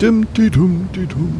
Dum, 0.00 0.26
di, 0.32 0.48
dum, 0.48 0.88
di, 0.94 1.04
dum. 1.04 1.30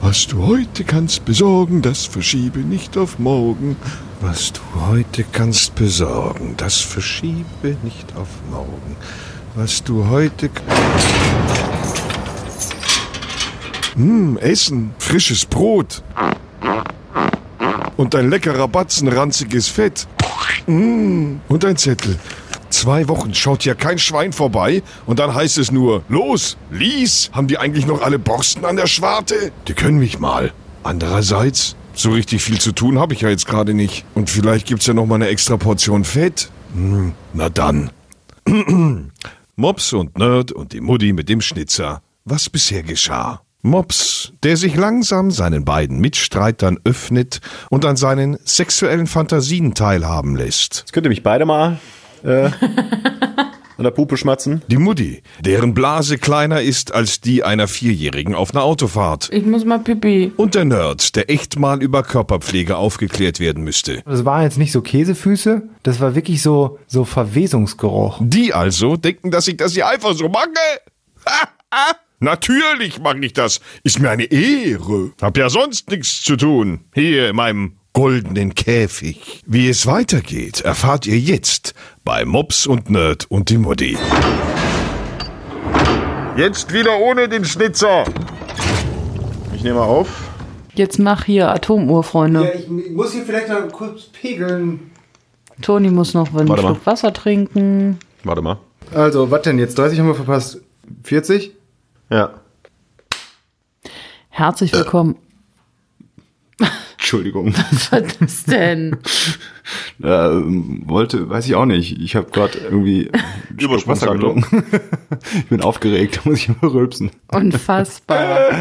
Was 0.00 0.26
du 0.26 0.46
heute 0.46 0.82
kannst 0.82 1.26
besorgen, 1.26 1.82
das 1.82 2.06
verschiebe 2.06 2.60
nicht 2.60 2.96
auf 2.96 3.18
morgen. 3.18 3.76
Was 4.22 4.54
du 4.54 4.60
heute 4.88 5.26
kannst 5.30 5.74
besorgen, 5.74 6.54
das 6.56 6.80
verschiebe 6.80 7.76
nicht 7.82 8.16
auf 8.16 8.28
morgen. 8.50 8.96
Was 9.56 9.84
du 9.84 10.08
heute... 10.08 10.48
Hm, 13.94 14.38
Essen, 14.38 14.94
frisches 14.98 15.44
Brot. 15.44 16.02
Und 17.98 18.14
ein 18.14 18.30
leckerer 18.30 18.68
Batzen 18.68 19.06
ranziges 19.06 19.68
Fett. 19.68 20.08
Mmh. 20.66 21.40
Und 21.48 21.64
ein 21.66 21.76
Zettel. 21.76 22.16
Zwei 22.70 23.08
Wochen 23.08 23.34
schaut 23.34 23.64
ja 23.64 23.74
kein 23.74 23.98
Schwein 23.98 24.32
vorbei 24.32 24.82
und 25.04 25.18
dann 25.18 25.34
heißt 25.34 25.58
es 25.58 25.72
nur, 25.72 26.04
los, 26.08 26.56
lies, 26.70 27.30
haben 27.32 27.48
die 27.48 27.58
eigentlich 27.58 27.84
noch 27.84 28.00
alle 28.00 28.18
Borsten 28.18 28.64
an 28.64 28.76
der 28.76 28.86
Schwarte? 28.86 29.52
Die 29.66 29.74
können 29.74 29.98
mich 29.98 30.20
mal. 30.20 30.52
Andererseits, 30.84 31.74
so 31.94 32.12
richtig 32.12 32.42
viel 32.42 32.60
zu 32.60 32.72
tun 32.72 32.98
habe 32.98 33.12
ich 33.12 33.22
ja 33.22 33.28
jetzt 33.28 33.46
gerade 33.46 33.74
nicht. 33.74 34.04
Und 34.14 34.30
vielleicht 34.30 34.66
gibt's 34.66 34.86
ja 34.86 34.94
noch 34.94 35.04
mal 35.04 35.16
eine 35.16 35.28
extra 35.28 35.56
Portion 35.56 36.04
Fett. 36.04 36.48
Hm, 36.72 37.12
na 37.34 37.48
dann. 37.48 37.90
Mops 39.56 39.92
und 39.92 40.16
Nerd 40.16 40.52
und 40.52 40.72
die 40.72 40.80
Mutti 40.80 41.12
mit 41.12 41.28
dem 41.28 41.40
Schnitzer. 41.40 42.02
Was 42.24 42.48
bisher 42.48 42.84
geschah. 42.84 43.42
Mops, 43.62 44.32
der 44.42 44.56
sich 44.56 44.76
langsam 44.76 45.30
seinen 45.30 45.64
beiden 45.66 45.98
Mitstreitern 45.98 46.78
öffnet 46.84 47.40
und 47.68 47.84
an 47.84 47.96
seinen 47.96 48.38
sexuellen 48.44 49.06
Fantasien 49.06 49.74
teilhaben 49.74 50.36
lässt. 50.36 50.78
Jetzt 50.78 50.92
könnt 50.94 51.04
ihr 51.04 51.10
mich 51.10 51.22
beide 51.22 51.44
mal 51.44 51.78
äh, 52.24 52.50
an 53.80 53.84
der 53.84 53.90
Puppe 53.92 54.18
schmatzen. 54.18 54.60
Die 54.68 54.76
Mutti, 54.76 55.22
deren 55.40 55.72
Blase 55.72 56.18
kleiner 56.18 56.60
ist 56.60 56.92
als 56.92 57.20
die 57.22 57.44
einer 57.44 57.66
Vierjährigen 57.66 58.34
auf 58.34 58.54
einer 58.54 58.62
Autofahrt. 58.62 59.30
Ich 59.32 59.46
muss 59.46 59.64
mal 59.64 59.78
pipi. 59.78 60.32
Und 60.36 60.54
der 60.54 60.66
Nerd, 60.66 61.16
der 61.16 61.30
echt 61.30 61.58
mal 61.58 61.82
über 61.82 62.02
Körperpflege 62.02 62.76
aufgeklärt 62.76 63.40
werden 63.40 63.64
müsste. 63.64 64.02
Das 64.04 64.24
waren 64.26 64.42
jetzt 64.42 64.58
nicht 64.58 64.72
so 64.72 64.82
Käsefüße, 64.82 65.62
das 65.82 65.98
war 65.98 66.14
wirklich 66.14 66.42
so, 66.42 66.78
so 66.86 67.06
Verwesungsgeruch. 67.06 68.18
Die 68.20 68.52
also 68.52 68.96
denken, 68.96 69.30
dass 69.30 69.48
ich 69.48 69.56
das 69.56 69.72
hier 69.72 69.88
einfach 69.88 70.12
so 70.14 70.28
mache? 70.28 70.48
Ha, 71.26 71.48
ha. 71.72 71.96
Natürlich 72.22 73.00
mache 73.00 73.20
ich 73.20 73.32
das. 73.32 73.62
Ist 73.82 73.98
mir 73.98 74.10
eine 74.10 74.24
Ehre. 74.24 75.12
Hab 75.22 75.38
ja 75.38 75.48
sonst 75.48 75.90
nichts 75.90 76.22
zu 76.22 76.36
tun. 76.36 76.80
Hier 76.94 77.30
in 77.30 77.36
meinem 77.36 77.76
goldenen 77.92 78.54
Käfig. 78.54 79.42
Wie 79.46 79.68
es 79.68 79.86
weitergeht, 79.86 80.60
erfahrt 80.60 81.06
ihr 81.06 81.18
jetzt 81.18 81.74
bei 82.04 82.24
Mops 82.24 82.66
und 82.66 82.90
Nerd 82.90 83.30
und 83.30 83.50
die 83.50 83.58
Mutti. 83.58 83.98
Jetzt 86.36 86.72
wieder 86.72 86.98
ohne 86.98 87.28
den 87.28 87.44
Schnitzer. 87.44 88.04
Ich 89.54 89.62
nehme 89.62 89.80
auf. 89.80 90.28
Jetzt 90.74 90.98
mach 90.98 91.24
hier 91.24 91.50
Atomuhr, 91.50 92.04
Freunde. 92.04 92.52
ich 92.52 92.68
muss 92.68 93.12
hier 93.12 93.24
vielleicht 93.24 93.48
noch 93.48 93.70
kurz 93.72 94.04
pegeln. 94.04 94.90
Toni 95.60 95.90
muss 95.90 96.14
noch 96.14 96.28
einen 96.34 96.48
Warte 96.48 96.62
mal. 96.62 96.68
Schluck 96.74 96.86
Wasser 96.86 97.12
trinken. 97.12 97.98
Warte 98.24 98.40
mal. 98.40 98.58
Also, 98.94 99.30
was 99.30 99.42
denn 99.42 99.58
jetzt? 99.58 99.76
30 99.78 99.98
haben 99.98 100.06
wir 100.06 100.14
verpasst. 100.14 100.60
40? 101.02 101.52
Ja. 102.08 102.30
Herzlich 104.30 104.72
willkommen. 104.72 105.16
Entschuldigung. 107.00 107.54
Was 107.90 108.16
ist 108.20 108.50
denn? 108.50 108.98
äh, 110.02 110.06
wollte, 110.06 111.30
weiß 111.30 111.46
ich 111.46 111.54
auch 111.54 111.64
nicht. 111.64 111.98
Ich 111.98 112.14
habe 112.14 112.30
gerade 112.30 112.58
irgendwie 112.58 113.10
Übersprungshandlung. 113.58 114.42
getrunken. 114.42 114.80
ich 115.34 115.46
bin 115.46 115.62
aufgeregt, 115.62 116.20
muss 116.26 116.40
ich 116.40 116.50
immer 116.50 116.72
rülpsen. 116.72 117.10
Unfassbar. 117.28 118.52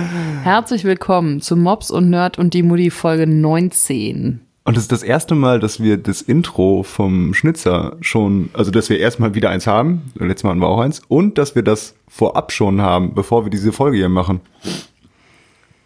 Herzlich 0.43 0.85
willkommen 0.85 1.41
zu 1.41 1.57
Mops 1.57 1.91
und 1.91 2.09
Nerd 2.09 2.39
und 2.39 2.53
die 2.53 2.63
Mutti 2.63 2.91
Folge 2.91 3.27
19. 3.27 4.39
Und 4.63 4.77
das 4.77 4.83
ist 4.83 4.93
das 4.93 5.03
erste 5.03 5.35
Mal, 5.35 5.59
dass 5.59 5.83
wir 5.83 5.97
das 5.97 6.21
Intro 6.21 6.83
vom 6.83 7.33
Schnitzer 7.33 7.97
schon, 7.99 8.51
also 8.53 8.71
dass 8.71 8.89
wir 8.89 8.99
erstmal 8.99 9.35
wieder 9.35 9.49
eins 9.49 9.67
haben, 9.67 10.13
letztes 10.15 10.45
Mal 10.45 10.51
hatten 10.51 10.61
wir 10.61 10.69
auch 10.69 10.79
eins, 10.79 11.01
und 11.09 11.37
dass 11.37 11.55
wir 11.55 11.63
das 11.63 11.93
vorab 12.07 12.53
schon 12.53 12.81
haben, 12.81 13.13
bevor 13.15 13.45
wir 13.45 13.49
diese 13.49 13.73
Folge 13.73 13.97
hier 13.97 14.09
machen. 14.09 14.39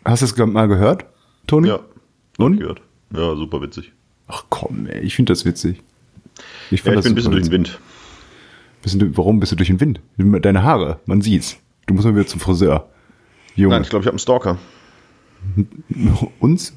Hast 0.06 0.22
du 0.22 0.26
es 0.26 0.38
mal 0.38 0.68
gehört, 0.68 1.06
Toni? 1.48 1.70
Ja. 1.70 1.80
Und? 2.38 2.58
Gehört. 2.60 2.82
Ja, 3.16 3.36
super 3.36 3.62
witzig. 3.62 3.92
Ach 4.28 4.44
komm, 4.50 4.88
ey, 4.88 5.02
ich 5.02 5.16
finde 5.16 5.32
das 5.34 5.46
witzig. 5.46 5.82
Ja, 6.72 6.78
fand 6.78 6.96
ich 6.96 6.96
das 6.96 7.04
bin 7.04 7.12
ein 7.12 7.16
bisschen 7.16 7.32
durch 7.32 7.44
den 7.44 7.52
Wind. 7.52 7.80
Bisschen, 8.82 9.00
du- 9.00 9.18
warum 9.18 9.40
bist 9.40 9.52
du 9.52 9.56
durch 9.56 9.68
den 9.70 9.80
Wind? 9.80 10.02
Deine 10.18 10.64
Haare, 10.64 11.00
man 11.06 11.22
sieht's. 11.22 11.58
Du 11.86 11.94
musst 11.94 12.06
mal 12.06 12.16
wieder 12.16 12.26
zum 12.28 12.40
Friseur. 12.40 12.90
Junge. 13.56 13.76
Nein, 13.76 13.84
ich 13.84 13.90
glaube, 13.90 14.02
ich 14.04 14.08
habe 14.08 14.14
einen 14.14 14.20
Stalker. 14.20 14.58
Uns? 16.40 16.74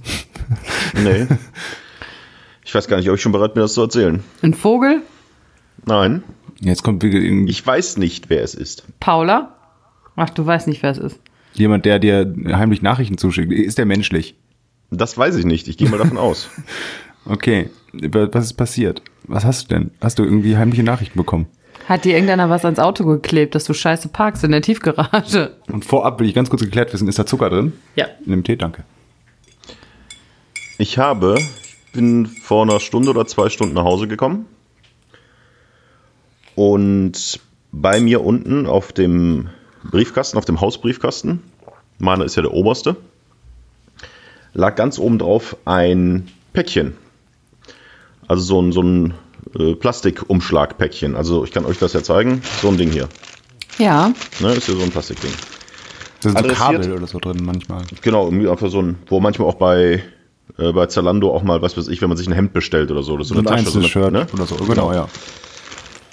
Nee. 0.94 1.26
ich 2.64 2.74
weiß 2.74 2.88
gar 2.88 2.96
nicht, 2.98 3.08
ob 3.08 3.14
ich 3.16 3.22
schon 3.22 3.32
bereit 3.32 3.54
bin, 3.54 3.60
das 3.62 3.74
zu 3.74 3.80
erzählen. 3.82 4.22
Ein 4.42 4.54
Vogel? 4.54 5.02
Nein. 5.86 6.22
Jetzt 6.60 6.82
kommt 6.82 7.02
wieder 7.02 7.18
irgendwie 7.18 7.50
Ich 7.50 7.64
weiß 7.66 7.96
nicht, 7.98 8.28
wer 8.28 8.42
es 8.42 8.54
ist. 8.54 8.84
Paula? 9.00 9.54
Ach, 10.16 10.30
du 10.30 10.44
weißt 10.44 10.66
nicht, 10.68 10.82
wer 10.82 10.90
es 10.90 10.98
ist. 10.98 11.20
jemand, 11.54 11.84
der 11.84 11.98
dir 11.98 12.34
heimlich 12.48 12.82
Nachrichten 12.82 13.18
zuschickt. 13.18 13.52
Ist 13.52 13.78
der 13.78 13.86
menschlich? 13.86 14.34
Das 14.90 15.16
weiß 15.18 15.36
ich 15.36 15.44
nicht. 15.44 15.68
Ich 15.68 15.76
gehe 15.76 15.88
mal 15.88 15.98
davon 15.98 16.18
aus. 16.18 16.48
Okay. 17.28 17.70
Was 17.92 18.44
ist 18.44 18.52
passiert? 18.52 19.02
Was 19.24 19.44
hast 19.44 19.64
du 19.64 19.74
denn? 19.74 19.90
Hast 20.00 20.20
du 20.20 20.22
irgendwie 20.22 20.56
heimliche 20.56 20.84
Nachrichten 20.84 21.18
bekommen? 21.18 21.46
Hat 21.88 22.04
dir 22.04 22.14
irgendeiner 22.14 22.50
was 22.50 22.64
ans 22.64 22.78
Auto 22.78 23.04
geklebt, 23.04 23.56
dass 23.56 23.64
du 23.64 23.74
scheiße 23.74 24.10
parkst 24.10 24.44
in 24.44 24.52
der 24.52 24.62
Tiefgarage? 24.62 25.56
Und 25.66 25.84
vorab 25.84 26.20
will 26.20 26.28
ich 26.28 26.34
ganz 26.34 26.50
kurz 26.50 26.62
geklärt 26.62 26.92
wissen, 26.92 27.08
ist 27.08 27.18
da 27.18 27.26
Zucker 27.26 27.50
drin? 27.50 27.72
Ja. 27.96 28.06
In 28.24 28.30
dem 28.30 28.44
Tee, 28.44 28.54
danke. 28.54 28.84
Ich 30.78 30.98
habe, 30.98 31.36
ich 31.38 31.92
bin 31.92 32.26
vor 32.26 32.62
einer 32.62 32.80
Stunde 32.80 33.10
oder 33.10 33.26
zwei 33.26 33.48
Stunden 33.48 33.74
nach 33.74 33.84
Hause 33.84 34.06
gekommen. 34.06 34.46
Und 36.54 37.40
bei 37.72 38.00
mir 38.00 38.24
unten 38.24 38.66
auf 38.66 38.92
dem 38.92 39.48
Briefkasten, 39.84 40.38
auf 40.38 40.44
dem 40.44 40.60
Hausbriefkasten, 40.60 41.42
meiner 41.98 42.24
ist 42.24 42.36
ja 42.36 42.42
der 42.42 42.52
oberste, 42.52 42.96
lag 44.56 44.74
ganz 44.74 44.98
oben 44.98 45.18
drauf 45.18 45.56
ein 45.64 46.28
Päckchen. 46.52 46.94
Also 48.26 48.42
so 48.42 48.60
ein, 48.60 48.72
so 48.72 48.82
ein 48.82 49.14
äh, 49.56 49.74
Plastikumschlagpäckchen. 49.74 51.14
Also 51.14 51.44
ich 51.44 51.52
kann 51.52 51.64
euch 51.64 51.78
das 51.78 51.92
ja 51.92 52.02
zeigen. 52.02 52.42
So 52.60 52.68
ein 52.68 52.78
Ding 52.78 52.90
hier. 52.90 53.08
Ja. 53.78 54.12
Ne, 54.40 54.52
ist 54.54 54.68
ja 54.68 54.74
so 54.74 54.82
ein 54.82 54.90
Plastikding. 54.90 55.32
Da 56.22 56.30
sind 56.30 56.42
so. 56.42 56.54
Kabel 56.54 56.92
oder 56.92 57.06
so 57.06 57.18
drin 57.18 57.42
manchmal. 57.42 57.82
Genau, 58.00 58.24
irgendwie 58.24 58.48
einfach 58.48 58.70
so 58.70 58.80
ein, 58.80 58.96
wo 59.08 59.20
manchmal 59.20 59.48
auch 59.48 59.56
bei, 59.56 60.02
äh, 60.58 60.72
bei 60.72 60.86
Zalando 60.86 61.32
auch 61.32 61.42
mal, 61.42 61.60
was 61.60 61.76
weiß 61.76 61.88
ich, 61.88 62.00
wenn 62.00 62.08
man 62.08 62.16
sich 62.16 62.26
ein 62.26 62.32
Hemd 62.32 62.54
bestellt 62.54 62.90
oder 62.90 63.02
so. 63.02 63.16
Das 63.18 63.26
ist 63.26 63.28
so 63.28 63.34
So 63.34 63.40
ein 63.40 63.46
eine 63.46 63.56
Tasche. 63.56 63.70
So 63.70 63.78
einzelnes 63.78 63.96
eine, 63.96 64.04
Shirt 64.04 64.12
ne? 64.12 64.26
oder 64.32 64.46
so. 64.46 64.56
Genau, 64.56 64.92
ja. 64.92 65.06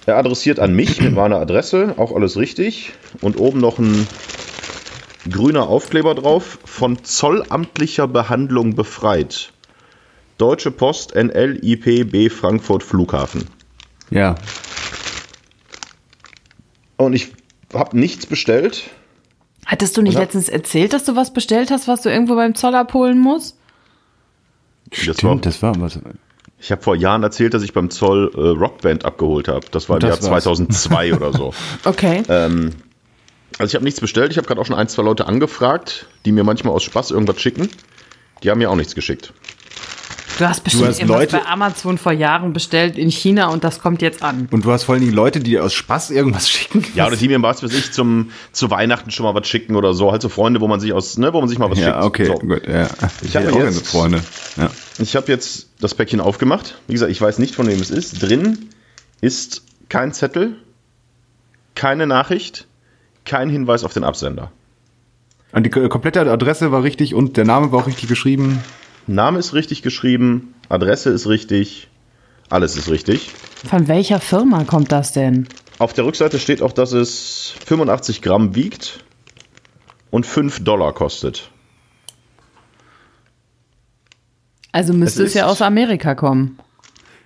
Er 0.06 0.18
adressiert 0.18 0.60
an 0.60 0.76
mich 0.76 1.02
mit 1.02 1.14
meiner 1.16 1.38
Adresse, 1.38 1.96
auch 1.98 2.14
alles 2.14 2.36
richtig. 2.36 2.92
Und 3.22 3.40
oben 3.40 3.62
noch 3.62 3.80
ein 3.80 4.06
grüner 5.30 5.68
Aufkleber 5.68 6.16
drauf, 6.16 6.60
von 6.66 7.04
zollamtlicher 7.04 8.08
Behandlung 8.08 8.76
befreit. 8.76 9.52
Deutsche 10.38 10.72
Post 10.72 11.14
NLIPB 11.16 12.30
Frankfurt 12.32 12.84
Flughafen. 12.84 13.46
Ja. 14.10 14.36
Und 16.98 17.14
ich 17.14 17.34
habe 17.74 17.98
nichts 17.98 18.26
bestellt. 18.26 18.84
Hattest 19.66 19.96
du 19.98 20.02
nicht 20.02 20.16
Ja. 20.16 20.22
letztens 20.22 20.50
erzählt, 20.50 20.94
dass 20.94 21.04
du 21.06 21.16
was 21.16 21.34
bestellt 21.34 21.72
hast, 21.72 21.88
was 21.88 22.02
du 22.02 22.10
irgendwo 22.10 22.36
beim 22.36 22.56
Zoll 22.56 22.76
abholen 22.76 23.18
musst? 23.20 23.58
Das 24.90 25.08
war, 25.08 25.14
Stimmt, 25.16 25.46
das 25.46 25.62
war 25.64 25.80
was. 25.80 26.00
ich 26.60 26.72
habe 26.72 26.82
vor 26.82 26.96
Jahren 26.96 27.24
erzählt, 27.24 27.54
dass 27.54 27.64
ich 27.64 27.74
beim 27.74 27.90
Zoll 27.90 28.32
äh, 28.36 28.40
Rockband 28.40 29.06
abgeholt 29.06 29.48
habe. 29.48 29.66
Das 29.72 29.90
war 29.90 29.96
im 29.98 30.02
Das 30.02 30.20
Jahr 30.22 30.32
war's. 30.32 30.44
2002 30.44 31.14
oder 31.16 31.34
so. 31.34 31.54
Okay. 31.86 32.22
Ähm, 32.30 32.72
also 33.60 33.70
ich 33.72 33.76
habe 33.76 33.84
nichts 33.86 34.00
bestellt. 34.00 34.32
Ich 34.32 34.38
habe 34.38 34.48
gerade 34.48 34.60
auch 34.62 34.66
schon 34.66 34.76
ein, 34.76 34.88
zwei 34.88 35.04
Leute 35.04 35.26
angefragt, 35.28 36.08
die 36.26 36.32
mir 36.32 36.44
manchmal 36.44 36.74
aus 36.74 36.84
Spaß 36.84 37.12
irgendwas 37.12 37.40
schicken. 37.42 37.70
Die 38.44 38.50
haben 38.52 38.58
mir 38.60 38.70
auch 38.70 38.76
nichts 38.76 38.96
geschickt. 38.96 39.34
Du 40.40 40.48
hast 40.48 40.64
bestimmt 40.64 40.88
hast 40.88 41.00
irgendwas 41.00 41.20
Leute- 41.20 41.38
bei 41.38 41.46
Amazon 41.46 42.00
vor 42.00 42.12
Jahren 42.12 42.54
bestellt 42.54 42.98
in 42.98 43.12
China 43.12 43.50
und 43.50 43.64
das 43.64 43.80
kommt 43.80 44.02
jetzt 44.02 44.24
an. 44.24 44.48
Und 44.50 44.66
du 44.66 44.72
hast 44.72 44.84
vor 44.84 44.94
allen 44.96 45.04
Dingen 45.04 45.14
Leute, 45.14 45.40
die 45.40 45.52
dir 45.52 45.64
aus 45.64 45.76
Spaß 45.76 46.10
irgendwas 46.10 46.50
schicken. 46.50 46.84
Ja, 46.96 47.06
oder 47.06 47.16
die 47.16 47.28
mir 47.28 47.40
was 47.44 47.62
weiß 47.62 47.72
ich 47.72 47.92
zum 47.92 48.32
zu 48.52 48.72
Weihnachten 48.72 49.12
schon 49.12 49.26
mal 49.28 49.36
was 49.36 49.48
schicken 49.48 49.76
oder 49.76 49.94
so. 49.94 50.12
Halt 50.12 50.24
so 50.24 50.30
Freunde, 50.30 50.60
wo 50.60 50.68
man 50.68 50.80
sich 50.80 50.92
aus, 50.92 51.20
ne, 51.20 51.32
wo 51.34 51.40
man 51.40 51.48
sich 51.50 51.60
mal 51.60 51.70
was 51.70 51.78
Ja, 51.78 51.94
schickt. 51.94 52.04
okay, 52.04 52.26
So. 52.26 52.34
gut, 52.40 52.68
ja. 52.68 52.90
Ich 53.22 53.36
hab 53.36 53.44
hätte 53.44 53.56
mir 53.56 53.62
auch 53.62 53.66
jetzt- 53.66 53.88
Freunde. 53.88 54.22
Ja. 54.58 54.72
Ich 54.98 55.16
habe 55.16 55.32
jetzt 55.32 55.70
das 55.80 55.94
Päckchen 55.94 56.20
aufgemacht. 56.20 56.80
Wie 56.88 56.94
gesagt, 56.94 57.12
ich 57.12 57.22
weiß 57.22 57.38
nicht, 57.38 57.54
von 57.54 57.68
wem 57.68 57.80
es 57.80 57.92
ist. 57.92 58.20
Drin 58.24 58.70
ist 59.22 59.62
kein 59.88 60.14
Zettel, 60.14 60.56
keine 61.76 62.08
Nachricht, 62.08 62.66
kein 63.26 63.50
Hinweis 63.50 63.84
auf 63.84 63.94
den 63.94 64.04
Absender. 64.04 64.52
Und 65.52 65.66
die 65.66 65.70
komplette 65.70 66.22
Adresse 66.22 66.72
war 66.72 66.84
richtig 66.84 67.14
und 67.14 67.38
der 67.38 67.46
Name 67.46 67.72
war 67.72 67.82
auch 67.82 67.88
richtig 67.88 68.10
geschrieben. 68.10 68.64
Name 69.06 69.40
ist 69.40 69.54
richtig 69.54 69.82
geschrieben, 69.82 70.56
Adresse 70.70 71.10
ist 71.10 71.28
richtig, 71.28 71.90
alles 72.50 72.76
ist 72.76 72.90
richtig. 72.90 73.32
Von 73.68 73.88
welcher 73.88 74.20
Firma 74.20 74.64
kommt 74.64 74.92
das 74.92 75.12
denn? 75.12 75.48
Auf 75.80 75.94
der 75.94 76.06
Rückseite 76.06 76.40
steht 76.40 76.62
auch, 76.62 76.72
dass 76.72 76.94
es 76.94 77.54
85 77.66 78.22
Gramm 78.22 78.56
wiegt 78.56 79.04
und 80.12 80.26
5 80.26 80.64
Dollar 80.64 80.94
kostet. 80.94 81.50
Also 84.72 84.94
müsste 84.94 85.24
Es 85.24 85.30
es, 85.30 85.34
ja 85.36 85.46
aus 85.46 85.62
Amerika 85.62 86.16
kommen. 86.16 86.58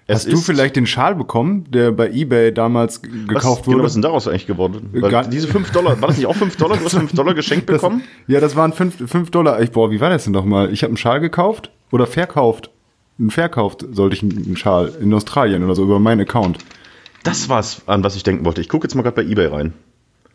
Es 0.09 0.25
Hast 0.25 0.31
du 0.31 0.37
vielleicht 0.37 0.77
den 0.77 0.85
Schal 0.85 1.15
bekommen, 1.15 1.65
der 1.69 1.91
bei 1.91 2.09
Ebay 2.09 2.53
damals 2.53 3.01
g- 3.01 3.09
was, 3.09 3.27
gekauft 3.27 3.63
Genau, 3.65 3.73
wurde? 3.75 3.83
was 3.83 3.91
ist 3.91 3.95
denn 3.95 4.01
daraus 4.03 4.27
eigentlich 4.27 4.47
geworden? 4.47 4.89
Weil 4.93 5.11
Gar- 5.11 5.27
diese 5.27 5.47
5 5.49 5.69
Dollar, 5.71 5.99
war 5.99 6.07
das 6.07 6.17
nicht 6.17 6.27
auch 6.27 6.35
5 6.35 6.55
Dollar? 6.55 6.77
Du 6.77 6.85
hast 6.85 6.95
5 6.95 7.11
Dollar 7.11 7.33
geschenkt 7.33 7.65
bekommen? 7.65 8.03
Ja, 8.25 8.39
das 8.39 8.55
waren 8.55 8.71
5 8.71 9.31
Dollar. 9.31 9.61
Ich, 9.61 9.71
boah, 9.71 9.91
wie 9.91 9.99
war 9.99 10.09
das 10.09 10.23
denn 10.23 10.31
nochmal? 10.31 10.71
Ich 10.71 10.83
habe 10.83 10.91
einen 10.91 10.97
Schal 10.97 11.19
gekauft 11.19 11.71
oder 11.91 12.07
verkauft. 12.07 12.69
Einen 13.19 13.31
verkauft 13.31 13.83
sollte 13.91 14.15
ich 14.15 14.23
einen 14.23 14.55
Schal 14.55 14.93
in 15.01 15.13
Australien 15.13 15.63
oder 15.65 15.75
so 15.75 15.83
über 15.83 15.99
meinen 15.99 16.21
Account. 16.21 16.59
Das 17.23 17.49
war's, 17.49 17.81
an 17.87 18.01
was 18.03 18.15
ich 18.15 18.23
denken 18.23 18.45
wollte. 18.45 18.61
Ich 18.61 18.69
gucke 18.69 18.85
jetzt 18.85 18.95
mal 18.95 19.01
gerade 19.01 19.15
bei 19.21 19.23
Ebay 19.29 19.47
rein. 19.47 19.73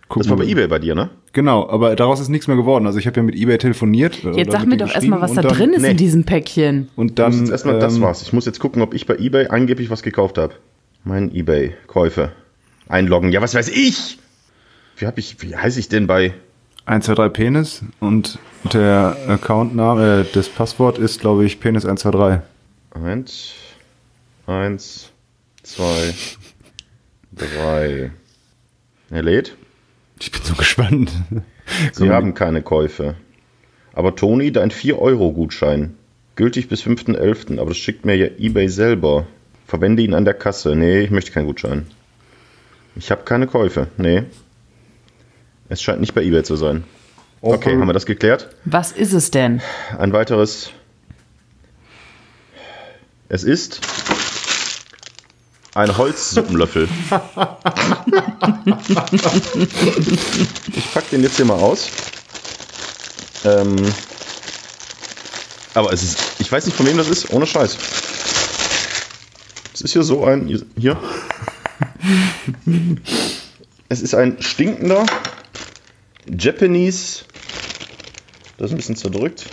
Guck 0.08 0.22
Das 0.22 0.30
war 0.30 0.36
mal. 0.36 0.44
bei 0.44 0.50
Ebay 0.50 0.66
bei 0.68 0.78
dir, 0.78 0.94
ne? 0.94 1.10
Genau, 1.32 1.68
aber 1.70 1.96
daraus 1.96 2.20
ist 2.20 2.28
nichts 2.28 2.46
mehr 2.46 2.56
geworden. 2.56 2.86
Also 2.86 2.98
ich 2.98 3.06
habe 3.06 3.16
ja 3.16 3.22
mit 3.22 3.34
Ebay 3.34 3.56
telefoniert. 3.58 4.22
oder 4.24 4.36
Jetzt 4.36 4.52
sag 4.52 4.66
mir 4.66 4.76
doch 4.76 4.94
erstmal, 4.94 5.20
was 5.22 5.32
da 5.32 5.40
dann- 5.42 5.52
drin 5.56 5.72
ist 5.72 5.82
nee. 5.82 5.92
in 5.92 5.96
diesem 5.96 6.24
Päckchen. 6.24 6.88
Und 6.96 7.18
dann. 7.18 7.48
erstmal, 7.48 7.78
das 7.78 7.96
ähm, 7.96 8.02
war's. 8.02 8.22
Ich 8.22 8.32
muss 8.34 8.44
jetzt 8.44 8.60
gucken, 8.60 8.82
ob 8.82 8.92
ich 8.94 9.06
bei 9.06 9.16
Ebay 9.16 9.46
angeblich 9.48 9.88
was 9.88 10.02
gekauft 10.02 10.36
habe. 10.36 10.54
Mein 11.04 11.34
Ebay-Käufe. 11.34 12.32
Einloggen. 12.88 13.32
Ja, 13.32 13.40
was 13.40 13.54
weiß 13.54 13.68
ich? 13.70 14.18
Wie 14.98 15.06
hab 15.06 15.16
ich, 15.16 15.40
wie 15.40 15.56
heiße 15.56 15.80
ich 15.80 15.88
denn 15.88 16.06
bei? 16.06 16.34
1, 16.84 17.06
2, 17.06 17.14
3 17.14 17.28
Penis 17.30 17.82
und 18.00 18.38
der 18.72 19.16
Accountname, 19.28 20.20
äh, 20.20 20.24
das 20.34 20.48
Passwort 20.48 20.98
ist, 20.98 21.20
glaube 21.20 21.44
ich, 21.44 21.60
Penis 21.60 21.86
1, 21.86 22.00
2, 22.02 22.10
3. 22.10 22.42
Eins, 22.90 23.54
eins, 24.46 25.10
zwei, 25.62 26.12
drei. 27.34 28.10
Er 29.10 29.22
lädt. 29.22 29.56
Ich 30.22 30.30
bin 30.30 30.40
so 30.44 30.54
gespannt. 30.54 31.10
Sie 31.92 32.08
haben 32.08 32.34
keine 32.34 32.62
Käufe. 32.62 33.16
Aber 33.92 34.14
Toni, 34.14 34.52
dein 34.52 34.70
4-Euro-Gutschein. 34.70 35.96
Gültig 36.36 36.68
bis 36.68 36.84
5.11. 36.84 37.58
Aber 37.58 37.70
das 37.70 37.78
schickt 37.78 38.04
mir 38.04 38.14
ja 38.14 38.26
eBay 38.38 38.68
selber. 38.68 39.26
Verwende 39.66 40.00
ihn 40.00 40.14
an 40.14 40.24
der 40.24 40.34
Kasse. 40.34 40.76
Nee, 40.76 41.00
ich 41.00 41.10
möchte 41.10 41.32
keinen 41.32 41.46
Gutschein. 41.46 41.86
Ich 42.94 43.10
habe 43.10 43.24
keine 43.24 43.48
Käufe. 43.48 43.88
Nee. 43.96 44.22
Es 45.68 45.82
scheint 45.82 46.00
nicht 46.00 46.14
bei 46.14 46.22
eBay 46.22 46.44
zu 46.44 46.54
sein. 46.54 46.84
Okay, 47.40 47.72
haben 47.72 47.88
wir 47.88 47.92
das 47.92 48.06
geklärt? 48.06 48.54
Was 48.64 48.92
ist 48.92 49.14
es 49.14 49.32
denn? 49.32 49.60
Ein 49.98 50.12
weiteres. 50.12 50.70
Es 53.28 53.42
ist 53.42 53.80
ein 55.74 55.96
Holzsuppenlöffel. 55.96 56.88
ich 60.74 60.92
pack 60.92 61.08
den 61.10 61.22
jetzt 61.22 61.36
hier 61.36 61.46
mal 61.46 61.58
aus. 61.58 61.88
Ähm, 63.44 63.76
aber 65.74 65.92
es 65.92 66.02
ist, 66.02 66.18
ich 66.38 66.50
weiß 66.52 66.66
nicht 66.66 66.76
von 66.76 66.86
wem 66.86 66.96
das 66.98 67.08
ist, 67.08 67.30
ohne 67.30 67.46
Scheiß. 67.46 67.76
Es 69.74 69.80
ist 69.80 69.92
hier 69.92 70.02
so 70.02 70.24
ein, 70.24 70.62
hier. 70.76 70.98
Es 73.88 74.00
ist 74.02 74.14
ein 74.14 74.40
stinkender 74.40 75.04
Japanese, 76.26 77.24
das 78.58 78.66
ist 78.66 78.72
ein 78.72 78.76
bisschen 78.76 78.96
zerdrückt, 78.96 79.46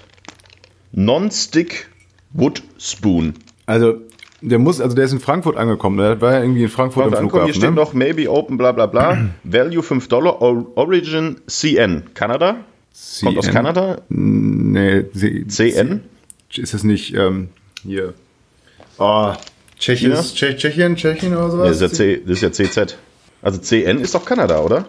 Non-Stick 0.91 1.89
Wood 2.31 2.63
Spoon. 2.77 3.33
Also, 3.65 4.01
der 4.41 4.59
muss, 4.59 4.79
also 4.81 4.95
der 4.95 5.05
ist 5.05 5.11
in 5.11 5.19
Frankfurt 5.19 5.57
angekommen. 5.57 5.97
Der 5.97 6.19
war 6.21 6.33
ja 6.33 6.41
irgendwie 6.41 6.63
in 6.63 6.69
Frankfurt 6.69 7.05
am 7.05 7.11
Warte, 7.11 7.23
angucken, 7.23 7.45
hier 7.45 7.53
Flughafen. 7.53 7.75
steht 7.75 7.75
Ne? 7.75 7.75
noch 7.75 7.93
Maybe 7.93 8.29
Open, 8.31 8.57
bla 8.57 8.71
bla 8.71 8.85
bla. 8.85 9.17
Value 9.43 9.83
5 9.83 10.07
Dollar, 10.07 10.41
Or- 10.41 10.65
Origin 10.75 11.37
CN. 11.47 12.03
Kanada? 12.13 12.57
Kommt 13.23 13.37
aus 13.37 13.45
CN? 13.45 13.53
Kanada? 13.53 14.01
Nee, 14.09 15.03
C- 15.13 15.45
CN? 15.47 16.03
Ist 16.55 16.73
das 16.73 16.83
nicht 16.83 17.13
ähm, 17.15 17.49
hier? 17.83 18.13
Oh, 18.97 19.33
Tschechien, 19.77 20.11
China? 20.11 20.21
Tsche- 20.21 20.55
Tschechien, 20.57 20.95
Tschechien 20.95 21.33
oder 21.35 21.45
Nee, 21.45 21.51
sowas? 21.73 21.79
das, 21.79 21.91
ist 21.93 21.99
ja 21.99 22.05
C, 22.05 22.21
das 22.25 22.41
ist 22.41 22.41
ja 22.41 22.51
CZ. 22.85 22.97
Also 23.41 23.59
CN 23.59 23.99
ist 24.01 24.13
doch 24.15 24.25
Kanada, 24.25 24.59
oder? 24.59 24.85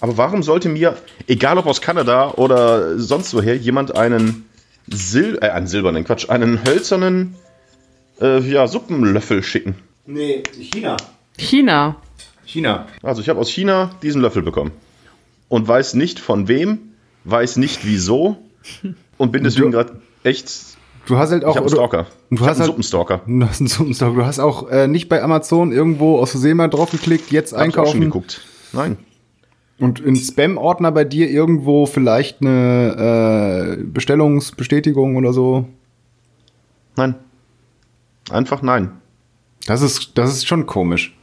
Aber 0.00 0.16
warum 0.16 0.44
sollte 0.44 0.68
mir, 0.68 0.96
egal 1.26 1.58
ob 1.58 1.66
aus 1.66 1.80
Kanada 1.80 2.30
oder 2.36 2.98
sonst 3.00 3.34
woher, 3.34 3.56
jemand 3.56 3.96
einen, 3.96 4.44
Sil 4.94 5.38
äh, 5.42 5.48
einen 5.48 5.66
silbernen, 5.66 6.04
Quatsch, 6.04 6.30
einen 6.30 6.64
hölzernen 6.64 7.34
äh, 8.20 8.40
ja, 8.40 8.66
Suppenlöffel 8.66 9.42
schicken? 9.42 9.76
Nee, 10.06 10.42
China. 10.58 10.96
China. 11.36 11.96
China. 12.44 12.86
Also 13.02 13.20
ich 13.20 13.28
habe 13.28 13.38
aus 13.40 13.50
China 13.50 13.90
diesen 14.02 14.22
Löffel 14.22 14.42
bekommen. 14.42 14.72
Und 15.48 15.66
weiß 15.66 15.94
nicht 15.94 16.18
von 16.18 16.48
wem, 16.48 16.78
weiß 17.24 17.56
nicht 17.56 17.86
wieso 17.86 18.36
und 19.18 19.32
bin 19.32 19.44
deswegen 19.44 19.70
gerade 19.70 20.00
echt. 20.24 20.50
Du 21.06 21.16
hast 21.16 21.30
halt 21.30 21.44
auch. 21.44 21.52
Ich 21.52 21.56
habe 21.56 21.66
einen 21.66 21.74
Stalker. 21.74 22.06
Du 22.30 22.40
hast 22.40 22.48
einen 22.48 22.58
halt, 22.60 22.66
Suppenstalker. 22.66 23.22
du 23.26 23.46
hast 23.46 23.60
einen 23.60 23.68
Suppenstalker. 23.68 24.14
Du 24.14 24.26
hast 24.26 24.38
auch 24.38 24.68
äh, 24.70 24.88
nicht 24.88 25.08
bei 25.08 25.22
Amazon 25.22 25.72
irgendwo 25.72 26.18
aus 26.18 26.32
Versehen 26.32 26.56
mal 26.56 26.68
draufgeklickt, 26.68 27.30
jetzt 27.30 27.52
Hab 27.52 27.66
ich 27.66 27.78
auch 27.78 27.86
schon 27.86 27.94
einkaufen. 27.96 28.00
geguckt. 28.00 28.40
Nein. 28.72 28.98
Und 29.78 30.00
im 30.00 30.16
Spam-Ordner 30.16 30.90
bei 30.90 31.04
dir 31.04 31.30
irgendwo 31.30 31.86
vielleicht 31.86 32.40
eine 32.40 33.78
äh, 33.78 33.82
Bestellungsbestätigung 33.84 35.16
oder 35.16 35.32
so. 35.32 35.66
Nein. 36.96 37.14
Einfach 38.30 38.62
nein. 38.62 38.90
Das 39.66 39.82
ist, 39.82 40.12
das 40.14 40.30
ist 40.32 40.46
schon 40.46 40.66
komisch. 40.66 41.16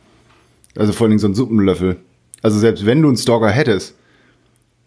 Also 0.78 0.92
vor 0.94 1.06
allen 1.06 1.12
Dingen 1.12 1.20
so 1.20 1.28
ein 1.28 1.36
Suppenlöffel. 1.36 1.98
Also 2.42 2.60
selbst 2.60 2.86
wenn 2.86 3.02
du 3.02 3.08
einen 3.08 3.18
Stalker 3.18 3.50
hättest, 3.50 3.96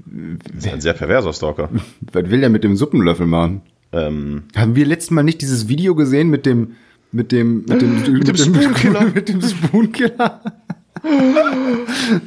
Das 0.07 0.65
ist 0.65 0.73
ein 0.73 0.81
sehr 0.81 0.93
perverser 0.95 1.33
Stalker. 1.33 1.71
was 2.13 2.31
will 2.31 2.41
der 2.41 2.51
mit 2.51 2.65
dem 2.65 2.77
Suppenlöffel 2.77 3.27
machen? 3.27 3.63
ähm, 3.93 4.45
Haben 4.55 4.77
wir 4.77 4.87
letztes 4.87 5.11
Mal 5.11 5.23
nicht 5.23 5.41
dieses 5.41 5.69
Video 5.69 5.95
gesehen 5.95 6.29
mit 6.29 6.45
dem 6.47 6.73
mit 7.11 7.33
dem 7.33 7.65
mit 7.67 7.81
dem 7.81 7.95
mit 8.13 8.29
dem 8.29 8.37
Spoonkiller. 8.37 9.05
mit 9.15 9.29
dem 9.29 9.41
Spoonkiller? 9.41 10.41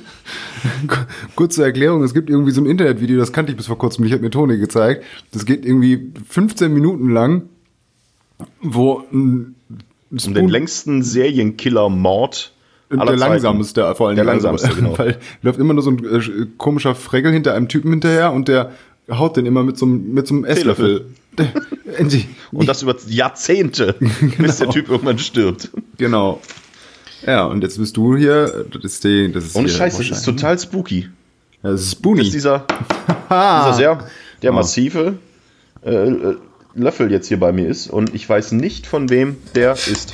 Kurz 1.36 1.56
zur 1.56 1.66
Erklärung, 1.66 2.04
es 2.04 2.14
gibt 2.14 2.30
irgendwie 2.30 2.52
so 2.52 2.62
ein 2.62 2.66
Internetvideo, 2.68 3.18
das 3.18 3.32
kannte 3.34 3.52
ich 3.52 3.58
bis 3.58 3.68
vor 3.68 3.78
kurzem, 3.78 4.04
nicht 4.04 4.14
hat 4.14 4.22
mir 4.22 4.30
Toni 4.30 4.58
gezeigt. 4.58 5.04
Das 5.32 5.46
geht 5.46 5.66
irgendwie 5.66 6.12
15 6.30 6.74
Minuten 6.74 7.10
lang, 7.10 7.44
wo 8.62 9.04
um 9.12 9.56
den 10.12 10.50
längsten 10.50 11.04
Serienkiller-Mord 11.04 12.54
der 12.92 13.16
langsamste 13.16 13.96
vor 13.96 14.08
allem. 14.08 14.16
Der 14.16 14.26
langsamste, 14.26 14.70
genau. 14.70 14.94
Weil 14.98 15.18
läuft 15.42 15.60
immer 15.60 15.74
nur 15.74 15.84
so 15.84 15.92
ein 15.92 16.06
äh, 16.06 16.48
komischer 16.58 16.96
Fregel 16.96 17.32
hinter 17.32 17.54
einem 17.54 17.70
Typen 17.70 17.92
hinterher 17.92 18.34
und 18.34 18.48
der 18.48 18.72
haut 19.10 19.38
den 19.38 19.46
immer 19.46 19.64
mit 19.64 19.78
so 19.78 19.86
einem, 19.86 20.14
mit 20.14 20.28
so 20.28 20.36
einem 20.36 20.46
Esslöffel. 20.46 21.08
Und 22.52 22.68
das 22.68 22.82
über 22.82 22.96
Jahrzehnte, 23.08 23.96
bis 24.38 24.58
der 24.58 24.70
Typ 24.70 24.90
irgendwann 24.90 25.18
stirbt. 25.18 25.70
Genau. 25.98 26.42
Ja, 27.26 27.46
und 27.46 27.62
jetzt 27.64 27.78
bist 27.78 27.96
du 27.96 28.18
hier. 28.18 28.66
Das 28.72 28.84
ist 28.84 29.04
die. 29.04 29.32
Das 29.32 29.46
ist 29.46 29.56
Ohne 29.56 29.70
Scheiß, 29.70 29.98
das 29.98 30.10
ist 30.10 30.24
total 30.24 30.60
spooky. 30.60 31.10
Ja, 31.64 31.72
das 31.72 31.84
ist 31.84 31.92
Spoonie. 31.92 32.20
Das 32.20 32.28
ist 32.28 32.34
dieser, 32.34 32.66
dieser 33.30 33.74
sehr 33.74 34.08
der 34.42 34.52
massive 34.52 35.20
äh, 35.86 35.92
äh, 35.92 36.36
Löffel 36.74 37.12
jetzt 37.12 37.28
hier 37.28 37.40
bei 37.40 37.52
mir 37.52 37.68
ist 37.68 37.90
und 37.90 38.16
ich 38.16 38.28
weiß 38.28 38.54
nicht, 38.54 38.88
von 38.88 39.10
wem 39.10 39.38
der 39.56 39.74
ist. 39.74 40.14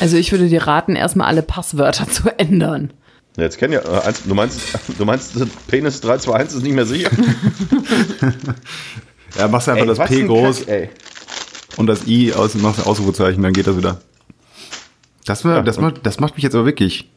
Also 0.00 0.16
ich 0.16 0.32
würde 0.32 0.48
dir 0.48 0.66
raten, 0.66 0.96
erstmal 0.96 1.26
alle 1.28 1.42
Passwörter 1.42 2.08
zu 2.08 2.30
ändern. 2.38 2.92
Ja, 3.36 3.44
Jetzt 3.44 3.58
kennen 3.58 3.74
ja, 3.74 3.80
äh, 3.80 4.06
eins, 4.06 4.22
du 4.24 4.34
meinst, 4.34 4.60
du 4.98 5.04
meinst, 5.04 5.34
Penis 5.68 6.00
321 6.00 6.56
ist 6.58 6.62
nicht 6.64 6.74
mehr 6.74 6.86
sicher? 6.86 7.10
ja, 9.38 9.48
machst 9.48 9.68
du 9.68 9.72
einfach 9.72 9.86
das 9.86 9.98
was 9.98 10.08
P 10.08 10.22
groß 10.24 10.58
Kack, 10.60 10.68
ey. 10.68 10.88
und 11.76 11.86
das 11.86 12.06
I 12.06 12.32
aus, 12.32 12.54
machst 12.54 12.80
ein 12.80 12.86
Ausrufezeichen, 12.86 13.42
dann 13.42 13.52
geht 13.52 13.66
das 13.66 13.76
wieder. 13.76 14.00
Das, 15.26 15.44
war, 15.44 15.56
Ja, 15.56 15.62
das, 15.62 15.78
macht, 15.78 16.06
das 16.06 16.20
macht 16.20 16.34
mich 16.34 16.42
jetzt 16.42 16.54
aber 16.54 16.64
wirklich. 16.64 17.08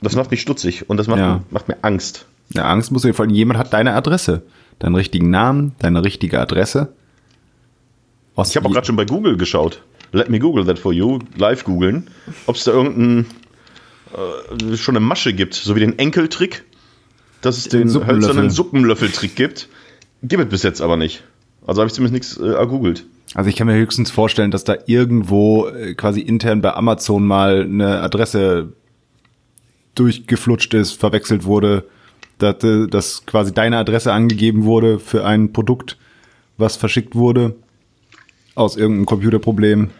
Das 0.00 0.16
macht 0.16 0.30
mich 0.30 0.40
stutzig 0.40 0.88
und 0.88 0.96
das 0.96 1.06
macht, 1.06 1.18
Ja. 1.20 1.42
macht 1.50 1.68
mir 1.68 1.76
Angst. 1.82 2.26
Ja, 2.52 2.64
Angst 2.64 2.90
muss 2.92 3.02
dir 3.02 3.14
vor 3.14 3.24
allem, 3.24 3.34
jemand 3.34 3.58
hat 3.58 3.72
deine 3.72 3.94
Adresse. 3.94 4.42
Deinen 4.78 4.94
richtigen 4.96 5.30
Namen, 5.30 5.74
deine 5.78 6.04
richtige 6.04 6.40
Adresse. 6.40 6.92
Aus 8.36 8.50
Ich 8.50 8.56
habe 8.56 8.68
auch 8.68 8.72
gerade 8.72 8.86
schon 8.86 8.96
bei 8.96 9.04
Google 9.04 9.36
geschaut. 9.36 9.82
Let 10.12 10.28
me 10.28 10.38
Google 10.38 10.64
that 10.66 10.78
for 10.78 10.92
you, 10.92 11.18
live 11.36 11.64
googeln, 11.64 12.08
ob 12.46 12.56
es 12.56 12.64
da 12.64 12.72
irgendeinen 12.72 13.26
äh, 14.12 14.76
schon 14.76 14.96
eine 14.96 15.04
Masche 15.04 15.32
gibt, 15.32 15.54
so 15.54 15.74
wie 15.74 15.80
den 15.80 15.98
Enkeltrick, 15.98 16.64
dass 17.40 17.58
es 17.58 17.68
den 17.68 17.88
Suppenlöffel. 17.88 18.26
hölzernen 18.28 18.50
Suppenlöffeltrick 18.50 19.34
gibt. 19.34 19.68
Gibt 20.22 20.42
es 20.42 20.48
bis 20.48 20.62
jetzt 20.62 20.80
aber 20.80 20.96
nicht. 20.96 21.24
Also 21.66 21.80
habe 21.80 21.88
ich 21.88 21.94
zumindest 21.94 22.12
nichts 22.12 22.36
äh, 22.38 22.54
ergoogelt. 22.54 23.06
Also 23.34 23.50
ich 23.50 23.56
kann 23.56 23.66
mir 23.66 23.74
höchstens 23.74 24.10
vorstellen, 24.10 24.52
dass 24.52 24.62
da 24.62 24.76
irgendwo 24.86 25.66
äh, 25.66 25.94
quasi 25.94 26.20
intern 26.20 26.60
bei 26.60 26.74
Amazon 26.74 27.26
mal 27.26 27.62
eine 27.62 28.00
Adresse 28.00 28.72
durchgeflutscht 29.96 30.74
ist, 30.74 30.92
verwechselt 30.92 31.44
wurde, 31.44 31.84
dass, 32.38 32.62
äh, 32.62 32.86
dass 32.86 33.26
quasi 33.26 33.52
deine 33.52 33.78
Adresse 33.78 34.12
angegeben 34.12 34.64
wurde 34.64 35.00
für 35.00 35.24
ein 35.24 35.52
Produkt, 35.52 35.98
was 36.56 36.76
verschickt 36.76 37.16
wurde 37.16 37.56
aus 38.54 38.76
irgendeinem 38.76 39.06
Computerproblem. 39.06 39.90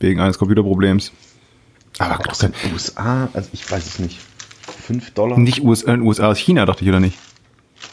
Wegen 0.00 0.20
eines 0.20 0.38
Computerproblems. 0.38 1.12
Aber 1.98 2.28
Aus 2.28 2.38
den 2.38 2.52
USA, 2.72 3.28
also 3.32 3.48
ich 3.52 3.70
weiß 3.70 3.86
es 3.86 3.98
nicht. 3.98 4.18
5 4.86 5.12
Dollar? 5.12 5.38
nicht 5.38 5.62
USA, 5.62 5.94
äh, 5.94 5.98
USA 5.98 6.28
aus 6.28 6.38
China, 6.38 6.66
dachte 6.66 6.82
ich, 6.82 6.88
oder 6.88 7.00
nicht? 7.00 7.16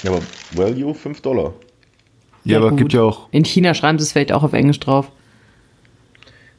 Ja, 0.04 0.12
aber 0.12 0.22
Value 0.54 0.94
5 0.94 1.22
Dollar. 1.22 1.54
Ja, 2.44 2.58
aber 2.58 2.70
gut. 2.72 2.80
gibt 2.80 2.94
ja 2.94 3.01
auch. 3.04 3.28
In 3.32 3.46
China 3.46 3.74
schreiben 3.74 4.00
sie 4.00 4.04
es 4.04 4.12
vielleicht 4.13 4.32
auch 4.32 4.44
auf 4.44 4.54
Englisch 4.54 4.80
drauf. 4.80 5.12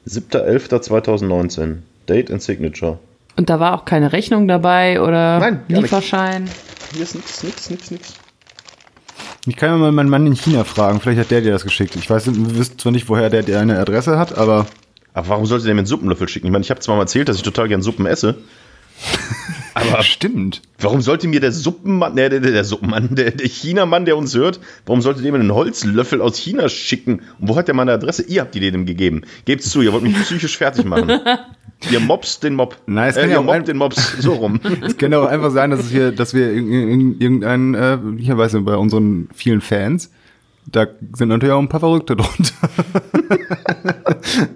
7.11.2019. 0.06 1.78
Date 2.08 2.30
and 2.30 2.42
Signature. 2.42 2.98
Und 3.36 3.48
da 3.50 3.58
war 3.60 3.74
auch 3.74 3.84
keine 3.84 4.12
Rechnung 4.12 4.46
dabei 4.48 5.00
oder 5.00 5.38
Nein. 5.38 5.62
Lieferschein. 5.68 6.48
Hier 6.92 7.02
ist 7.02 7.14
nix, 7.14 7.42
nix, 7.42 7.70
nix, 7.70 7.90
nix. 7.90 8.14
Ich 9.46 9.56
kann 9.56 9.70
ja 9.70 9.76
mal 9.76 9.92
meinen 9.92 10.08
Mann 10.08 10.26
in 10.26 10.36
China 10.36 10.64
fragen. 10.64 11.00
Vielleicht 11.00 11.20
hat 11.20 11.30
der 11.30 11.40
dir 11.40 11.52
das 11.52 11.64
geschickt. 11.64 11.96
Ich 11.96 12.08
weiß, 12.08 12.26
wir 12.26 12.58
wissen 12.58 12.78
zwar 12.78 12.92
nicht, 12.92 13.08
woher 13.08 13.28
der 13.28 13.42
deine 13.42 13.78
Adresse 13.78 14.18
hat, 14.18 14.38
aber 14.38 14.66
Aber 15.14 15.28
warum 15.28 15.46
sollte 15.46 15.66
der 15.66 15.74
mir 15.74 15.80
einen 15.80 15.86
Suppenlöffel 15.86 16.28
schicken? 16.28 16.46
Ich 16.46 16.52
meine, 16.52 16.64
ich 16.64 16.70
habe 16.70 16.80
zwar 16.80 16.96
mal 16.96 17.02
erzählt, 17.02 17.28
dass 17.28 17.36
ich 17.36 17.42
total 17.42 17.68
gern 17.68 17.82
Suppen 17.82 18.06
esse. 18.06 18.36
Aber 19.74 20.02
stimmt. 20.02 20.62
warum 20.78 21.00
sollte 21.00 21.26
mir 21.26 21.40
der 21.40 21.50
Suppenmann, 21.50 22.14
der, 22.14 22.28
der, 22.28 22.40
der 22.40 22.62
Suppenmann, 22.62 23.14
der, 23.14 23.30
der 23.30 23.48
Chinamann, 23.48 24.04
der 24.04 24.16
uns 24.16 24.34
hört, 24.34 24.60
warum 24.86 25.00
sollte 25.00 25.22
der 25.22 25.32
mir 25.32 25.40
einen 25.40 25.54
Holzlöffel 25.54 26.20
aus 26.20 26.36
China 26.36 26.68
schicken? 26.68 27.22
Und 27.40 27.48
wo 27.48 27.56
hat 27.56 27.68
der 27.68 27.74
meine 27.74 27.92
Adresse? 27.92 28.22
Ihr 28.22 28.42
habt 28.42 28.54
die 28.54 28.70
dem 28.70 28.86
gegeben. 28.86 29.22
Gebt's 29.44 29.70
zu, 29.70 29.80
ihr 29.80 29.92
wollt 29.92 30.02
mich 30.02 30.14
psychisch 30.20 30.58
fertig 30.58 30.84
machen. 30.84 31.20
Ihr 31.90 32.00
Mops 32.00 32.40
den 32.40 32.54
Mob. 32.54 32.76
Nein, 32.86 33.10
es 33.10 33.16
äh, 33.16 33.22
kann 33.22 33.30
ja 33.30 33.36
ihr 33.36 33.42
Mob 33.42 33.64
den 33.64 33.76
Mops. 33.76 34.16
So 34.18 34.34
rum. 34.34 34.60
Es 34.82 34.96
kann 34.96 35.12
auch 35.14 35.26
einfach 35.26 35.50
sein, 35.50 35.70
dass 35.70 35.80
es 35.80 35.90
hier, 35.90 36.12
dass 36.12 36.34
wir 36.34 36.52
in, 36.52 36.70
in, 36.70 37.20
irgendein, 37.20 37.74
äh, 37.74 37.98
hier 38.18 38.38
weißt 38.38 38.54
du, 38.54 38.64
bei 38.64 38.76
unseren 38.76 39.28
vielen 39.34 39.60
Fans, 39.60 40.10
da 40.70 40.86
sind 41.14 41.28
natürlich 41.28 41.52
auch 41.52 41.58
ein 41.58 41.68
paar 41.68 41.80
Verrückte 41.80 42.16
drunter. 42.16 42.54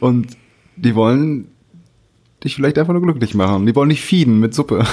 Und 0.00 0.36
die 0.76 0.94
wollen 0.94 1.48
dich 2.42 2.56
vielleicht 2.56 2.78
einfach 2.78 2.92
nur 2.92 3.02
glücklich 3.02 3.34
machen. 3.34 3.66
Die 3.66 3.74
wollen 3.76 3.90
dich 3.90 4.02
feeden 4.02 4.40
mit 4.40 4.54
Suppe. 4.54 4.84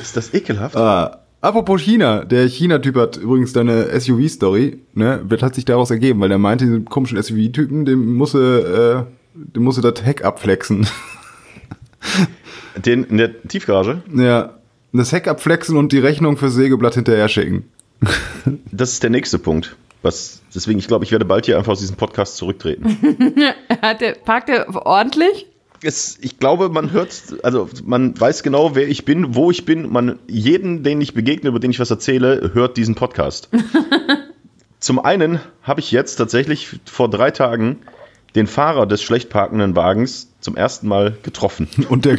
Ist 0.00 0.16
das 0.16 0.34
ekelhaft? 0.34 0.76
Ah, 0.76 1.22
apropos 1.40 1.80
China, 1.80 2.24
der 2.24 2.46
China-Typ 2.48 2.96
hat 2.96 3.16
übrigens 3.16 3.52
deine 3.52 3.88
SUV-Story, 3.98 4.80
ne, 4.94 5.20
wird 5.24 5.42
hat 5.42 5.54
sich 5.54 5.64
daraus 5.64 5.90
ergeben, 5.90 6.20
weil 6.20 6.28
der 6.28 6.38
meinte, 6.38 6.64
diesen 6.64 6.84
komischen 6.84 7.22
SUV-Typen, 7.22 7.84
dem 7.84 8.14
musste, 8.14 9.06
äh, 9.08 9.21
dem 9.34 9.62
musste 9.62 9.80
das 9.80 10.04
Heck 10.04 10.24
abflexen. 10.24 10.86
Den 12.76 13.04
in 13.04 13.18
der 13.18 13.42
Tiefgarage? 13.42 14.02
ja, 14.14 14.58
das 14.92 15.12
Heck 15.12 15.28
abflexen 15.28 15.76
und 15.76 15.92
die 15.92 15.98
Rechnung 15.98 16.36
fürs 16.36 16.54
Sägeblatt 16.54 16.94
hinterher 16.94 17.28
schicken. 17.28 17.64
Das 18.70 18.92
ist 18.92 19.02
der 19.02 19.10
nächste 19.10 19.38
Punkt. 19.38 19.76
Was, 20.02 20.42
deswegen, 20.52 20.80
ich 20.80 20.88
glaube, 20.88 21.04
ich 21.04 21.12
werde 21.12 21.24
bald 21.24 21.46
hier 21.46 21.56
einfach 21.56 21.72
aus 21.72 21.80
diesem 21.80 21.96
Podcast 21.96 22.36
zurücktreten. 22.36 22.98
Hat 23.82 24.00
der, 24.00 24.14
parkt 24.14 24.48
der 24.48 24.68
ordentlich? 24.84 25.46
es, 25.84 26.18
ich 26.20 26.38
glaube, 26.38 26.68
man 26.68 26.92
hört, 26.92 27.10
also 27.42 27.68
man 27.84 28.18
weiß 28.18 28.42
genau, 28.42 28.74
wer 28.74 28.88
ich 28.88 29.04
bin, 29.04 29.34
wo 29.34 29.50
ich 29.50 29.64
bin. 29.64 29.90
Man, 29.92 30.18
jeden, 30.28 30.82
den 30.82 31.00
ich 31.00 31.14
begegne, 31.14 31.48
über 31.48 31.60
den 31.60 31.70
ich 31.70 31.80
was 31.80 31.90
erzähle, 31.90 32.52
hört 32.54 32.76
diesen 32.76 32.94
Podcast. 32.94 33.48
Zum 34.78 34.98
einen 34.98 35.40
habe 35.62 35.80
ich 35.80 35.92
jetzt 35.92 36.16
tatsächlich 36.16 36.80
vor 36.86 37.08
drei 37.08 37.30
Tagen 37.30 37.80
den 38.34 38.46
Fahrer 38.46 38.86
des 38.86 39.02
schlecht 39.02 39.28
parkenden 39.30 39.76
Wagens 39.76 40.28
zum 40.40 40.56
ersten 40.56 40.88
Mal 40.88 41.16
getroffen. 41.22 41.68
Und 41.88 42.04
der, 42.04 42.18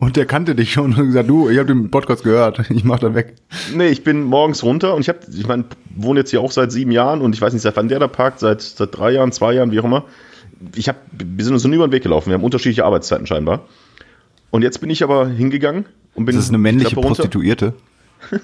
und 0.00 0.16
der 0.16 0.26
kannte 0.26 0.54
dich 0.54 0.72
schon 0.72 0.94
und 0.94 1.06
gesagt, 1.06 1.28
du, 1.28 1.48
ich 1.48 1.58
habe 1.58 1.66
den 1.66 1.90
Podcast 1.90 2.22
gehört, 2.24 2.70
ich 2.70 2.84
mach 2.84 2.98
da 2.98 3.14
weg. 3.14 3.34
Nee, 3.74 3.88
ich 3.88 4.04
bin 4.04 4.22
morgens 4.24 4.62
runter 4.62 4.94
und 4.94 5.00
ich 5.00 5.08
habe, 5.08 5.20
ich 5.32 5.46
meine, 5.46 5.64
wohne 5.94 6.20
jetzt 6.20 6.30
hier 6.30 6.40
auch 6.40 6.50
seit 6.50 6.72
sieben 6.72 6.90
Jahren 6.90 7.20
und 7.22 7.34
ich 7.34 7.40
weiß 7.40 7.52
nicht, 7.52 7.62
seit 7.62 7.76
wann 7.76 7.88
der 7.88 7.98
da 7.98 8.08
parkt, 8.08 8.40
seit, 8.40 8.60
seit 8.60 8.96
drei 8.96 9.12
Jahren, 9.12 9.32
zwei 9.32 9.54
Jahren, 9.54 9.70
wie 9.70 9.80
auch 9.80 9.84
immer. 9.84 10.04
Ich 10.74 10.88
hab, 10.88 10.96
wir 11.12 11.44
sind 11.44 11.54
uns 11.54 11.64
nie 11.64 11.76
über 11.76 11.88
den 11.88 11.92
Weg 11.92 12.02
gelaufen, 12.02 12.28
wir 12.30 12.34
haben 12.34 12.44
unterschiedliche 12.44 12.84
Arbeitszeiten 12.84 13.26
scheinbar. 13.26 13.66
Und 14.50 14.62
jetzt 14.62 14.80
bin 14.80 14.90
ich 14.90 15.02
aber 15.02 15.28
hingegangen 15.28 15.86
und 16.14 16.26
bin 16.26 16.34
Das 16.34 16.44
ist 16.44 16.50
eine 16.50 16.58
die 16.58 16.62
männliche. 16.62 16.96
Prostituierte. 16.96 17.74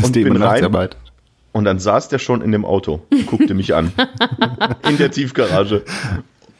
Das 0.00 0.10
ist 0.10 0.16
rein. 0.16 0.32
Nachtarbeit. 0.32 0.96
Und 1.58 1.64
dann 1.64 1.80
saß 1.80 2.08
der 2.08 2.20
schon 2.20 2.40
in 2.40 2.52
dem 2.52 2.64
Auto 2.64 3.00
und 3.10 3.26
guckte 3.26 3.52
mich 3.52 3.74
an. 3.74 3.90
In 4.88 4.96
der 4.96 5.10
Tiefgarage. 5.10 5.82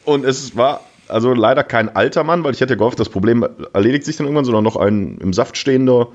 Und 0.04 0.24
es 0.24 0.56
war 0.56 0.80
also 1.06 1.34
leider 1.34 1.62
kein 1.62 1.94
alter 1.94 2.24
Mann, 2.24 2.42
weil 2.42 2.52
ich 2.52 2.60
hätte 2.60 2.76
gehofft, 2.76 2.98
das 2.98 3.08
Problem 3.08 3.46
erledigt 3.72 4.04
sich 4.04 4.16
dann 4.16 4.26
irgendwann, 4.26 4.44
sondern 4.44 4.64
noch 4.64 4.74
ein 4.74 5.18
im 5.18 5.32
Saft 5.32 5.56
stehender 5.56 6.08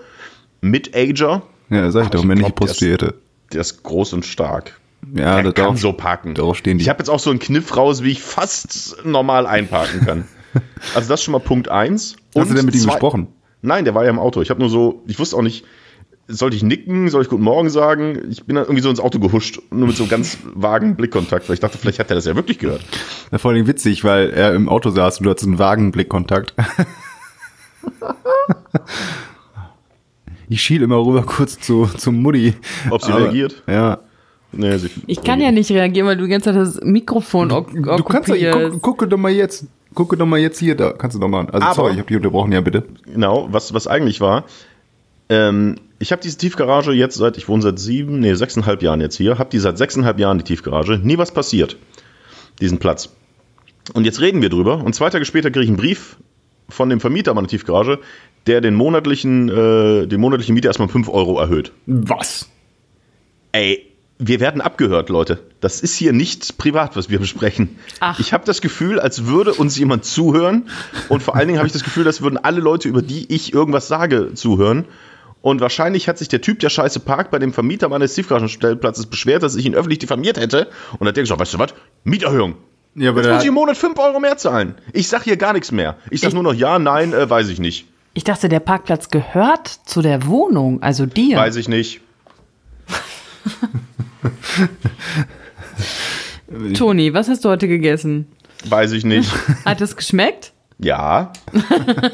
Mid-Ager. 0.60 1.44
Ja, 1.70 1.92
sag 1.92 2.04
ich 2.04 2.10
doch, 2.10 2.20
ich 2.20 2.26
männliche 2.26 2.52
der 2.52 2.56
Prostituierte. 2.56 3.14
Der 3.54 3.62
ist 3.62 3.84
groß 3.84 4.12
und 4.12 4.26
stark. 4.26 4.78
Ja, 5.16 5.38
er 5.38 5.44
das 5.44 5.54
kann 5.54 5.64
darauf, 5.64 5.80
so 5.80 5.94
parken. 5.94 6.36
darauf 6.36 6.58
stehen 6.58 6.78
die. 6.78 6.82
Ich 6.82 6.90
habe 6.90 7.00
jetzt 7.00 7.10
auch 7.10 7.20
so 7.20 7.30
einen 7.30 7.40
Kniff 7.40 7.78
raus, 7.78 8.04
wie 8.04 8.12
ich 8.12 8.22
fast 8.22 8.98
normal 9.06 9.48
einparken 9.48 10.06
kann. 10.06 10.28
Also 10.94 11.10
das 11.10 11.22
ist 11.22 11.24
schon 11.24 11.32
mal 11.32 11.40
Punkt 11.40 11.70
eins. 11.70 12.18
Hast 12.36 12.52
du 12.52 12.54
denn 12.54 12.66
mit 12.66 12.76
ihm 12.76 12.84
gesprochen? 12.86 13.30
Nein, 13.64 13.86
der 13.86 13.96
war 13.96 14.04
ja 14.04 14.12
im 14.12 14.20
Auto. 14.20 14.40
Ich 14.42 14.52
habe 14.52 14.60
nur 14.60 14.70
so, 14.70 15.02
ich 15.08 15.18
wusste 15.18 15.36
auch 15.36 15.42
nicht, 15.42 15.66
sollte 16.28 16.56
ich 16.56 16.64
nicken, 16.64 17.10
soll 17.10 17.22
ich 17.24 17.30
Guten 17.30 17.44
Morgen 17.44 17.70
sagen? 17.70 18.20
Ich 18.30 18.46
bin 18.46 18.56
dann 18.56 18.66
irgendwie 18.66 18.82
so 18.82 18.90
ins 18.90 19.00
Auto 19.00 19.20
gehuscht, 19.20 19.60
nur 19.72 19.88
mit 19.88 19.98
so 19.98 20.06
ganz 20.08 20.38
vagen 20.56 20.96
Blickkontakt, 20.96 21.48
weil 21.50 21.56
ich 21.56 21.60
dachte, 21.60 21.78
vielleicht 21.78 22.00
hat 22.00 22.10
er 22.10 22.16
das 22.16 22.26
ja 22.26 22.36
wirklich 22.36 22.60
gehört. 22.60 22.82
Ja, 23.32 23.38
vor 23.38 23.52
allem 23.52 23.68
witzig, 23.68 24.04
weil 24.04 24.30
er 24.30 24.54
im 24.54 24.70
Auto 24.70 24.90
saß 24.90 25.20
und 25.20 25.26
du 25.26 25.30
hattest 25.30 25.48
einen 25.48 25.60
vagen 25.60 25.92
Blickkontakt. 25.92 26.54
Ich 30.50 30.62
schiel 30.62 30.82
immer 30.84 30.98
rüber 30.98 31.24
kurz 31.24 31.60
zu, 31.60 31.86
zu 31.98 32.12
Mutti. 32.12 32.54
Ob 32.90 33.02
sie 33.04 33.12
Aber- 33.12 33.24
reagiert? 33.24 33.64
Ja. 33.68 34.00
Nee, 34.52 34.78
sie, 34.78 34.92
Ich 35.08 35.24
kann 35.24 35.42
ja 35.42 35.52
nicht 35.52 35.72
reagieren, 35.72 36.06
weil 36.08 36.16
du 36.18 36.26
die 36.26 36.30
ganze 36.30 36.52
Zeit 36.54 36.58
das 36.62 36.80
Mikrofon 36.84 37.52
ok 37.52 37.72
Du 37.74 37.82
kannst 38.04 38.30
doch, 38.30 38.36
okkupierst. 38.36 38.72
guck, 38.74 38.82
gucke 38.84 39.08
doch 39.08 39.18
mal 39.18 39.32
jetzt. 39.32 39.66
Gucke 39.96 40.16
doch 40.16 40.28
mal 40.28 40.38
jetzt 40.40 40.60
hier, 40.60 40.76
da 40.76 40.92
kannst 40.92 41.16
du 41.16 41.20
doch 41.20 41.28
mal. 41.28 41.48
Also 41.50 41.66
Aber- 41.66 41.74
sorry, 41.76 41.92
ich 41.94 41.98
habe 41.98 42.08
dich 42.08 42.18
unterbrochen, 42.18 42.52
ja 42.52 42.62
bitte. 42.62 42.84
Genau, 43.12 43.48
was, 43.52 43.74
was 43.74 43.88
eigentlich 43.88 44.22
war, 44.22 44.44
ähm, 45.30 45.76
ich 46.00 46.12
habe 46.12 46.22
diese 46.22 46.38
Tiefgarage 46.38 46.92
jetzt 46.92 47.16
seit, 47.16 47.38
ich 47.38 47.48
wohne 47.48 47.62
seit 47.62 47.80
sieben, 47.80 48.20
nee, 48.20 48.34
sechseinhalb 48.34 48.84
Jahren 48.84 49.02
jetzt 49.02 49.16
hier, 49.16 49.38
habe 49.40 49.50
die 49.50 49.60
seit 49.60 49.78
sechseinhalb 49.78 50.20
Jahren, 50.20 50.38
die 50.38 50.44
Tiefgarage, 50.44 51.00
nie 51.02 51.18
was 51.18 51.34
passiert, 51.34 51.78
diesen 52.60 52.80
Platz. 52.80 53.10
Und 53.94 54.06
jetzt 54.06 54.22
reden 54.22 54.42
wir 54.42 54.50
drüber 54.50 54.84
und 54.84 54.94
zwei 54.96 55.10
Tage 55.10 55.26
später 55.26 55.52
kriege 55.52 55.64
ich 55.64 55.70
einen 55.70 55.78
Brief 55.78 56.18
von 56.70 56.90
dem 56.90 57.00
Vermieter 57.00 57.34
meiner 57.34 57.48
Tiefgarage, 57.48 58.00
der 58.48 58.62
den 58.62 58.76
monatlichen, 58.76 59.50
äh, 59.50 60.08
den 60.08 60.20
monatlichen 60.20 60.56
Miete 60.56 60.68
erstmal 60.68 60.88
um 60.88 60.92
5 60.92 61.10
Euro 61.10 61.40
erhöht. 61.40 61.72
Was? 61.86 62.50
Ey, 63.52 63.94
wir 64.20 64.40
werden 64.40 64.62
abgehört, 64.62 65.10
Leute. 65.10 65.40
Das 65.60 65.82
ist 65.82 65.96
hier 65.96 66.14
nicht 66.14 66.58
privat, 66.58 66.96
was 66.96 67.10
wir 67.10 67.20
besprechen. 67.20 67.78
Ach. 68.00 68.20
Ich 68.20 68.34
habe 68.34 68.46
das 68.46 68.62
Gefühl, 68.62 69.00
als 69.00 69.26
würde 69.26 69.54
uns 69.54 69.78
jemand 69.78 70.06
zuhören. 70.06 70.70
Und 71.10 71.24
vor 71.24 71.36
allen 71.36 71.48
Dingen 71.48 71.60
habe 71.60 71.68
ich 71.68 71.74
das 71.74 71.84
Gefühl, 71.84 72.08
als 72.08 72.22
würden 72.22 72.38
alle 72.38 72.62
Leute, 72.62 72.88
über 72.88 73.02
die 73.02 73.34
ich 73.34 73.54
irgendwas 73.54 73.88
sage, 73.88 74.34
zuhören. 74.34 74.86
Und 75.44 75.60
wahrscheinlich 75.60 76.08
hat 76.08 76.18
sich 76.18 76.30
der 76.30 76.40
Typ, 76.40 76.60
der 76.60 76.70
scheiße 76.70 77.02
parkt, 77.02 77.30
bei 77.30 77.38
dem 77.38 77.52
Vermieter 77.52 77.90
meines 77.90 78.14
Tiefgaragenstellplatzes 78.16 79.08
beschwert, 79.08 79.44
dass 79.44 79.58
ich 79.58 79.66
ihn 79.66 79.76
öffentlich 79.76 80.00
diffamiert 80.00 80.40
hätte. 80.40 80.70
Und 81.00 81.08
hat 81.08 81.18
der 81.18 81.24
gesagt, 81.24 81.42
weißt 81.42 81.54
du 81.56 81.60
was? 81.60 81.74
Mieterhöhung. 82.06 82.56
Ja, 82.96 83.10
aber 83.10 83.24
Jetzt 83.24 83.34
muss 83.34 83.42
ich 83.44 83.48
im 83.50 83.54
Monat 83.56 83.76
5 83.76 84.00
Euro 84.00 84.22
mehr 84.22 84.38
zahlen. 84.38 84.76
Ich 84.94 85.10
sag 85.10 85.24
hier 85.24 85.36
gar 85.36 85.52
nichts 85.52 85.74
mehr. 85.74 85.98
Ich 86.10 86.22
sag 86.22 86.30
Ich- 86.30 86.34
nur 86.34 86.44
noch 86.44 86.54
ja, 86.54 86.80
nein, 86.80 87.12
äh, 87.14 87.30
weiß 87.30 87.50
ich 87.50 87.60
nicht. 87.60 87.88
Ich 88.14 88.24
dachte, 88.24 88.48
der 88.48 88.62
Parkplatz 88.62 89.10
gehört 89.10 89.68
zu 89.68 90.02
der 90.02 90.26
Wohnung, 90.28 90.82
also 90.82 91.06
dir. 91.06 91.36
Weiß 91.38 91.58
ich 91.58 91.68
nicht. 91.68 92.00
Toni, 96.76 97.14
was 97.14 97.28
hast 97.30 97.44
du 97.44 97.50
heute 97.50 97.68
gegessen? 97.68 98.28
Weiß 98.66 98.92
ich 98.94 99.04
nicht. 99.04 99.30
Hat 99.66 99.82
es 99.82 99.96
geschmeckt? 99.98 100.54
Ja. 100.80 101.34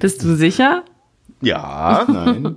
Bist 0.00 0.22
du 0.22 0.36
sicher? 0.36 0.84
Ja. 1.40 2.04
nein. 2.08 2.56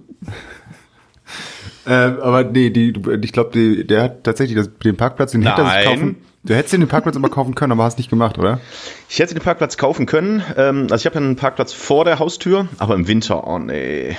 äh, 1.85 1.91
aber 1.91 2.43
nee, 2.43 2.69
die, 2.69 2.93
ich 3.21 3.31
glaube, 3.31 3.85
der 3.85 4.03
hat 4.03 4.23
tatsächlich 4.23 4.57
das, 4.57 4.69
den 4.83 4.97
Parkplatz, 4.97 5.31
den 5.31 5.41
hätte 5.43 5.61
er 5.61 5.69
sich 5.69 5.85
kaufen. 5.85 6.15
Du 6.45 6.53
hättest 6.53 6.73
den 6.73 6.85
Parkplatz 6.89 7.15
immer 7.15 7.29
kaufen 7.29 7.55
können, 7.55 7.71
aber 7.71 7.85
hast 7.85 7.97
nicht 7.97 8.09
gemacht, 8.09 8.37
oder? 8.37 8.59
Ich 9.07 9.19
hätte 9.19 9.33
den 9.33 9.41
Parkplatz 9.41 9.77
kaufen 9.77 10.05
können. 10.05 10.43
Ähm, 10.57 10.87
also 10.91 10.95
ich 10.95 11.05
habe 11.05 11.15
ja 11.15 11.21
einen 11.21 11.37
Parkplatz 11.37 11.71
vor 11.71 12.03
der 12.03 12.19
Haustür, 12.19 12.67
aber 12.79 12.95
im 12.95 13.07
Winter, 13.07 13.47
oh 13.47 13.59
nee. 13.59 14.17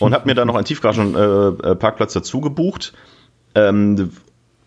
Und 0.00 0.12
habe 0.12 0.26
mir 0.26 0.34
dann 0.34 0.48
noch 0.48 0.56
einen 0.56 0.64
Tiefgaragen-Parkplatz 0.64 1.64
äh, 1.64 1.76
Parkplatz 1.76 2.12
dazu 2.12 2.40
gebucht. 2.40 2.92
Ähm, 3.54 4.10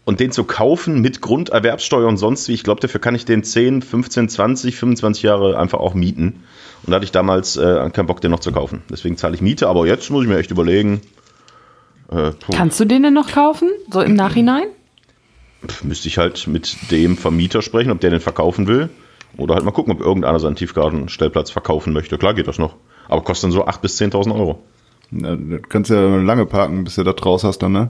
und 0.05 0.19
den 0.19 0.31
zu 0.31 0.43
kaufen 0.43 1.01
mit 1.01 1.21
Grunderwerbssteuer 1.21 2.07
und 2.07 2.17
sonst 2.17 2.47
wie, 2.47 2.53
ich 2.53 2.63
glaube, 2.63 2.81
dafür 2.81 2.99
kann 2.99 3.15
ich 3.15 3.25
den 3.25 3.43
10, 3.43 3.81
15, 3.81 4.29
20, 4.29 4.75
25 4.75 5.23
Jahre 5.23 5.57
einfach 5.57 5.79
auch 5.79 5.93
mieten. 5.93 6.43
Und 6.85 6.91
da 6.91 6.95
hatte 6.95 7.05
ich 7.05 7.11
damals 7.11 7.55
äh, 7.57 7.89
keinen 7.91 8.07
Bock, 8.07 8.21
den 8.21 8.31
noch 8.31 8.39
zu 8.39 8.51
kaufen. 8.51 8.81
Deswegen 8.89 9.17
zahle 9.17 9.35
ich 9.35 9.41
Miete, 9.41 9.67
aber 9.67 9.87
jetzt 9.87 10.09
muss 10.09 10.23
ich 10.23 10.29
mir 10.29 10.37
echt 10.37 10.51
überlegen. 10.51 11.01
Äh, 12.11 12.31
Kannst 12.51 12.79
du 12.79 12.85
den 12.85 13.03
denn 13.03 13.13
noch 13.13 13.31
kaufen? 13.31 13.69
So 13.91 14.01
im 14.01 14.15
Nachhinein? 14.15 14.65
müsste 15.83 16.07
ich 16.09 16.17
halt 16.17 16.45
mit 16.47 16.91
dem 16.91 17.17
Vermieter 17.17 17.61
sprechen, 17.61 17.91
ob 17.91 18.01
der 18.01 18.09
den 18.09 18.19
verkaufen 18.19 18.67
will. 18.67 18.89
Oder 19.37 19.55
halt 19.55 19.65
mal 19.65 19.71
gucken, 19.71 19.93
ob 19.93 20.01
irgendeiner 20.01 20.39
seinen 20.39 20.55
Tiefgaragenstellplatz 20.55 21.51
verkaufen 21.51 21.93
möchte. 21.93 22.17
Klar 22.17 22.33
geht 22.33 22.47
das 22.47 22.59
noch. 22.59 22.75
Aber 23.07 23.21
kostet 23.21 23.45
dann 23.45 23.51
so 23.51 23.65
8.000 23.65 23.81
bis 23.81 24.01
10.000 24.01 24.35
Euro. 24.35 24.63
Na, 25.09 25.35
du 25.35 25.59
kannst 25.59 25.89
ja 25.89 26.17
lange 26.17 26.45
parken, 26.45 26.83
bis 26.83 26.95
du 26.95 27.03
da 27.03 27.13
draus 27.13 27.43
hast 27.43 27.59
dann, 27.59 27.71
ne? 27.71 27.89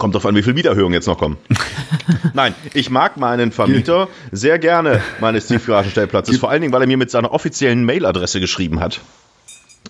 Kommt 0.00 0.14
drauf 0.14 0.24
an, 0.24 0.34
wie 0.34 0.42
viel 0.42 0.54
Mieterhöhungen 0.54 0.94
jetzt 0.94 1.06
noch 1.06 1.18
kommen. 1.18 1.36
Nein, 2.32 2.54
ich 2.72 2.88
mag 2.88 3.18
meinen 3.18 3.52
Vermieter 3.52 4.08
sehr 4.32 4.58
gerne 4.58 5.02
meines 5.20 5.46
Tiefgaragenstellplatzes. 5.46 6.38
Vor 6.38 6.50
allen 6.50 6.62
Dingen, 6.62 6.72
weil 6.72 6.80
er 6.80 6.86
mir 6.86 6.96
mit 6.96 7.10
seiner 7.10 7.32
offiziellen 7.32 7.84
Mailadresse 7.84 8.40
geschrieben 8.40 8.80
hat. 8.80 9.02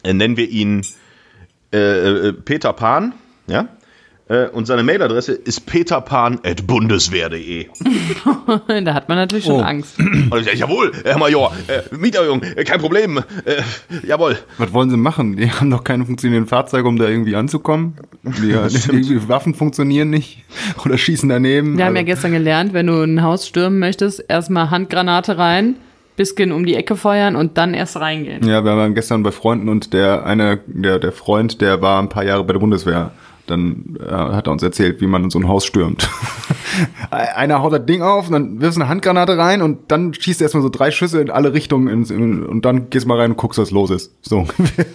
äh, 0.02 0.12
nennen 0.12 0.36
wir 0.36 0.48
ihn 0.48 0.84
äh, 1.72 1.78
äh, 1.78 2.32
Peter 2.32 2.72
Pan, 2.72 3.12
ja? 3.46 3.68
Äh, 4.30 4.46
Und 4.52 4.66
seine 4.66 4.82
Mailadresse 4.84 5.32
ist 5.32 5.66
peterpan.bundeswehr.de. 5.66 7.66
da 8.84 8.94
hat 8.94 9.08
man 9.08 9.18
natürlich 9.18 9.44
schon 9.44 9.56
Oh. 9.56 9.60
Angst. 9.62 9.98
Und 9.98 10.32
ich 10.38 10.44
sage, 10.44 10.56
jawohl, 10.56 10.92
Herr 11.04 11.18
Major, 11.18 11.52
äh, 11.66 11.80
Mieterjung, 11.96 12.40
äh, 12.42 12.62
kein 12.64 12.80
Problem, 12.80 13.18
äh, 13.44 13.62
jawohl. 14.06 14.38
Was 14.58 14.72
wollen 14.72 14.88
sie 14.90 14.96
machen? 14.96 15.36
Die 15.36 15.50
haben 15.50 15.68
doch 15.70 15.82
keine 15.84 16.04
funktionierenden 16.06 16.48
Fahrzeuge, 16.48 16.86
um 16.88 16.96
da 16.96 17.08
irgendwie 17.08 17.34
anzukommen. 17.34 17.94
Die, 18.22 18.50
irgendwie 18.52 19.28
Waffen 19.28 19.54
funktionieren 19.54 20.10
nicht 20.10 20.44
oder 20.84 20.96
schießen 20.96 21.28
daneben. 21.28 21.76
Wir 21.76 21.86
haben 21.86 21.96
ja 21.96 22.00
Also- 22.02 22.06
gestern 22.12 22.32
gelernt, 22.32 22.72
wenn 22.72 22.86
du 22.86 23.02
ein 23.02 23.22
Haus 23.22 23.46
stürmen 23.48 23.78
möchtest, 23.80 24.24
erstmal 24.28 24.70
Handgranate 24.70 25.38
rein, 25.38 25.74
bisschen 26.16 26.52
um 26.52 26.64
die 26.66 26.74
Ecke 26.76 26.96
feuern 26.96 27.34
und 27.34 27.56
dann 27.58 27.74
erst 27.74 27.96
reingehen. 27.98 28.46
Ja, 28.46 28.62
wir 28.64 28.76
waren 28.76 28.94
gestern 28.94 29.22
bei 29.22 29.30
Freunden 29.32 29.68
und 29.68 29.92
der 29.92 30.24
eine, 30.26 30.60
der, 30.66 30.98
der 31.00 31.12
Freund, 31.12 31.60
der 31.60 31.80
war 31.82 32.00
ein 32.00 32.08
paar 32.08 32.24
Jahre 32.24 32.44
bei 32.44 32.52
der 32.52 32.60
Bundeswehr. 32.60 33.10
Dann 33.50 33.98
äh, 34.00 34.10
hat 34.10 34.46
er 34.46 34.52
uns 34.52 34.62
erzählt, 34.62 35.00
wie 35.00 35.06
man 35.06 35.24
in 35.24 35.30
so 35.30 35.38
ein 35.38 35.48
Haus 35.48 35.64
stürmt. 35.66 36.08
Einer 37.10 37.62
haut 37.62 37.72
das 37.72 37.84
Ding 37.84 38.02
auf, 38.02 38.28
und 38.28 38.32
dann 38.32 38.60
wirfst 38.60 38.78
eine 38.78 38.88
Handgranate 38.88 39.36
rein 39.36 39.60
und 39.60 39.90
dann 39.90 40.14
schießt 40.14 40.40
er 40.40 40.46
erstmal 40.46 40.62
so 40.62 40.68
drei 40.68 40.90
Schüsse 40.90 41.20
in 41.20 41.30
alle 41.30 41.52
Richtungen 41.52 41.88
ins, 41.88 42.10
in, 42.10 42.44
und 42.44 42.64
dann 42.64 42.90
gehst 42.90 43.06
mal 43.06 43.18
rein 43.18 43.32
und 43.32 43.36
guckst, 43.36 43.58
was 43.58 43.70
los 43.70 43.90
ist. 43.90 44.12
So 44.22 44.38
ungefähr. 44.38 44.86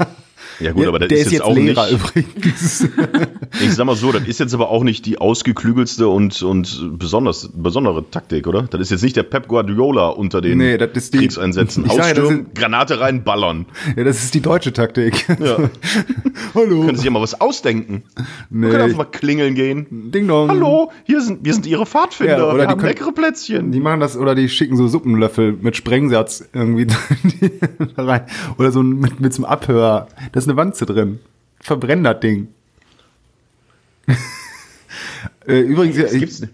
Ja 0.59 0.71
gut, 0.71 0.85
aber 0.87 0.99
das 0.99 1.09
der 1.09 1.17
ist, 1.19 1.31
jetzt 1.31 1.41
auch 1.43 1.55
Lehrer 1.55 1.85
nicht, 1.91 1.99
übrigens. 2.15 2.87
ich 3.61 3.73
sag 3.73 3.85
mal 3.85 3.95
so, 3.95 4.11
das 4.11 4.23
ist 4.27 4.39
jetzt 4.39 4.53
aber 4.53 4.69
auch 4.69 4.83
nicht 4.83 5.05
die 5.05 5.17
ausgeklügelste 5.17 6.07
und, 6.07 6.41
und 6.43 6.97
besonders, 6.97 7.49
besondere 7.53 8.09
Taktik, 8.09 8.47
oder? 8.47 8.63
Das 8.63 8.79
ist 8.81 8.91
jetzt 8.91 9.03
nicht 9.03 9.15
der 9.15 9.23
Pep 9.23 9.47
Guardiola 9.47 10.07
unter 10.09 10.41
den 10.41 10.57
Nee, 10.57 10.77
das 10.77 10.91
ist 10.93 11.13
die- 11.13 11.17
Kriegseinsätzen. 11.19 11.83
Ja, 11.85 11.89
das 11.97 11.99
Ausstürmen, 12.07 12.29
sind- 12.37 12.55
Granate 12.55 12.99
reinballern. 12.99 13.65
ja, 13.95 14.03
das 14.03 14.23
ist 14.23 14.33
die 14.33 14.41
deutsche 14.41 14.71
Taktik. 14.73 15.27
Ja. 15.39 15.57
Hallo. 16.55 16.81
Können 16.81 16.89
Sie 16.91 16.95
sich 16.97 17.05
ja 17.05 17.11
mal 17.11 17.21
was 17.21 17.39
ausdenken? 17.41 18.03
Nee. 18.49 18.63
Wir 18.67 18.69
können 18.71 18.83
einfach 18.83 18.97
mal 18.99 19.03
klingeln 19.05 19.55
gehen. 19.55 20.11
Ding 20.11 20.27
dong. 20.27 20.49
Hallo, 20.49 20.91
hier 21.03 21.21
sind, 21.21 21.43
wir 21.43 21.53
sind 21.53 21.65
Ihre 21.65 21.85
Pfadfinder, 21.85 22.37
Ja, 22.37 22.43
oder 22.45 22.53
wir 22.55 22.61
die 22.63 22.67
haben 22.71 22.77
können- 22.79 22.89
leckere 22.89 23.11
Plätzchen. 23.11 23.71
Die 23.71 23.79
machen 23.79 23.99
das, 23.99 24.15
oder 24.17 24.35
die 24.35 24.47
schicken 24.49 24.77
so 24.77 24.87
Suppenlöffel 24.87 25.57
mit 25.59 25.75
Sprengsatz 25.75 26.45
irgendwie 26.53 26.87
rein. 27.97 28.21
Oder 28.57 28.71
so 28.71 28.81
mit, 28.83 29.19
mit 29.19 29.33
so 29.33 29.43
einem 29.43 29.51
Abhörer. 29.51 30.07
Ist 30.45 30.49
eine 30.49 30.57
Wanze 30.57 30.85
drin. 30.85 31.19
Verbrenn 31.59 32.03
das 32.03 32.19
Ding. 32.19 32.49
äh, 35.47 35.59
übrigens, 35.59 35.97
Das 35.97 36.11
gibt's 36.11 36.35
ich, 36.35 36.41
nicht. 36.41 36.53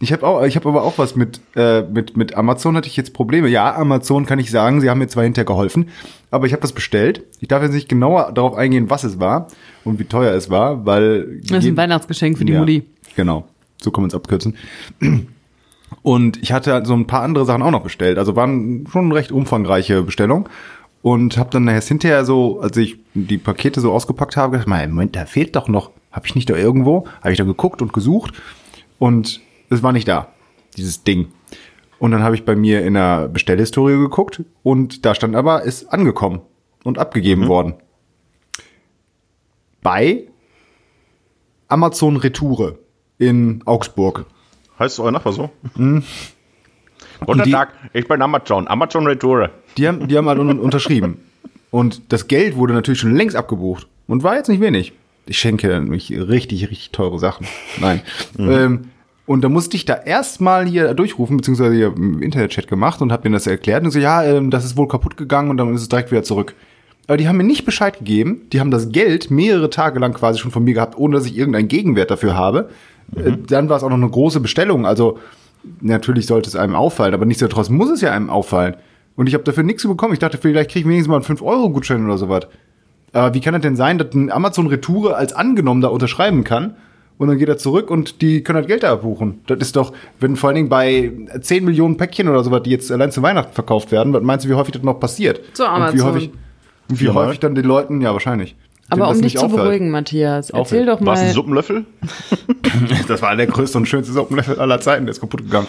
ich 0.00 0.12
habe 0.14 0.26
auch, 0.26 0.42
ich 0.42 0.56
habe 0.56 0.66
aber 0.70 0.84
auch 0.84 0.96
was 0.96 1.16
mit, 1.16 1.42
äh, 1.54 1.82
mit, 1.82 2.16
mit 2.16 2.34
Amazon 2.34 2.78
hatte 2.78 2.88
ich 2.88 2.96
jetzt 2.96 3.12
Probleme. 3.12 3.48
Ja, 3.48 3.74
Amazon 3.76 4.24
kann 4.24 4.38
ich 4.38 4.50
sagen, 4.50 4.80
sie 4.80 4.88
haben 4.88 5.00
mir 5.00 5.08
zwar 5.08 5.24
hinterher 5.24 5.44
geholfen, 5.44 5.90
aber 6.30 6.46
ich 6.46 6.54
habe 6.54 6.62
das 6.62 6.72
bestellt. 6.72 7.24
Ich 7.40 7.48
darf 7.48 7.62
jetzt 7.62 7.74
nicht 7.74 7.90
genauer 7.90 8.32
darauf 8.32 8.54
eingehen, 8.54 8.88
was 8.88 9.04
es 9.04 9.20
war 9.20 9.48
und 9.84 9.98
wie 9.98 10.04
teuer 10.04 10.32
es 10.32 10.48
war, 10.48 10.86
weil 10.86 11.42
Das 11.42 11.62
ist 11.62 11.70
ein 11.70 11.76
Weihnachtsgeschenk 11.76 12.38
für 12.38 12.46
die 12.46 12.54
ja, 12.54 12.60
Mutti. 12.60 12.86
Genau, 13.16 13.46
so 13.82 13.90
kann 13.90 14.00
man 14.00 14.08
es 14.08 14.14
abkürzen. 14.14 14.56
Und 16.00 16.42
ich 16.42 16.52
hatte 16.52 16.82
so 16.86 16.94
ein 16.94 17.06
paar 17.06 17.20
andere 17.20 17.44
Sachen 17.44 17.60
auch 17.62 17.70
noch 17.70 17.82
bestellt. 17.82 18.16
Also 18.16 18.34
waren 18.34 18.86
schon 18.90 19.12
recht 19.12 19.30
umfangreiche 19.30 20.02
Bestellungen. 20.02 20.48
Und 21.06 21.38
habe 21.38 21.50
dann 21.50 21.68
erst 21.68 21.86
hinterher 21.86 22.24
so, 22.24 22.58
als 22.58 22.76
ich 22.76 22.98
die 23.14 23.38
Pakete 23.38 23.80
so 23.80 23.92
ausgepackt 23.92 24.36
habe, 24.36 24.50
gedacht, 24.50 24.66
mein 24.66 24.90
Moment, 24.90 25.14
da 25.14 25.24
fehlt 25.24 25.54
doch 25.54 25.68
noch. 25.68 25.92
Habe 26.10 26.26
ich 26.26 26.34
nicht 26.34 26.50
da 26.50 26.56
irgendwo? 26.56 27.06
Habe 27.20 27.30
ich 27.30 27.38
dann 27.38 27.46
geguckt 27.46 27.80
und 27.80 27.92
gesucht. 27.92 28.34
Und 28.98 29.40
es 29.70 29.84
war 29.84 29.92
nicht 29.92 30.08
da, 30.08 30.32
dieses 30.76 31.04
Ding. 31.04 31.28
Und 32.00 32.10
dann 32.10 32.24
habe 32.24 32.34
ich 32.34 32.44
bei 32.44 32.56
mir 32.56 32.84
in 32.84 32.94
der 32.94 33.28
Bestellhistorie 33.28 33.96
geguckt 33.96 34.42
und 34.64 35.06
da 35.06 35.14
stand 35.14 35.36
aber, 35.36 35.62
ist 35.62 35.92
angekommen 35.92 36.40
und 36.82 36.98
abgegeben 36.98 37.46
worden. 37.46 37.74
Bei 39.84 40.24
Amazon 41.68 42.16
Retoure 42.16 42.80
in 43.18 43.62
Augsburg. 43.64 44.26
Heißt 44.76 44.98
euer 44.98 45.12
Nachbar 45.12 45.32
so? 45.32 45.50
Und 45.76 46.04
Guten 47.24 47.52
Tag, 47.52 47.74
ich 47.92 48.08
bin 48.08 48.20
Amazon, 48.20 48.66
Amazon 48.66 49.06
Retour. 49.06 49.50
Die 49.76 49.86
haben, 49.88 50.08
die 50.08 50.16
haben 50.16 50.28
halt 50.28 50.38
un 50.38 50.58
unterschrieben. 50.58 51.18
Und 51.70 52.12
das 52.12 52.28
Geld 52.28 52.56
wurde 52.56 52.74
natürlich 52.74 53.00
schon 53.00 53.14
längst 53.14 53.36
abgebucht. 53.36 53.86
Und 54.06 54.22
war 54.22 54.36
jetzt 54.36 54.48
nicht 54.48 54.60
wenig. 54.60 54.92
Ich 55.26 55.38
schenke 55.38 55.80
mich 55.80 56.10
richtig, 56.12 56.70
richtig 56.70 56.90
teure 56.92 57.18
Sachen. 57.18 57.46
Nein. 57.80 58.00
Ähm, 58.38 58.84
und 59.26 59.42
da 59.42 59.48
musste 59.48 59.76
ich 59.76 59.84
da 59.84 59.94
erstmal 59.94 60.66
hier 60.66 60.94
durchrufen, 60.94 61.36
beziehungsweise 61.36 61.74
hier 61.74 61.92
im 61.96 62.22
Internetchat 62.22 62.68
gemacht 62.68 63.02
und 63.02 63.10
habe 63.10 63.28
mir 63.28 63.34
das 63.34 63.48
erklärt. 63.48 63.84
Und 63.84 63.90
so, 63.90 63.98
ja, 63.98 64.22
ähm, 64.22 64.50
das 64.50 64.64
ist 64.64 64.76
wohl 64.76 64.86
kaputt 64.86 65.16
gegangen 65.16 65.50
und 65.50 65.56
dann 65.56 65.74
ist 65.74 65.82
es 65.82 65.88
direkt 65.88 66.12
wieder 66.12 66.22
zurück. 66.22 66.54
Aber 67.08 67.16
die 67.16 67.28
haben 67.28 67.36
mir 67.36 67.44
nicht 67.44 67.64
Bescheid 67.64 67.98
gegeben. 67.98 68.42
Die 68.52 68.60
haben 68.60 68.70
das 68.70 68.90
Geld 68.90 69.30
mehrere 69.30 69.68
Tage 69.68 69.98
lang 69.98 70.14
quasi 70.14 70.38
schon 70.38 70.52
von 70.52 70.62
mir 70.64 70.74
gehabt, 70.74 70.96
ohne 70.96 71.16
dass 71.16 71.26
ich 71.26 71.36
irgendeinen 71.36 71.68
Gegenwert 71.68 72.10
dafür 72.10 72.36
habe. 72.36 72.70
Äh, 73.16 73.32
Dann 73.48 73.68
war 73.68 73.76
es 73.76 73.82
auch 73.82 73.90
noch 73.90 73.96
eine 73.96 74.08
große 74.08 74.38
Bestellung. 74.38 74.86
Also 74.86 75.18
natürlich 75.80 76.26
sollte 76.26 76.48
es 76.48 76.54
einem 76.54 76.76
auffallen, 76.76 77.14
aber 77.14 77.26
nichtsdestotrotz 77.26 77.68
muss 77.68 77.90
es 77.90 78.00
ja 78.00 78.12
einem 78.12 78.30
auffallen. 78.30 78.76
Und 79.16 79.26
ich 79.28 79.34
habe 79.34 79.44
dafür 79.44 79.62
nichts 79.62 79.86
bekommen. 79.86 80.12
Ich 80.12 80.18
dachte, 80.18 80.38
vielleicht 80.38 80.70
kriege 80.70 80.80
ich 80.80 80.86
wenigstens 80.86 81.08
mal 81.08 81.16
einen 81.16 81.24
5-Euro-Gutschein 81.24 82.04
oder 82.04 82.18
sowas. 82.18 82.46
Aber 83.12 83.32
wie 83.34 83.40
kann 83.40 83.54
das 83.54 83.62
denn 83.62 83.76
sein, 83.76 83.96
dass 83.98 84.12
ein 84.14 84.30
Amazon 84.30 84.66
Retoure 84.66 85.16
als 85.16 85.32
angenommen 85.32 85.80
da 85.80 85.88
unterschreiben 85.88 86.44
kann 86.44 86.74
und 87.16 87.28
dann 87.28 87.38
geht 87.38 87.48
er 87.48 87.56
zurück 87.56 87.90
und 87.90 88.20
die 88.20 88.42
können 88.42 88.56
halt 88.56 88.66
Geld 88.68 88.82
da 88.82 88.92
abbuchen? 88.92 89.40
Das 89.46 89.58
ist 89.60 89.74
doch, 89.76 89.92
wenn 90.20 90.36
vor 90.36 90.48
allen 90.48 90.56
Dingen 90.56 90.68
bei 90.68 91.12
10 91.40 91.64
Millionen 91.64 91.96
Päckchen 91.96 92.28
oder 92.28 92.44
sowas, 92.44 92.62
die 92.64 92.70
jetzt 92.70 92.92
allein 92.92 93.10
zu 93.10 93.22
Weihnachten 93.22 93.54
verkauft 93.54 93.90
werden, 93.90 94.12
was 94.12 94.22
meinst 94.22 94.44
du, 94.44 94.50
wie 94.50 94.54
häufig 94.54 94.74
das 94.74 94.82
noch 94.82 95.00
passiert? 95.00 95.40
Zu 95.54 95.62
Und 95.64 95.70
wie 95.70 95.74
Amazon. 95.76 96.02
häufig, 96.14 96.30
und 96.30 96.36
wie 96.88 96.96
Viermal? 96.96 97.26
häufig 97.28 97.40
dann 97.40 97.54
den 97.54 97.64
Leuten, 97.64 98.02
ja 98.02 98.12
wahrscheinlich. 98.12 98.54
Aber 98.90 99.08
um 99.08 99.14
dich 99.14 99.22
nicht 99.22 99.38
zu 99.38 99.46
auffällt. 99.46 99.62
beruhigen, 99.62 99.90
Matthias, 99.90 100.50
erzähl 100.50 100.60
Auffällt. 100.60 100.88
doch 100.88 101.06
War 101.06 101.14
es 101.14 101.20
ein 101.20 101.26
mal. 101.28 101.32
Suppenlöffel? 101.32 101.84
Das 103.08 103.22
war 103.22 103.34
der 103.34 103.46
größte 103.46 103.78
und 103.78 103.86
schönste 103.88 104.12
Suppenlöffel 104.12 104.60
aller 104.60 104.80
Zeiten, 104.80 105.06
der 105.06 105.12
ist 105.12 105.20
kaputt 105.20 105.42
gegangen. 105.42 105.66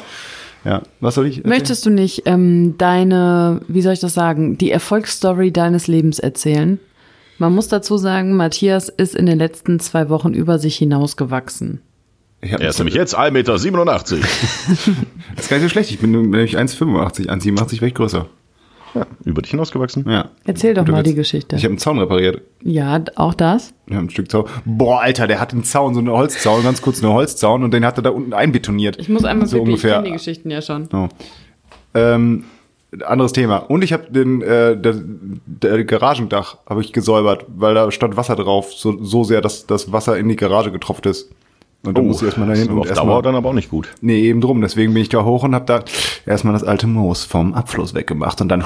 Ja, 0.68 0.82
was 1.00 1.16
soll 1.16 1.28
ich? 1.28 1.38
erzählen? 1.38 1.50
Möchtest 1.50 1.86
du 1.86 1.90
nicht 1.90 2.24
ähm, 2.26 2.76
deine, 2.78 3.62
wie 3.70 3.82
soll 3.82 3.94
ich 3.94 4.02
das 4.02 4.14
sagen, 4.14 4.58
die 4.58 4.70
Erfolgsstory 4.70 5.54
deines 5.54 5.88
Lebens 5.88 6.20
erzählen? 6.20 6.78
Man 7.38 7.56
muss 7.56 7.70
dazu 7.70 7.98
sagen, 7.98 8.36
Matthias 8.36 8.90
ist 8.90 9.16
in 9.16 9.28
den 9.28 9.38
letzten 9.38 9.80
zwei 9.80 10.10
Wochen 10.10 10.34
über 10.34 10.60
sich 10.60 10.76
hinausgewachsen. 10.76 11.80
Er 12.42 12.60
ist 12.68 12.80
nämlich 12.80 12.96
jetzt 12.96 13.18
1,87 13.18 13.32
Meter. 13.32 13.54
Das 15.36 15.46
ist 15.46 15.50
gar 15.50 15.58
nicht 15.58 15.64
so 15.64 15.70
schlecht. 15.70 15.92
Ich 15.92 16.00
bin 16.00 16.12
nämlich 16.12 16.58
1,85. 16.58 17.28
1,87 17.28 17.74
wäre 17.76 17.88
ich 17.88 17.94
größer. 17.94 18.28
Über 19.26 19.42
dich 19.42 19.52
hinausgewachsen? 19.52 20.06
Ja. 20.10 20.30
Erzähl 20.46 20.74
doch 20.74 20.82
Guter 20.84 20.92
mal 20.92 21.00
Witz. 21.00 21.10
die 21.10 21.16
Geschichte. 21.16 21.56
Ich 21.56 21.64
habe 21.64 21.72
einen 21.74 21.80
Zaun 21.80 22.00
repariert. 22.00 22.42
Ja, 22.64 23.04
auch 23.16 23.34
das? 23.34 23.74
Haben 23.90 24.06
ein 24.06 24.10
Stück 24.10 24.32
Zaun. 24.32 24.46
Boah, 24.66 25.02
Alter, 25.02 25.28
der 25.28 25.40
hat 25.40 25.54
einen 25.54 25.64
Zaun, 25.64 25.94
so 25.94 26.00
einen 26.00 26.10
Holzzaun, 26.10 26.64
ganz 26.64 26.82
kurz 26.82 27.04
einen 27.04 27.14
Holzzaun 27.14 27.64
und 27.64 27.74
den 27.74 27.86
hat 27.86 27.98
er 27.98 28.04
da 28.04 28.10
unten 28.10 28.34
einbetoniert. 28.34 28.98
Ich 29.00 29.10
muss 29.10 29.26
einmal 29.26 29.48
so 29.48 29.58
pipi, 29.58 29.70
ich 29.70 29.74
ungefähr. 29.74 29.94
kenne 29.96 30.06
die 30.08 30.14
Geschichten 30.14 30.50
ja 30.50 30.62
schon. 30.62 30.90
Oh. 30.94 31.08
Ähm, 31.94 32.46
anderes 33.06 33.34
Thema. 33.34 33.58
Und 33.58 33.84
ich 33.84 33.94
habe 33.94 34.12
den 34.12 34.42
äh, 34.42 34.78
der, 34.78 34.96
der 35.46 35.84
Garagendach 35.84 36.58
habe 36.68 36.82
ich 36.82 36.94
gesäubert, 36.94 37.46
weil 37.48 37.74
da 37.74 37.92
stand 37.92 38.16
Wasser 38.18 38.36
drauf, 38.36 38.74
so, 38.74 39.04
so 39.04 39.24
sehr, 39.24 39.42
dass 39.42 39.68
das 39.68 39.92
Wasser 39.92 40.18
in 40.18 40.30
die 40.30 40.36
Garage 40.36 40.72
getropft 40.72 41.06
ist. 41.06 41.30
Und 41.84 41.98
dann 41.98 42.08
musste 42.08 42.26
ich 42.26 42.30
erstmal 42.30 42.48
dahin 42.48 42.64
Oh, 42.66 42.68
das 42.68 42.74
und 42.74 42.80
auf 42.82 42.88
erstmal 42.88 43.08
Dauer 43.08 43.22
dann 43.24 43.36
aber 43.36 43.50
auch 43.50 43.54
nicht 43.54 43.70
gut. 43.70 43.88
Nee, 44.02 44.22
eben 44.22 44.42
drum. 44.42 44.62
Deswegen 44.62 44.94
bin 44.94 45.02
ich 45.02 45.10
da 45.10 45.24
hoch 45.24 45.44
und 45.44 45.56
habe 45.56 45.66
da 45.66 45.84
erstmal 46.26 46.54
das 46.54 46.64
alte 46.64 46.88
Moos 46.88 47.24
vom 47.24 47.54
Abfluss 47.54 47.94
weggemacht 47.94 48.42
und 48.42 48.50
dann 48.50 48.64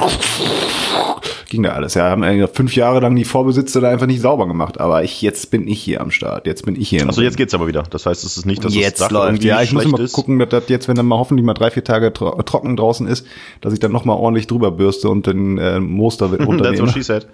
ging 1.50 1.64
da 1.64 1.74
alles. 1.74 1.94
Ja, 1.94 2.10
haben 2.10 2.24
eigentlich 2.24 2.50
fünf 2.52 2.76
Jahre 2.76 3.02
lang 3.02 3.16
die 3.16 3.26
Vorbesitzer 3.26 3.82
da 3.82 3.90
einfach 3.90 4.08
nicht 4.08 4.22
sauber 4.22 4.48
gemacht. 4.48 4.80
Aber 4.80 5.04
ich, 5.04 5.22
jetzt 5.22 5.52
bin 5.52 5.68
ich 5.68 5.84
hier 5.84 6.02
am 6.02 6.10
Start. 6.10 6.48
Jetzt 6.48 6.66
bin 6.66 6.80
ich 6.80 6.90
hier. 6.90 7.06
Also 7.06 7.22
jetzt 7.22 7.38
geht's 7.38 7.54
aber 7.54 7.68
wieder. 7.68 7.84
Das 7.90 8.06
heißt, 8.06 8.24
es 8.24 8.38
ist 8.38 8.46
nicht, 8.46 8.64
dass 8.64 8.74
jetzt 8.74 9.02
das 9.02 9.10
Dach 9.10 9.12
läuft. 9.12 9.44
Ja, 9.44 9.62
ich 9.62 9.74
muss 9.74 9.86
mal 9.86 10.00
ist. 10.00 10.14
gucken, 10.14 10.40
dass 10.40 10.50
das 10.50 10.64
jetzt, 10.70 10.88
wenn 10.88 10.96
dann 10.96 11.06
mal 11.06 11.20
hoffentlich 11.20 11.46
mal 11.46 11.54
drei, 11.54 11.70
vier 11.70 11.84
Tage 11.84 12.14
tro 12.14 12.42
trocken 12.44 12.78
draußen 12.78 13.06
ist, 13.06 13.28
dass 13.60 13.74
ich 13.74 13.80
dann 13.80 13.92
noch 13.92 14.06
mal 14.06 14.14
ordentlich 14.14 14.48
drüber 14.48 14.72
bürste 14.72 15.10
und 15.10 15.28
den 15.28 15.58
äh, 15.58 15.80
Moos 15.80 16.18
da 16.18 16.28
That's 16.30 16.46
runternehme. 16.48 16.88
what 16.88 16.94
she 16.94 17.04
said. 17.04 17.28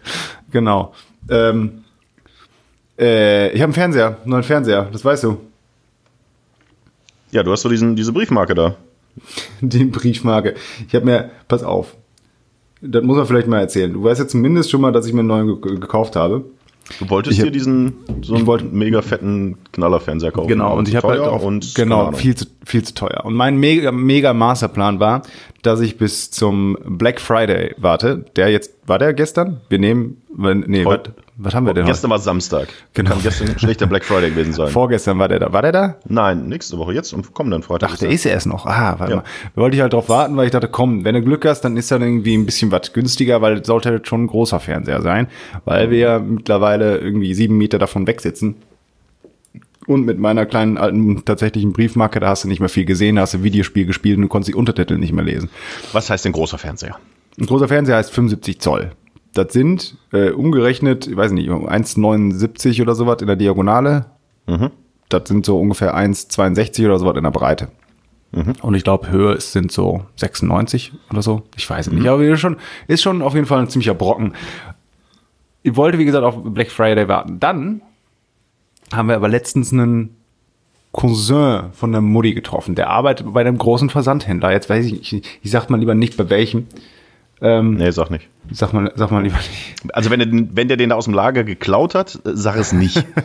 Genau. 0.51 0.93
Ähm, 1.29 1.83
äh, 2.99 3.49
ich 3.49 3.61
habe 3.61 3.65
einen 3.65 3.73
Fernseher, 3.73 4.17
einen 4.23 4.29
neuen 4.31 4.43
Fernseher, 4.43 4.89
das 4.91 5.05
weißt 5.05 5.23
du. 5.23 5.37
Ja, 7.31 7.43
du 7.43 7.51
hast 7.51 7.61
so 7.61 7.69
diesen, 7.69 7.95
diese 7.95 8.13
Briefmarke 8.13 8.55
da. 8.55 8.75
Die 9.61 9.85
Briefmarke. 9.85 10.53
Ich 10.87 10.93
habe 10.95 11.05
mir, 11.05 11.31
pass 11.47 11.63
auf, 11.63 11.95
das 12.81 13.03
muss 13.03 13.17
man 13.17 13.25
vielleicht 13.25 13.47
mal 13.47 13.59
erzählen. 13.59 13.91
Du 13.91 14.03
weißt 14.03 14.19
ja 14.19 14.27
zumindest 14.27 14.69
schon 14.69 14.81
mal, 14.81 14.91
dass 14.91 15.07
ich 15.07 15.13
mir 15.13 15.19
einen 15.21 15.27
neuen 15.29 15.61
ge 15.61 15.75
gekauft 15.79 16.15
habe. 16.15 16.45
Du 16.99 17.09
wolltest 17.09 17.41
dir 17.41 17.51
diesen 17.51 17.95
so 18.21 18.35
einen 18.35 18.45
wollte- 18.47 18.63
mega 18.65 19.01
fetten 19.01 19.57
Knallerfernseher 19.73 20.31
kaufen. 20.31 20.47
Genau, 20.47 20.77
und 20.77 20.87
ich 20.87 20.95
habe 20.95 21.09
halt 21.09 21.19
auch 21.21 21.43
und 21.43 21.75
genau 21.75 22.13
viel 22.13 22.33
zu 22.35 22.45
viel 22.65 22.81
zu 22.83 22.93
teuer. 22.93 23.25
Und 23.25 23.33
mein 23.33 23.57
mega, 23.57 23.91
mega 23.91 24.33
Masterplan 24.33 24.99
war, 25.01 25.23
dass 25.63 25.81
ich 25.81 25.97
bis 25.97 26.31
zum 26.31 26.77
Black 26.85 27.19
Friday 27.19 27.73
warte. 27.77 28.23
Der 28.37 28.49
jetzt, 28.51 28.73
war 28.85 28.99
der 28.99 29.13
gestern? 29.13 29.59
Wir 29.67 29.79
nehmen, 29.79 30.21
wenn- 30.33 30.61
nee, 30.67 30.85
Heute- 30.85 31.13
was 31.39 31.53
haben 31.53 31.65
wir 31.65 31.73
denn 31.73 31.85
Gestern 31.85 32.09
war 32.11 32.19
Samstag. 32.19 32.67
Genau. 32.93 33.11
Kann 33.11 33.21
gestern 33.23 33.59
schlecht 33.59 33.79
der 33.81 33.85
Black 33.85 34.03
Friday 34.05 34.31
gewesen 34.31 34.53
sein. 34.53 34.63
heute? 34.65 34.73
Vorgestern 34.73 35.19
war 35.19 35.27
der 35.27 35.39
da. 35.39 35.53
War 35.53 35.61
der 35.61 35.71
da? 35.71 35.95
Nein, 36.07 36.47
nächste 36.47 36.77
Woche, 36.77 36.93
jetzt 36.93 37.13
am 37.13 37.21
kommenden 37.33 37.61
Freitag. 37.63 37.91
Ach, 37.93 37.97
der 37.97 38.09
ist 38.09 38.23
ja 38.23 38.31
erst 38.31 38.47
noch. 38.47 38.65
Ah, 38.65 38.95
warte 38.97 39.11
Ja. 39.13 39.17
mal. 39.17 39.25
Da 39.55 39.61
wollte 39.61 39.75
ich 39.77 39.81
halt 39.81 39.93
drauf 39.93 40.09
warten, 40.09 40.35
weil 40.35 40.45
ich 40.45 40.51
dachte, 40.51 40.67
komm, 40.67 41.05
wenn 41.05 41.15
du 41.15 41.21
Glück 41.21 41.45
hast, 41.45 41.61
dann 41.61 41.77
ist 41.77 41.91
dann 41.91 42.01
irgendwie 42.01 42.35
ein 42.35 42.45
bisschen 42.45 42.71
was 42.71 42.91
günstiger, 42.93 43.41
weil 43.41 43.59
es 43.59 43.67
sollte 43.67 43.89
halt 43.89 44.07
schon 44.07 44.23
ein 44.23 44.27
großer 44.27 44.59
Fernseher 44.59 45.01
sein, 45.01 45.27
weil 45.65 45.91
wir 45.91 45.97
ja 45.99 46.19
mittlerweile 46.19 46.97
irgendwie 46.97 47.33
sieben 47.33 47.57
Meter 47.57 47.77
davon 47.77 48.07
wegsitzen. 48.07 48.55
Und 49.85 50.05
mit 50.05 50.19
meiner 50.19 50.45
kleinen 50.45 50.77
alten 50.77 51.23
tatsächlichen 51.23 51.71
Briefmarke, 51.71 52.19
da 52.19 52.27
hast 52.29 52.43
du 52.43 52.49
nicht 52.49 52.59
mehr 52.59 52.67
viel 52.67 52.83
gesehen, 52.83 53.15
da 53.15 53.21
hast 53.21 53.35
du 53.35 53.43
Videospiel 53.43 53.85
gespielt 53.85 54.17
und 54.17 54.23
du 54.23 54.27
konntest 54.27 54.49
die 54.49 54.55
Untertitel 54.55 54.97
nicht 54.97 55.13
mehr 55.13 55.23
lesen. 55.23 55.49
Was 55.93 56.09
heißt 56.09 56.25
denn 56.25 56.33
großer 56.33 56.57
Fernseher? 56.57 56.97
Ein 57.39 57.45
großer 57.45 57.67
Fernseher 57.69 57.95
heißt 57.95 58.11
75 58.11 58.59
Zoll. 58.59 58.91
Das 59.37 59.53
sind 59.53 59.95
äh, 60.13 60.31
umgerechnet, 60.31 61.05
ich 61.05 61.15
weiß 61.15 61.31
nicht, 61.31 61.49
1,79 61.49 62.81
oder 62.81 62.95
sowas 62.95 63.21
in 63.21 63.27
der 63.27 63.35
Diagonale. 63.35 64.07
Das 65.09 65.27
sind 65.27 65.45
so 65.45 65.59
ungefähr 65.59 65.95
1,62 65.95 66.85
oder 66.85 66.97
sowas 66.97 67.15
in 67.17 67.23
der 67.23 67.31
Breite. 67.31 67.69
Und 68.61 68.73
ich 68.73 68.83
glaube, 68.83 69.09
Höhe 69.09 69.33
ist, 69.33 69.51
sind 69.51 69.71
so 69.71 70.05
96 70.15 70.91
oder 71.11 71.21
so. 71.21 71.43
Ich 71.55 71.69
weiß 71.69 71.87
es 71.87 71.93
nicht. 71.93 72.07
Aber 72.07 72.23
ist 72.23 72.39
schon, 72.39 72.57
ist 72.87 73.01
schon 73.03 73.21
auf 73.21 73.35
jeden 73.35 73.45
Fall 73.45 73.59
ein 73.59 73.69
ziemlicher 73.69 73.93
Brocken. 73.93 74.33
Ich 75.63 75.75
wollte, 75.75 75.97
wie 75.97 76.05
gesagt, 76.05 76.23
auf 76.23 76.35
Black 76.43 76.71
Friday 76.71 77.07
warten. 77.07 77.39
Dann 77.39 77.81
haben 78.91 79.07
wir 79.09 79.15
aber 79.15 79.27
letztens 79.29 79.71
einen 79.71 80.15
Cousin 80.93 81.71
von 81.73 81.91
der 81.91 82.01
Mutti 82.01 82.33
getroffen. 82.33 82.73
Der 82.73 82.89
arbeitet 82.89 83.31
bei 83.33 83.41
einem 83.41 83.57
großen 83.57 83.89
Versandhändler. 83.89 84.51
Jetzt 84.51 84.69
weiß 84.69 84.85
ich 84.85 84.93
nicht, 84.93 85.13
ich, 85.13 85.39
ich 85.43 85.51
sag 85.51 85.69
mal 85.69 85.79
lieber 85.79 85.93
nicht 85.93 86.17
bei 86.17 86.29
welchem. 86.29 86.67
Nee, 87.39 87.91
sag 87.91 88.09
nicht. 88.09 88.29
Sag 88.49 88.73
mal, 88.73 88.91
sag 88.95 89.11
mal 89.11 89.21
lieber 89.21 89.35
nicht. 89.37 89.75
Also 89.93 90.09
wenn 90.09 90.17
der, 90.19 90.27
den- 90.27 90.49
wenn 90.55 90.67
der 90.69 90.77
den 90.77 90.89
da 90.89 90.95
aus 90.95 91.05
dem 91.05 91.13
Lager 91.13 91.43
geklaut 91.43 91.93
hat, 91.93 92.19
sag 92.23 92.55
es 92.57 92.73
nicht. 92.73 93.05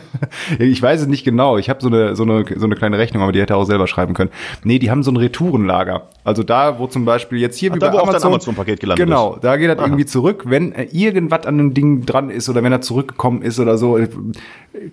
Ich 0.59 0.81
weiß 0.81 1.01
es 1.01 1.07
nicht 1.07 1.23
genau. 1.23 1.57
Ich 1.57 1.69
habe 1.69 1.79
so 1.81 1.87
eine, 1.87 2.15
so, 2.15 2.23
eine, 2.23 2.45
so 2.55 2.65
eine 2.65 2.75
kleine 2.75 2.97
Rechnung, 2.97 3.21
aber 3.23 3.31
die 3.31 3.39
hätte 3.41 3.53
er 3.53 3.57
auch 3.57 3.65
selber 3.65 3.87
schreiben 3.87 4.13
können. 4.13 4.29
Nee, 4.63 4.79
die 4.79 4.89
haben 4.89 5.03
so 5.03 5.11
ein 5.11 5.17
Retourenlager. 5.17 6.09
Also 6.23 6.43
da, 6.43 6.79
wo 6.79 6.87
zum 6.87 7.05
Beispiel 7.05 7.39
jetzt 7.39 7.57
hier 7.57 7.71
Ach, 7.71 7.75
wie 7.75 7.79
da, 7.79 7.87
bei 7.89 7.93
wo 7.97 7.99
Amazon, 7.99 8.31
Amazon-Paket 8.31 8.79
gelandet 8.79 9.05
Genau, 9.05 9.35
ist. 9.35 9.43
da 9.43 9.57
geht 9.57 9.69
das 9.69 9.77
irgendwie 9.79 10.05
zurück, 10.05 10.43
wenn 10.47 10.71
äh, 10.73 10.83
irgendwas 10.91 11.45
an 11.45 11.57
dem 11.57 11.73
Ding 11.73 12.05
dran 12.05 12.29
ist 12.29 12.49
oder 12.49 12.63
wenn 12.63 12.71
er 12.71 12.81
zurückgekommen 12.81 13.41
ist 13.41 13.59
oder 13.59 13.77
so. 13.77 13.97
Äh, 13.97 14.09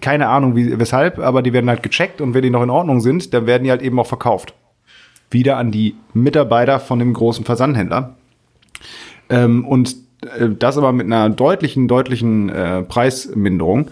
Keine 0.00 0.28
Ahnung, 0.28 0.56
wie, 0.56 0.78
weshalb, 0.78 1.18
aber 1.18 1.42
die 1.42 1.52
werden 1.52 1.68
halt 1.70 1.82
gecheckt 1.82 2.20
und 2.20 2.34
wenn 2.34 2.42
die 2.42 2.50
noch 2.50 2.62
in 2.62 2.70
Ordnung 2.70 3.00
sind, 3.00 3.32
dann 3.34 3.46
werden 3.46 3.64
die 3.64 3.70
halt 3.70 3.82
eben 3.82 3.98
auch 3.98 4.06
verkauft. 4.06 4.54
Wieder 5.30 5.56
an 5.56 5.70
die 5.70 5.94
Mitarbeiter 6.12 6.80
von 6.80 6.98
dem 6.98 7.12
großen 7.12 7.44
Versandhändler. 7.44 8.16
Ähm, 9.30 9.64
und 9.64 9.96
äh, 10.22 10.50
das 10.50 10.76
aber 10.76 10.92
mit 10.92 11.06
einer 11.06 11.30
deutlichen, 11.30 11.88
deutlichen 11.88 12.50
äh, 12.50 12.82
Preisminderung. 12.82 13.90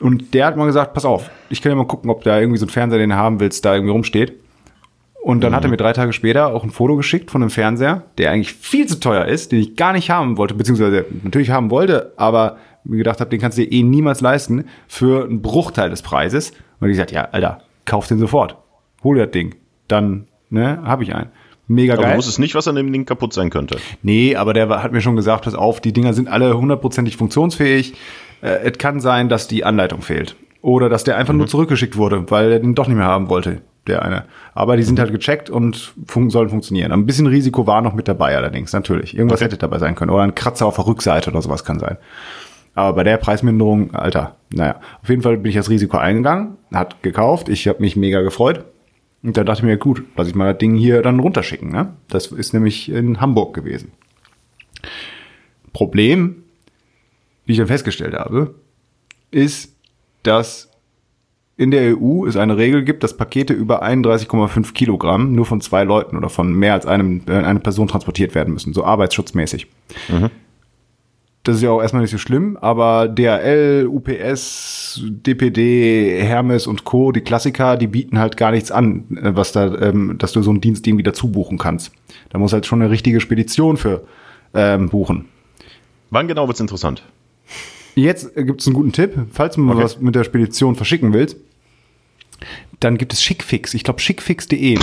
Und 0.00 0.32
der 0.32 0.46
hat 0.46 0.56
mal 0.56 0.66
gesagt, 0.66 0.94
pass 0.94 1.04
auf, 1.04 1.30
ich 1.50 1.60
kann 1.60 1.70
ja 1.70 1.76
mal 1.76 1.86
gucken, 1.86 2.10
ob 2.10 2.24
da 2.24 2.40
irgendwie 2.40 2.58
so 2.58 2.64
ein 2.64 2.70
Fernseher, 2.70 2.98
den 2.98 3.10
du 3.10 3.16
haben 3.16 3.38
willst, 3.38 3.64
da 3.64 3.74
irgendwie 3.74 3.92
rumsteht. 3.92 4.34
Und 5.22 5.44
dann 5.44 5.54
hat 5.54 5.64
er 5.64 5.70
mir 5.70 5.76
drei 5.76 5.92
Tage 5.92 6.14
später 6.14 6.54
auch 6.54 6.64
ein 6.64 6.70
Foto 6.70 6.96
geschickt 6.96 7.30
von 7.30 7.42
einem 7.42 7.50
Fernseher, 7.50 8.04
der 8.16 8.30
eigentlich 8.30 8.54
viel 8.54 8.86
zu 8.86 8.98
teuer 8.98 9.26
ist, 9.26 9.52
den 9.52 9.60
ich 9.60 9.76
gar 9.76 9.92
nicht 9.92 10.08
haben 10.08 10.38
wollte, 10.38 10.54
beziehungsweise 10.54 11.04
natürlich 11.22 11.50
haben 11.50 11.70
wollte, 11.70 12.14
aber 12.16 12.56
mir 12.84 12.96
gedacht 12.96 13.20
habe, 13.20 13.28
den 13.28 13.38
kannst 13.38 13.58
du 13.58 13.62
dir 13.62 13.70
eh 13.70 13.82
niemals 13.82 14.22
leisten, 14.22 14.64
für 14.88 15.24
einen 15.24 15.42
Bruchteil 15.42 15.90
des 15.90 16.00
Preises. 16.00 16.52
Und 16.80 16.88
ich 16.88 16.94
gesagt, 16.94 17.12
ja, 17.12 17.28
Alter, 17.32 17.60
kauf 17.84 18.06
den 18.06 18.18
sofort. 18.18 18.56
Hol 19.04 19.16
dir 19.16 19.26
das 19.26 19.32
Ding. 19.32 19.56
Dann, 19.88 20.26
ne, 20.48 20.80
habe 20.82 21.02
ich 21.02 21.14
einen. 21.14 21.30
Mega 21.70 21.92
Aber 21.92 22.02
geil. 22.02 22.12
du 22.12 22.18
wusstest 22.18 22.40
nicht, 22.40 22.56
was 22.56 22.66
an 22.66 22.74
dem 22.74 22.92
Ding 22.92 23.04
kaputt 23.04 23.32
sein 23.32 23.48
könnte. 23.48 23.76
Nee, 24.02 24.34
aber 24.34 24.54
der 24.54 24.68
hat 24.82 24.90
mir 24.90 25.00
schon 25.00 25.14
gesagt, 25.14 25.44
pass 25.44 25.54
auf, 25.54 25.80
die 25.80 25.92
Dinger 25.92 26.14
sind 26.14 26.26
alle 26.26 26.58
hundertprozentig 26.58 27.16
funktionsfähig. 27.16 27.94
Äh, 28.42 28.70
es 28.70 28.78
kann 28.78 28.98
sein, 28.98 29.28
dass 29.28 29.46
die 29.46 29.64
Anleitung 29.64 30.02
fehlt. 30.02 30.34
Oder 30.62 30.88
dass 30.88 31.04
der 31.04 31.16
einfach 31.16 31.32
nur 31.32 31.46
zurückgeschickt 31.46 31.96
wurde, 31.96 32.28
weil 32.28 32.50
er 32.50 32.58
den 32.58 32.74
doch 32.74 32.88
nicht 32.88 32.96
mehr 32.96 33.06
haben 33.06 33.28
wollte, 33.28 33.62
der 33.86 34.02
eine. 34.02 34.24
Aber 34.52 34.76
die 34.76 34.82
sind 34.82 34.98
halt 34.98 35.12
gecheckt 35.12 35.48
und 35.48 35.94
fun 36.06 36.28
sollen 36.28 36.48
funktionieren. 36.48 36.90
Ein 36.90 37.06
bisschen 37.06 37.28
Risiko 37.28 37.68
war 37.68 37.82
noch 37.82 37.94
mit 37.94 38.08
dabei 38.08 38.36
allerdings, 38.36 38.72
natürlich. 38.72 39.16
Irgendwas 39.16 39.40
hätte 39.40 39.56
dabei 39.56 39.78
sein 39.78 39.94
können. 39.94 40.10
Oder 40.10 40.24
ein 40.24 40.34
Kratzer 40.34 40.66
auf 40.66 40.74
der 40.74 40.88
Rückseite 40.88 41.30
oder 41.30 41.40
sowas 41.40 41.64
kann 41.64 41.78
sein. 41.78 41.98
Aber 42.74 42.96
bei 42.96 43.04
der 43.04 43.16
Preisminderung, 43.16 43.94
Alter, 43.94 44.34
naja. 44.52 44.80
Auf 45.02 45.08
jeden 45.08 45.22
Fall 45.22 45.36
bin 45.36 45.50
ich 45.50 45.56
das 45.56 45.70
Risiko 45.70 45.98
eingegangen, 45.98 46.56
hat 46.74 47.00
gekauft, 47.04 47.48
ich 47.48 47.68
habe 47.68 47.80
mich 47.80 47.94
mega 47.94 48.22
gefreut. 48.22 48.64
Und 49.22 49.36
dann 49.36 49.46
dachte 49.46 49.60
ich 49.60 49.64
mir, 49.64 49.76
gut, 49.76 50.02
lass 50.16 50.28
ich 50.28 50.34
mal 50.34 50.52
das 50.52 50.58
Ding 50.58 50.74
hier 50.74 51.02
dann 51.02 51.20
runterschicken. 51.20 51.70
Ne? 51.70 51.94
Das 52.08 52.28
ist 52.28 52.52
nämlich 52.54 52.90
in 52.90 53.20
Hamburg 53.20 53.54
gewesen. 53.54 53.92
Problem, 55.72 56.44
wie 57.44 57.52
ich 57.52 57.58
dann 57.58 57.66
festgestellt 57.66 58.14
habe, 58.14 58.54
ist, 59.30 59.74
dass 60.22 60.70
in 61.56 61.70
der 61.70 61.94
EU 61.98 62.26
es 62.26 62.36
eine 62.36 62.56
Regel 62.56 62.84
gibt, 62.84 63.02
dass 63.02 63.18
Pakete 63.18 63.52
über 63.52 63.82
31,5 63.84 64.72
Kilogramm 64.72 65.34
nur 65.34 65.44
von 65.44 65.60
zwei 65.60 65.84
Leuten 65.84 66.16
oder 66.16 66.30
von 66.30 66.54
mehr 66.54 66.72
als 66.72 66.86
einem, 66.86 67.20
äh, 67.28 67.32
eine 67.32 67.60
Person 67.60 67.86
transportiert 67.86 68.34
werden 68.34 68.54
müssen, 68.54 68.72
so 68.72 68.82
arbeitsschutzmäßig. 68.82 69.66
Das 71.50 71.56
ist 71.56 71.62
ja 71.64 71.70
auch 71.72 71.82
erstmal 71.82 72.02
nicht 72.02 72.12
so 72.12 72.18
schlimm, 72.18 72.56
aber 72.60 73.08
DHL, 73.08 73.88
UPS, 73.88 75.02
DPD, 75.04 76.22
Hermes 76.22 76.68
und 76.68 76.84
Co., 76.84 77.10
die 77.10 77.22
Klassiker, 77.22 77.76
die 77.76 77.88
bieten 77.88 78.20
halt 78.20 78.36
gar 78.36 78.52
nichts 78.52 78.70
an, 78.70 79.18
äh, 79.20 79.34
was 79.34 79.50
da, 79.50 79.74
ähm, 79.80 80.14
dass 80.16 80.30
du 80.30 80.42
so 80.42 80.50
einen 80.50 80.60
Dienst 80.60 80.86
irgendwie 80.86 81.02
dazu 81.02 81.26
buchen 81.26 81.58
kannst. 81.58 81.90
Da 82.28 82.38
muss 82.38 82.52
halt 82.52 82.66
schon 82.66 82.80
eine 82.80 82.88
richtige 82.92 83.20
Spedition 83.20 83.76
für 83.78 84.04
ähm, 84.54 84.90
buchen. 84.90 85.24
Wann 86.10 86.28
genau 86.28 86.46
wird's 86.46 86.60
interessant? 86.60 87.02
Jetzt 87.96 88.32
gibt 88.36 88.60
es 88.60 88.68
einen 88.68 88.74
guten 88.74 88.92
Tipp, 88.92 89.12
falls 89.32 89.56
du 89.56 89.60
mal 89.62 89.72
Okay. 89.74 89.82
was 89.82 90.00
mit 90.00 90.14
der 90.14 90.22
Spedition 90.22 90.76
verschicken 90.76 91.12
willst, 91.12 91.36
dann 92.78 92.96
gibt 92.96 93.12
es 93.12 93.24
Schickfix. 93.24 93.74
Ich 93.74 93.82
glaube 93.82 93.98
schickfix.de. 93.98 94.78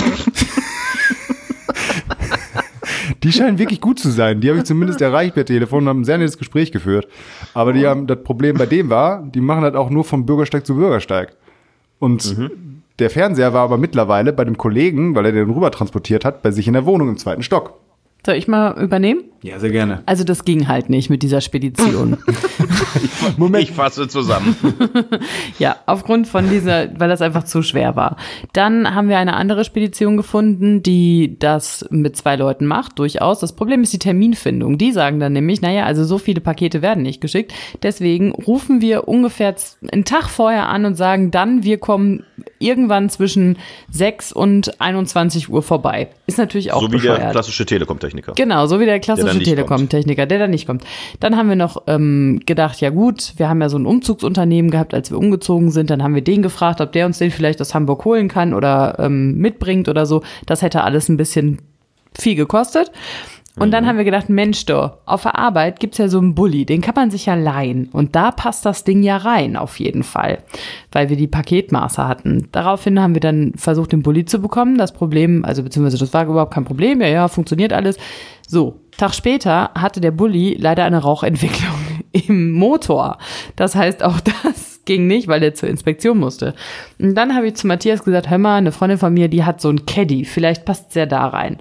Die 3.24 3.32
scheinen 3.32 3.60
wirklich 3.60 3.82
gut 3.82 4.00
zu 4.00 4.10
sein. 4.10 4.42
Die 4.42 4.50
habe 4.50 4.60
ich 4.60 4.66
zumindest 4.66 5.02
erreicht 5.02 5.36
per 5.36 5.46
Telefon 5.46 5.84
und 5.84 5.90
haben 5.90 6.02
ein 6.02 6.06
sehr 6.06 6.18
nettes 6.18 6.38
Gespräch 6.38 6.72
geführt. 6.72 7.08
Aber 7.54 7.74
die 7.74 7.86
haben, 7.86 8.08
das 8.08 8.24
Problem 8.24 8.58
bei 8.58 8.66
dem 8.66 8.90
war, 8.90 9.24
die 9.24 9.42
machen 9.42 9.64
das 9.64 9.76
auch 9.76 9.90
nur 9.90 10.04
vom 10.04 10.26
Bürgersteig 10.26 10.66
zu 10.66 10.76
Bürgersteig. 10.76 11.36
Und 12.00 12.38
der 13.00 13.10
Fernseher 13.10 13.54
war 13.54 13.62
aber 13.62 13.78
mittlerweile 13.78 14.34
bei 14.34 14.46
dem 14.46 14.58
Kollegen, 14.58 15.16
weil 15.16 15.26
er 15.26 15.32
den 15.32 15.50
rüber 15.50 15.72
transportiert 15.72 16.26
hat, 16.26 16.42
bei 16.42 16.52
sich 16.52 16.68
in 16.68 16.74
der 16.74 16.86
Wohnung 16.86 17.10
im 17.10 17.18
zweiten 17.18 17.44
Stock. 17.44 17.74
Soll 18.28 18.36
ich 18.36 18.50
mal 18.50 18.78
übernehmen? 18.78 19.22
Ja, 19.42 19.58
sehr 19.58 19.70
gerne. 19.70 20.04
Also 20.06 20.26
das 20.26 20.44
ging 20.44 20.68
halt 20.68 20.90
nicht 20.90 21.10
mit 21.10 21.24
dieser 21.24 21.40
Spedition. 21.40 22.18
Ich 23.60 23.72
fasse 23.72 24.08
zusammen. 24.08 24.56
ja, 25.60 25.76
aufgrund 25.86 26.28
von 26.28 26.50
dieser, 26.50 27.00
weil 27.00 27.10
das 27.10 27.22
einfach 27.22 27.44
zu 27.44 27.62
schwer 27.62 27.96
war. 27.96 28.18
Dann 28.54 28.94
haben 28.96 29.10
wir 29.10 29.18
eine 29.18 29.36
andere 29.36 29.64
Spedition 29.64 30.18
gefunden, 30.18 30.82
die 30.82 31.38
das 31.40 31.86
mit 31.90 32.16
zwei 32.16 32.36
Leuten 32.36 32.66
macht, 32.66 33.00
durchaus. 33.00 33.40
Das 33.40 33.54
Problem 33.54 33.84
ist 33.84 33.94
die 33.94 34.00
Terminfindung. 34.00 34.78
Die 34.78 34.92
sagen 34.92 35.20
dann 35.20 35.34
nämlich, 35.34 35.62
naja, 35.62 35.86
also 35.86 36.04
so 36.04 36.18
viele 36.18 36.42
Pakete 36.42 36.82
werden 36.82 37.04
nicht 37.04 37.22
geschickt. 37.22 37.54
Deswegen 37.84 38.32
rufen 38.32 38.82
wir 38.82 39.08
ungefähr 39.08 39.56
einen 39.92 40.06
Tag 40.06 40.30
vorher 40.30 40.70
an 40.70 40.86
und 40.86 40.96
sagen 40.96 41.32
dann, 41.32 41.64
wir 41.64 41.78
kommen 41.78 42.24
irgendwann 42.60 43.10
zwischen 43.10 43.58
6 43.92 44.32
und 44.32 44.80
21 44.80 45.50
Uhr 45.50 45.64
vorbei. 45.64 46.10
Ist 46.26 46.38
natürlich 46.38 46.74
auch 46.74 46.82
so 46.82 46.88
wie 46.88 47.00
der 47.00 47.14
bescheuert. 47.14 47.32
klassische 47.32 47.66
Telekom-Techniker. 47.66 48.34
Genau, 48.36 48.66
so 48.68 48.80
wie 48.80 48.86
der 48.86 49.00
klassische 49.00 49.40
Telekom-Techniker, 49.40 50.26
der 50.26 50.40
da 50.40 50.48
nicht 50.48 50.68
kommt. 50.68 50.84
Dann 51.20 51.38
haben 51.38 51.50
wir 51.50 51.56
noch 51.56 51.84
ähm, 51.88 52.42
gedacht, 52.46 52.82
ja 52.82 52.90
gut, 52.90 53.34
wir 53.38 53.50
haben 53.50 53.62
ja 53.62 53.70
so 53.70 53.78
ein 53.78 53.86
Umzugsunternehmen 53.86 54.72
gehabt, 54.72 54.94
als 54.94 55.12
wir 55.12 55.18
umgezogen 55.18 55.72
sind. 55.72 55.90
Dann 55.90 56.04
haben 56.04 56.16
wir 56.16 56.24
den 56.24 56.42
gefragt, 56.42 56.82
ob 56.82 56.92
der 56.92 57.06
uns 57.06 57.18
den 57.18 57.32
vielleicht 57.32 57.62
aus 57.62 57.74
Hamburg 57.74 58.06
holen 58.06 58.28
kann 58.28 58.54
oder 58.54 58.98
ähm, 59.00 59.38
mitbringt 59.38 59.90
oder 59.90 60.06
so. 60.06 60.24
Das 60.46 60.62
hätte 60.62 60.84
alles 60.84 61.10
ein 61.10 61.18
bisschen 61.18 61.60
viel 62.18 62.36
gekostet. 62.36 62.92
Und 63.60 63.72
dann 63.72 63.88
haben 63.88 63.98
wir 63.98 64.04
gedacht, 64.04 64.30
Mensch, 64.30 64.66
doch, 64.66 64.98
auf 65.06 65.24
der 65.24 65.38
Arbeit 65.38 65.80
gibt's 65.80 65.98
ja 65.98 66.08
so 66.08 66.20
einen 66.20 66.36
Bulli, 66.36 66.66
den 66.66 66.82
kann 66.82 66.94
man 66.96 67.12
sich 67.12 67.26
ja 67.26 67.36
leihen. 67.36 67.90
Und 67.92 68.16
da 68.16 68.32
passt 68.32 68.66
das 68.66 68.84
Ding 68.84 69.02
ja 69.02 69.18
rein, 69.18 69.56
auf 69.56 69.80
jeden 69.80 70.04
Fall, 70.04 70.40
weil 70.92 71.10
wir 71.10 71.18
die 71.18 71.28
Paketmaße 71.28 72.08
hatten. 72.08 72.50
Daraufhin 72.52 73.02
haben 73.02 73.16
wir 73.16 73.22
dann 73.22 73.54
versucht, 73.56 73.92
den 73.92 74.04
Bulli 74.04 74.26
zu 74.26 74.40
bekommen. 74.40 74.78
Das 74.78 74.94
Problem, 74.94 75.44
also 75.44 75.64
beziehungsweise 75.64 75.98
das 75.98 76.14
war 76.14 76.26
überhaupt 76.26 76.54
kein 76.54 76.66
Problem, 76.66 77.02
ja, 77.02 77.08
ja, 77.08 77.28
funktioniert 77.28 77.74
alles. 77.74 77.98
So, 78.48 78.80
Tag 78.98 79.14
später 79.14 79.72
hatte 79.76 80.02
der 80.02 80.12
Bulli 80.12 80.56
leider 80.60 80.84
eine 80.84 81.00
Rauchentwicklung 81.00 81.76
im 82.12 82.52
Motor. 82.52 83.18
Das 83.56 83.76
heißt, 83.76 84.04
auch 84.04 84.20
das 84.20 84.82
ging 84.86 85.08
nicht, 85.08 85.28
weil 85.28 85.44
er 85.44 85.54
zur 85.54 85.70
Inspektion 85.70 86.18
musste. 86.18 86.56
Und 87.00 87.16
dann 87.16 87.36
habe 87.36 87.48
ich 87.48 87.56
zu 87.56 87.68
Matthias 87.68 88.04
gesagt, 88.04 88.30
hör 88.30 88.38
mal, 88.38 88.56
eine 88.56 88.72
Freundin 88.72 88.98
von 88.98 89.14
mir, 89.14 89.28
die 89.28 89.44
hat 89.44 89.62
so 89.62 89.70
ein 89.70 89.86
Caddy, 89.86 90.26
vielleicht 90.26 90.66
passt 90.66 90.90
es 90.90 90.96
ja 90.96 91.06
da 91.06 91.28
rein. 91.28 91.60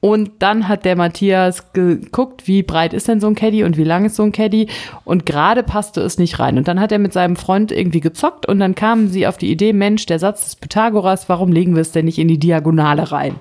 Und 0.00 0.30
dann 0.38 0.68
hat 0.68 0.84
der 0.84 0.94
Matthias 0.94 1.72
geguckt, 1.72 2.46
wie 2.46 2.62
breit 2.62 2.94
ist 2.94 3.08
denn 3.08 3.20
so 3.20 3.26
ein 3.26 3.34
Caddy 3.34 3.64
und 3.64 3.76
wie 3.76 3.84
lang 3.84 4.04
ist 4.04 4.14
so 4.14 4.22
ein 4.22 4.30
Caddy. 4.30 4.68
Und 5.04 5.26
gerade 5.26 5.64
passte 5.64 6.00
es 6.02 6.18
nicht 6.18 6.38
rein. 6.38 6.56
Und 6.56 6.68
dann 6.68 6.78
hat 6.78 6.92
er 6.92 7.00
mit 7.00 7.12
seinem 7.12 7.34
Freund 7.34 7.72
irgendwie 7.72 8.00
gezockt 8.00 8.46
und 8.46 8.60
dann 8.60 8.76
kamen 8.76 9.08
sie 9.08 9.26
auf 9.26 9.38
die 9.38 9.50
Idee, 9.50 9.72
Mensch, 9.72 10.06
der 10.06 10.20
Satz 10.20 10.44
des 10.44 10.56
Pythagoras, 10.56 11.28
warum 11.28 11.50
legen 11.50 11.74
wir 11.74 11.82
es 11.82 11.90
denn 11.90 12.04
nicht 12.04 12.18
in 12.18 12.28
die 12.28 12.38
Diagonale 12.38 13.10
rein? 13.10 13.34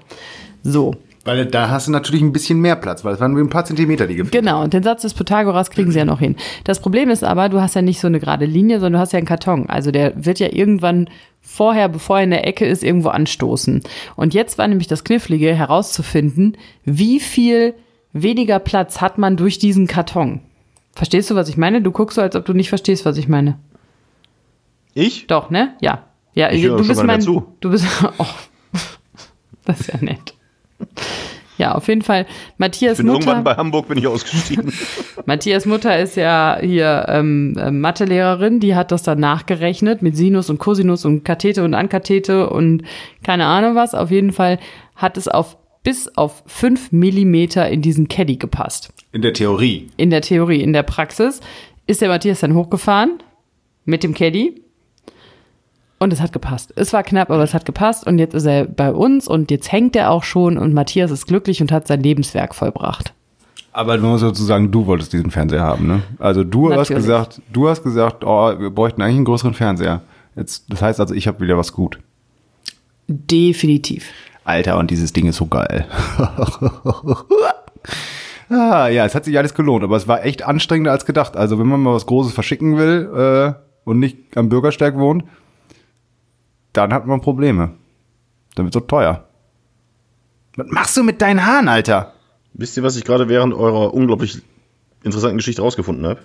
So. 0.64 0.96
Weil 1.28 1.46
da 1.46 1.70
hast 1.70 1.88
du 1.88 1.92
natürlich 1.92 2.22
ein 2.22 2.32
bisschen 2.32 2.62
mehr 2.62 2.78
Platz, 2.78 3.04
weil 3.04 3.14
es 3.14 3.20
waren 3.20 3.34
nur 3.34 3.44
ein 3.44 3.50
paar 3.50 3.66
Zentimeter, 3.66 4.08
die 4.08 4.16
gefehlt 4.16 4.32
Genau, 4.32 4.64
und 4.64 4.74
den 4.74 4.82
Satz 4.82 5.02
des 5.02 5.14
Pythagoras 5.14 5.70
kriegen 5.72 5.92
sie 5.92 6.00
ja 6.00 6.06
noch 6.06 6.20
hin. 6.20 6.38
Das 6.64 6.80
Problem 6.80 7.10
ist 7.10 7.22
aber, 7.22 7.50
du 7.50 7.60
hast 7.60 7.76
ja 7.76 7.82
nicht 7.82 8.00
so 8.00 8.08
eine 8.08 8.22
gerade 8.22 8.46
Linie, 8.46 8.80
sondern 8.80 8.94
du 8.94 9.00
hast 9.00 9.12
ja 9.12 9.18
einen 9.18 9.28
Karton. 9.28 9.68
Also 9.68 9.92
der 9.92 10.14
wird 10.26 10.40
ja 10.40 10.48
irgendwann 10.54 11.10
vorher, 11.42 11.90
bevor 11.90 12.20
er 12.20 12.24
in 12.24 12.30
der 12.30 12.48
Ecke 12.48 12.66
ist, 12.66 12.82
irgendwo 12.82 13.10
anstoßen. 13.10 13.84
Und 14.16 14.34
jetzt 14.34 14.58
war 14.58 14.70
nämlich 14.70 14.88
das 14.88 15.04
Knifflige 15.04 15.54
herauszufinden, 15.54 16.56
wie 16.86 17.20
viel 17.20 17.74
weniger 18.14 18.60
Platz 18.60 19.02
hat 19.02 19.18
man 19.18 19.36
durch 19.36 19.60
diesen 19.60 19.86
Karton. 19.86 20.40
Verstehst 20.94 21.30
du, 21.30 21.36
was 21.36 21.50
ich 21.50 21.58
meine? 21.58 21.82
Du 21.82 21.92
guckst 21.92 22.16
so, 22.16 22.22
als 22.22 22.38
ob 22.38 22.46
du 22.46 22.54
nicht 22.54 22.70
verstehst, 22.70 23.04
was 23.04 23.18
ich 23.18 23.28
meine. 23.28 23.60
Ich? 24.94 25.28
Doch, 25.28 25.50
ne? 25.50 25.76
Ja. 25.82 26.04
Ja, 26.34 26.52
Ich 26.52 26.62
du 26.64 26.70
schon 26.78 26.88
bist 26.88 26.96
mal 27.02 27.08
mein. 27.08 27.20
dazu. 27.20 27.48
Du 27.60 27.70
bist. 27.70 27.86
Oh. 28.18 28.26
Das 29.66 29.82
ist 29.82 29.88
ja 29.92 29.98
nett. 30.00 30.37
Ja, 31.58 31.74
auf 31.74 31.88
jeden 31.88 32.02
Fall. 32.02 32.26
Matthias 32.58 32.94
Ich 32.94 32.98
bin 33.06 33.08
Mutter. 33.08 33.20
irgendwann 33.28 33.44
bei 33.44 33.56
Hamburg 33.56 33.88
bin 33.88 33.98
ich 33.98 34.08
ausgestiegen. 34.08 34.72
Matthias 35.26 35.66
Mutter 35.66 36.00
ist 36.00 36.16
ja 36.16 36.58
hier 36.62 37.06
ähm, 37.10 37.58
äh, 37.58 37.72
Mathelehrerin, 37.72 38.60
die 38.60 38.76
hat 38.76 38.92
das 38.92 39.04
dann 39.04 39.20
nachgerechnet 39.20 40.02
mit 40.02 40.16
Sinus 40.16 40.50
und 40.50 40.60
Cosinus 40.60 41.06
und 41.06 41.24
Kathete 41.24 41.64
und 41.64 41.74
Ankathete 41.74 42.50
und 42.50 42.84
keine 43.24 43.46
Ahnung 43.46 43.76
was. 43.76 43.94
Auf 43.96 44.12
jeden 44.12 44.32
Fall 44.32 44.60
hat 44.96 45.18
es 45.18 45.28
auf 45.28 45.58
bis 45.84 46.10
auf 46.18 46.44
fünf 46.48 46.92
Millimeter 46.92 47.70
in 47.70 47.82
diesen 47.82 48.08
Caddy 48.10 48.36
gepasst. 48.36 48.94
In 49.14 49.22
der 49.22 49.34
Theorie. 49.34 49.88
In 49.98 50.10
der 50.10 50.22
Theorie, 50.22 50.62
in 50.62 50.74
der 50.74 50.84
Praxis 50.84 51.40
ist 51.86 52.02
der 52.02 52.10
Matthias 52.10 52.42
dann 52.42 52.54
hochgefahren 52.54 53.24
mit 53.86 54.04
dem 54.04 54.14
Caddy 54.14 54.62
und 56.00 56.14
es 56.14 56.22
hat 56.22 56.32
gepasst. 56.32 56.74
Es 56.76 56.94
war 56.94 57.04
knapp, 57.04 57.32
aber 57.32 57.44
es 57.44 57.54
hat 57.54 57.66
gepasst 57.66 58.06
und 58.06 58.20
jetzt 58.20 58.34
ist 58.34 58.46
er 58.46 58.66
bei 58.66 58.92
uns 58.92 59.28
und 59.28 59.52
jetzt 59.52 59.72
hängt 59.72 59.96
er 59.96 60.12
auch 60.12 60.24
schon 60.24 60.58
und 60.58 60.74
Matthias 60.74 61.12
ist 61.12 61.28
glücklich 61.28 61.62
und 61.62 61.72
hat 61.72 61.88
sein 61.88 62.02
Lebenswerk 62.02 62.54
vollbracht. 62.54 63.14
Aber 63.72 63.98
man 63.98 64.12
muss 64.12 64.22
dazu 64.22 64.44
sagen, 64.44 64.72
du 64.72 64.88
wolltest 64.88 65.14
diesen 65.14 65.30
Fernseher 65.30 65.62
haben, 65.62 65.88
ne? 65.88 66.02
Also 66.18 66.44
du 66.44 66.70
hast 66.72 66.90
Natürlich. 66.90 67.04
gesagt, 67.04 67.42
du 67.54 67.70
hast 67.70 67.84
gesagt, 67.84 68.24
oh, 68.24 68.60
wir 68.60 68.72
bräuchten 68.72 69.02
eigentlich 69.02 69.18
einen 69.18 69.26
größeren 69.26 69.54
Fernseher. 69.54 70.02
Jetzt, 70.36 70.66
das 70.70 70.82
heißt 70.82 71.00
also, 71.00 71.14
ich 71.14 71.28
habe 71.28 71.42
wieder 71.42 71.58
was 71.58 71.74
gut. 71.74 72.00
Definitiv. 73.08 74.12
Alter, 74.44 74.78
und 74.78 74.92
dieses 74.92 75.14
Ding 75.14 75.28
ist 75.28 75.38
so 75.38 75.46
geil. 75.46 75.86
ah, 78.50 78.88
ja, 78.88 79.06
es 79.06 79.14
hat 79.14 79.26
sich 79.26 79.38
alles 79.38 79.54
gelohnt, 79.54 79.84
aber 79.84 79.96
es 79.96 80.08
war 80.08 80.26
echt 80.26 80.44
anstrengender 80.44 80.92
als 80.92 81.06
gedacht. 81.06 81.36
Also, 81.38 81.60
wenn 81.60 81.68
man 81.68 81.82
mal 81.82 81.94
was 81.94 82.06
Großes 82.06 82.34
verschicken 82.34 82.78
will 82.78 83.10
äh, 83.16 83.54
und 83.84 84.00
nicht 84.00 84.18
am 84.36 84.50
Bürgersteig 84.50 84.98
wohnt, 84.98 85.24
dann 86.78 86.94
hat 86.94 87.06
man 87.08 87.22
Probleme. 87.22 87.72
Dann 88.56 88.66
wird 88.66 88.74
so 88.74 88.80
teuer. 88.80 89.26
Was 90.56 90.68
machst 90.70 90.98
du 90.98 91.04
mit 91.04 91.22
deinen 91.22 91.46
Haaren, 91.46 91.68
Alter? 91.68 92.14
Wisst 92.54 92.78
ihr, 92.78 92.84
was 92.84 92.96
ich 92.96 93.04
gerade 93.06 93.30
während 93.30 93.54
eurer 93.54 93.94
unglaublich 93.94 94.42
interessanten 95.04 95.38
Geschichte 95.38 95.62
rausgefunden 95.62 96.06
habe? 96.06 96.20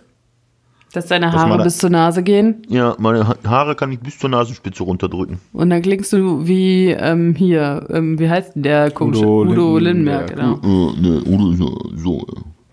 Dass 0.94 1.06
deine 1.06 1.26
Dass 1.26 1.34
Haare 1.36 1.48
meine- 1.50 1.64
bis 1.64 1.78
zur 1.78 1.88
Nase 1.90 2.22
gehen 2.22 2.62
Ja, 2.68 2.94
meine 2.98 3.26
Ha- 3.26 3.36
Haare 3.46 3.74
kann 3.74 3.92
ich 3.92 4.00
bis 4.00 4.18
zur 4.18 4.28
Nasenspitze 4.30 4.82
runterdrücken. 4.82 5.38
und 5.54 5.70
dann 5.70 5.80
klingst 5.82 6.12
du 6.12 6.46
wie 6.46 6.88
ähm, 6.90 7.34
hier, 7.34 7.86
ähm, 7.90 8.18
wie 8.18 8.28
heißt 8.28 8.54
denn 8.54 8.62
der 8.62 8.90
komische 8.90 9.24
Udo 9.26 9.50
Udo, 9.52 9.78
Lindenberg. 9.78 10.28
Genau. 10.34 10.56
Äh, 10.62 11.00
ne, 11.00 11.22
oder 11.24 11.56
so. 11.56 11.90
so. 11.96 12.26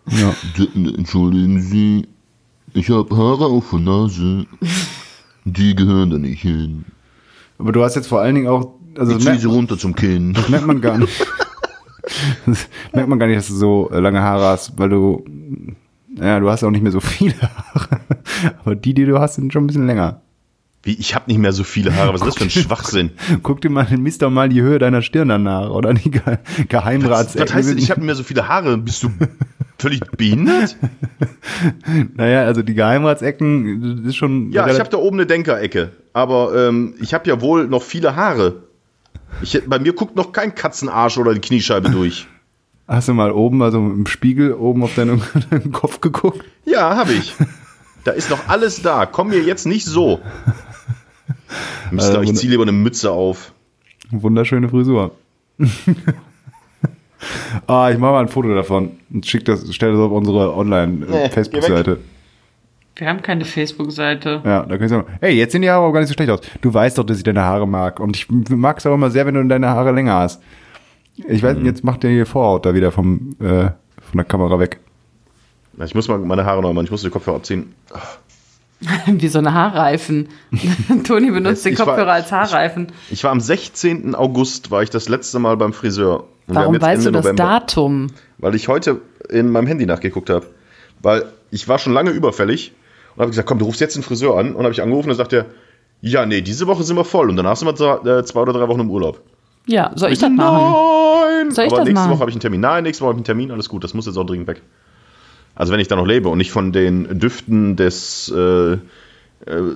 Ja. 0.07 0.33
Entschuldigen 0.97 1.61
Sie, 1.61 2.07
ich 2.73 2.89
habe 2.89 3.15
Haare 3.15 3.45
auf 3.45 3.69
der 3.71 3.79
Nase. 3.79 4.45
Die 5.45 5.73
gehören 5.75 6.09
da 6.09 6.17
nicht 6.17 6.41
hin. 6.41 6.83
Aber 7.59 7.71
du 7.71 7.83
hast 7.83 7.95
jetzt 7.95 8.07
vor 8.07 8.21
allen 8.21 8.33
Dingen 8.35 8.47
auch, 8.47 8.73
also 8.97 9.11
Ich 9.11 9.23
das 9.23 9.25
ziehe 9.33 9.39
sie 9.41 9.47
runter 9.47 9.77
zum 9.77 9.95
Kinn. 9.95 10.33
das 10.33 10.49
merkt 10.49 10.65
man 10.65 10.81
gar 10.81 10.97
nicht. 10.97 11.25
Das 12.47 12.67
merkt 12.91 13.07
man 13.07 13.19
gar 13.19 13.27
nicht, 13.27 13.37
dass 13.37 13.49
du 13.49 13.53
so 13.53 13.91
äh, 13.91 13.99
lange 13.99 14.21
Haare 14.21 14.45
hast, 14.45 14.79
weil 14.79 14.89
du, 14.89 15.23
ja, 16.15 16.39
du 16.39 16.49
hast 16.49 16.63
auch 16.63 16.71
nicht 16.71 16.81
mehr 16.81 16.91
so 16.91 16.99
viele 17.01 17.35
Haare. 17.39 17.99
Aber 18.63 18.75
die, 18.75 18.95
die 18.95 19.05
du 19.05 19.19
hast, 19.19 19.35
sind 19.35 19.53
schon 19.53 19.65
ein 19.65 19.67
bisschen 19.67 19.85
länger. 19.85 20.21
Wie, 20.81 20.93
ich 20.93 21.13
habe 21.13 21.25
nicht 21.27 21.37
mehr 21.37 21.51
so 21.53 21.63
viele 21.63 21.95
Haare. 21.95 22.11
Was 22.13 22.21
ist 22.21 22.27
das 22.27 22.35
für 22.37 22.45
ein 22.45 22.49
Schwachsinn? 22.49 23.11
Guck 23.43 23.61
dir 23.61 23.69
mal, 23.69 23.85
misst 23.97 24.23
doch 24.23 24.31
mal 24.31 24.49
die 24.49 24.61
Höhe 24.61 24.79
deiner 24.79 25.03
Stirn 25.03 25.27
danach 25.29 25.69
oder 25.69 25.93
die 25.93 26.09
Ge 26.09 26.21
Was, 26.25 26.37
Geheimratsecken. 26.69 27.47
was 27.47 27.53
heißt 27.53 27.77
ich 27.77 27.91
habe 27.91 27.99
nicht 27.99 28.07
mehr 28.07 28.15
so 28.15 28.23
viele 28.23 28.47
Haare? 28.47 28.77
Bist 28.79 29.03
du 29.03 29.09
völlig 29.79 30.01
behindert? 30.17 30.75
Naja, 32.15 32.43
also 32.43 32.61
die 32.61 32.73
Geheimratsecken, 32.73 33.97
das 33.97 34.11
ist 34.11 34.15
schon. 34.15 34.51
Ja, 34.51 34.67
ich 34.67 34.79
habe 34.79 34.89
da 34.89 34.97
oben 34.97 35.17
eine 35.17 35.25
Denkerecke. 35.25 35.91
Aber 36.13 36.55
ähm, 36.55 36.95
ich 37.01 37.13
habe 37.13 37.29
ja 37.29 37.41
wohl 37.41 37.67
noch 37.67 37.83
viele 37.83 38.15
Haare. 38.15 38.63
Ich, 39.41 39.61
bei 39.65 39.79
mir 39.79 39.93
guckt 39.93 40.15
noch 40.15 40.31
kein 40.31 40.55
Katzenarsch 40.55 41.17
oder 41.17 41.33
die 41.33 41.41
Kniescheibe 41.41 41.89
durch. 41.89 42.27
Hast 42.87 43.07
du 43.07 43.13
mal 43.13 43.31
oben, 43.31 43.61
also 43.61 43.77
im 43.77 44.07
Spiegel, 44.07 44.53
oben 44.53 44.83
auf 44.83 44.95
deinen, 44.95 45.21
deinen 45.49 45.71
Kopf 45.71 46.01
geguckt? 46.01 46.43
Ja, 46.65 46.95
habe 46.95 47.13
ich. 47.13 47.35
Da 48.03 48.11
ist 48.11 48.29
noch 48.29 48.47
alles 48.47 48.81
da. 48.81 49.05
Komm 49.05 49.29
mir 49.29 49.41
jetzt 49.41 49.65
nicht 49.65 49.85
so. 49.85 50.21
Mister, 51.91 52.21
ich 52.23 52.35
ziehe 52.35 52.51
lieber 52.51 52.63
eine 52.63 52.71
Mütze 52.71 53.11
auf. 53.11 53.53
Wunderschöne 54.11 54.69
Frisur. 54.69 55.11
Ah, 57.67 57.89
ich 57.91 57.97
mache 57.97 58.11
mal 58.11 58.21
ein 58.21 58.27
Foto 58.27 58.53
davon 58.53 58.91
und 59.13 59.25
schick 59.25 59.45
das, 59.45 59.65
stell 59.73 59.91
das 59.91 59.99
auf 59.99 60.11
unsere 60.11 60.47
Nee, 60.47 60.59
Online-Facebook-Seite. 60.59 61.97
Wir 62.95 63.07
haben 63.07 63.21
keine 63.21 63.45
Facebook-Seite. 63.45 64.41
ja, 64.43 64.63
da 64.63 64.77
kannst 64.77 64.93
du 64.93 64.99
sagen, 64.99 65.07
hey, 65.21 65.33
jetzt 65.33 65.53
sehen 65.53 65.61
die 65.61 65.69
Haare 65.69 65.85
auch 65.85 65.93
gar 65.93 66.01
nicht 66.01 66.09
so 66.09 66.13
schlecht 66.13 66.29
aus. 66.31 66.41
Du 66.61 66.73
weißt 66.73 66.97
doch, 66.97 67.05
dass 67.05 67.17
ich 67.17 67.23
deine 67.23 67.41
Haare 67.43 67.67
mag. 67.67 67.99
Und 67.99 68.17
ich 68.17 68.27
mag 68.29 68.77
es 68.77 68.85
auch 68.85 68.93
immer 68.93 69.09
sehr, 69.09 69.25
wenn 69.25 69.35
du 69.35 69.43
deine 69.45 69.69
Haare 69.69 69.91
länger 69.93 70.15
hast. 70.15 70.41
Ich 71.27 71.41
weiß, 71.43 71.57
jetzt 71.63 71.83
macht 71.83 72.03
der 72.03 72.11
hier 72.11 72.25
Vorhaut 72.25 72.65
da 72.65 72.73
wieder 72.73 72.91
vom, 72.91 73.35
äh, 73.39 73.45
von 73.65 74.15
der 74.15 74.25
Kamera 74.25 74.59
weg. 74.59 74.79
Ich 75.85 75.95
muss 75.95 76.07
mal 76.09 76.17
meine 76.19 76.43
Haare 76.45 76.61
noch 76.61 76.73
machen. 76.73 76.85
Ich 76.85 76.91
muss 76.91 77.01
den 77.01 77.11
Kopfhörer 77.11 77.37
abziehen. 77.37 77.73
Wie 79.07 79.27
so 79.27 79.39
eine 79.39 79.53
Haarreifen. 79.53 80.29
Toni 81.05 81.31
benutzt 81.31 81.65
den 81.65 81.73
Ich 81.73 81.79
war- 81.79 81.85
Kopfhörer 81.87 82.13
als 82.13 82.31
Haarreifen. 82.31 82.91
Ich 83.09 83.23
war 83.23 83.31
am 83.31 83.39
16. 83.41 84.15
August, 84.15 84.71
war 84.71 84.83
ich 84.83 84.89
das 84.89 85.09
letzte 85.09 85.39
Mal 85.39 85.57
beim 85.57 85.73
Friseur. 85.73 86.25
Und 86.47 86.55
Warum 86.55 86.81
weißt 86.81 87.03
du 87.03 87.09
Ende 87.09 87.19
das 87.19 87.25
November. 87.25 87.43
Datum? 87.43 88.07
Weil 88.37 88.55
ich 88.55 88.67
heute 88.67 89.01
in 89.29 89.51
meinem 89.51 89.67
Handy 89.67 89.85
nachgeguckt 89.85 90.29
habe. 90.29 90.45
Weil 91.01 91.25
ich 91.51 91.67
war 91.67 91.77
schon 91.77 91.93
lange 91.93 92.11
überfällig 92.11 92.73
und 93.15 93.21
habe 93.21 93.29
gesagt, 93.31 93.47
komm, 93.47 93.59
du 93.59 93.65
rufst 93.65 93.81
jetzt 93.81 93.95
den 93.95 94.03
Friseur 94.03 94.37
an. 94.37 94.55
Und 94.55 94.63
habe 94.63 94.71
ich 94.73 94.81
angerufen 94.81 95.09
und 95.09 95.17
dann 95.17 95.23
sagt 95.25 95.33
er, 95.33 95.45
ja, 96.01 96.25
nee, 96.25 96.41
diese 96.41 96.65
Woche 96.67 96.83
sind 96.83 96.95
wir 96.95 97.03
voll 97.05 97.29
und 97.29 97.35
danach 97.35 97.57
sind 97.57 97.67
wir 97.67 97.75
zwei, 97.75 98.09
äh, 98.19 98.23
zwei 98.23 98.39
oder 98.41 98.53
drei 98.53 98.67
Wochen 98.69 98.79
im 98.79 98.89
Urlaub. 98.89 99.21
Ja, 99.67 99.91
soll 99.95 100.11
ich 100.13 100.19
das 100.19 100.29
machen? 100.29 100.73
Nein! 101.43 101.51
Soll 101.51 101.65
ich 101.65 101.71
Aber 101.71 101.81
das 101.81 101.85
nächste 101.87 101.93
machen? 101.93 102.11
Woche 102.11 102.19
habe 102.21 102.29
ich 102.31 102.35
einen 102.35 102.41
Termin. 102.41 102.61
Nein, 102.61 102.83
nächste 102.83 103.01
Woche 103.03 103.09
habe 103.09 103.17
ich 103.17 103.19
einen 103.19 103.25
Termin, 103.25 103.51
alles 103.51 103.67
gut, 103.69 103.83
das 103.83 103.93
muss 103.93 104.05
jetzt 104.05 104.17
auch 104.17 104.25
dringend 104.25 104.47
weg. 104.47 104.61
Also 105.59 105.73
wenn 105.73 105.81
ich 105.81 105.89
da 105.89 105.97
noch 105.97 106.07
lebe 106.07 106.29
und 106.29 106.37
nicht 106.37 106.51
von 106.51 106.71
den 106.71 107.19
Düften 107.19 107.75
des 107.75 108.31
äh, 108.33 108.71
äh, 108.71 108.79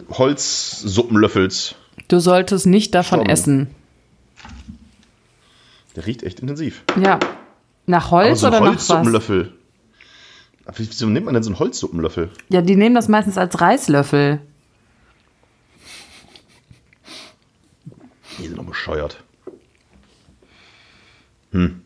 Holzsuppenlöffels. 0.10 1.76
Du 2.08 2.20
solltest 2.20 2.66
nicht 2.66 2.96
davon 2.96 3.20
Schon. 3.20 3.30
essen. 3.30 3.68
Der 5.98 6.06
riecht 6.06 6.24
echt 6.24 6.40
intensiv. 6.40 6.84
Ja. 7.02 7.20
Nach 7.86 8.12
Holz 8.12 8.40
so 8.40 8.48
oder 8.48 8.62
nach 8.62 8.68
was? 8.68 8.76
Holzsuppenlöffel. 8.76 9.52
Wieso 10.78 11.08
nimmt 11.08 11.26
man 11.26 11.34
denn 11.34 11.44
so 11.44 11.50
einen 11.50 11.60
Holzsuppenlöffel? 11.60 12.30
Ja, 12.48 12.62
die 12.62 12.78
nehmen 12.78 12.96
das 12.96 13.10
meistens 13.10 13.38
als 13.38 13.60
Reislöffel. 13.60 14.40
Die 18.40 18.48
sind 18.48 18.58
doch 18.58 18.64
bescheuert. 18.64 19.22
Hm. 21.52 21.82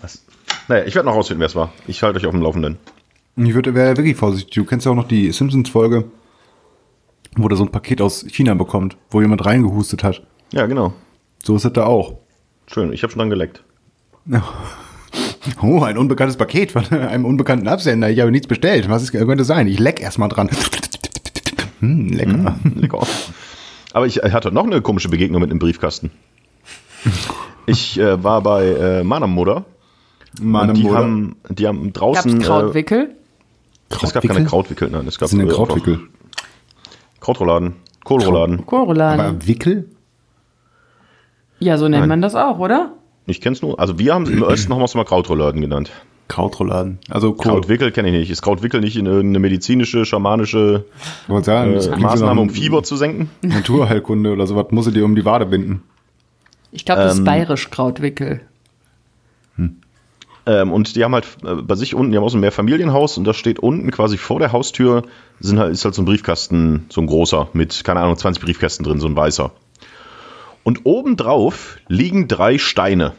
Was? 0.00 0.24
Naja, 0.66 0.84
ich 0.84 0.96
werde 0.96 1.08
noch 1.08 1.14
rausfinden, 1.14 1.38
wer 1.38 1.46
es 1.46 1.54
war. 1.54 1.72
Ich 1.86 2.02
halte 2.02 2.18
euch 2.18 2.26
auf 2.26 2.32
dem 2.32 2.42
Laufenden. 2.42 2.76
Ich 3.42 3.54
würde, 3.54 3.74
wäre 3.74 3.96
wirklich 3.96 4.16
vorsichtig. 4.16 4.52
Du 4.54 4.64
kennst 4.64 4.84
ja 4.84 4.92
auch 4.92 4.96
noch 4.96 5.08
die 5.08 5.32
Simpsons-Folge, 5.32 6.04
wo 7.36 7.48
der 7.48 7.56
so 7.56 7.64
ein 7.64 7.72
Paket 7.72 8.02
aus 8.02 8.26
China 8.28 8.54
bekommt, 8.54 8.96
wo 9.10 9.20
jemand 9.22 9.44
reingehustet 9.46 10.04
hat. 10.04 10.22
Ja, 10.52 10.66
genau. 10.66 10.92
So 11.42 11.56
ist 11.56 11.64
es 11.64 11.72
da 11.72 11.84
auch. 11.84 12.18
Schön, 12.66 12.92
ich 12.92 13.02
habe 13.02 13.12
schon 13.12 13.20
dran 13.20 13.30
geleckt. 13.30 13.62
Oh, 15.62 15.82
ein 15.82 15.98
unbekanntes 15.98 16.36
Paket 16.36 16.70
von 16.70 16.84
einem 16.90 17.24
unbekannten 17.24 17.66
Absender. 17.66 18.10
Ich 18.10 18.20
habe 18.20 18.30
nichts 18.30 18.46
bestellt. 18.46 18.88
Was 18.88 19.02
ist, 19.02 19.12
könnte 19.12 19.44
sein? 19.44 19.66
Ich 19.66 19.78
leck 19.78 20.00
erstmal 20.00 20.28
dran. 20.28 20.50
Hm, 21.80 22.08
lecker. 22.10 22.56
Lecker. 22.74 23.06
Aber 23.94 24.06
ich 24.06 24.18
hatte 24.18 24.52
noch 24.52 24.64
eine 24.64 24.82
komische 24.82 25.08
Begegnung 25.08 25.40
mit 25.40 25.50
einem 25.50 25.58
Briefkasten. 25.58 26.10
Ich 27.64 27.98
äh, 27.98 28.22
war 28.22 28.42
bei 28.42 28.66
äh, 28.66 29.02
meiner 29.02 29.26
Mutter. 29.26 29.64
Meine 30.40 30.74
die 30.74 30.82
Mutter. 30.82 30.98
haben, 30.98 31.36
die 31.48 31.66
haben 31.66 31.84
Gab's 31.84 31.98
draußen. 31.98 32.40
Äh, 32.42 32.44
Krautwickel? 32.44 33.16
Es 34.02 34.12
gab 34.12 34.22
keine 34.26 34.44
Krautwickel, 34.44 34.90
nein. 34.90 35.06
Es 35.06 35.16
gab 35.18 35.24
Was 35.24 35.30
sind 35.30 35.40
denn 35.40 35.48
äh, 35.48 35.52
Krautwickel? 35.52 36.00
Krautrouladen. 37.20 37.76
Kohlrouladen. 38.04 38.66
Kohlrouladen. 38.66 39.20
Aber 39.20 39.46
Wickel? 39.46 39.88
Ja, 41.58 41.76
so 41.76 41.88
nennt 41.88 42.00
Nein. 42.00 42.08
man 42.08 42.22
das 42.22 42.34
auch, 42.34 42.58
oder? 42.58 42.94
Ich 43.26 43.40
kenn's 43.40 43.60
nur. 43.60 43.78
Also 43.78 43.98
wir 43.98 44.14
haben 44.14 44.26
im 44.26 44.42
Osten 44.42 44.72
haben 44.72 44.80
wir 44.80 44.86
es 44.86 44.94
mal 44.94 45.04
Krautrouladen 45.04 45.60
genannt. 45.60 45.90
Krautrouladen. 46.28 46.98
Also 47.10 47.32
Kot. 47.32 47.44
Krautwickel 47.44 47.92
kenne 47.92 48.08
ich 48.08 48.14
nicht. 48.14 48.30
Ist 48.30 48.40
Krautwickel 48.40 48.80
nicht 48.80 48.96
in 48.96 49.06
irgendeine 49.06 49.40
medizinische, 49.40 50.06
schamanische 50.06 50.86
Ich 51.28 51.44
sagen, 51.44 51.74
äh, 51.74 51.96
Maßnahme, 51.98 52.40
um 52.40 52.50
Fieber 52.50 52.82
zu 52.82 52.96
senken? 52.96 53.28
Naturheilkunde 53.42 54.32
oder 54.32 54.46
sowas, 54.46 54.66
muss 54.70 54.86
sie 54.86 54.92
dir 54.92 55.04
um 55.04 55.14
die 55.14 55.24
Wade 55.24 55.44
binden. 55.44 55.82
Ich 56.72 56.84
glaube, 56.84 57.02
das 57.02 57.14
ist 57.14 57.18
Ähm, 57.18 57.24
bayerisch 57.24 57.68
Krautwickel. 57.70 58.40
Ähm, 60.46 60.72
und 60.72 60.96
die 60.96 61.04
haben 61.04 61.14
halt 61.14 61.26
äh, 61.44 61.56
bei 61.56 61.74
sich 61.74 61.94
unten, 61.94 62.12
die 62.12 62.18
haben 62.18 62.24
auch 62.24 62.30
so 62.30 62.38
ein 62.38 62.40
Mehrfamilienhaus 62.40 63.18
und 63.18 63.24
da 63.24 63.34
steht 63.34 63.58
unten 63.58 63.90
quasi 63.90 64.16
vor 64.16 64.38
der 64.38 64.52
Haustür 64.52 65.02
sind 65.38 65.58
halt, 65.58 65.72
ist 65.72 65.84
halt 65.84 65.94
so 65.94 66.02
ein 66.02 66.06
Briefkasten, 66.06 66.86
so 66.88 67.00
ein 67.00 67.06
großer, 67.06 67.48
mit, 67.52 67.84
keine 67.84 68.00
Ahnung, 68.00 68.16
20 68.16 68.42
Briefkästen 68.42 68.84
drin, 68.84 69.00
so 69.00 69.06
ein 69.06 69.16
weißer. 69.16 69.52
Und 70.62 70.80
obendrauf 70.84 71.78
liegen 71.88 72.28
drei 72.28 72.58
Steine. 72.58 73.12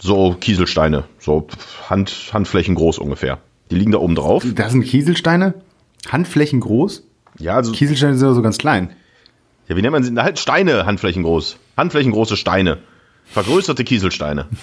So 0.00 0.36
Kieselsteine, 0.38 1.04
so 1.18 1.46
Hand, 1.88 2.30
Handflächen 2.32 2.74
groß 2.74 2.98
ungefähr. 2.98 3.38
Die 3.70 3.76
liegen 3.76 3.92
da 3.92 3.98
oben 3.98 4.16
drauf. 4.16 4.44
Das 4.54 4.72
sind 4.72 4.84
Kieselsteine? 4.84 5.54
Handflächen 6.10 6.60
groß? 6.60 7.04
Ja, 7.38 7.54
also, 7.56 7.72
Kieselsteine 7.72 8.16
sind 8.16 8.34
so 8.34 8.42
ganz 8.42 8.58
klein. 8.58 8.90
ja, 9.68 9.76
wie 9.76 9.82
nennt 9.82 9.92
man 9.92 10.02
sie? 10.02 10.14
Halt 10.16 10.38
Steine, 10.38 10.84
Handflächen 10.84 11.22
groß. 11.22 11.56
Handflächen 11.76 12.12
große 12.12 12.36
Steine. 12.36 12.78
Vergrößerte 13.26 13.84
Kieselsteine. 13.84 14.46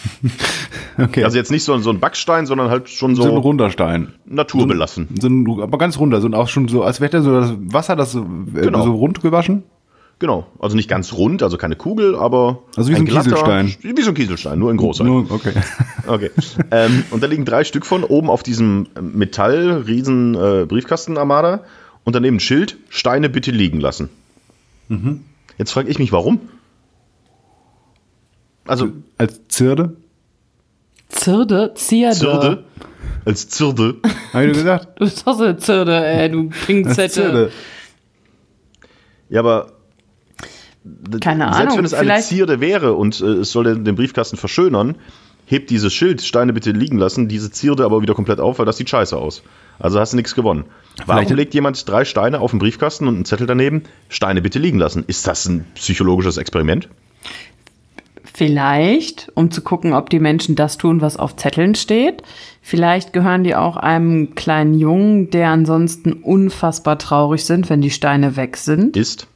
Okay. 0.98 1.24
Also 1.24 1.38
jetzt 1.38 1.52
nicht 1.52 1.64
so, 1.64 1.78
so 1.80 1.90
ein 1.90 2.00
Backstein, 2.00 2.46
sondern 2.46 2.70
halt 2.70 2.90
schon 2.90 3.16
so, 3.16 3.24
so 3.24 3.32
ein 3.32 3.38
runder 3.38 3.70
Stein. 3.72 4.14
naturbelassen. 4.26 5.08
So 5.20 5.28
ein, 5.30 5.48
aber 5.62 5.78
ganz 5.78 5.98
runder. 5.98 6.20
So 6.22 6.28
ein- 6.28 6.34
auch 6.34 6.50
schon 6.50 6.68
so, 6.68 6.84
als 6.84 7.00
wäre 7.02 7.22
so 7.24 7.32
das 7.40 7.54
Wasser, 7.58 7.96
das 7.96 8.12
so, 8.12 8.20
äh, 8.22 8.62
Genau. 8.62 8.84
so 8.84 8.92
rund 8.94 9.22
gewaschen. 9.22 9.64
Genau, 10.20 10.46
also 10.60 10.76
nicht 10.76 10.90
ganz 10.90 11.14
rund, 11.14 11.42
also 11.42 11.58
keine 11.58 11.76
Kugel, 11.78 12.16
aber 12.16 12.60
Also 12.76 12.92
wie 12.92 12.96
so 12.96 13.00
ein 13.02 13.08
Kieselstein. 13.08 13.74
Wie 13.82 14.02
so 14.04 14.10
ein 14.10 14.14
Kieselstein, 14.16 14.60
nur 14.60 14.70
in 14.70 14.78
groß. 14.78 15.00
Nur, 15.00 15.32
okay. 15.32 15.54
Okay. 16.08 16.30
ähm, 16.70 17.04
und 17.10 17.24
da 17.24 17.28
liegen 17.28 17.46
drei 17.46 17.64
Stück 17.64 17.86
von 17.86 18.04
oben 18.04 18.30
auf 18.30 18.44
diesem 18.44 18.88
Metall 19.02 19.84
riesen 19.88 20.36
äh, 20.36 20.68
und 22.04 22.16
daneben 22.16 22.36
ein 22.36 22.40
Schild 22.40 22.78
Steine 22.90 23.30
bitte 23.30 23.50
liegen 23.52 23.80
lassen. 23.80 24.10
Mhm. 24.90 25.22
Jetzt 25.58 25.72
frage 25.72 25.90
ich 25.90 25.98
mich, 26.00 26.12
warum? 26.12 26.42
Also 28.66 28.90
Als 29.18 29.48
Zirde? 29.48 29.96
Zirde, 31.10 31.74
Zierde. 31.76 32.16
Zirde 32.16 32.64
als 33.26 33.50
Zirde. 33.50 33.96
Hab 34.34 34.42
ich 34.44 34.52
dir 34.52 34.58
gesagt? 34.58 35.00
Du 35.00 35.06
bist 35.06 35.26
doch 35.28 35.38
so 35.38 35.44
eine 35.44 35.58
Zirde, 35.58 36.06
ey, 36.06 36.30
du. 36.30 36.50
Zirde. 36.50 37.52
Ja, 39.30 39.40
aber 39.42 39.74
Keine 41.22 41.44
selbst 41.46 41.60
Ahnung, 41.60 41.78
wenn 41.78 41.86
es 41.86 41.94
eine 41.94 42.20
Zierde 42.22 42.60
wäre 42.60 42.94
und 42.94 43.20
äh, 43.22 43.26
es 43.26 43.52
soll 43.52 43.66
den, 43.66 43.86
den 43.86 43.96
Briefkasten 43.96 44.38
verschönern, 44.38 44.96
hebt 45.46 45.70
dieses 45.70 45.94
Schild 45.94 46.22
Steine 46.22 46.54
bitte 46.54 46.72
liegen 46.72 46.98
lassen, 46.98 47.28
diese 47.28 47.52
Zierde 47.52 47.86
aber 47.86 48.02
wieder 48.02 48.14
komplett 48.16 48.40
auf, 48.40 48.60
weil 48.60 48.66
das 48.66 48.78
sieht 48.78 48.90
scheiße 48.90 49.16
aus. 49.16 49.44
Also 49.80 50.00
hast 50.00 50.14
du 50.14 50.18
nichts 50.18 50.34
gewonnen. 50.36 50.66
Warum 51.06 51.26
Vielleicht- 51.26 51.38
legt 51.38 51.54
jemand 51.54 51.88
drei 51.88 52.06
Steine 52.06 52.40
auf 52.40 52.52
den 52.52 52.60
Briefkasten 52.60 53.08
und 53.08 53.16
einen 53.16 53.26
Zettel 53.26 53.48
daneben? 53.48 53.84
Steine 54.10 54.42
bitte 54.42 54.60
liegen 54.60 54.80
lassen. 54.80 55.04
Ist 55.08 55.28
das 55.28 55.46
ein 55.48 55.66
psychologisches 55.76 56.38
Experiment? 56.38 56.90
Vielleicht, 58.34 59.32
um 59.36 59.52
zu 59.52 59.62
gucken, 59.62 59.94
ob 59.94 60.10
die 60.10 60.20
Menschen 60.20 60.56
das 60.56 60.78
tun, 60.78 61.02
was 61.02 61.18
auf 61.18 61.36
Zetteln 61.36 61.76
steht. 61.76 62.24
Vielleicht 62.62 63.12
gehören 63.14 63.44
die 63.44 63.56
auch 63.56 63.76
einem 63.76 64.36
kleinen 64.36 64.74
Jungen, 64.74 65.30
der 65.32 65.50
ansonsten 65.50 66.14
unfassbar 66.14 66.98
traurig 66.98 67.44
sind, 67.46 67.70
wenn 67.70 67.82
die 67.82 67.90
Steine 67.90 68.36
weg 68.38 68.56
sind. 68.58 68.96
Ist 68.96 69.28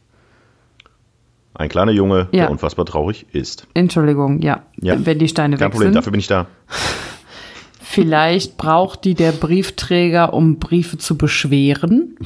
ein 1.53 1.69
kleiner 1.69 1.91
Junge, 1.91 2.27
Ja. 2.31 2.43
der 2.43 2.51
unfassbar 2.51 2.85
traurig 2.85 3.25
ist. 3.31 3.67
Entschuldigung, 3.73 4.41
ja, 4.41 4.63
Ja. 4.81 4.95
wenn 5.05 5.19
die 5.19 5.27
Steine 5.29 5.55
Kein 5.57 5.65
weg 5.67 5.71
Problem, 5.71 5.87
sind. 5.89 5.95
dafür 5.95 6.11
bin 6.11 6.19
ich 6.19 6.27
da. 6.27 6.47
Vielleicht 7.81 8.57
braucht 8.57 9.05
die 9.05 9.13
der 9.13 9.31
Briefträger, 9.31 10.33
um 10.33 10.57
Briefe 10.57 10.97
zu 10.97 11.17
beschweren. 11.17 12.17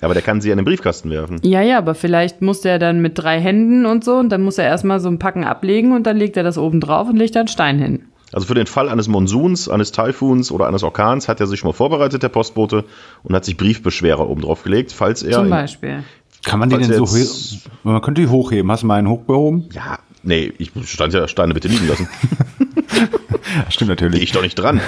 Aber 0.00 0.12
der 0.14 0.22
kann 0.22 0.40
sie 0.40 0.50
an 0.50 0.58
den 0.58 0.64
Briefkasten 0.64 1.10
werfen. 1.10 1.38
Ja, 1.42 1.62
ja, 1.62 1.78
aber 1.78 1.94
vielleicht 1.94 2.42
muss 2.42 2.60
der 2.60 2.78
dann 2.78 3.00
mit 3.00 3.16
drei 3.18 3.40
Händen 3.40 3.86
und 3.86 4.04
so 4.04 4.16
und 4.16 4.28
dann 4.30 4.42
muss 4.42 4.58
er 4.58 4.64
erstmal 4.66 5.00
so 5.00 5.08
ein 5.08 5.18
Packen 5.18 5.44
ablegen 5.44 5.92
und 5.92 6.04
dann 6.06 6.16
legt 6.16 6.36
er 6.36 6.42
das 6.42 6.58
oben 6.58 6.80
drauf 6.80 7.08
und 7.08 7.16
legt 7.16 7.36
da 7.36 7.40
einen 7.40 7.48
Stein 7.48 7.78
hin. 7.78 8.04
Also 8.32 8.46
für 8.48 8.54
den 8.54 8.66
Fall 8.66 8.88
eines 8.88 9.06
Monsuns, 9.06 9.68
eines 9.68 9.92
Taifuns 9.92 10.50
oder 10.50 10.66
eines 10.66 10.82
Orkans 10.82 11.28
hat 11.28 11.38
er 11.38 11.46
sich 11.46 11.60
schon 11.60 11.68
mal 11.68 11.72
vorbereitet, 11.74 12.24
der 12.24 12.28
Postbote, 12.30 12.84
und 13.22 13.34
hat 13.34 13.44
sich 13.44 13.56
Briefbeschwerer 13.56 14.28
oben 14.28 14.40
drauf 14.42 14.64
gelegt, 14.64 14.90
falls 14.90 15.22
er. 15.22 15.34
Zum 15.34 15.44
in- 15.44 15.50
Beispiel. 15.50 16.02
Kann 16.42 16.58
man 16.58 16.68
die 16.68 16.76
denn 16.76 16.92
so 16.92 17.16
jetzt- 17.16 17.68
hoch? 17.68 17.70
Man 17.84 18.02
könnte 18.02 18.20
die 18.22 18.28
hochheben. 18.28 18.70
Hast 18.72 18.82
du 18.82 18.86
mal 18.88 18.96
einen 18.98 19.08
hochgehoben? 19.08 19.68
Ja, 19.72 19.98
nee, 20.24 20.52
ich 20.58 20.72
stand 20.84 21.14
ja 21.14 21.28
Steine 21.28 21.54
bitte 21.54 21.68
liegen 21.68 21.86
lassen. 21.88 22.08
Stimmt 23.70 23.88
Geh 23.88 23.92
natürlich. 23.92 24.22
ich 24.22 24.32
doch 24.32 24.42
nicht 24.42 24.56
dran. 24.56 24.80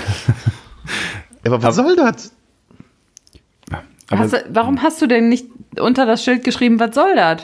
Aber 1.47 1.63
was 1.63 1.77
soll 1.77 1.95
das? 1.97 2.33
Hast 4.11 4.33
du, 4.33 4.45
warum 4.51 4.83
hast 4.83 5.03
du 5.03 5.07
denn 5.07 5.29
nicht 5.29 5.47
unter 5.81 6.07
das 6.07 6.23
Schild 6.23 6.45
geschrieben, 6.45 6.79
was 6.79 6.95
soll 6.95 7.15
das? 7.17 7.43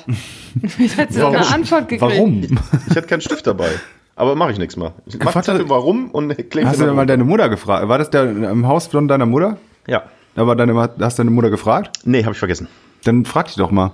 Hättest 0.97 1.17
du 1.19 1.23
doch 1.23 1.35
eine 1.35 1.47
Antwort 1.49 1.89
gekriegt? 1.89 2.03
warum? 2.13 2.43
Ich 2.89 2.97
hatte 2.97 3.07
keinen 3.09 3.21
Stift 3.21 3.47
dabei. 3.47 3.69
Aber 4.15 4.37
mache 4.37 4.53
ich 4.53 4.59
nichts 4.59 4.77
mal. 4.77 4.93
Ich 5.07 5.19
mach 5.19 5.33
Vater- 5.33 5.53
Zettel, 5.55 5.69
warum 5.71 6.11
und 6.11 6.29
klingt 6.51 6.69
Hast 6.69 6.81
du 6.81 6.85
denn 6.85 6.95
mal 6.95 7.07
deine 7.07 7.25
Mutter 7.25 7.49
gefragt? 7.49 7.89
War 7.89 7.99
das 7.99 8.11
der 8.11 8.25
im 8.31 8.67
Haus 8.69 8.87
von 8.87 9.09
deiner 9.09 9.27
Mutter? 9.27 9.57
Ja. 9.89 10.05
Aber 10.37 10.55
deine, 10.55 10.75
hast 11.01 11.19
du 11.19 11.23
deine 11.25 11.31
Mutter 11.31 11.51
gefragt? 11.51 11.99
Nee, 12.05 12.23
habe 12.23 12.33
ich 12.33 12.39
vergessen. 12.39 12.69
Dann 13.05 13.25
frag 13.25 13.47
dich 13.47 13.57
doch 13.57 13.71
mal. 13.71 13.93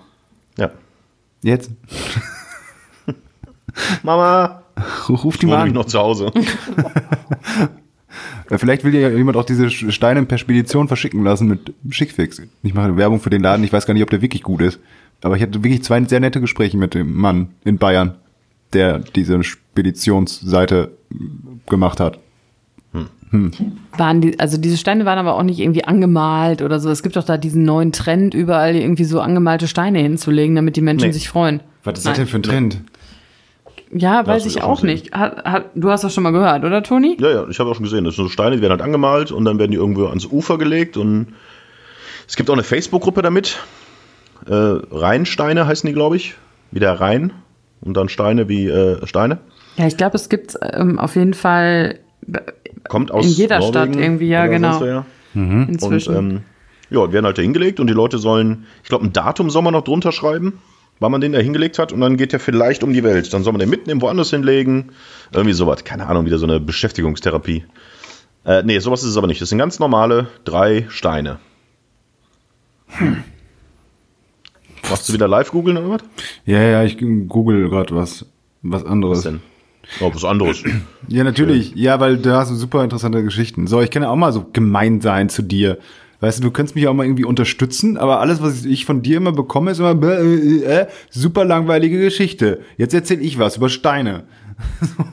Ja. 0.59 0.71
Jetzt. 1.43 1.71
Mama, 4.03 4.63
Ruf 5.09 5.37
die 5.39 5.47
ich 5.47 5.51
mal 5.51 5.63
an. 5.63 5.73
noch 5.73 5.87
zu 5.87 5.99
Hause. 5.99 6.31
Ja, 8.51 8.59
Vielleicht 8.59 8.85
will 8.85 8.95
ja 8.95 9.09
jemand 9.11 9.37
auch 9.37 9.45
diese 9.45 9.71
Steine 9.71 10.23
per 10.25 10.39
Spedition 10.39 10.89
verschicken 10.89 11.23
lassen 11.25 11.47
mit 11.49 11.75
Schickfix. 11.91 12.41
Ich 12.63 12.75
mache 12.75 12.97
Werbung 12.97 13.21
für 13.21 13.31
den 13.31 13.43
Laden, 13.43 13.65
ich 13.65 13.73
weiß 13.73 13.87
gar 13.87 13.95
nicht, 13.95 14.03
ob 14.03 14.11
der 14.11 14.23
wirklich 14.23 14.43
gut 14.43 14.63
ist. 14.63 14.79
Aber 15.23 15.37
ich 15.37 15.43
hatte 15.43 15.63
wirklich 15.63 15.83
zwei 15.83 16.03
sehr 16.05 16.21
nette 16.21 16.41
Gespräche 16.41 16.77
mit 16.79 16.95
dem 16.95 17.15
Mann 17.15 17.49
in 17.65 17.79
Bayern, 17.79 18.15
der 18.73 18.99
diese 19.01 19.43
Speditionsseite 19.43 20.93
gemacht 21.69 22.01
hat. 22.01 22.19
Waren 23.99 24.21
die, 24.23 24.41
also 24.41 24.57
diese 24.57 24.79
Steine 24.79 25.05
waren 25.05 25.19
aber 25.19 25.35
auch 25.35 25.43
nicht 25.43 25.59
irgendwie 25.59 25.85
angemalt 25.85 26.63
oder 26.63 26.81
so. 26.81 26.89
Es 26.89 27.03
gibt 27.03 27.17
doch 27.17 27.25
da 27.25 27.37
diesen 27.37 27.65
neuen 27.65 27.93
Trend, 27.93 28.33
überall 28.33 28.75
irgendwie 28.75 29.05
so 29.05 29.21
angemalte 29.21 29.69
Steine 29.69 29.99
hinzulegen, 29.99 30.57
damit 30.57 30.77
die 30.77 30.81
Menschen 30.81 31.09
Nee. 31.09 31.13
sich 31.13 31.29
freuen. 31.29 31.61
Was 31.85 31.99
ist 31.99 32.05
Nein. 32.07 32.13
das 32.13 32.19
denn 32.19 32.27
für 32.29 32.39
ein 32.39 32.43
Trend? 32.43 32.81
Ja, 33.93 34.27
weiß 34.27 34.47
ich 34.47 34.63
auch 34.63 34.83
gesehen. 34.83 34.91
nicht. 34.91 35.13
Hat, 35.13 35.45
hat, 35.45 35.71
du 35.75 35.91
hast 35.91 36.05
das 36.05 36.13
schon 36.13 36.23
mal 36.23 36.33
gehört, 36.33 36.65
oder 36.65 36.83
Toni? 36.83 37.17
Ja, 37.21 37.31
ja, 37.31 37.49
ich 37.49 37.59
habe 37.59 37.71
auch 37.71 37.75
schon 37.75 37.85
gesehen. 37.85 38.05
Das 38.05 38.17
sind 38.17 38.25
so 38.25 38.31
Steine, 38.31 38.57
die 38.57 38.63
werden 38.63 38.73
halt 38.73 38.83
angemalt 38.83 39.33
und 39.33 39.45
dann 39.45 39.59
werden 39.59 39.71
die 39.71 39.79
irgendwo 39.79 40.07
ans 40.07 40.27
Ufer 40.27 40.59
gelegt 40.59 40.97
und 40.97 41.29
es 42.27 42.37
gibt 42.37 42.51
auch 42.51 42.55
eine 42.55 42.65
Facebook-Gruppe 42.65 43.23
damit. 43.23 43.59
Äh, 44.47 44.53
Rheinsteine 44.53 45.67
heißen 45.67 45.87
die, 45.87 45.95
glaube 45.95 46.17
ich. 46.17 46.35
Wie 46.71 46.81
der 46.81 47.01
Rhein. 47.01 47.33
Und 47.81 47.97
dann 47.97 48.09
Steine 48.09 48.49
wie 48.49 48.67
äh, 48.67 49.07
Steine. 49.07 49.39
Ja, 49.77 49.87
ich 49.87 49.97
glaube, 49.97 50.17
es 50.17 50.29
gibt 50.29 50.59
ähm, 50.63 50.99
auf 50.99 51.17
jeden 51.17 51.35
Fall 51.35 52.01
Kommt 52.89 53.11
aus 53.11 53.25
In 53.25 53.31
jeder 53.31 53.59
Norwegen 53.59 53.93
Stadt 53.93 53.97
irgendwie, 53.97 54.29
ja, 54.29 54.47
genau. 54.47 54.81
woher. 54.81 55.07
inzwischen. 55.35 56.17
Und 56.17 56.31
ähm, 56.31 56.41
ja, 56.91 57.13
werden 57.13 57.27
halt 57.27 57.39
da 57.39 57.43
hingelegt 57.43 57.81
und 57.81 57.87
die 57.87 57.93
Leute 57.93 58.19
sollen, 58.19 58.67
ich 58.83 58.89
glaube, 58.89 59.05
ein 59.05 59.13
Datum 59.13 59.51
soll 59.51 59.63
man 59.63 59.75
noch 59.75 59.85
drunter 59.85 60.13
schreiben, 60.13 60.61
wann 61.01 61.13
man 61.13 61.21
den 61.21 61.33
da 61.33 61.39
hingelegt 61.39 61.79
hat 61.79 61.93
und 61.93 62.01
dann 62.01 62.17
geht 62.17 62.33
der 62.33 62.41
vielleicht 62.41 62.83
um 62.83 62.93
die 62.93 63.03
Welt. 63.03 63.33
Dann 63.33 63.43
soll 63.43 63.53
man 63.53 63.61
den 63.61 63.71
mitnehmen, 63.71 64.01
woanders 64.01 64.31
hinlegen. 64.31 64.93
Irgendwie 65.33 65.55
sowas. 65.55 65.85
Keine 65.85 66.07
Ahnung, 66.07 66.27
wieder 66.27 66.39
so 66.39 66.47
eine 66.47 66.61
Beschäftigungstherapie. 66.61 67.65
Äh, 68.45 68.63
nee, 68.63 68.79
sowas 68.79 69.03
ist 69.03 69.11
es 69.11 69.17
aber 69.17 69.27
nicht. 69.27 69.41
Das 69.41 69.49
sind 69.49 69.59
ganz 69.59 69.79
normale 69.79 70.29
drei 70.45 70.87
Steine. 70.89 71.39
Machst 74.89 75.09
du 75.09 75.13
wieder 75.13 75.29
live 75.29 75.51
googeln 75.51 75.77
oder 75.77 75.91
was? 75.91 76.03
Ja, 76.47 76.63
ja, 76.63 76.85
ich 76.85 76.99
google 76.99 77.69
gerade 77.69 77.95
was, 77.95 78.25
was 78.63 78.85
anderes. 78.85 79.19
Was 79.19 79.25
denn? 79.25 79.41
Oh, 80.01 80.11
was 80.13 80.25
anderes. 80.25 80.63
Ja, 81.09 81.25
natürlich. 81.25 81.75
Ja, 81.75 81.99
weil 82.01 82.19
du 82.19 82.35
hast 82.35 82.49
super 82.51 82.85
interessante 82.85 83.23
Geschichten. 83.23 83.67
So, 83.67 83.81
ich 83.81 83.91
kann 83.91 84.03
ja 84.03 84.11
auch 84.11 84.17
mal 84.17 84.33
so 84.33 84.47
gemein 84.53 85.01
sein 85.01 85.29
zu 85.29 85.43
dir. 85.43 85.79
Weißt 86.21 86.41
du, 86.41 86.43
du 86.43 86.51
kannst 86.51 86.75
mich 86.75 86.89
auch 86.89 86.95
mal 86.95 87.05
irgendwie 87.05 87.25
unterstützen, 87.25 87.97
aber 87.97 88.21
alles, 88.21 88.43
was 88.43 88.65
ich 88.65 88.85
von 88.85 89.03
dir 89.03 89.19
immer 89.19 89.33
bekomme, 89.33 89.71
ist 89.71 89.79
immer 89.79 90.01
äh, 90.03 90.35
äh, 90.35 90.63
äh, 90.63 90.87
super 91.11 91.45
langweilige 91.45 92.01
Geschichte. 92.01 92.61
Jetzt 92.77 92.93
erzähle 92.93 93.21
ich 93.21 93.39
was 93.39 93.57
über 93.57 93.69
Steine. 93.69 94.25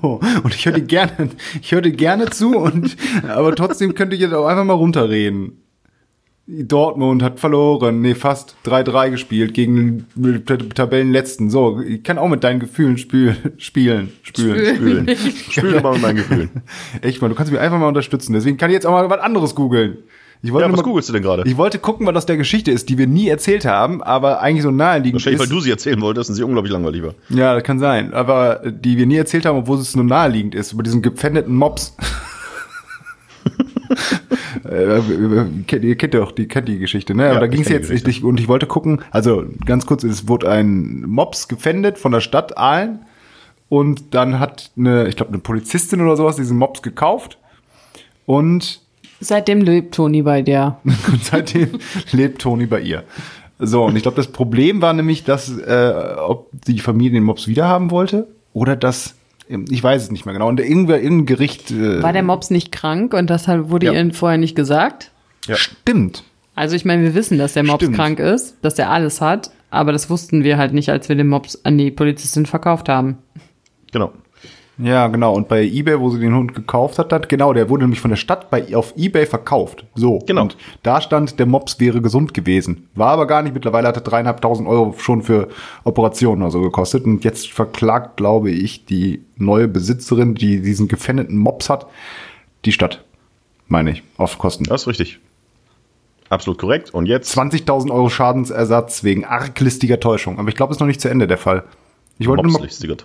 So. 0.02 0.20
Und 0.44 0.56
ich 0.56 0.66
höre 0.66 0.74
dir 0.74 0.82
gerne, 0.82 1.30
ich 1.62 1.72
höre 1.72 1.82
dir 1.82 1.92
gerne 1.92 2.32
zu 2.32 2.58
und 2.58 2.98
aber 3.28 3.56
trotzdem 3.56 3.94
könnte 3.94 4.16
ich 4.16 4.22
jetzt 4.22 4.34
auch 4.34 4.48
einfach 4.48 4.64
mal 4.64 4.74
runterreden. 4.74 5.62
Dortmund 6.48 7.24
hat 7.24 7.40
verloren, 7.40 8.02
nee, 8.02 8.16
fast 8.16 8.56
3-3 8.66 9.12
gespielt 9.12 9.54
gegen 9.54 10.08
Tabellenletzten. 10.74 11.52
So, 11.52 11.82
ich 11.82 12.04
kann 12.04 12.18
auch 12.18 12.28
mit 12.28 12.44
deinen 12.44 12.60
Gefühlen 12.60 12.98
spül, 12.98 13.36
spielen, 13.58 14.12
spülen, 14.24 14.76
Spüle. 14.76 15.18
Spüle 15.18 15.82
mal 15.82 15.94
mit 15.94 16.02
meinen 16.02 16.18
Gefühlen. 16.18 16.50
Echt 17.02 17.22
mal, 17.22 17.30
du 17.30 17.36
kannst 17.36 17.52
mich 17.52 17.62
einfach 17.62 17.80
mal 17.80 17.88
unterstützen. 17.88 18.34
Deswegen 18.34 18.58
kann 18.58 18.70
ich 18.70 18.76
jetzt 18.76 18.86
auch 18.86 18.92
mal 18.92 19.10
was 19.10 19.22
anderes 19.22 19.54
googeln. 19.56 19.98
Ich 20.46 20.54
wollte 20.54 20.68
Ja, 20.68 20.72
was 20.72 20.78
mal- 20.78 20.84
googelst 20.84 21.10
du 21.10 21.14
denn 21.14 21.24
gerade? 21.24 21.42
Ich 21.46 21.58
wollte 21.58 21.80
gucken, 21.80 22.06
was 22.06 22.16
aus 22.16 22.26
der 22.28 22.38
Geschichte 22.38 22.70
ist, 22.72 22.88
die 22.90 22.98
wir 23.00 23.08
nie 23.08 23.28
erzählt 23.30 23.66
haben, 23.66 24.04
aber 24.04 24.42
eigentlich 24.42 24.62
so 24.64 24.70
naheliegend 24.72 25.16
Wahrscheinlich, 25.16 25.40
weil 25.40 25.46
ist. 25.48 25.52
du 25.54 25.60
sie 25.60 25.72
erzählen 25.72 26.00
wolltest 26.02 26.30
und 26.30 26.36
sie 26.36 26.44
unglaublich 26.44 26.72
langweilig 26.72 27.02
war. 27.04 27.16
Ja, 27.30 27.56
das 27.56 27.64
kann 27.64 27.80
sein. 27.80 28.14
Aber 28.14 28.62
die 28.64 28.98
wir 28.98 29.08
nie 29.08 29.16
erzählt 29.16 29.46
haben, 29.46 29.58
obwohl 29.58 29.78
es 29.80 29.96
nur 29.96 30.06
naheliegend 30.06 30.54
ist, 30.54 30.74
über 30.74 30.84
diesen 30.84 31.02
gepfändeten 31.02 31.56
Mops. 31.56 31.96
Äh, 34.64 35.02
kennt- 35.68 35.84
ihr 35.84 35.96
kennt 35.96 36.14
doch 36.16 36.32
die, 36.32 36.48
kennt 36.48 36.68
die 36.68 36.80
Geschichte, 36.80 37.14
ne? 37.14 37.26
Aber 37.26 37.34
Ja, 37.36 37.40
da 37.42 37.48
ging 37.48 37.62
es 37.62 37.70
jetzt, 37.70 37.92
ich, 37.92 38.24
und 38.24 38.40
ich 38.40 38.48
wollte 38.48 38.66
gucken, 38.66 39.02
also 39.12 39.44
ganz 39.66 39.86
kurz, 39.86 40.04
es 40.04 40.28
wurde 40.28 40.50
ein 40.50 41.02
Mops 41.06 41.48
gefändet 41.48 42.00
von 42.00 42.12
der 42.12 42.20
Stadt 42.22 42.58
Aalen 42.58 43.00
und 43.70 44.16
dann 44.16 44.40
hat 44.40 44.72
eine, 44.78 45.08
ich 45.08 45.16
glaube, 45.16 45.34
eine 45.34 45.40
Polizistin 45.42 46.02
oder 46.02 46.18
sowas 46.18 46.36
diesen 46.38 46.58
Mops 46.58 46.82
gekauft 46.82 47.38
und 48.26 48.82
Seitdem 49.20 49.62
lebt 49.62 49.96
Toni 49.96 50.22
bei 50.22 50.42
dir. 50.42 50.78
und 50.84 51.24
seitdem 51.24 51.80
lebt 52.12 52.42
Toni 52.42 52.66
bei 52.66 52.82
ihr. 52.82 53.04
So, 53.60 53.86
und 53.86 53.96
ich 53.96 54.02
glaube, 54.04 54.18
das 54.18 54.28
Problem 54.28 54.82
war 54.82 54.94
nämlich, 54.94 55.24
dass, 55.24 55.58
äh, 55.58 55.94
ob 56.18 56.50
die 56.52 56.80
Familie 56.80 57.14
den 57.14 57.24
Mops 57.24 57.48
wiederhaben 57.48 57.90
wollte 57.90 58.28
oder 58.54 58.76
dass, 58.76 59.16
ich 59.48 59.82
weiß 59.82 60.04
es 60.04 60.12
nicht 60.12 60.26
mehr 60.26 60.34
genau, 60.34 60.50
und 60.50 60.60
irgendwer, 60.60 61.02
irgendein 61.02 61.26
Gericht. 61.26 61.72
Äh, 61.72 62.04
War 62.04 62.12
der 62.12 62.24
Mops 62.24 62.50
nicht 62.50 62.72
krank 62.74 63.14
und 63.14 63.30
das 63.30 63.48
wurde 63.48 63.86
Ja. 63.88 63.94
ihr 63.94 64.14
vorher 64.14 64.38
nicht 64.38 64.56
gesagt? 64.56 65.12
Ja. 65.48 65.56
Stimmt. 65.56 66.24
Also 66.56 66.76
ich 66.76 66.84
meine, 66.86 67.04
wir 67.04 67.16
wissen, 67.16 67.38
dass 67.38 67.54
der 67.54 67.64
Mops 67.64 67.84
Stimmt. 67.84 67.96
krank 67.98 68.20
ist, 68.20 68.58
dass 68.62 68.76
der 68.76 68.90
alles 68.90 69.22
hat, 69.22 69.52
aber 69.70 69.92
das 69.94 70.10
wussten 70.10 70.44
wir 70.44 70.58
halt 70.58 70.74
nicht, 70.74 70.90
als 70.90 71.08
wir 71.08 71.16
den 71.16 71.28
Mops 71.28 71.60
an 71.64 71.78
die 71.78 71.92
Polizistin 71.92 72.46
verkauft 72.46 72.90
haben. 72.90 73.18
Genau. 73.92 74.12
Ja, 74.78 75.08
genau. 75.08 75.34
Und 75.34 75.48
bei 75.48 75.64
eBay, 75.64 76.00
wo 76.00 76.10
sie 76.10 76.20
den 76.20 76.36
Hund 76.36 76.54
gekauft 76.54 77.00
hat, 77.00 77.14
hat 77.14 77.30
genau, 77.30 77.54
der 77.54 77.70
wurde 77.70 77.84
nämlich 77.84 78.02
von 78.02 78.10
der 78.10 78.18
Stadt 78.18 78.50
bei, 78.50 78.76
auf 78.76 78.94
eBay 78.98 79.26
verkauft. 79.26 79.86
So. 79.96 80.20
Genau. 80.26 80.42
Und 80.44 80.58
da 80.84 81.00
stand, 81.00 81.40
der 81.40 81.46
Mops 81.46 81.80
wäre 81.80 82.02
gesund 82.02 82.34
gewesen. 82.34 82.90
War 82.94 83.12
aber 83.12 83.26
gar 83.26 83.42
nicht. 83.42 83.54
Mittlerweile 83.54 83.88
hat 83.88 83.96
er 83.96 84.04
dreieinhalbtausend 84.04 84.68
Euro 84.68 84.94
schon 84.98 85.22
für 85.22 85.48
Operationen 85.86 86.42
oder 86.42 86.52
so 86.52 86.62
gekostet. 86.62 87.06
Und 87.06 87.24
jetzt 87.24 87.52
verklagt, 87.52 88.18
glaube 88.18 88.52
ich, 88.52 88.86
die 88.86 89.24
neue 89.38 89.70
Besitzerin, 89.70 90.36
die 90.36 90.62
diesen 90.62 90.90
gefändeten 90.90 91.38
Mops 91.38 91.70
hat, 91.70 91.88
die 92.66 92.74
Stadt. 92.74 93.04
Meine 93.68 93.92
ich. 93.92 94.04
Auf 94.18 94.38
Kosten. 94.38 94.66
Das 94.66 94.82
ist 94.82 94.88
richtig. 94.88 95.20
Absolut 96.30 96.60
korrekt. 96.60 96.94
Und 96.94 97.06
jetzt 97.06 97.36
20.000 97.38 97.92
Euro 97.92 98.10
Schadensersatz 98.10 99.04
wegen 99.04 99.24
arglistiger 99.24 100.00
Täuschung. 100.00 100.38
Aber 100.38 100.50
ich 100.50 100.56
glaube, 100.56 100.72
es 100.72 100.78
ist 100.78 100.80
noch 100.82 100.88
nicht 100.88 101.00
zu 101.00 101.10
Ende 101.10 101.28
der 101.28 101.38
Fall. 101.38 101.64
Ich 102.18 102.28
wollte 102.28 102.44
nur 102.44 102.52
mal 102.52 102.60
mobslistige 102.60 102.98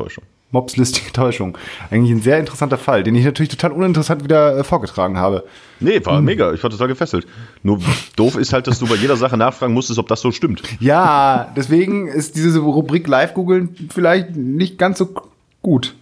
Täuschung. 0.50 0.60
Mobslistige 0.60 1.12
Täuschung. 1.12 1.58
Eigentlich 1.90 2.10
ein 2.12 2.22
sehr 2.22 2.38
interessanter 2.38 2.78
Fall, 2.78 3.02
den 3.02 3.14
ich 3.14 3.24
natürlich 3.24 3.50
total 3.50 3.72
uninteressant 3.72 4.24
wieder 4.24 4.56
äh, 4.58 4.64
vorgetragen 4.64 5.16
habe. 5.18 5.44
Nee, 5.80 5.96
Hm. 5.96 6.06
war 6.06 6.20
mega. 6.22 6.52
Ich 6.52 6.62
war 6.62 6.70
total 6.70 6.88
gefesselt. 6.88 7.26
Nur 7.62 7.78
doof 8.16 8.36
ist 8.36 8.52
halt, 8.52 8.66
dass 8.66 8.78
du 8.78 8.86
bei 8.86 8.96
jeder 8.96 9.16
Sache 9.16 9.36
nachfragen 9.36 9.72
musstest, 9.74 9.98
ob 9.98 10.08
das 10.08 10.20
so 10.20 10.32
stimmt. 10.32 10.62
Ja, 10.80 11.52
deswegen 11.56 12.06
ist 12.08 12.36
diese 12.36 12.58
Rubrik 12.58 13.06
Live-Googeln 13.06 13.88
vielleicht 13.92 14.36
nicht 14.36 14.78
ganz 14.78 14.98
so 14.98 15.14
gut. 15.62 15.94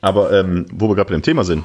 Aber 0.00 0.32
ähm, 0.32 0.66
wo 0.72 0.88
wir 0.88 0.94
gerade 0.96 1.08
bei 1.10 1.14
dem 1.16 1.22
Thema 1.22 1.44
sind. 1.44 1.64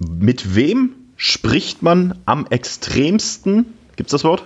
Mit 0.00 0.56
wem 0.56 0.90
spricht 1.16 1.82
man 1.82 2.18
am 2.26 2.46
extremsten, 2.50 3.66
gibt's 3.96 4.10
das 4.10 4.24
Wort? 4.24 4.44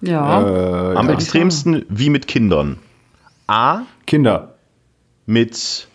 Ja. 0.00 0.94
am 0.96 1.08
extremsten 1.10 1.84
wie 1.88 2.10
mit 2.10 2.26
Kindern. 2.26 2.78
A, 3.46 3.82
Kinder. 4.06 4.55
Mit 5.26 5.88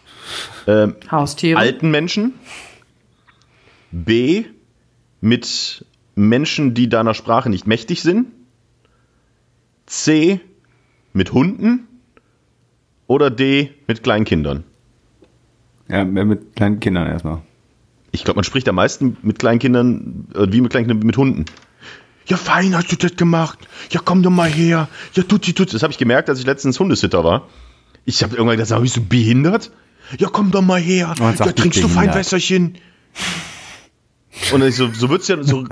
ähm, 0.68 0.96
alten 1.10 1.90
Menschen. 1.90 2.34
B, 3.92 4.46
mit 5.20 5.86
Menschen, 6.16 6.74
die 6.74 6.90
deiner 6.90 7.14
Sprache 7.14 7.50
nicht 7.50 7.68
mächtig 7.68 8.02
sind. 8.02 8.28
C, 9.86 10.40
mit 11.14 11.34
Hunden. 11.34 11.88
Oder 13.08 13.30
D, 13.30 13.72
mit 13.88 14.04
kleinen 14.04 14.26
Kindern. 14.26 14.64
Ja, 15.90 16.06
mehr 16.06 16.24
mit 16.24 16.56
kleinen 16.56 16.80
Kindern 16.80 17.08
erstmal. 17.08 17.42
Ich 18.12 18.24
glaube, 18.24 18.38
man 18.38 18.44
spricht 18.44 18.70
am 18.70 18.76
meisten 18.76 19.18
mit 19.22 19.40
kleinen 19.40 19.60
Kindern, 19.60 20.28
äh, 20.34 20.48
wie 20.50 20.62
mit 20.62 20.72
kleinen 20.72 20.88
Kindern, 20.88 21.06
mit 21.06 21.18
Hunden. 21.18 21.46
Ja, 22.28 22.38
fein 22.38 22.76
hast 22.76 22.92
du 22.92 22.96
das 22.96 23.16
gemacht. 23.18 23.60
Ja, 23.90 24.00
komm 24.04 24.24
doch 24.24 24.30
mal 24.30 24.50
her. 24.50 24.88
Ja, 25.14 25.24
tutzi, 25.24 25.54
tutzi. 25.54 25.74
Das 25.74 25.84
habe 25.84 25.92
ich 25.92 25.98
gemerkt, 25.98 26.30
als 26.30 26.40
ich 26.40 26.46
letztens 26.46 26.80
Hundesitter 26.80 27.24
war. 27.24 27.50
Ich 28.06 28.24
habe 28.24 28.36
irgendwann 28.36 28.58
mal, 28.58 28.82
bist 28.82 28.98
du 28.98 29.06
behindert? 29.06 29.72
Ja, 30.18 30.28
komm 30.32 30.52
doch 30.52 30.62
mal 30.62 30.80
her. 30.80 31.14
Sagt 31.18 31.40
Ja, 31.40 31.52
trinkst 31.52 31.82
du. 31.84 31.88
Feinwässerchen? 31.88 32.78
Und 34.54 34.60
dann 34.62 34.70
ich 34.70 34.76
so, 34.76 34.90
so 34.92 35.10
wird's 35.10 35.28
ja, 35.28 35.42
so, 35.44 35.66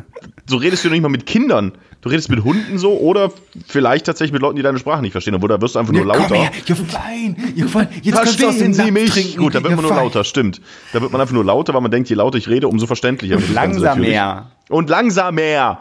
so 0.46 0.58
redest 0.58 0.84
du 0.86 0.90
nicht 0.90 1.02
mal 1.02 1.10
mit 1.10 1.26
Kindern. 1.26 1.74
Du 2.02 2.08
redest 2.08 2.30
mit 2.30 2.44
Hunden 2.46 2.78
so 2.78 2.98
oder 2.98 3.32
vielleicht 3.68 4.06
tatsächlich 4.06 4.32
mit 4.32 4.42
Leuten, 4.42 4.56
die 4.56 4.62
deine 4.62 4.80
Sprache 4.80 5.02
nicht 5.02 5.12
verstehen. 5.12 5.36
Obwohl, 5.36 5.50
da 5.50 5.60
wirst 5.62 5.76
du 5.76 5.80
einfach 5.80 5.92
nur 5.92 6.06
lauter. 6.06 6.36
Ja, 6.36 6.50
fein. 6.76 7.36
Ja, 7.56 7.68
fein. 7.68 7.88
Jetzt 8.02 8.16
du 8.18 8.22
aus 8.22 8.36
dem 8.38 8.48
Verstehen 8.48 8.74
Sie 8.74 8.92
mich? 8.92 9.10
trinken. 9.12 9.38
Gut, 9.38 9.56
da 9.56 9.62
wird 9.62 9.72
Ja, 9.72 9.76
man 9.76 9.84
nur 9.84 9.94
fein. 9.94 10.04
lauter, 10.06 10.24
stimmt. 10.24 10.62
Da 10.94 11.02
wird 11.02 11.12
man 11.12 11.20
einfach 11.20 11.34
nur 11.34 11.44
lauter, 11.44 11.74
weil 11.74 11.82
man 11.82 11.92
denkt, 11.92 12.10
je 12.10 12.16
lauter 12.16 12.38
ich 12.38 12.48
rede, 12.48 12.70
umso 12.70 12.88
verständlicher. 12.88 13.36
wird 13.36 13.50
das 13.50 13.56
Ganze 13.56 13.70
Langsam 13.80 13.98
natürlich. 13.98 14.10
mehr. 14.12 14.52
Und 14.70 14.90
langsamer. 14.90 15.78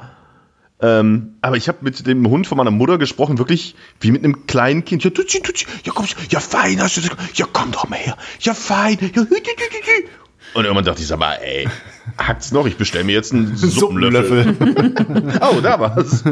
Ähm, 0.81 1.35
aber 1.41 1.57
ich 1.57 1.69
habe 1.69 1.79
mit 1.81 2.07
dem 2.07 2.29
Hund 2.29 2.47
von 2.47 2.57
meiner 2.57 2.71
Mutter 2.71 2.99
gesprochen, 2.99 3.39
wirklich 3.39 3.75
wie 4.01 4.13
mit 4.13 4.23
einem 4.23 4.47
kleinen 4.47 4.85
Kind. 4.85 5.03
Ja, 5.03 5.11
tutsi, 5.11 5.41
tutsi, 5.41 5.67
ja, 5.85 5.93
komm, 5.93 6.07
ja, 6.31 6.39
fein, 6.39 6.81
hast 6.81 6.99
du? 6.99 7.01
Ja, 7.35 7.47
komm 7.53 7.73
doch 7.73 7.89
mal 7.89 7.97
her. 7.97 8.17
Ja, 8.41 8.55
fein. 8.55 8.97
Ja, 9.01 9.23
hü, 9.23 9.27
hü, 9.27 9.27
hü, 9.27 9.35
hü. 9.35 10.09
Und 10.55 10.65
irgendwann 10.65 10.85
dachte 10.85 11.03
ich, 11.03 11.09
sag 11.09 11.19
mal, 11.19 11.35
ey, 11.35 11.69
hackt's 12.17 12.53
noch, 12.53 12.67
ich 12.67 12.77
bestelle 12.77 13.05
mir 13.05 13.13
jetzt 13.13 13.33
einen 13.33 13.57
Suppenlöffel. 13.57 14.57
oh, 15.41 15.61
da 15.61 15.81
war's. 15.81 16.25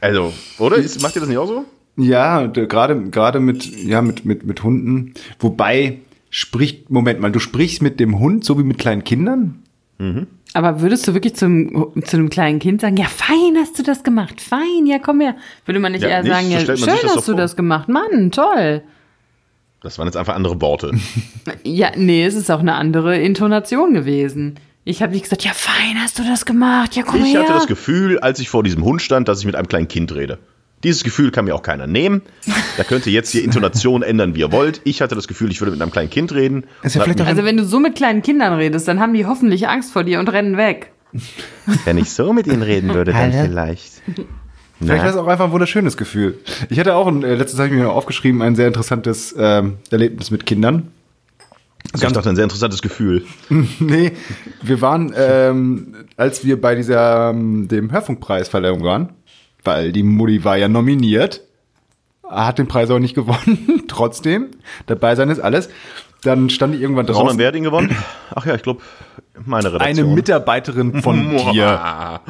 Also, 0.00 0.32
oder? 0.58 0.76
Ist, 0.76 1.00
macht 1.02 1.16
ihr 1.16 1.20
das 1.20 1.28
nicht 1.28 1.38
auch 1.38 1.46
so? 1.46 1.64
Ja, 1.96 2.46
gerade 2.46 3.10
gerade 3.10 3.40
mit 3.40 3.66
ja 3.66 4.00
mit 4.00 4.24
mit 4.24 4.46
mit 4.46 4.62
Hunden, 4.62 5.14
wobei 5.38 5.98
spricht 6.30 6.88
Moment 6.88 7.20
mal, 7.20 7.32
du 7.32 7.40
sprichst 7.40 7.82
mit 7.82 8.00
dem 8.00 8.18
Hund 8.18 8.44
so 8.44 8.58
wie 8.58 8.62
mit 8.62 8.78
kleinen 8.78 9.04
Kindern? 9.04 9.62
Aber 10.52 10.80
würdest 10.80 11.06
du 11.06 11.14
wirklich 11.14 11.34
zum, 11.36 11.92
zu 12.04 12.16
einem 12.16 12.28
kleinen 12.28 12.58
Kind 12.58 12.80
sagen, 12.80 12.96
ja, 12.96 13.04
fein 13.06 13.56
hast 13.56 13.78
du 13.78 13.82
das 13.84 14.02
gemacht, 14.02 14.40
fein, 14.40 14.84
ja, 14.86 14.98
komm 14.98 15.20
her. 15.20 15.36
Würde 15.64 15.78
man 15.80 15.92
nicht 15.92 16.02
Ja, 16.02 16.08
eher 16.08 16.22
nicht, 16.22 16.32
sagen, 16.32 16.46
so 16.46 16.52
ja, 16.54 16.76
schön 16.76 16.86
das 17.02 17.16
hast 17.16 17.28
du 17.28 17.32
vor. 17.32 17.40
das 17.40 17.54
gemacht, 17.56 17.88
Mann, 17.88 18.32
toll. 18.32 18.82
Das 19.82 19.98
waren 19.98 20.06
jetzt 20.08 20.16
einfach 20.16 20.34
andere 20.34 20.60
Worte. 20.60 20.92
Ja, 21.62 21.92
nee, 21.96 22.24
es 22.24 22.34
ist 22.34 22.50
auch 22.50 22.60
eine 22.60 22.74
andere 22.74 23.18
Intonation 23.18 23.94
gewesen. 23.94 24.56
Ich 24.84 25.02
habe 25.02 25.12
nicht 25.12 25.22
gesagt, 25.22 25.44
ja, 25.44 25.52
fein 25.54 25.96
hast 26.02 26.18
du 26.18 26.22
das 26.24 26.44
gemacht, 26.46 26.96
ja, 26.96 27.02
komm 27.02 27.22
Ich 27.24 27.32
her. 27.32 27.42
hatte 27.42 27.52
das 27.52 27.66
Gefühl, 27.66 28.18
als 28.18 28.40
ich 28.40 28.48
vor 28.48 28.62
diesem 28.62 28.84
Hund 28.84 29.00
stand, 29.02 29.28
dass 29.28 29.40
ich 29.40 29.46
mit 29.46 29.54
einem 29.56 29.68
kleinen 29.68 29.88
Kind 29.88 30.14
rede. 30.14 30.38
Dieses 30.82 31.04
Gefühl 31.04 31.30
kann 31.30 31.44
mir 31.44 31.54
auch 31.54 31.62
keiner 31.62 31.86
nehmen. 31.86 32.22
Da 32.76 32.84
könnt 32.84 33.06
ihr 33.06 33.12
jetzt 33.12 33.34
die 33.34 33.40
Intonation 33.44 34.02
ändern, 34.02 34.34
wie 34.34 34.40
ihr 34.40 34.52
wollt. 34.52 34.80
Ich 34.84 35.02
hatte 35.02 35.14
das 35.14 35.28
Gefühl, 35.28 35.50
ich 35.50 35.60
würde 35.60 35.72
mit 35.72 35.82
einem 35.82 35.92
kleinen 35.92 36.10
Kind 36.10 36.32
reden. 36.32 36.64
Ist 36.82 36.96
ja 36.96 37.02
also 37.02 37.44
wenn 37.44 37.56
du 37.56 37.64
so 37.64 37.80
mit 37.80 37.96
kleinen 37.96 38.22
Kindern 38.22 38.54
redest, 38.54 38.88
dann 38.88 39.00
haben 39.00 39.12
die 39.12 39.26
hoffentlich 39.26 39.68
Angst 39.68 39.92
vor 39.92 40.04
dir 40.04 40.18
und 40.20 40.28
rennen 40.28 40.56
weg. 40.56 40.92
wenn 41.84 41.98
ich 41.98 42.10
so 42.10 42.32
mit 42.32 42.46
ihnen 42.46 42.62
reden 42.62 42.94
würde, 42.94 43.12
dann 43.12 43.32
vielleicht. 43.32 44.02
Vielleicht 44.82 45.02
wäre 45.02 45.12
es 45.12 45.16
auch 45.18 45.26
einfach 45.26 45.44
ein 45.44 45.52
wunderschönes 45.52 45.98
Gefühl. 45.98 46.38
Ich 46.70 46.78
hatte 46.78 46.94
auch, 46.94 47.06
ein, 47.06 47.22
äh, 47.22 47.34
letztes 47.34 47.58
habe 47.58 47.68
ich 47.68 47.74
mir 47.74 47.90
aufgeschrieben, 47.90 48.40
ein 48.40 48.56
sehr 48.56 48.66
interessantes 48.66 49.34
ähm, 49.36 49.76
Erlebnis 49.90 50.30
mit 50.30 50.46
Kindern. 50.46 50.88
Also 51.92 52.06
ich 52.06 52.12
dachte, 52.14 52.30
ein 52.30 52.36
sehr 52.36 52.44
interessantes 52.44 52.80
Gefühl. 52.80 53.26
nee, 53.78 54.12
wir 54.62 54.80
waren, 54.80 55.12
ähm, 55.14 55.96
als 56.16 56.46
wir 56.46 56.58
bei 56.58 56.76
dieser, 56.76 57.28
ähm, 57.28 57.68
dem 57.68 57.92
Hörfunkpreisverleihung 57.92 58.82
waren, 58.82 59.10
weil 59.64 59.92
die 59.92 60.02
Mutti 60.02 60.44
war 60.44 60.56
ja 60.56 60.68
nominiert, 60.68 61.42
hat 62.28 62.58
den 62.58 62.68
Preis 62.68 62.90
aber 62.90 63.00
nicht 63.00 63.14
gewonnen, 63.14 63.84
trotzdem, 63.88 64.48
dabei 64.86 65.14
sein 65.16 65.30
ist 65.30 65.40
alles. 65.40 65.68
Dann 66.22 66.50
stand 66.50 66.74
ich 66.74 66.82
irgendwann 66.82 67.06
Sondern 67.06 67.24
draußen. 67.24 67.38
wer 67.38 67.48
hat 67.48 67.56
ihn 67.56 67.62
gewonnen? 67.64 67.96
Ach 68.34 68.44
ja, 68.44 68.54
ich 68.54 68.62
glaube, 68.62 68.82
meine 69.46 69.68
Eine 69.68 69.80
Redaktion. 69.80 70.14
Mitarbeiterin 70.14 71.02
von 71.02 71.30
dir. 71.52 72.20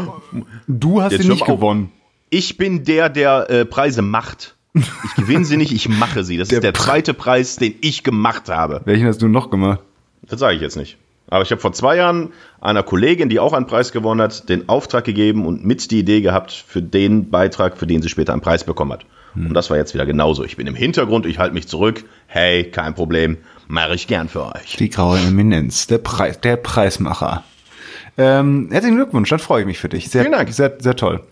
Du 0.68 1.02
hast 1.02 1.10
Jetzt 1.12 1.24
ihn 1.24 1.32
nicht 1.32 1.44
gewonnen. 1.44 1.90
Ich 2.30 2.56
bin 2.56 2.84
der, 2.84 3.08
der 3.08 3.50
äh, 3.50 3.64
Preise 3.64 4.02
macht. 4.02 4.54
Ich 4.74 5.14
gewinne 5.16 5.44
sie 5.44 5.56
nicht, 5.56 5.72
ich 5.72 5.88
mache 5.88 6.22
sie. 6.22 6.36
Das 6.36 6.46
Der 6.46 6.58
ist 6.58 6.62
der 6.62 6.74
zweite 6.74 7.14
Preis, 7.14 7.56
den 7.56 7.74
ich 7.80 8.04
gemacht 8.04 8.48
habe. 8.48 8.80
Welchen 8.84 9.08
hast 9.08 9.20
du 9.22 9.26
noch 9.26 9.50
gemacht? 9.50 9.80
Das 10.22 10.38
sage 10.38 10.54
ich 10.54 10.62
jetzt 10.62 10.76
nicht. 10.76 10.96
Aber 11.30 11.42
ich 11.42 11.50
habe 11.50 11.60
vor 11.60 11.72
zwei 11.72 11.96
Jahren 11.96 12.32
einer 12.60 12.82
Kollegin, 12.82 13.28
die 13.28 13.38
auch 13.38 13.52
einen 13.52 13.66
Preis 13.66 13.92
gewonnen 13.92 14.20
hat, 14.20 14.48
den 14.48 14.68
Auftrag 14.68 15.04
gegeben 15.04 15.46
und 15.46 15.64
mit 15.64 15.90
die 15.90 16.00
Idee 16.00 16.20
gehabt 16.20 16.52
für 16.52 16.82
den 16.82 17.30
Beitrag, 17.30 17.78
für 17.78 17.86
den 17.86 18.02
sie 18.02 18.08
später 18.08 18.32
einen 18.32 18.42
Preis 18.42 18.64
bekommen 18.64 18.92
hat. 18.92 19.06
Und 19.36 19.54
das 19.54 19.70
war 19.70 19.76
jetzt 19.76 19.94
wieder 19.94 20.06
genauso. 20.06 20.44
Ich 20.44 20.56
bin 20.56 20.66
im 20.66 20.74
Hintergrund, 20.74 21.24
ich 21.24 21.38
halte 21.38 21.54
mich 21.54 21.68
zurück. 21.68 22.04
Hey, 22.26 22.64
kein 22.64 22.94
Problem, 22.94 23.38
mache 23.68 23.94
ich 23.94 24.08
gern 24.08 24.28
für 24.28 24.54
euch. 24.54 24.76
Die 24.76 24.90
graue 24.90 25.18
Eminenz, 25.18 25.86
der 25.86 25.98
Preis, 25.98 26.40
der 26.40 26.56
Preismacher. 26.56 27.44
Ähm, 28.18 28.68
herzlichen 28.72 28.96
Glückwunsch, 28.96 29.30
dann 29.30 29.38
freue 29.38 29.60
ich 29.60 29.66
mich 29.66 29.78
für 29.78 29.88
dich. 29.88 30.10
Sehr, 30.10 30.22
Vielen 30.22 30.32
Dank. 30.32 30.52
Sehr, 30.52 30.76
sehr 30.80 30.96
toll. 30.96 31.22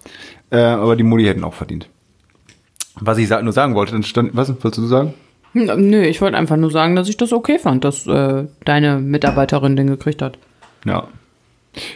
Äh, 0.51 0.59
aber 0.59 0.95
die 0.95 1.03
Mutti 1.03 1.25
hätten 1.25 1.43
auch 1.43 1.55
verdient. 1.55 1.89
Was 3.01 3.19
ich 3.19 3.29
nur 3.29 3.53
sagen 3.53 3.75
wollte, 3.75 3.93
dann 3.93 4.05
stand, 4.05 4.37
was 4.37 4.49
wolltest 4.49 4.79
du 4.79 4.87
sagen? 4.87 5.15
Nö, 5.67 6.03
ich 6.03 6.21
wollte 6.21 6.37
einfach 6.37 6.57
nur 6.57 6.71
sagen, 6.71 6.97
dass 6.97 7.09
ich 7.09 7.17
das 7.17 7.33
okay 7.33 7.59
fand, 7.59 7.85
dass 7.85 8.07
äh, 8.07 8.45
deine 8.65 8.99
Mitarbeiterin 8.99 9.77
den 9.77 9.87
gekriegt 9.89 10.23
hat. 10.23 10.39
Ja. 10.85 11.09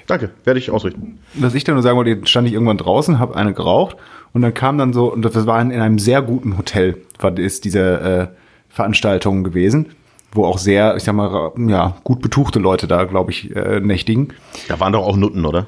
Danke, 0.06 0.30
werde 0.44 0.60
ich 0.60 0.70
ausrichten. 0.70 1.18
Was 1.34 1.54
ich 1.54 1.64
dann 1.64 1.74
nur 1.74 1.82
sagen 1.82 1.96
wollte, 1.96 2.10
jetzt 2.10 2.28
stand 2.28 2.46
ich 2.46 2.54
irgendwann 2.54 2.78
draußen, 2.78 3.18
habe 3.18 3.36
eine 3.36 3.52
geraucht 3.52 3.96
und 4.32 4.42
dann 4.42 4.54
kam 4.54 4.78
dann 4.78 4.92
so, 4.92 5.12
und 5.12 5.22
das 5.22 5.46
war 5.46 5.60
in, 5.60 5.70
in 5.70 5.80
einem 5.80 5.98
sehr 5.98 6.22
guten 6.22 6.56
Hotel, 6.56 6.98
war 7.18 7.36
ist 7.36 7.64
diese 7.64 8.30
äh, 8.30 8.36
Veranstaltung 8.68 9.44
gewesen, 9.44 9.92
wo 10.32 10.44
auch 10.44 10.58
sehr, 10.58 10.96
ich 10.96 11.02
sag 11.02 11.14
mal, 11.14 11.52
ja, 11.56 11.96
gut 12.04 12.22
betuchte 12.22 12.58
Leute 12.58 12.86
da, 12.86 13.04
glaube 13.04 13.32
ich, 13.32 13.54
äh, 13.54 13.80
nächtigen. 13.80 14.28
Da 14.68 14.78
waren 14.80 14.92
doch 14.92 15.06
auch 15.06 15.16
Nutten, 15.16 15.44
oder? 15.44 15.66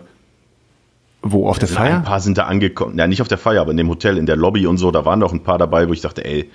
Wo 1.23 1.49
auf 1.49 1.59
der 1.59 1.69
Ein 1.69 1.75
Feier? 1.75 2.01
paar 2.01 2.21
sind 2.21 2.39
da 2.39 2.45
angekommen. 2.45 2.99
Ja, 2.99 3.07
nicht 3.07 3.23
auf 3.23 3.29
der 3.29 3.39
Feier, 3.39 3.63
aber 3.63 3.71
in 3.71 3.79
dem 3.79 3.89
Hotel, 3.89 4.19
in 4.19 4.27
der 4.27 4.37
Lobby 4.37 4.67
und 4.67 4.77
so, 4.77 4.91
da 4.91 5.05
waren 5.05 5.21
doch 5.21 5.33
ein 5.33 5.43
paar 5.43 5.59
dabei, 5.59 5.89
wo 5.89 5.93
ich 5.93 6.03
dachte, 6.03 6.25
ey, 6.25 6.51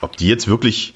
ob 0.00 0.16
die 0.16 0.28
jetzt 0.28 0.48
wirklich 0.48 0.94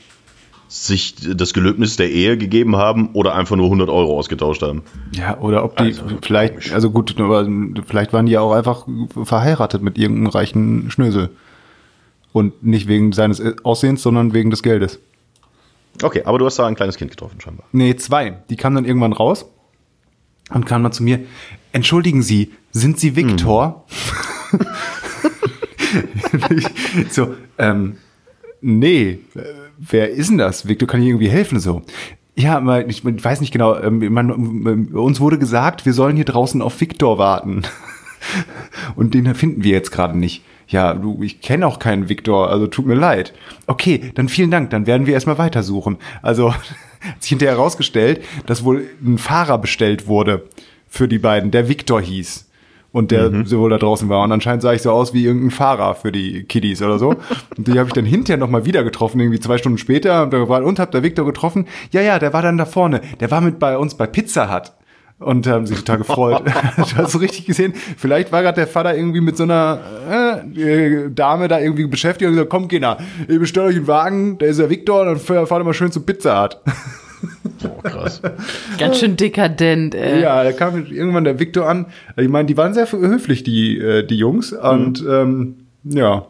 sich 0.69 1.17
das 1.17 1.53
Gelöbnis 1.53 1.97
der 1.97 2.11
Ehe 2.11 2.39
gegeben 2.39 2.77
haben 2.77 3.11
oder 3.13 3.35
einfach 3.35 3.57
nur 3.57 3.67
100 3.67 3.89
Euro 3.89 4.17
ausgetauscht 4.17 4.63
haben. 4.63 4.83
Ja, 5.11 5.37
oder 5.39 5.65
ob 5.65 5.77
die 5.77 5.85
Also, 5.85 6.05
vielleicht, 6.23 6.73
also 6.73 6.91
gut, 6.93 7.19
aber 7.19 7.45
vielleicht 7.87 8.13
waren 8.13 8.27
die 8.27 8.33
ja 8.33 8.41
auch 8.41 8.53
einfach 8.53 8.87
verheiratet 9.25 9.83
mit 9.83 9.99
irgendeinem 9.99 10.29
reichen 10.29 10.91
Schnösel. 10.93 11.31
Und 12.33 12.63
nicht 12.63 12.87
wegen 12.87 13.11
seines 13.11 13.43
Aussehens, 13.65 14.03
sondern 14.03 14.33
wegen 14.33 14.51
des 14.51 14.63
Geldes. 14.63 15.01
Okay, 16.01 16.23
aber 16.25 16.39
du 16.39 16.47
hast 16.47 16.61
da 16.61 16.67
ein 16.67 16.77
kleines 16.77 16.97
Kind 16.97 17.11
getroffen, 17.11 17.41
scheinbar. 17.41 17.67
Nee, 17.73 17.97
zwei. 17.97 18.39
Die 18.49 18.57
kamen 18.57 18.77
dann 18.77 18.85
irgendwann 18.85 19.13
raus 19.13 19.47
und 20.51 20.67
kamen 20.67 20.85
dann 20.85 20.93
zu 20.93 21.03
mir. 21.03 21.19
Entschuldigen 21.73 22.23
Sie, 22.23 22.53
sind 22.71 23.01
Sie 23.01 23.17
Viktor? 23.17 23.85
Ich 26.51 26.67
so, 27.11 27.35
ähm, 27.59 27.97
nee, 28.61 29.19
äh, 29.35 29.41
wer 29.79 30.11
ist 30.11 30.31
denn 30.31 30.39
das? 30.39 30.69
Viktor, 30.69 30.89
kann 30.89 31.03
ich 31.03 31.09
irgendwie 31.09 31.29
helfen? 31.29 31.61
So. 31.61 31.83
Ja, 32.37 32.81
ich, 32.81 33.05
weiß 33.05 33.41
nicht 33.41 33.53
genau. 33.53 33.77
Ähm, 33.77 34.13
man, 34.13 34.31
ähm, 34.31 34.89
uns 34.95 35.21
wurde 35.21 35.39
gesagt, 35.39 35.85
wir 35.85 35.93
sollen 35.93 36.17
hier 36.17 36.25
draußen 36.25 36.63
auf 36.63 36.81
Viktor 36.81 37.19
warten. 37.19 37.63
Und 38.97 39.15
den 39.15 39.35
finden 39.35 39.65
wir 39.65 39.73
jetzt 39.73 39.91
gerade 39.91 40.17
nicht. 40.19 40.43
Ja, 40.69 40.95
du, 40.95 41.21
ich 41.23 41.41
kenne 41.41 41.67
auch 41.67 41.81
keinen 41.81 42.09
Viktor, 42.09 42.49
also 42.49 42.67
tut 42.69 42.87
mir 42.87 42.95
leid. 42.95 43.35
Okay, 43.67 44.13
dann 44.15 44.29
vielen 44.29 44.53
Dank, 44.53 44.71
dann 44.71 44.87
werden 44.87 45.07
wir 45.07 45.15
erstmal 45.15 45.39
weitersuchen. 45.39 45.99
Also 46.23 46.55
hat 46.55 46.61
sich 47.19 47.31
hinterher 47.31 47.57
herausgestellt, 47.57 48.23
dass 48.47 48.65
wohl 48.65 48.87
ein 49.05 49.19
Fahrer 49.19 49.59
bestellt 49.59 50.07
wurde 50.07 50.49
für 50.89 51.09
die 51.09 51.19
beiden, 51.19 51.51
der 51.51 51.69
Viktor 51.69 52.01
hieß. 52.01 52.50
Und 52.93 53.13
der 53.13 53.47
so 53.47 53.61
wohl 53.61 53.71
da 53.71 53.79
draußen 53.79 54.09
war. 54.09 54.25
Und 54.25 54.33
anscheinend 54.33 54.63
sah 54.63 54.73
ich 54.73 54.83
so 54.83 54.91
aus 54.91 55.15
wie 55.15 55.25
irgendein 55.25 55.53
Fahrer 55.53 55.95
für 55.95 56.11
die 56.11 56.43
Kiddies 56.43 56.83
oder 56.83 56.99
so. 56.99 57.11
Und 57.57 57.69
die 57.69 57.79
habe 57.79 57.87
ich 57.87 57.93
dann 57.93 58.05
hinterher 58.05 58.37
nochmal 58.37 58.65
wieder 58.65 58.83
getroffen, 58.83 59.21
irgendwie 59.21 59.39
zwei 59.39 59.59
Stunden 59.59 59.79
später. 59.79 60.25
Und, 60.25 60.33
da 60.33 60.49
war, 60.49 60.65
und 60.65 60.81
hab 60.81 60.91
der 60.91 61.05
Viktor 61.05 61.25
getroffen. 61.25 61.67
Ja, 61.93 62.01
ja, 62.01 62.19
der 62.19 62.33
war 62.33 62.43
dann 62.43 62.59
da 62.59 62.67
vorne. 62.67 63.01
Der 63.21 63.31
war 63.31 63.41
mit 63.41 63.61
bei 63.61 63.79
uns 63.79 63.95
bei 63.97 64.09
Pizza 64.09 64.53
Hut. 64.53 64.73
Und 65.21 65.47
haben 65.47 65.67
sich 65.67 65.77
total 65.79 65.99
gefreut. 65.99 66.43
du 66.77 66.97
hast 66.97 67.13
so 67.13 67.19
richtig 67.19 67.45
gesehen, 67.45 67.75
vielleicht 67.75 68.33
war 68.33 68.43
gerade 68.43 68.57
der 68.57 68.67
Vater 68.67 68.97
irgendwie 68.97 69.21
mit 69.21 69.37
so 69.37 69.43
einer 69.43 69.79
äh, 70.57 70.61
äh, 70.61 71.11
Dame 71.11 71.47
da 71.47 71.61
irgendwie 71.61 71.87
beschäftigt 71.87 72.27
und 72.27 72.35
gesagt, 72.37 72.51
komm 72.51 72.69
Kinder, 72.69 72.97
ihr 73.29 73.39
bestellt 73.39 73.67
euch 73.67 73.77
einen 73.77 73.87
Wagen, 73.87 74.39
da 74.39 74.47
ist 74.47 74.59
der 74.59 74.71
Viktor, 74.71 75.05
dann 75.05 75.19
fahrt 75.19 75.65
mal 75.65 75.75
schön 75.75 75.93
zu 75.93 76.01
Pizza 76.01 76.43
Hut. 76.43 76.59
Oh, 77.65 77.83
krass. 77.83 78.23
Ganz 78.79 78.99
schön 78.99 79.17
dekadent, 79.17 79.95
ey. 79.95 80.21
Ja, 80.21 80.43
da 80.43 80.53
kam 80.53 80.87
irgendwann 80.87 81.25
der 81.25 81.39
Viktor 81.39 81.69
an. 81.69 81.87
Ich 82.17 82.29
meine, 82.29 82.47
die 82.47 82.57
waren 82.57 82.75
sehr 82.75 82.91
höflich, 82.91 83.43
die, 83.43 83.79
äh, 83.79 84.07
die 84.07 84.17
Jungs. 84.17 84.53
Und 84.53 85.05
ähm, 85.09 85.67
ja. 85.85 86.27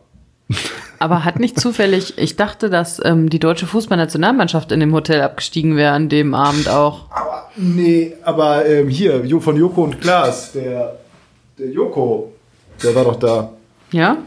Aber 0.98 1.24
hat 1.24 1.38
nicht 1.38 1.58
zufällig, 1.58 2.18
ich 2.18 2.36
dachte, 2.36 2.68
dass 2.68 3.00
ähm, 3.04 3.30
die 3.30 3.38
deutsche 3.38 3.66
Fußballnationalmannschaft 3.66 4.70
in 4.72 4.80
dem 4.80 4.92
Hotel 4.92 5.22
abgestiegen 5.22 5.76
wäre 5.76 5.94
an 5.94 6.08
dem 6.08 6.34
Abend 6.34 6.68
auch. 6.68 7.06
Nee, 7.56 8.14
aber 8.22 8.66
ähm, 8.66 8.88
hier, 8.88 9.24
von 9.40 9.56
Joko 9.56 9.84
und 9.84 10.00
Klaas, 10.00 10.52
der, 10.52 10.98
der 11.58 11.68
Joko, 11.68 12.32
der 12.82 12.94
war 12.94 13.04
doch 13.04 13.16
da. 13.16 13.52
Ja? 13.92 14.18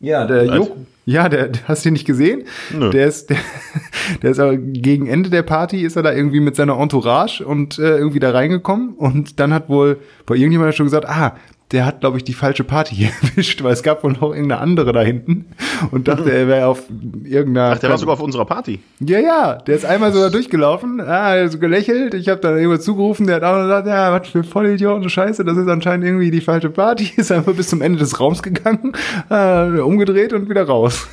Ja, 0.00 0.26
der? 0.26 0.44
Joko. 0.44 0.76
Ja, 1.08 1.30
der, 1.30 1.52
hast 1.64 1.86
du 1.86 1.88
ihn 1.88 1.94
nicht 1.94 2.06
gesehen? 2.06 2.44
Nö. 2.70 2.90
Der 2.90 3.06
ist, 3.06 3.30
der, 3.30 3.38
der 4.22 4.30
ist 4.30 4.38
aber 4.38 4.58
gegen 4.58 5.06
Ende 5.06 5.30
der 5.30 5.42
Party 5.42 5.80
ist 5.80 5.96
er 5.96 6.02
da 6.02 6.12
irgendwie 6.12 6.40
mit 6.40 6.54
seiner 6.54 6.78
Entourage 6.78 7.42
und 7.46 7.78
äh, 7.78 7.96
irgendwie 7.96 8.18
da 8.18 8.30
reingekommen 8.30 8.90
und 8.90 9.40
dann 9.40 9.54
hat 9.54 9.70
wohl 9.70 10.00
bei 10.26 10.34
irgendjemand 10.34 10.74
schon 10.74 10.84
gesagt, 10.84 11.08
ah, 11.08 11.34
der 11.72 11.84
hat, 11.84 12.00
glaube 12.00 12.16
ich, 12.16 12.24
die 12.24 12.32
falsche 12.32 12.64
Party 12.64 12.94
hier 12.94 13.10
erwischt, 13.22 13.62
weil 13.62 13.72
es 13.72 13.82
gab 13.82 14.02
wohl 14.02 14.12
noch 14.12 14.30
irgendeine 14.32 14.60
andere 14.60 14.92
da 14.92 15.02
hinten 15.02 15.46
und 15.90 16.08
dachte, 16.08 16.30
er 16.32 16.48
wäre 16.48 16.66
auf 16.66 16.84
irgendeiner. 17.24 17.72
Ach, 17.74 17.78
der 17.78 17.90
war 17.90 17.98
sogar 17.98 18.14
auf 18.14 18.22
unserer 18.22 18.44
Party. 18.44 18.80
Ja, 19.00 19.18
ja, 19.18 19.54
der 19.54 19.76
ist 19.76 19.84
einmal 19.84 20.12
so 20.12 20.20
da 20.20 20.30
durchgelaufen, 20.30 21.00
ah, 21.00 21.34
er 21.34 21.44
hat 21.44 21.52
so 21.52 21.58
gelächelt, 21.58 22.14
ich 22.14 22.28
habe 22.28 22.40
dann 22.40 22.56
irgendwo 22.56 22.78
zugerufen, 22.78 23.26
der 23.26 23.36
hat 23.36 23.42
auch 23.44 23.62
gesagt, 23.62 23.86
ja, 23.86 24.12
was 24.12 24.28
für 24.28 24.44
Vollidioten, 24.44 25.08
Scheiße, 25.10 25.44
das 25.44 25.56
ist 25.56 25.68
anscheinend 25.68 26.06
irgendwie 26.06 26.30
die 26.30 26.40
falsche 26.40 26.70
Party, 26.70 27.12
ist 27.16 27.32
einfach 27.32 27.54
bis 27.54 27.68
zum 27.68 27.82
Ende 27.82 27.98
des 27.98 28.18
Raums 28.18 28.42
gegangen, 28.42 28.92
äh, 29.30 29.80
umgedreht 29.80 30.32
und 30.32 30.48
wieder 30.48 30.64
raus. 30.64 31.06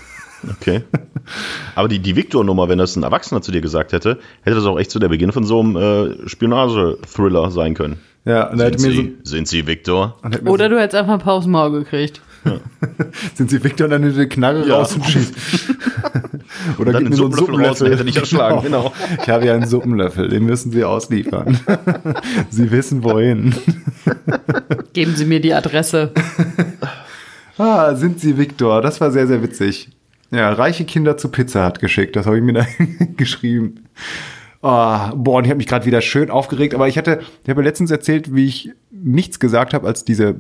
Okay. 0.58 0.84
Aber 1.74 1.88
die, 1.88 2.00
die 2.00 2.16
Victor-Nummer, 2.16 2.70
wenn 2.70 2.78
das 2.78 2.96
ein 2.96 3.04
Erwachsener 3.04 3.42
zu 3.42 3.52
dir 3.52 3.62
gesagt 3.62 3.94
hätte, 3.94 4.20
hätte 4.44 4.56
das 4.56 4.66
auch 4.66 4.78
echt 4.78 4.92
so 4.92 5.00
der 5.00 5.10
Beginn 5.10 5.32
von 5.32 5.44
so 5.44 5.60
einem 5.60 5.76
äh, 5.76 6.30
Spionage-Thriller 6.30 7.50
sein 7.52 7.74
können. 7.74 8.00
Ja, 8.26 8.50
und 8.50 8.58
Sind 8.58 8.66
hat 8.66 8.80
mir 8.82 8.92
so, 8.92 9.02
Sie, 9.02 9.18
sind 9.24 9.48
Sie 9.48 9.68
und 10.24 10.44
mir 10.44 10.50
Oder 10.52 10.68
du 10.70 10.80
hättest 10.80 10.96
einfach 10.96 11.14
ein 11.14 11.20
paar 11.20 11.34
aufs 11.36 11.46
Maul 11.48 11.72
gekriegt. 11.72 12.22
so, 12.44 12.60
sind 13.36 13.50
sie 13.52 13.64
Victor 13.64 13.86
und 13.86 13.92
dann 13.92 14.04
er 14.04 14.12
die 14.12 14.28
Knarre 14.28 14.68
Ja. 14.68 14.78
raus 14.78 14.96
und 14.96 15.06
schießt. 15.06 15.34
Oder 16.80 16.94
dann 16.94 17.04
mir 17.10 17.16
so 17.16 17.26
einen 17.26 17.34
Suppenlöffel 17.34 17.68
raus, 17.70 17.80
dann 17.80 17.92
hätte 17.92 18.06
dich 18.06 18.18
erschlagen, 18.18 18.62
genau. 18.64 18.94
Ich 19.22 19.30
habe 19.30 19.46
ja 19.46 19.54
einen 19.54 19.68
Suppenlöffel, 19.68 20.30
den 20.30 20.46
müssen 20.46 20.72
sie 20.72 20.84
ausliefern. 20.84 21.60
sie 22.50 22.72
wissen 22.72 23.04
wohin. 23.04 23.54
Geben 24.94 25.16
Sie 25.16 25.26
mir 25.26 25.40
die 25.40 25.54
Adresse. 25.54 26.12
Ah, 27.58 27.96
sind 27.96 28.20
sie 28.20 28.38
Victor? 28.38 28.82
Das 28.82 29.00
war 29.02 29.12
sehr, 29.12 29.28
sehr 29.28 29.42
witzig. 29.44 29.90
Ja, 30.32 30.52
reiche 30.52 30.86
Kinder 30.86 31.18
zu 31.18 31.30
Pizza 31.30 31.64
hat 31.64 31.80
geschickt. 31.80 32.16
Das 32.16 32.26
habe 32.26 32.38
ich 32.38 32.44
mir 32.44 32.54
da 32.54 32.66
geschrieben. 33.18 33.86
Ah, 34.62 35.14
boah, 35.16 35.38
und 35.38 35.46
ich 35.46 35.50
habe 35.50 35.58
mich 35.58 35.68
gerade 35.68 35.86
wieder 35.86 36.02
schön 36.02 36.30
aufgeregt, 36.32 36.74
aber 36.74 36.88
ich 36.88 36.98
hatte, 36.98 37.22
ich 37.44 37.50
habe 37.50 37.62
letztens 37.62 37.92
erzählt, 37.92 38.34
wie 38.34 38.46
ich 38.46 38.72
nichts 38.92 39.40
gesagt 39.40 39.74
habe, 39.74 39.86
als 39.88 40.06
diese 40.06 40.36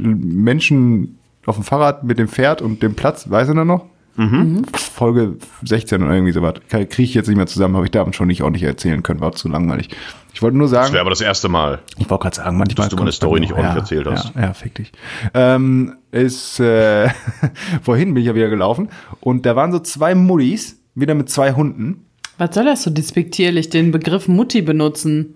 Menschen 0.00 1.18
auf 1.46 1.56
dem 1.56 1.64
Fahrrad 1.64 2.04
mit 2.04 2.18
dem 2.18 2.28
Pferd 2.28 2.62
und 2.62 2.82
dem 2.82 2.94
Platz, 2.94 3.28
weiß 3.28 3.48
er 3.48 3.64
noch? 3.64 3.86
Mhm. 4.16 4.64
Folge 4.74 5.36
16 5.64 6.02
oder 6.02 6.12
irgendwie 6.12 6.32
sowas. 6.32 6.54
Kriege 6.68 7.02
ich 7.02 7.14
jetzt 7.14 7.28
nicht 7.28 7.36
mehr 7.36 7.46
zusammen, 7.46 7.76
habe 7.76 7.86
ich 7.86 7.90
damals 7.90 8.16
schon 8.16 8.26
nicht 8.26 8.42
ordentlich 8.42 8.64
erzählen 8.64 9.02
können, 9.02 9.20
war 9.20 9.32
zu 9.32 9.48
langweilig. 9.48 9.88
Ich 10.34 10.42
wollte 10.42 10.56
nur 10.58 10.66
Das 10.66 10.72
sagen. 10.72 10.92
wäre 10.92 11.00
aber 11.00 11.10
das 11.10 11.20
erste 11.20 11.48
Mal. 11.48 11.80
Ich 11.98 12.10
wollte 12.10 12.22
gerade 12.24 12.36
sagen, 12.36 12.58
manchmal. 12.58 12.86
Dass 12.86 12.90
du 12.90 12.96
meine 12.96 13.12
Story 13.12 13.40
nicht 13.40 13.52
ordentlich 13.52 13.76
erzählt 13.76 14.06
hast. 14.06 14.34
Ja, 14.34 14.42
ja 14.42 14.52
fick 14.52 14.74
dich. 14.74 14.92
Ähm, 15.32 15.96
ist, 16.10 16.60
äh, 16.60 17.08
vorhin 17.82 18.12
bin 18.14 18.22
ich 18.22 18.26
ja 18.26 18.34
wieder 18.34 18.48
gelaufen 18.48 18.90
und 19.20 19.46
da 19.46 19.56
waren 19.56 19.72
so 19.72 19.78
zwei 19.78 20.14
Mullis, 20.14 20.80
wieder 20.94 21.14
mit 21.14 21.30
zwei 21.30 21.52
Hunden. 21.52 22.06
Was 22.40 22.54
soll 22.54 22.64
das 22.64 22.82
so 22.82 22.90
despektierlich, 22.90 23.68
den 23.68 23.90
Begriff 23.90 24.26
Mutti 24.26 24.62
benutzen? 24.62 25.34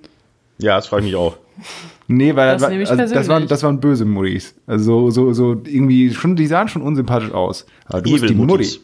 Ja, 0.57 0.77
das 0.77 0.87
frage 0.87 1.03
ich 1.03 1.13
mich 1.13 1.17
auch. 1.17 1.37
Nee, 2.09 2.35
weil 2.35 2.51
Das 2.51 2.63
war, 2.63 2.71
also 2.71 2.97
das, 2.97 3.29
waren, 3.29 3.47
das 3.47 3.63
waren 3.63 3.79
böse 3.79 4.07
Mullis. 4.07 4.55
Also 4.67 5.11
so, 5.11 5.11
so, 5.11 5.33
so 5.35 5.63
irgendwie 5.67 6.15
schon, 6.15 6.35
die 6.35 6.47
sahen 6.47 6.69
schon 6.69 6.81
unsympathisch 6.81 7.31
aus. 7.31 7.67
Aber 7.85 8.01
du 8.01 8.11
bist 8.11 8.25
Evil 8.25 8.29
die 8.31 8.35
Mutti. 8.37 8.53
Muttis. 8.53 8.81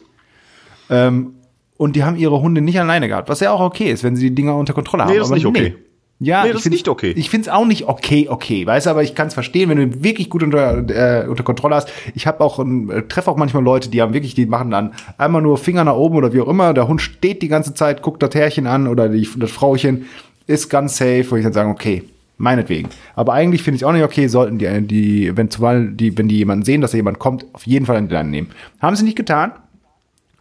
Ähm, 0.91 1.33
und 1.77 1.95
die 1.95 2.03
haben 2.03 2.15
ihre 2.15 2.39
Hunde 2.39 2.61
nicht 2.61 2.79
alleine 2.79 3.07
gehabt, 3.07 3.27
was 3.27 3.39
ja 3.39 3.49
auch 3.49 3.59
okay 3.59 3.91
ist, 3.91 4.03
wenn 4.03 4.15
sie 4.15 4.29
die 4.29 4.35
Dinger 4.35 4.55
unter 4.55 4.73
Kontrolle 4.73 5.05
haben. 5.05 5.13
Nee, 5.13 5.17
das 5.17 5.25
ist 5.25 5.31
aber 5.31 5.37
nicht 5.37 5.47
okay. 5.47 5.75
Ja, 6.23 6.43
Nee, 6.43 6.49
ich 6.49 6.53
das 6.53 6.65
ist 6.67 6.71
nicht 6.71 6.87
okay. 6.87 7.13
Ich 7.17 7.31
finde 7.31 7.49
es 7.49 7.53
auch 7.53 7.65
nicht 7.65 7.87
okay, 7.87 8.27
okay. 8.29 8.63
Weißt 8.63 8.85
du, 8.85 8.91
aber 8.91 9.01
ich 9.01 9.15
kann 9.15 9.27
es 9.27 9.33
verstehen, 9.33 9.69
wenn 9.69 9.77
du 9.77 10.03
wirklich 10.03 10.29
gut 10.29 10.43
unter, 10.43 10.77
äh, 10.87 11.27
unter 11.27 11.41
Kontrolle 11.41 11.75
hast. 11.75 11.91
Ich 12.13 12.27
habe 12.27 12.41
auch, 12.41 12.59
äh, 12.59 13.01
treffe 13.09 13.31
auch 13.31 13.37
manchmal 13.37 13.63
Leute, 13.63 13.89
die 13.89 14.03
haben 14.03 14.13
wirklich, 14.13 14.35
die 14.35 14.45
machen 14.45 14.69
dann 14.69 14.91
einmal 15.17 15.41
nur 15.41 15.57
Finger 15.57 15.83
nach 15.83 15.95
oben 15.95 16.17
oder 16.17 16.31
wie 16.31 16.39
auch 16.41 16.47
immer. 16.47 16.75
Der 16.75 16.87
Hund 16.87 17.01
steht 17.01 17.41
die 17.41 17.47
ganze 17.47 17.73
Zeit, 17.73 18.03
guckt 18.03 18.21
das 18.21 18.35
Herrchen 18.35 18.67
an 18.67 18.87
oder 18.87 19.09
die, 19.09 19.27
das 19.37 19.49
Frauchen 19.49 20.05
ist 20.45 20.69
ganz 20.69 20.95
safe, 20.95 21.25
wo 21.29 21.37
ich 21.37 21.43
dann 21.43 21.53
sagen, 21.53 21.71
okay, 21.71 22.03
meinetwegen. 22.37 22.89
Aber 23.15 23.33
eigentlich 23.33 23.63
finde 23.63 23.77
ich 23.77 23.85
auch 23.85 23.91
nicht 23.91 24.03
okay, 24.03 24.27
sollten 24.27 24.59
die, 24.59 24.81
die, 24.81 25.35
wenn 25.35 25.49
zumal 25.49 25.87
die, 25.87 26.15
wenn 26.19 26.27
die 26.27 26.37
jemanden 26.37 26.65
sehen, 26.65 26.81
dass 26.81 26.91
da 26.91 26.97
jemand 26.97 27.17
kommt, 27.17 27.47
auf 27.53 27.65
jeden 27.65 27.87
Fall 27.87 27.97
an 27.97 28.09
die 28.09 28.13
Leine 28.13 28.29
nehmen. 28.29 28.49
Haben 28.79 28.95
sie 28.95 29.05
nicht 29.05 29.17
getan 29.17 29.53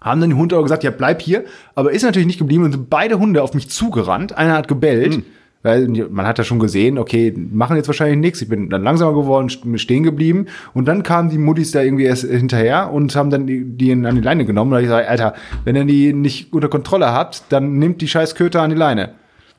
haben 0.03 0.23
dann 0.23 0.31
die 0.31 0.37
Hunde 0.37 0.57
auch 0.57 0.63
gesagt, 0.63 0.83
ja, 0.83 0.91
bleib 0.91 1.21
hier. 1.21 1.45
Aber 1.75 1.93
ist 1.93 2.03
natürlich 2.05 2.27
nicht 2.27 2.39
geblieben 2.39 2.65
und 2.65 2.73
sind 2.73 2.89
beide 2.89 3.19
Hunde 3.19 3.43
auf 3.43 3.53
mich 3.53 3.69
zugerannt. 3.69 4.33
Einer 4.33 4.55
hat 4.55 4.67
gebellt. 4.67 5.23
Weil 5.63 5.89
man 5.89 6.27
hat 6.27 6.39
ja 6.39 6.45
schon 6.45 6.59
gesehen, 6.59 6.97
okay, 6.97 7.35
machen 7.37 7.77
jetzt 7.77 7.87
wahrscheinlich 7.87 8.19
nichts. 8.19 8.41
Ich 8.41 8.49
bin 8.49 8.71
dann 8.71 8.83
langsamer 8.83 9.13
geworden, 9.13 9.49
st- 9.49 9.77
stehen 9.79 10.03
geblieben. 10.05 10.47
Und 10.73 10.87
dann 10.87 11.03
kamen 11.03 11.29
die 11.29 11.37
Muttis 11.37 11.71
da 11.71 11.83
irgendwie 11.83 12.05
erst 12.05 12.25
hinterher 12.25 12.91
und 12.91 13.15
haben 13.15 13.29
dann 13.29 13.47
die, 13.47 13.63
die 13.65 13.93
an 13.93 14.15
die 14.15 14.23
Leine 14.23 14.47
genommen. 14.47 14.73
Und 14.73 14.79
ich 14.79 14.85
gesagt, 14.87 15.07
Alter, 15.07 15.35
wenn 15.65 15.77
ihr 15.77 15.85
die 15.85 16.15
nicht 16.15 16.53
unter 16.55 16.69
Kontrolle 16.69 17.13
habt, 17.13 17.43
dann 17.51 17.79
nimmt 17.79 18.01
die 18.01 18.09
scheiß 18.09 18.37
Köter 18.37 18.63
an 18.63 18.71
die 18.71 18.77
Leine. 18.77 19.11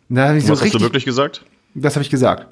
Da 0.09 0.33
ich 0.33 0.45
so 0.45 0.53
Was 0.53 0.61
hast 0.61 0.61
du 0.61 0.63
richtig, 0.77 0.81
wirklich 0.81 1.05
gesagt? 1.05 1.45
das 1.75 1.95
habe 1.95 2.01
ich 2.03 2.09
gesagt. 2.09 2.47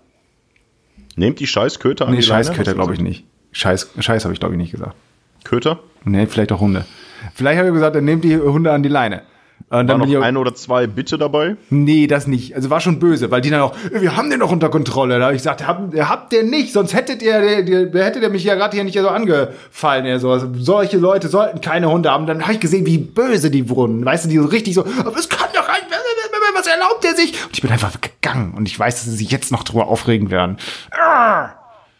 Nehmt 1.16 1.40
die 1.40 1.48
Scheißköter 1.48 2.06
an 2.08 2.14
Nee, 2.14 2.20
die 2.22 2.28
Leine? 2.28 2.44
scheiß 2.46 2.56
Köter 2.56 2.72
Was 2.72 2.76
glaube 2.76 2.94
ich 2.94 3.02
nicht. 3.02 3.26
Scheiß, 3.52 3.90
scheiß 4.00 4.26
habe 4.26 4.34
ich 4.34 4.40
glaube 4.40 4.54
ich 4.54 4.60
nicht 4.60 4.72
gesagt. 4.72 4.94
gesagt? 4.94 5.46
Köter? 5.46 5.80
Nee, 6.06 6.28
vielleicht 6.28 6.52
auch 6.52 6.62
Hunde. 6.62 6.86
Vielleicht 7.34 7.58
habe 7.58 7.68
ich 7.70 7.74
gesagt, 7.74 7.96
dann 7.96 8.06
nehmt 8.06 8.24
die 8.24 8.38
Hunde 8.38 8.72
an 8.72 8.84
die 8.84 8.90
Leine. 8.90 9.24
Und 9.70 9.76
War 9.76 9.84
dann 9.84 10.00
noch 10.00 10.08
ich 10.08 10.18
auch, 10.18 10.22
ein 10.22 10.38
oder 10.38 10.56
zwei 10.56 10.88
Bitte 10.88 11.18
dabei? 11.18 11.56
nee, 11.70 12.08
das 12.08 12.26
nicht. 12.26 12.56
Also 12.56 12.70
war 12.70 12.80
schon 12.80 13.00
böse, 13.00 13.30
weil 13.30 13.42
die 13.42 13.50
dann 13.50 13.62
auch, 13.62 13.76
wir 13.92 14.16
haben 14.18 14.30
den 14.30 14.40
noch 14.40 14.52
unter 14.52 14.70
Kontrolle. 14.70 15.20
Da 15.20 15.26
habe 15.26 15.36
ich 15.36 15.42
gesagt, 15.42 15.68
habt, 15.68 15.94
habt 15.96 16.34
ihr 16.34 16.44
nicht, 16.44 16.74
sonst 16.74 16.94
hättet 16.94 17.22
ihr, 17.22 17.40
der, 17.40 17.62
der, 17.64 17.86
der 17.86 18.06
hätte 18.06 18.20
der 18.20 18.30
mich 18.30 18.44
ja 18.44 18.56
gerade 18.56 18.76
hier 18.76 18.84
nicht 18.84 18.98
so 18.98 19.10
angefallen. 19.10 20.20
So, 20.20 20.32
also 20.32 20.50
solche 20.58 20.98
Leute 20.98 21.28
sollten 21.28 21.62
keine 21.62 21.90
Hunde 21.92 22.10
haben. 22.10 22.26
Dann 22.26 22.42
habe 22.44 22.54
ich 22.54 22.60
gesehen, 22.60 22.86
wie 22.86 22.98
böse 22.98 23.52
die 23.52 23.70
wurden. 23.70 24.04
Weißt 24.04 24.26
du, 24.26 24.30
die 24.30 24.38
so 24.38 24.46
richtig 24.46 24.74
so, 24.74 24.86
aber 25.00 25.16
es 25.18 25.30
kann 25.30 25.50
doch 25.54 25.68
rein, 25.68 25.84
was 26.56 26.68
erlaubt 26.68 27.06
er 27.06 27.16
sich? 27.16 27.32
Und 27.46 27.52
ich 27.54 27.62
bin 27.62 27.72
einfach 27.72 27.94
gegangen 28.02 28.54
und 28.56 28.68
ich 28.68 28.78
weiß, 28.78 28.96
dass 28.96 29.06
sie 29.06 29.16
sich 29.16 29.32
jetzt 29.32 29.52
noch 29.52 29.64
drüber 29.64 29.88
aufregen 29.88 30.30
werden. 30.30 30.58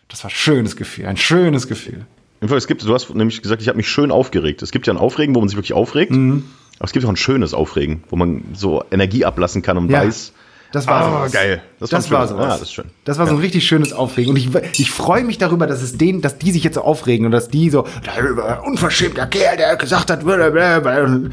Das 0.08 0.24
war 0.24 0.30
ein 0.30 0.34
schönes 0.34 0.76
Gefühl, 0.76 1.06
ein 1.06 1.18
schönes 1.18 1.68
Gefühl. 1.68 2.06
Es 2.42 2.68
gibt, 2.68 2.84
du 2.84 2.94
hast 2.94 3.14
nämlich 3.14 3.42
gesagt, 3.42 3.62
ich 3.62 3.68
habe 3.68 3.78
mich 3.78 3.90
schön 3.90 4.12
aufgeregt. 4.12 4.62
Es 4.62 4.72
gibt 4.72 4.88
ja 4.88 4.94
ein 4.94 4.98
Aufregen, 4.98 5.36
wo 5.36 5.40
man 5.40 5.50
sich 5.50 5.58
wirklich 5.58 5.74
aufregt. 5.74 6.12
Mhm. 6.12 6.46
Aber 6.80 6.86
es 6.86 6.92
gibt 6.94 7.06
auch 7.06 7.10
ein 7.10 7.18
schönes 7.18 7.54
Aufregen, 7.54 8.04
wo 8.10 8.16
man 8.16 8.44
so 8.54 8.84
Energie 8.92 9.26
ablassen 9.26 9.62
kann 9.62 9.78
und 9.78 9.90
Ja. 9.92 10.00
weiß. 10.02 10.34
Das 10.72 10.86
war 10.86 11.02
Ah, 11.02 11.10
sowas. 11.12 11.32
geil. 11.32 11.64
Das, 11.80 11.90
Das 11.90 12.12
war 12.12 12.28
sowas. 12.28 12.44
Ja, 12.44 12.50
das 12.52 12.62
ist 12.62 12.74
schön. 12.74 12.86
Das 13.04 13.18
war 13.18 13.26
so 13.26 13.34
ein 13.34 13.40
richtig 13.40 13.66
schönes 13.68 13.92
Aufregen. 13.92 14.30
Und 14.30 14.38
ich, 14.38 14.54
ich 14.80 14.92
freue 14.92 15.24
mich 15.24 15.40
darüber, 15.40 15.66
dass 15.66 15.82
es 15.82 15.98
denen, 15.98 16.22
dass 16.22 16.38
die 16.38 16.52
sich 16.52 16.64
jetzt 16.64 16.76
so 16.76 16.82
aufregen 16.84 17.26
und 17.26 17.32
dass 17.32 17.48
die 17.50 17.72
so, 17.72 17.88
"Der 18.06 18.64
unverschämter 18.64 19.26
Kerl, 19.26 19.58
der 19.58 19.76
gesagt 19.78 20.12
hat, 20.12 20.24
blablabla." 20.24 21.32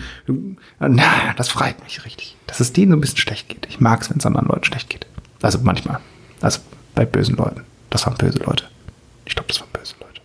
na, 0.79 1.35
das 1.37 1.51
freut 1.51 1.83
mich 1.85 2.03
richtig. 2.07 2.35
Dass 2.47 2.61
es 2.61 2.73
denen 2.73 2.93
so 2.93 2.97
ein 2.97 3.01
bisschen 3.03 3.19
schlecht 3.19 3.51
geht. 3.51 3.67
Ich 3.69 3.79
mag 3.79 4.01
es, 4.01 4.09
wenn 4.11 4.17
es 4.17 4.25
anderen 4.25 4.49
Leuten 4.49 4.65
schlecht 4.65 4.89
geht. 4.89 5.07
Also 5.43 5.59
manchmal. 5.63 6.01
Also 6.41 6.61
bei 6.95 7.05
bösen 7.05 7.37
Leuten. 7.37 7.61
Das 7.91 8.07
waren 8.07 8.17
böse 8.17 8.39
Leute. 8.39 8.65
Ich 9.27 9.35
glaube, 9.35 9.49
das 9.49 9.61
waren 9.61 9.69
böse 9.73 9.95
Leute. 10.01 10.23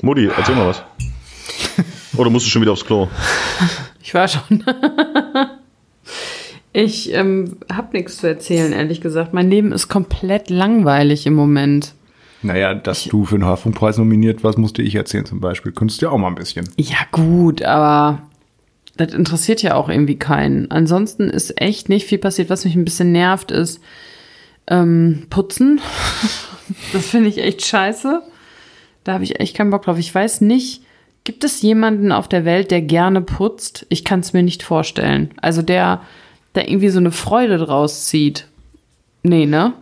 Mutti, 0.00 0.28
erzähl 0.36 0.56
mal 0.56 0.68
was. 0.68 0.82
Oder 2.16 2.30
musst 2.30 2.46
du 2.46 2.50
schon 2.50 2.62
wieder 2.62 2.72
aufs 2.72 2.84
Klo? 2.84 3.08
Ich 4.04 4.14
war 4.14 4.26
schon. 4.26 4.64
ich 6.72 7.14
ähm, 7.14 7.58
habe 7.72 7.96
nichts 7.96 8.16
zu 8.16 8.26
erzählen, 8.26 8.72
ehrlich 8.72 9.00
gesagt. 9.00 9.32
Mein 9.32 9.48
Leben 9.48 9.70
ist 9.70 9.86
komplett 9.86 10.50
langweilig 10.50 11.24
im 11.24 11.34
Moment. 11.34 11.94
Naja, 12.42 12.74
dass 12.74 13.04
du 13.04 13.24
für 13.24 13.38
den 13.38 13.46
Hafenpreis 13.46 13.98
nominiert 13.98 14.42
warst, 14.42 14.58
musste 14.58 14.82
ich 14.82 14.96
erzählen 14.96 15.24
zum 15.24 15.40
Beispiel. 15.40 15.70
Könntest 15.70 16.02
du 16.02 16.06
ja 16.06 16.12
auch 16.12 16.18
mal 16.18 16.26
ein 16.26 16.34
bisschen. 16.34 16.68
Ja, 16.76 16.98
gut, 17.12 17.62
aber 17.62 18.22
das 18.96 19.14
interessiert 19.14 19.62
ja 19.62 19.76
auch 19.76 19.88
irgendwie 19.88 20.18
keinen. 20.18 20.70
Ansonsten 20.70 21.30
ist 21.30 21.60
echt 21.60 21.88
nicht 21.88 22.06
viel 22.06 22.18
passiert. 22.18 22.50
Was 22.50 22.64
mich 22.64 22.74
ein 22.74 22.84
bisschen 22.84 23.12
nervt, 23.12 23.52
ist 23.52 23.80
ähm, 24.66 25.26
Putzen. 25.30 25.80
das 26.92 27.06
finde 27.06 27.28
ich 27.28 27.38
echt 27.38 27.64
scheiße. 27.64 28.22
Da 29.04 29.14
habe 29.14 29.24
ich 29.24 29.40
echt 29.40 29.56
keinen 29.56 29.70
Bock 29.70 29.82
drauf. 29.82 29.98
Ich 29.98 30.14
weiß 30.14 30.40
nicht, 30.40 30.82
gibt 31.24 31.44
es 31.44 31.62
jemanden 31.62 32.12
auf 32.12 32.28
der 32.28 32.44
Welt, 32.44 32.70
der 32.70 32.82
gerne 32.82 33.20
putzt? 33.20 33.86
Ich 33.88 34.04
kann 34.04 34.20
es 34.20 34.32
mir 34.32 34.42
nicht 34.42 34.62
vorstellen. 34.62 35.30
Also 35.40 35.62
der, 35.62 36.02
der 36.54 36.68
irgendwie 36.68 36.88
so 36.88 36.98
eine 36.98 37.12
Freude 37.12 37.58
draus 37.58 38.06
zieht. 38.06 38.48
Nee, 39.22 39.46
ne? 39.46 39.74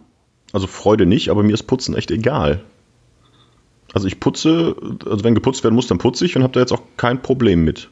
Also 0.53 0.67
Freude 0.67 1.07
nicht, 1.07 1.29
aber 1.31 1.43
mir 1.43 1.55
ist 1.55 1.63
Putzen 1.65 1.95
echt 1.95 2.11
egal. 2.11 2.63
Also 3.93 4.07
ich 4.07 4.21
putze, 4.21 4.77
also 5.07 5.25
wenn 5.25 5.35
geputzt 5.35 5.65
werden 5.65 5.75
muss, 5.75 5.87
dann 5.87 5.99
putze 5.99 6.25
ich 6.25 6.37
und 6.37 6.43
habe 6.43 6.53
da 6.53 6.61
jetzt 6.61 6.73
auch 6.73 6.83
kein 6.97 7.23
Problem 7.23 7.65
mit. 7.65 7.89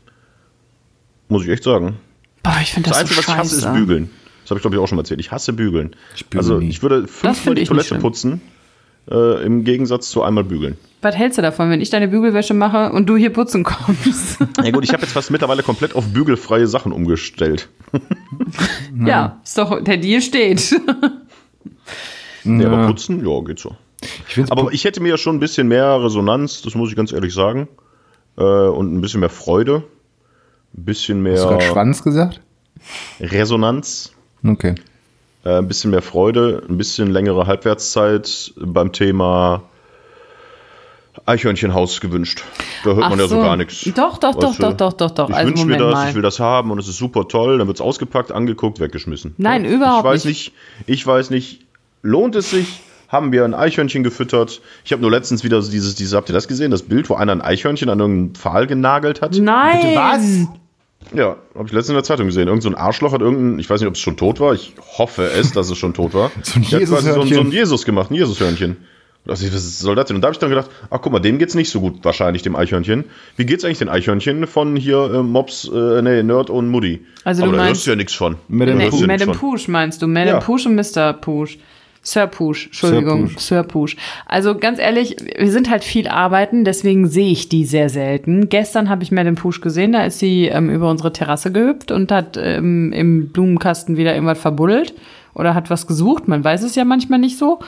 Muss 1.28 1.42
ich 1.44 1.48
echt 1.48 1.64
sagen. 1.64 1.96
Boah, 2.42 2.58
ich 2.62 2.72
finde 2.72 2.90
Das, 2.90 2.98
das, 2.98 3.10
Einzige, 3.10 3.22
so 3.22 3.28
was 3.28 3.34
ich 3.34 3.40
hasse, 3.40 3.66
ist. 3.66 3.74
Bügeln. 3.74 4.10
Das 4.42 4.50
habe 4.50 4.58
ich, 4.58 4.62
glaube 4.62 4.76
ich, 4.76 4.82
auch 4.82 4.88
schon 4.88 4.96
mal 4.96 5.02
erzählt. 5.02 5.20
Ich 5.20 5.30
hasse 5.30 5.52
Bügeln. 5.52 5.94
Ich 6.14 6.26
bügele 6.26 6.40
also 6.40 6.58
nie. 6.58 6.68
ich 6.68 6.82
würde 6.82 7.06
fünfmal 7.08 7.54
die 7.54 7.64
Toilette 7.64 7.88
schlimm. 7.88 8.00
putzen, 8.00 8.40
äh, 9.10 9.44
im 9.44 9.64
Gegensatz 9.64 10.10
zu 10.10 10.22
einmal 10.22 10.44
bügeln. 10.44 10.76
Was 11.00 11.14
hältst 11.14 11.38
du 11.38 11.42
davon, 11.42 11.70
wenn 11.70 11.80
ich 11.80 11.90
deine 11.90 12.08
Bügelwäsche 12.08 12.54
mache 12.54 12.92
und 12.92 13.06
du 13.06 13.16
hier 13.16 13.30
putzen 13.30 13.64
kommst? 13.64 14.38
Ja 14.64 14.72
gut, 14.72 14.84
ich 14.84 14.92
habe 14.92 15.02
jetzt 15.02 15.12
fast 15.12 15.30
mittlerweile 15.30 15.62
komplett 15.62 15.94
auf 15.94 16.04
bügelfreie 16.12 16.66
Sachen 16.66 16.92
umgestellt. 16.92 17.68
ja, 19.06 19.40
ist 19.44 19.56
doch, 19.56 19.82
der 19.82 19.96
Deal 19.96 20.20
steht. 20.20 20.80
Ja. 22.44 22.68
aber 22.68 22.86
putzen, 22.86 23.26
ja, 23.26 23.40
geht 23.42 23.58
so. 23.58 23.76
Ich 24.28 24.50
Aber 24.50 24.72
ich 24.72 24.84
hätte 24.84 25.02
mir 25.02 25.10
ja 25.10 25.18
schon 25.18 25.36
ein 25.36 25.40
bisschen 25.40 25.68
mehr 25.68 26.02
Resonanz, 26.02 26.62
das 26.62 26.74
muss 26.74 26.88
ich 26.88 26.96
ganz 26.96 27.12
ehrlich 27.12 27.34
sagen. 27.34 27.68
Äh, 28.38 28.42
und 28.42 28.94
ein 28.94 29.00
bisschen 29.02 29.20
mehr 29.20 29.28
Freude. 29.28 29.82
Ein 30.74 30.84
bisschen 30.84 31.26
Hast 31.26 31.42
du 31.42 31.48
gerade 31.48 31.56
mehr 31.58 31.72
Schwanz 31.72 32.02
gesagt? 32.02 32.40
Resonanz. 33.20 34.12
Okay. 34.46 34.76
Äh, 35.48 35.58
ein 35.58 35.68
bisschen 35.68 35.90
mehr 35.90 36.02
Freude, 36.02 36.62
ein 36.68 36.76
bisschen 36.76 37.10
längere 37.10 37.46
Halbwertszeit 37.46 38.52
beim 38.56 38.92
Thema 38.92 39.62
Eichhörnchenhaus 41.24 42.00
gewünscht. 42.00 42.44
Da 42.84 42.90
hört 42.94 43.08
man 43.10 43.18
ja 43.18 43.26
so 43.26 43.38
gar 43.40 43.56
nichts. 43.56 43.82
Doch, 43.94 44.18
doch, 44.18 44.34
doch, 44.34 44.54
doch, 44.56 44.74
doch, 44.74 44.92
doch, 44.92 45.10
doch. 45.10 45.30
Ich 45.30 45.34
Also 45.36 45.48
wünsche 45.50 45.66
mir 45.66 45.78
das, 45.78 45.94
mal. 45.94 46.08
ich 46.10 46.14
will 46.14 46.22
das 46.22 46.38
haben 46.38 46.70
und 46.70 46.78
es 46.78 46.86
ist 46.88 46.98
super 46.98 47.26
toll. 47.28 47.58
Dann 47.58 47.66
wird 47.66 47.78
es 47.78 47.80
ausgepackt, 47.80 48.30
angeguckt, 48.30 48.78
weggeschmissen. 48.78 49.34
Nein, 49.38 49.64
Ja, 49.64 49.70
überhaupt 49.70 50.04
ich 50.04 50.10
weiß 50.12 50.24
nicht. 50.26 50.52
nicht. 50.86 50.88
Ich 50.88 51.06
weiß 51.06 51.30
nicht, 51.30 51.62
lohnt 52.02 52.36
es 52.36 52.50
sich? 52.50 52.80
Haben 53.08 53.32
wir 53.32 53.44
ein 53.44 53.54
Eichhörnchen 53.54 54.02
gefüttert? 54.04 54.60
Ich 54.84 54.92
habe 54.92 55.00
nur 55.00 55.10
letztens 55.10 55.42
wieder 55.44 55.62
so 55.62 55.70
dieses, 55.70 55.94
dieses, 55.94 56.14
habt 56.14 56.28
ihr 56.28 56.34
das 56.34 56.46
gesehen? 56.46 56.70
Das 56.70 56.82
Bild, 56.82 57.08
wo 57.08 57.14
einer 57.14 57.32
ein 57.32 57.40
Eichhörnchen 57.40 57.88
an 57.88 57.98
irgendeinen 58.00 58.34
Pfahl 58.34 58.66
genagelt 58.66 59.22
hat? 59.22 59.34
Nein! 59.38 59.80
Bitte 59.80 59.96
was? 59.96 60.46
Ja, 61.14 61.36
habe 61.54 61.66
ich 61.66 61.72
letztens 61.72 61.88
in 61.90 61.94
der 61.94 62.04
Zeitung 62.04 62.26
gesehen. 62.26 62.48
Irgend 62.48 62.62
so 62.62 62.68
ein 62.68 62.74
Arschloch 62.74 63.12
hat 63.12 63.20
irgendein, 63.20 63.58
ich 63.58 63.68
weiß 63.70 63.80
nicht, 63.80 63.88
ob 63.88 63.94
es 63.94 64.00
schon 64.00 64.16
tot 64.16 64.40
war. 64.40 64.52
Ich 64.54 64.74
hoffe 64.98 65.24
es, 65.24 65.52
dass 65.52 65.70
es 65.70 65.78
schon 65.78 65.94
tot 65.94 66.14
war. 66.14 66.30
So 66.42 66.56
ein 66.60 66.64
quasi 66.64 66.86
so, 66.86 66.96
ein- 67.20 67.28
so 67.28 67.40
ein. 67.40 67.50
Jesus 67.52 67.84
gemacht, 67.84 68.10
ein 68.10 68.14
Jesushörnchen. 68.14 68.76
Also, 69.26 69.46
was 69.52 69.78
soll 69.80 69.94
das 69.94 70.06
denn? 70.06 70.16
Und 70.16 70.22
da 70.22 70.26
habe 70.28 70.32
ich 70.34 70.38
dann 70.38 70.48
gedacht, 70.48 70.70
ach 70.88 71.00
guck 71.02 71.12
mal, 71.12 71.18
dem 71.18 71.38
geht's 71.38 71.54
nicht 71.54 71.68
so 71.70 71.80
gut, 71.80 72.02
wahrscheinlich 72.02 72.42
dem 72.42 72.56
Eichhörnchen. 72.56 73.04
Wie 73.36 73.44
geht's 73.44 73.62
eigentlich 73.62 73.78
den 73.78 73.90
Eichhörnchen 73.90 74.46
von 74.46 74.74
hier 74.74 75.12
äh, 75.12 75.22
Mops, 75.22 75.68
äh, 75.70 76.00
nee, 76.00 76.22
Nerd 76.22 76.48
und 76.48 76.68
Mutti? 76.68 77.04
Also 77.24 77.42
Aber 77.42 77.52
du 77.52 77.58
da 77.58 77.64
meinst- 77.64 77.78
hörst 77.80 77.86
du 77.86 77.90
ja 77.90 77.96
nichts 77.96 78.14
von. 78.14 78.36
Madame 78.48 78.84
ja 78.84 78.90
Madame 79.06 79.34
von. 79.34 79.50
Push 79.50 79.68
meinst 79.68 80.00
du? 80.00 80.06
Madame 80.06 80.30
Ja. 80.30 80.40
Push 80.40 80.64
und 80.66 80.76
Mr. 80.76 81.12
Push. 81.12 81.58
Sir 82.02 82.26
Push, 82.26 82.66
Entschuldigung. 82.66 83.30
Sir 83.38 83.62
Push. 83.62 83.96
Also 84.26 84.56
ganz 84.56 84.78
ehrlich, 84.78 85.16
wir 85.36 85.50
sind 85.50 85.68
halt 85.68 85.84
viel 85.84 86.08
arbeiten, 86.08 86.64
deswegen 86.64 87.06
sehe 87.08 87.30
ich 87.30 87.48
die 87.48 87.64
sehr 87.64 87.88
selten. 87.88 88.48
Gestern 88.48 88.88
habe 88.88 89.02
ich 89.02 89.12
Madame 89.12 89.36
Push 89.36 89.60
gesehen, 89.60 89.92
da 89.92 90.04
ist 90.04 90.18
sie 90.18 90.46
ähm, 90.46 90.70
über 90.70 90.90
unsere 90.90 91.12
Terrasse 91.12 91.52
gehüpft 91.52 91.90
und 91.90 92.10
hat 92.10 92.38
ähm, 92.40 92.92
im 92.92 93.28
Blumenkasten 93.28 93.96
wieder 93.96 94.14
irgendwas 94.14 94.38
verbuddelt 94.38 94.94
oder 95.34 95.54
hat 95.54 95.70
was 95.70 95.86
gesucht. 95.86 96.28
Man 96.28 96.42
weiß 96.42 96.62
es 96.62 96.74
ja 96.74 96.84
manchmal 96.84 97.18
nicht 97.18 97.38
so. 97.38 97.60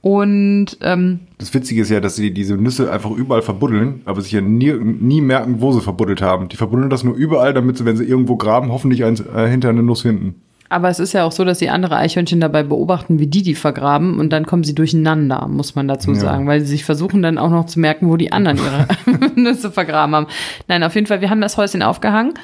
Und 0.00 0.76
ähm, 0.82 1.20
Das 1.38 1.54
Witzige 1.54 1.80
ist 1.80 1.88
ja, 1.88 1.98
dass 1.98 2.14
sie 2.16 2.30
diese 2.30 2.58
Nüsse 2.58 2.92
einfach 2.92 3.10
überall 3.10 3.40
verbuddeln, 3.40 4.02
aber 4.04 4.20
sich 4.20 4.32
ja 4.32 4.42
nie, 4.42 4.70
nie 4.72 5.22
merken, 5.22 5.62
wo 5.62 5.72
sie 5.72 5.80
verbuddelt 5.80 6.20
haben. 6.20 6.50
Die 6.50 6.56
verbuddeln 6.56 6.90
das 6.90 7.04
nur 7.04 7.14
überall, 7.14 7.54
damit 7.54 7.78
sie, 7.78 7.86
wenn 7.86 7.96
sie 7.96 8.04
irgendwo 8.04 8.36
graben, 8.36 8.70
hoffentlich 8.70 9.02
eins, 9.02 9.20
äh, 9.20 9.48
hinter 9.48 9.70
eine 9.70 9.82
Nuss 9.82 10.02
finden. 10.02 10.42
Aber 10.74 10.88
es 10.88 10.98
ist 10.98 11.12
ja 11.12 11.22
auch 11.24 11.30
so, 11.30 11.44
dass 11.44 11.60
sie 11.60 11.68
andere 11.70 11.96
Eichhörnchen 11.96 12.40
dabei 12.40 12.64
beobachten, 12.64 13.20
wie 13.20 13.28
die 13.28 13.42
die 13.44 13.54
vergraben 13.54 14.18
und 14.18 14.32
dann 14.32 14.44
kommen 14.44 14.64
sie 14.64 14.74
durcheinander, 14.74 15.46
muss 15.46 15.76
man 15.76 15.86
dazu 15.86 16.10
Ja. 16.10 16.16
sagen, 16.18 16.48
weil 16.48 16.60
sie 16.62 16.66
sich 16.66 16.84
versuchen 16.84 17.22
dann 17.22 17.38
auch 17.38 17.48
noch 17.50 17.66
zu 17.66 17.78
merken, 17.78 18.08
wo 18.08 18.16
die 18.16 18.32
anderen 18.32 18.58
ihre 18.58 18.88
Nüsse 19.40 19.70
vergraben 19.70 20.16
haben. 20.16 20.26
Nein, 20.66 20.82
auf 20.82 20.96
jeden 20.96 21.06
Fall, 21.06 21.20
wir 21.20 21.30
haben 21.30 21.40
das 21.40 21.56
Häuschen 21.56 21.80
aufgehangen 21.82 22.34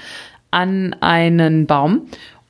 an 0.52 0.94
einen 1.00 1.66
Baum 1.66 2.02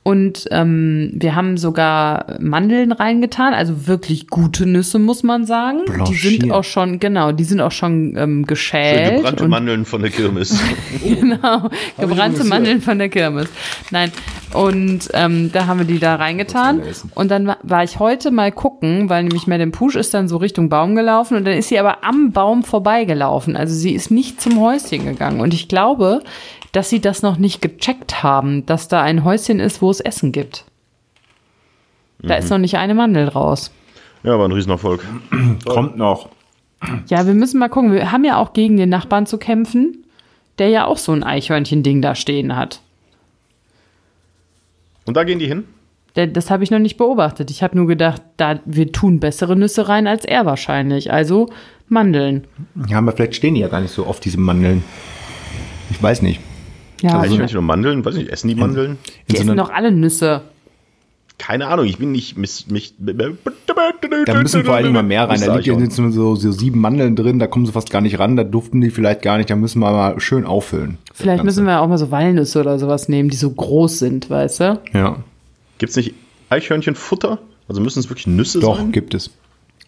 und 0.03 0.47
ähm, 0.49 1.11
wir 1.13 1.35
haben 1.35 1.57
sogar 1.57 2.37
Mandeln 2.39 2.91
reingetan, 2.91 3.53
also 3.53 3.85
wirklich 3.85 4.27
gute 4.27 4.65
Nüsse, 4.65 4.97
muss 4.97 5.21
man 5.21 5.45
sagen. 5.45 5.81
Die 5.87 5.91
Blanchiert. 5.91 6.41
sind 6.41 6.51
auch 6.51 6.63
schon, 6.63 6.99
genau, 6.99 7.31
die 7.31 7.43
sind 7.43 7.61
auch 7.61 7.71
schon 7.71 8.15
ähm, 8.17 8.37
Schön 8.39 8.45
geschält. 8.47 9.15
gebrannte 9.17 9.43
und 9.43 9.49
Mandeln 9.51 9.85
von 9.85 10.01
der 10.01 10.09
Kirmes. 10.09 10.59
genau, 11.03 11.69
gebrannte. 11.99 12.43
Mandeln 12.45 12.81
von 12.81 12.97
der 12.97 13.09
Kirmes. 13.09 13.47
Nein, 13.91 14.11
und 14.53 15.07
ähm, 15.13 15.51
da 15.53 15.67
haben 15.67 15.77
wir 15.79 15.85
die 15.85 15.99
da 15.99 16.15
reingetan. 16.15 16.81
Und 17.13 17.29
dann 17.29 17.45
wa- 17.45 17.57
war 17.61 17.83
ich 17.83 17.99
heute 17.99 18.31
mal 18.31 18.51
gucken, 18.51 19.07
weil 19.07 19.21
nämlich 19.23 19.45
Madame 19.45 19.71
Push 19.71 19.95
ist 19.95 20.15
dann 20.15 20.27
so 20.27 20.37
Richtung 20.37 20.67
Baum 20.67 20.95
gelaufen 20.95 21.37
und 21.37 21.45
dann 21.45 21.53
ist 21.55 21.69
sie 21.69 21.77
aber 21.77 22.03
am 22.03 22.31
Baum 22.31 22.63
vorbeigelaufen. 22.63 23.55
Also 23.55 23.75
sie 23.75 23.91
ist 23.93 24.09
nicht 24.09 24.41
zum 24.41 24.59
Häuschen 24.59 25.05
gegangen. 25.05 25.41
Und 25.41 25.53
ich 25.53 25.67
glaube, 25.67 26.21
dass 26.71 26.89
sie 26.89 27.01
das 27.01 27.21
noch 27.21 27.37
nicht 27.37 27.61
gecheckt 27.61 28.23
haben, 28.23 28.65
dass 28.65 28.87
da 28.87 29.01
ein 29.01 29.23
Häuschen 29.23 29.59
ist, 29.59 29.81
wo 29.81 29.89
es 29.89 29.99
Essen 29.99 30.31
gibt. 30.31 30.65
Da 32.23 32.35
ist 32.35 32.49
noch 32.49 32.59
nicht 32.59 32.77
eine 32.77 32.93
Mandel 32.93 33.27
raus. 33.27 33.71
ja, 34.23 34.37
war 34.37 34.47
ein 34.47 34.51
Riesenerfolg. 34.51 35.03
Kommt 35.65 35.97
noch. 35.97 36.29
Ja, 37.07 37.25
wir 37.25 37.33
müssen 37.33 37.59
mal 37.59 37.69
gucken. 37.69 37.91
Wir 37.91 38.11
haben 38.11 38.23
ja 38.23 38.37
auch 38.37 38.53
gegen 38.53 38.77
den 38.77 38.89
Nachbarn 38.89 39.25
zu 39.25 39.37
kämpfen, 39.37 40.05
der 40.59 40.69
ja 40.69 40.85
auch 40.85 40.97
so 40.97 41.11
ein 41.11 41.23
Eichhörnchen-Ding 41.23 42.01
da 42.01 42.15
stehen 42.15 42.55
hat. 42.55 42.81
Und 45.05 45.17
da 45.17 45.23
gehen 45.23 45.39
die 45.39 45.47
hin? 45.47 45.63
Das 46.13 46.51
habe 46.51 46.63
ich 46.63 46.71
noch 46.71 46.79
nicht 46.79 46.97
beobachtet. 46.97 47.49
Ich 47.51 47.63
habe 47.63 47.77
nur 47.77 47.87
gedacht, 47.87 48.21
da, 48.37 48.59
wir 48.65 48.91
tun 48.91 49.19
bessere 49.19 49.55
Nüsse 49.55 49.87
rein 49.87 50.07
als 50.07 50.25
er 50.25 50.45
wahrscheinlich. 50.45 51.11
Also 51.11 51.49
Mandeln. 51.87 52.45
Ja, 52.87 52.97
aber 52.97 53.13
vielleicht 53.13 53.35
stehen 53.35 53.55
die 53.55 53.61
ja 53.61 53.67
gar 53.67 53.81
nicht 53.81 53.93
so 53.93 54.05
oft, 54.05 54.23
diese 54.25 54.39
Mandeln. 54.39 54.83
Ich 55.89 56.01
weiß 56.01 56.21
nicht. 56.21 56.41
Ja, 57.01 57.19
also, 57.19 57.33
Eichhörnchen 57.33 57.59
und 57.59 57.65
Mandeln? 57.65 58.05
Weiß 58.05 58.15
nicht, 58.15 58.29
essen 58.29 58.47
die 58.47 58.55
Mandeln? 58.55 58.97
die 59.29 59.35
so 59.35 59.43
essen 59.43 59.57
doch 59.57 59.69
alle 59.71 59.91
Nüsse. 59.91 60.41
keine 61.41 61.67
Ahnung, 61.67 61.85
ich 61.87 61.97
bin 61.97 62.11
nicht 62.11 62.37
miss, 62.37 62.67
mich. 62.67 62.93
Da 62.99 64.33
müssen 64.35 64.63
vor 64.63 64.77
Dingen 64.77 64.93
mal 64.93 65.01
mehr 65.01 65.27
rein. 65.27 65.41
Da 65.41 65.55
liegt 65.55 65.65
ja 65.65 65.77
jetzt 65.77 65.97
nur 65.97 66.11
so, 66.11 66.35
so 66.35 66.51
sieben 66.51 66.79
Mandeln 66.79 67.15
drin, 67.15 67.39
da 67.39 67.47
kommen 67.47 67.65
sie 67.65 67.71
fast 67.71 67.89
gar 67.89 68.01
nicht 68.01 68.19
ran, 68.19 68.35
da 68.35 68.43
duften 68.43 68.79
die 68.79 68.91
vielleicht 68.91 69.23
gar 69.23 69.37
nicht, 69.37 69.49
da 69.49 69.55
müssen 69.55 69.79
wir 69.79 69.91
mal 69.91 70.19
schön 70.19 70.45
auffüllen. 70.45 70.99
Vielleicht 71.13 71.43
müssen 71.43 71.65
wir 71.65 71.81
auch 71.81 71.87
mal 71.87 71.97
so 71.97 72.11
Walnüsse 72.11 72.59
oder 72.59 72.77
sowas 72.77 73.09
nehmen, 73.09 73.29
die 73.29 73.37
so 73.37 73.49
groß 73.49 73.97
sind, 73.97 74.29
weißt 74.29 74.59
du? 74.59 74.79
Ja. 74.93 75.17
Gibt's 75.79 75.95
nicht 75.95 76.13
Eichhörnchenfutter? 76.49 77.39
Also 77.67 77.81
müssen 77.81 77.99
es 77.99 78.09
wirklich 78.09 78.27
Nüsse 78.27 78.59
Doch, 78.59 78.77
sein? 78.77 78.91
gibt 78.91 79.15
es. 79.15 79.31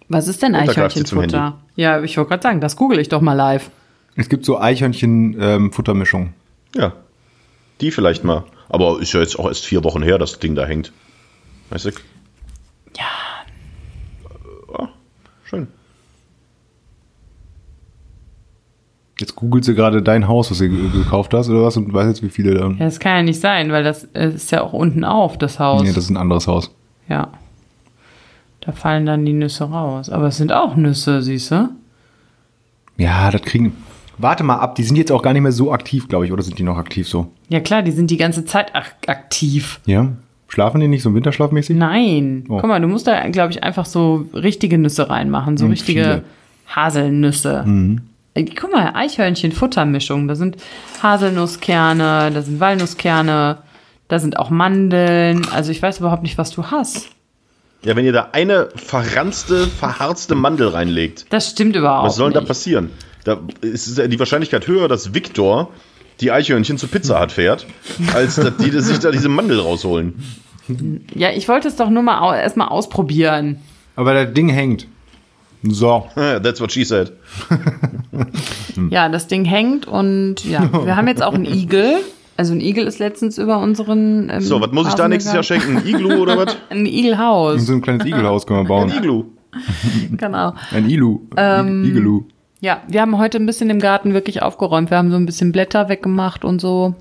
Was 0.10 0.28
ist 0.28 0.42
denn 0.42 0.56
Eichhörnchenfutter? 0.56 1.60
Ja, 1.76 2.02
ich 2.02 2.18
wollte 2.18 2.30
gerade 2.30 2.44
sagen, 2.44 2.62
das 2.62 2.76
google 2.76 2.98
ich 2.98 3.10
doch 3.10 3.22
mal 3.22 3.34
live. 3.34 3.70
Es 4.16 4.30
gibt 4.30 4.46
so 4.46 4.60
Eichhörnchen-Futtermischung. 4.60 6.34
Ja. 6.76 6.94
Die 7.82 7.92
vielleicht 7.92 8.24
mal. 8.24 8.44
Aber 8.70 9.00
ist 9.00 9.14
ja 9.14 9.20
jetzt 9.20 9.38
auch 9.38 9.48
erst 9.48 9.66
vier 9.66 9.84
Wochen 9.84 10.02
her, 10.04 10.18
das 10.18 10.40
Ding 10.40 10.56
da 10.56 10.66
hängt. 10.66 10.92
Weißt 11.70 11.86
du? 11.86 11.90
Ja. 12.98 13.06
Ah, 14.78 14.90
schön. 15.44 15.68
Jetzt 19.20 19.36
googelt 19.36 19.64
sie 19.64 19.76
gerade 19.76 20.02
dein 20.02 20.28
Haus, 20.28 20.50
was 20.50 20.58
du 20.58 20.70
ge- 20.70 20.90
gekauft 20.90 21.34
hast 21.34 21.48
oder 21.50 21.64
was 21.64 21.78
und 21.78 21.94
weiß 21.94 22.08
jetzt, 22.08 22.24
wie 22.24 22.30
viele 22.30 22.56
da. 22.56 22.68
Ja, 22.70 22.86
das 22.86 23.00
kann 23.00 23.18
ja 23.18 23.22
nicht 23.24 23.40
sein, 23.40 23.72
weil 23.72 23.84
das 23.84 24.06
äh, 24.14 24.30
ist 24.30 24.52
ja 24.52 24.62
auch 24.64 24.74
unten 24.74 25.04
auf, 25.04 25.38
das 25.38 25.60
Haus. 25.60 25.84
Nee, 25.84 25.90
das 25.94 26.06
ist 26.06 26.10
ein 26.10 26.18
anderes 26.18 26.48
Haus. 26.48 26.72
ja. 27.08 27.30
Da 28.66 28.72
fallen 28.72 29.06
dann 29.06 29.26
die 29.26 29.34
Nüsse 29.34 29.66
raus. 29.66 30.10
Aber 30.10 30.28
es 30.28 30.38
sind 30.38 30.54
auch 30.54 30.78
Nüsse, 30.78 31.22
siehst 31.22 31.52
du? 31.52 31.68
Ja, 32.96 33.30
das 33.30 33.42
kriegen. 33.42 33.76
Warte 34.18 34.44
mal 34.44 34.58
ab, 34.58 34.76
die 34.76 34.84
sind 34.84 34.96
jetzt 34.96 35.12
auch 35.12 35.22
gar 35.22 35.34
nicht 35.34 35.42
mehr 35.42 35.52
so 35.52 35.72
aktiv, 35.72 36.08
glaube 36.08 36.26
ich, 36.26 36.32
oder 36.32 36.44
sind 36.44 36.60
die 36.60 36.64
noch 36.64 36.78
aktiv 36.78 37.08
so? 37.08 37.32
Ja 37.50 37.60
klar, 37.60 37.82
die 37.82 37.92
sind 37.92 38.12
die 38.12 38.18
ganze 38.18 38.46
Zeit 38.46 38.76
ak 38.76 38.96
aktiv. 39.08 39.80
Ja? 39.86 40.10
Schlafen 40.48 40.80
die 40.82 40.88
nicht 40.88 41.02
so 41.02 41.16
winterschlafmäßig? 41.16 41.76
Nein. 41.76 42.46
Oh. 42.48 42.58
Guck 42.60 42.68
mal, 42.68 42.80
du 42.80 42.88
musst 42.88 43.08
da, 43.08 43.28
glaube 43.30 43.52
ich, 43.52 43.64
einfach 43.64 43.86
so 43.86 44.28
richtige 44.36 44.78
Nüsse 44.78 45.10
reinmachen. 45.10 45.58
So 45.58 45.66
Hm, 45.66 45.72
richtige 45.72 46.04
viele. 46.04 46.18
Mhm. 46.18 46.76
Haselnüsse. 46.76 48.00
Äh, 48.36 48.44
Guck 48.46 48.72
mal, 48.72 48.92
Eichhörnchen-Futtermischung. 48.96 50.28
Da 50.28 50.36
sind 50.36 50.58
Haselnusskerne, 51.02 52.32
da 52.34 52.42
sind 52.42 52.60
Walnusskerne, 52.60 53.58
da 54.08 54.20
sind 54.20 54.38
auch 54.38 54.50
Mandeln. 54.50 55.42
Also 55.52 55.72
ich 55.72 55.82
weiß 55.82 56.00
überhaupt 56.00 56.24
nicht, 56.24 56.38
was 56.38 56.52
du 56.52 56.64
hast. 56.66 57.10
Ja, 57.84 57.96
wenn 57.96 58.06
ihr 58.06 58.14
da 58.14 58.30
eine 58.32 58.70
verranzte, 58.76 59.68
verharzte 59.68 60.36
Mandel 60.36 60.70
reinlegt, 60.70 61.26
Das 61.32 61.50
stimmt 61.50 61.76
überhaupt 61.76 62.08
was 62.08 62.16
soll 62.16 62.32
denn 62.32 62.42
da 62.42 62.48
passieren? 62.48 62.90
Da 63.24 63.40
ist 63.62 63.98
ja 63.98 64.08
die 64.08 64.20
Wahrscheinlichkeit 64.20 64.68
höher, 64.68 64.88
dass 64.88 65.14
Viktor 65.14 65.70
die 66.20 66.32
Eichhörnchen 66.32 66.78
zu 66.78 66.88
Pizza 66.88 67.22
Hut 67.22 67.32
fährt, 67.32 67.66
als 68.14 68.36
dass 68.36 68.58
die 68.58 68.70
sich 68.82 69.00
da 69.00 69.12
diese 69.12 69.30
Mandel 69.30 69.60
rausholen. 69.60 70.16
Ja, 71.16 71.32
ich 71.32 71.48
wollte 71.48 71.68
es 71.68 71.76
doch 71.76 71.90
nur 71.90 72.04
mal 72.04 72.38
erstmal 72.38 72.70
ausprobieren. 72.70 73.58
Aber 73.96 74.14
das 74.14 74.34
Ding 74.34 74.50
hängt. 74.50 74.88
So. 75.64 76.08
That's 76.16 76.60
what 76.62 76.72
she 76.72 76.84
said. 76.84 77.14
Ja, 78.90 79.10
das 79.10 79.28
Ding 79.28 79.46
hängt 79.46 79.88
und 79.88 80.44
ja, 80.46 80.70
wir 80.86 80.96
haben 80.96 81.08
jetzt 81.08 81.24
auch 81.24 81.34
einen 81.34 81.46
Igel. 81.46 81.96
Also 82.36 82.54
ein 82.54 82.62
Igel 82.62 82.88
ist 82.88 83.00
letztens 83.00 83.38
über 83.38 83.60
unseren. 83.60 84.30
Ähm, 84.30 84.42
So, 84.42 84.60
was 84.60 84.72
muss 84.72 84.88
ich 84.88 84.96
da 84.96 85.08
nächstes 85.08 85.34
Jahr 85.34 85.44
schenken? 85.44 85.78
Ein 85.78 85.88
Iglu 85.88 86.16
oder 86.16 86.38
was? 86.38 86.58
Ein 86.70 86.86
Igelhaus, 86.86 87.66
So 87.66 87.74
ein 87.74 87.82
kleines 87.82 88.06
Igelhaus 88.06 88.48
können 88.48 88.60
wir 88.68 88.76
Ein 88.76 88.90
bauen. 88.90 88.94
Iglu. 88.98 89.26
genau. 90.18 90.54
Ein 90.72 90.90
Ilu. 90.90 91.22
Ähm, 91.38 91.84
Igelu. 91.86 92.24
Ja, 92.64 92.82
wir 92.88 93.02
haben 93.02 93.18
heute 93.18 93.40
ein 93.40 93.46
bisschen 93.46 93.70
im 93.70 93.80
Garten 93.80 94.14
wirklich 94.14 94.42
aufgeräumt. 94.42 94.90
Wir 94.90 94.98
haben 94.98 95.12
so 95.12 95.18
ein 95.18 95.26
bisschen 95.26 95.52
Blätter 95.52 95.90
weggemacht 95.90 96.46
und 96.46 96.62
so. 96.62 96.96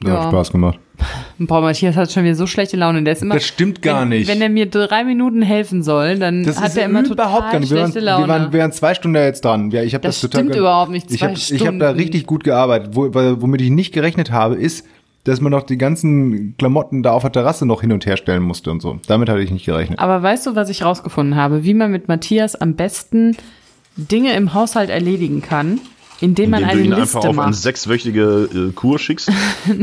Das 0.00 0.10
ja. 0.10 0.22
hat 0.22 0.30
Spaß 0.30 0.52
gemacht. 0.52 0.78
Boah, 1.38 1.60
Matthias 1.60 1.96
hat 1.96 2.10
schon 2.10 2.24
wieder 2.24 2.34
so 2.34 2.46
schlechte 2.46 2.78
Laune. 2.78 3.02
Der 3.04 3.12
ist 3.12 3.20
immer, 3.20 3.34
Das 3.34 3.44
stimmt 3.44 3.82
gar 3.82 4.00
wenn, 4.00 4.08
nicht. 4.08 4.26
Wenn 4.26 4.40
er 4.40 4.48
mir 4.48 4.64
drei 4.70 5.04
Minuten 5.04 5.42
helfen 5.42 5.82
soll, 5.82 6.18
dann 6.18 6.44
Das 6.44 6.58
hat 6.58 6.68
ist 6.68 6.78
er 6.78 6.86
immer 6.86 7.04
überhaupt 7.04 7.34
total 7.40 7.52
gar 7.52 7.60
nicht. 7.60 7.70
Wir 7.70 7.76
waren, 7.80 7.90
schlechte 7.92 8.00
Laune. 8.06 8.24
wir, 8.24 8.28
waren, 8.28 8.52
wir 8.54 8.60
waren 8.60 8.72
zwei 8.72 8.94
Stunden 8.94 9.12
da 9.16 9.24
jetzt 9.24 9.44
dran. 9.44 9.70
Ja, 9.70 9.82
ich 9.82 9.94
hab 9.94 10.00
das, 10.00 10.14
Das 10.14 10.22
total 10.22 10.38
stimmt 10.40 10.52
ge- 10.52 10.60
überhaupt 10.60 10.90
nicht, 10.92 11.10
Ich 11.10 11.18
zwei 11.18 11.26
habe 11.26 11.36
ich 11.38 11.66
hab 11.66 11.78
da 11.78 11.90
richtig 11.90 12.24
gut 12.26 12.42
gearbeitet. 12.42 12.96
Wo, 12.96 13.10
womit 13.12 13.60
ich 13.60 13.68
nicht 13.70 13.92
gerechnet 13.92 14.30
habe, 14.32 14.54
ist, 14.54 14.86
dass 15.24 15.42
man 15.42 15.52
noch 15.52 15.64
die 15.64 15.76
ganzen 15.76 16.56
Klamotten 16.56 17.02
da 17.02 17.12
auf 17.12 17.20
der 17.20 17.32
Terrasse 17.32 17.66
noch 17.66 17.82
hin 17.82 17.92
und 17.92 18.06
her 18.06 18.16
stellen 18.16 18.42
musste 18.42 18.70
und 18.70 18.80
so. 18.80 18.98
Damit 19.08 19.28
hatte 19.28 19.40
ich 19.42 19.50
nicht 19.50 19.66
gerechnet. 19.66 19.98
Aber 19.98 20.22
weißt 20.22 20.46
du, 20.46 20.54
was 20.56 20.70
ich 20.70 20.82
rausgefunden 20.82 21.36
habe? 21.36 21.64
Wie 21.64 21.74
man 21.74 21.90
mit 21.90 22.08
Matthias 22.08 22.54
am 22.56 22.76
besten 22.76 23.36
Dinge 23.96 24.34
im 24.34 24.54
Haushalt 24.54 24.90
erledigen 24.90 25.42
kann, 25.42 25.80
indem, 26.20 26.46
indem 26.46 26.50
man 26.50 26.64
eine 26.64 26.80
Liste 26.82 26.88
macht. 26.88 26.94
du 26.94 26.98
ihn 26.98 27.00
einfach 27.00 27.24
auf 27.28 27.38
eine 27.38 27.54
sechswöchige 27.54 28.48
äh, 28.54 28.72
Kur 28.72 28.98
schickst? 28.98 29.30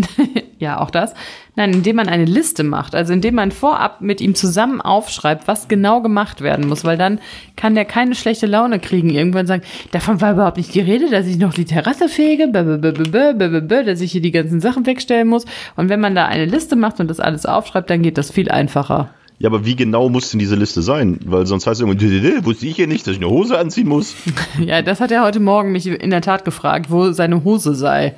ja, 0.59 0.79
auch 0.79 0.89
das. 0.89 1.13
Nein, 1.55 1.71
indem 1.73 1.97
man 1.97 2.09
eine 2.09 2.25
Liste 2.25 2.63
macht. 2.63 2.95
Also 2.95 3.13
indem 3.13 3.35
man 3.35 3.51
vorab 3.51 4.01
mit 4.01 4.21
ihm 4.21 4.33
zusammen 4.33 4.81
aufschreibt, 4.81 5.47
was 5.47 5.67
genau 5.67 6.01
gemacht 6.01 6.41
werden 6.41 6.67
muss. 6.67 6.83
Weil 6.83 6.97
dann 6.97 7.19
kann 7.55 7.75
der 7.75 7.85
keine 7.85 8.15
schlechte 8.15 8.47
Laune 8.47 8.79
kriegen. 8.79 9.11
Irgendwann 9.11 9.45
sagen, 9.45 9.61
davon 9.91 10.21
war 10.21 10.33
überhaupt 10.33 10.57
nicht 10.57 10.73
die 10.73 10.79
Rede, 10.79 11.11
dass 11.11 11.27
ich 11.27 11.37
noch 11.37 11.53
die 11.53 11.65
Terrasse 11.65 12.09
fege, 12.09 12.49
dass 12.51 14.01
ich 14.01 14.11
hier 14.11 14.21
die 14.21 14.31
ganzen 14.31 14.59
Sachen 14.59 14.85
wegstellen 14.87 15.27
muss. 15.27 15.45
Und 15.75 15.89
wenn 15.89 15.99
man 15.99 16.15
da 16.15 16.25
eine 16.25 16.45
Liste 16.45 16.75
macht 16.75 16.99
und 16.99 17.07
das 17.07 17.19
alles 17.19 17.45
aufschreibt, 17.45 17.89
dann 17.89 18.01
geht 18.01 18.17
das 18.17 18.31
viel 18.31 18.49
einfacher. 18.49 19.11
Ja, 19.43 19.49
aber 19.49 19.65
wie 19.65 19.75
genau 19.75 20.07
muss 20.07 20.31
denn 20.31 20.39
diese 20.39 20.55
Liste 20.55 20.81
sein? 20.81 21.19
Weil 21.25 21.45
sonst 21.45 21.67
heißt 21.67 21.81
es 21.81 21.85
irgendwie, 21.85 22.45
wusste 22.45 22.65
ich 22.65 22.77
ja 22.77 22.87
nicht, 22.87 23.05
dass 23.05 23.15
ich 23.15 23.19
eine 23.19 23.29
Hose 23.29 23.59
anziehen 23.59 23.89
muss. 23.89 24.15
Ja, 24.65 24.81
das 24.81 25.01
hat 25.01 25.11
er 25.11 25.21
heute 25.21 25.41
Morgen 25.41 25.73
mich 25.73 25.85
in 25.85 26.11
der 26.11 26.21
Tat 26.21 26.45
gefragt, 26.45 26.89
wo 26.89 27.11
seine 27.11 27.43
Hose 27.43 27.75
sei. 27.75 28.15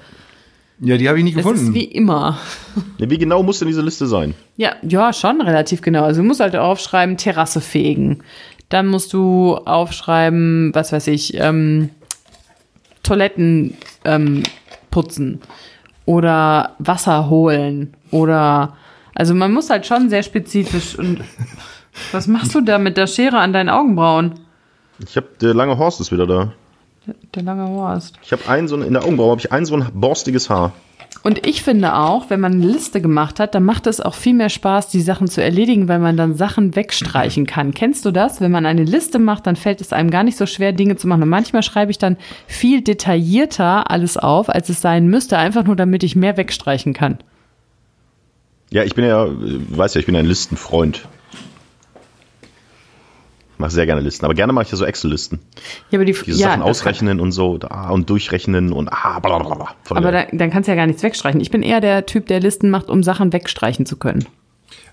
Ja, 0.79 0.97
die 0.97 1.09
habe 1.09 1.17
ich 1.17 1.23
nicht 1.23 1.35
gefunden. 1.35 1.69
ist 1.69 1.73
wie 1.73 1.85
immer. 1.85 2.37
Ja, 2.99 3.09
wie 3.09 3.17
genau 3.17 3.41
muss 3.41 3.57
denn 3.57 3.67
diese 3.67 3.81
Liste 3.81 4.05
sein? 4.05 4.35
Ja, 4.55 4.75
ja, 4.83 5.13
schon 5.13 5.41
relativ 5.41 5.81
genau. 5.81 6.03
Also 6.03 6.21
du 6.21 6.27
musst 6.27 6.41
halt 6.41 6.55
aufschreiben, 6.55 7.17
Terrasse 7.17 7.59
fegen. 7.59 8.19
Dann 8.69 8.85
musst 8.85 9.11
du 9.11 9.55
aufschreiben, 9.55 10.75
was 10.75 10.91
weiß 10.91 11.07
ich, 11.07 11.33
ähm, 11.39 11.89
Toiletten 13.01 13.75
ähm, 14.03 14.43
putzen 14.91 15.41
oder 16.05 16.75
Wasser 16.77 17.31
holen 17.31 17.95
oder 18.11 18.77
also 19.15 19.33
man 19.33 19.51
muss 19.51 19.69
halt 19.69 19.85
schon 19.85 20.09
sehr 20.09 20.23
spezifisch 20.23 20.99
und 20.99 21.21
was 22.11 22.27
machst 22.27 22.53
du 22.53 22.61
da 22.61 22.77
mit 22.77 22.97
der 22.97 23.07
Schere 23.07 23.39
an 23.39 23.53
deinen 23.53 23.69
Augenbrauen? 23.69 24.35
Ich 24.99 25.15
habe 25.15 25.27
der 25.41 25.53
lange 25.53 25.77
Horst 25.77 25.99
ist 26.01 26.11
wieder 26.11 26.27
da. 26.27 26.51
Der 27.33 27.43
lange 27.43 27.67
Horst. 27.67 28.19
Ich 28.23 28.31
habe 28.31 28.47
einen 28.47 28.67
so 28.67 28.75
in 28.75 28.93
der 28.93 29.03
Augenbraue 29.03 29.31
habe 29.31 29.41
ich 29.41 29.51
ein 29.51 29.65
so 29.65 29.75
ein 29.75 29.87
borstiges 29.93 30.49
Haar. 30.49 30.73
Und 31.23 31.47
ich 31.47 31.63
finde 31.63 31.95
auch, 31.95 32.29
wenn 32.29 32.39
man 32.39 32.53
eine 32.53 32.65
Liste 32.65 33.01
gemacht 33.01 33.39
hat, 33.39 33.55
dann 33.55 33.63
macht 33.63 33.87
es 33.87 34.01
auch 34.01 34.13
viel 34.13 34.33
mehr 34.33 34.49
Spaß, 34.49 34.89
die 34.89 35.01
Sachen 35.01 35.27
zu 35.27 35.41
erledigen, 35.41 35.87
weil 35.87 35.99
man 35.99 36.17
dann 36.17 36.35
Sachen 36.35 36.75
wegstreichen 36.75 37.47
kann. 37.47 37.73
Kennst 37.73 38.05
du 38.05 38.11
das? 38.11 38.41
Wenn 38.41 38.51
man 38.51 38.65
eine 38.65 38.83
Liste 38.83 39.17
macht, 39.17 39.47
dann 39.47 39.55
fällt 39.55 39.81
es 39.81 39.93
einem 39.93 40.11
gar 40.11 40.23
nicht 40.23 40.37
so 40.37 40.45
schwer, 40.45 40.73
Dinge 40.73 40.97
zu 40.97 41.07
machen. 41.07 41.23
Und 41.23 41.29
manchmal 41.29 41.63
schreibe 41.63 41.89
ich 41.89 41.97
dann 41.97 42.17
viel 42.47 42.81
detaillierter 42.81 43.89
alles 43.89 44.17
auf, 44.17 44.49
als 44.49 44.69
es 44.69 44.81
sein 44.81 45.07
müsste, 45.07 45.37
einfach 45.37 45.63
nur 45.63 45.75
damit 45.75 46.03
ich 46.03 46.15
mehr 46.15 46.37
wegstreichen 46.37 46.93
kann. 46.93 47.17
Ja, 48.75 48.83
ich 48.83 48.93
bin 48.93 49.05
ja, 49.05 49.23
äh, 49.23 49.29
weiß 49.69 49.93
ja, 49.93 49.99
ich 50.01 50.05
bin 50.05 50.17
ein 50.17 50.25
Listenfreund. 50.25 51.07
Mache 53.57 53.71
sehr 53.71 53.85
gerne 53.85 54.01
Listen, 54.01 54.25
aber 54.25 54.33
gerne 54.33 54.51
mache 54.51 54.65
ich 54.65 54.71
ja 54.71 54.75
so 54.75 54.83
Excel-Listen. 54.83 55.39
Ja, 55.91 55.97
aber 55.97 56.03
die 56.03 56.11
Diese 56.11 56.41
ja, 56.41 56.49
Sachen 56.49 56.61
ausrechnen 56.61 57.21
und 57.21 57.31
so 57.31 57.57
da, 57.57 57.89
und 57.91 58.09
durchrechnen 58.09 58.73
und 58.73 58.89
ah, 58.89 59.19
blablabla. 59.19 59.75
Voll 59.83 59.97
aber 59.97 60.11
da, 60.11 60.25
dann 60.29 60.49
kannst 60.49 60.67
du 60.67 60.73
ja 60.73 60.75
gar 60.75 60.87
nichts 60.87 61.03
wegstreichen. 61.03 61.39
Ich 61.39 61.51
bin 61.51 61.63
eher 61.63 61.79
der 61.79 62.05
Typ, 62.05 62.27
der 62.27 62.41
Listen 62.41 62.69
macht, 62.69 62.89
um 62.89 63.01
Sachen 63.01 63.31
wegstreichen 63.31 63.85
zu 63.85 63.95
können. 63.95 64.25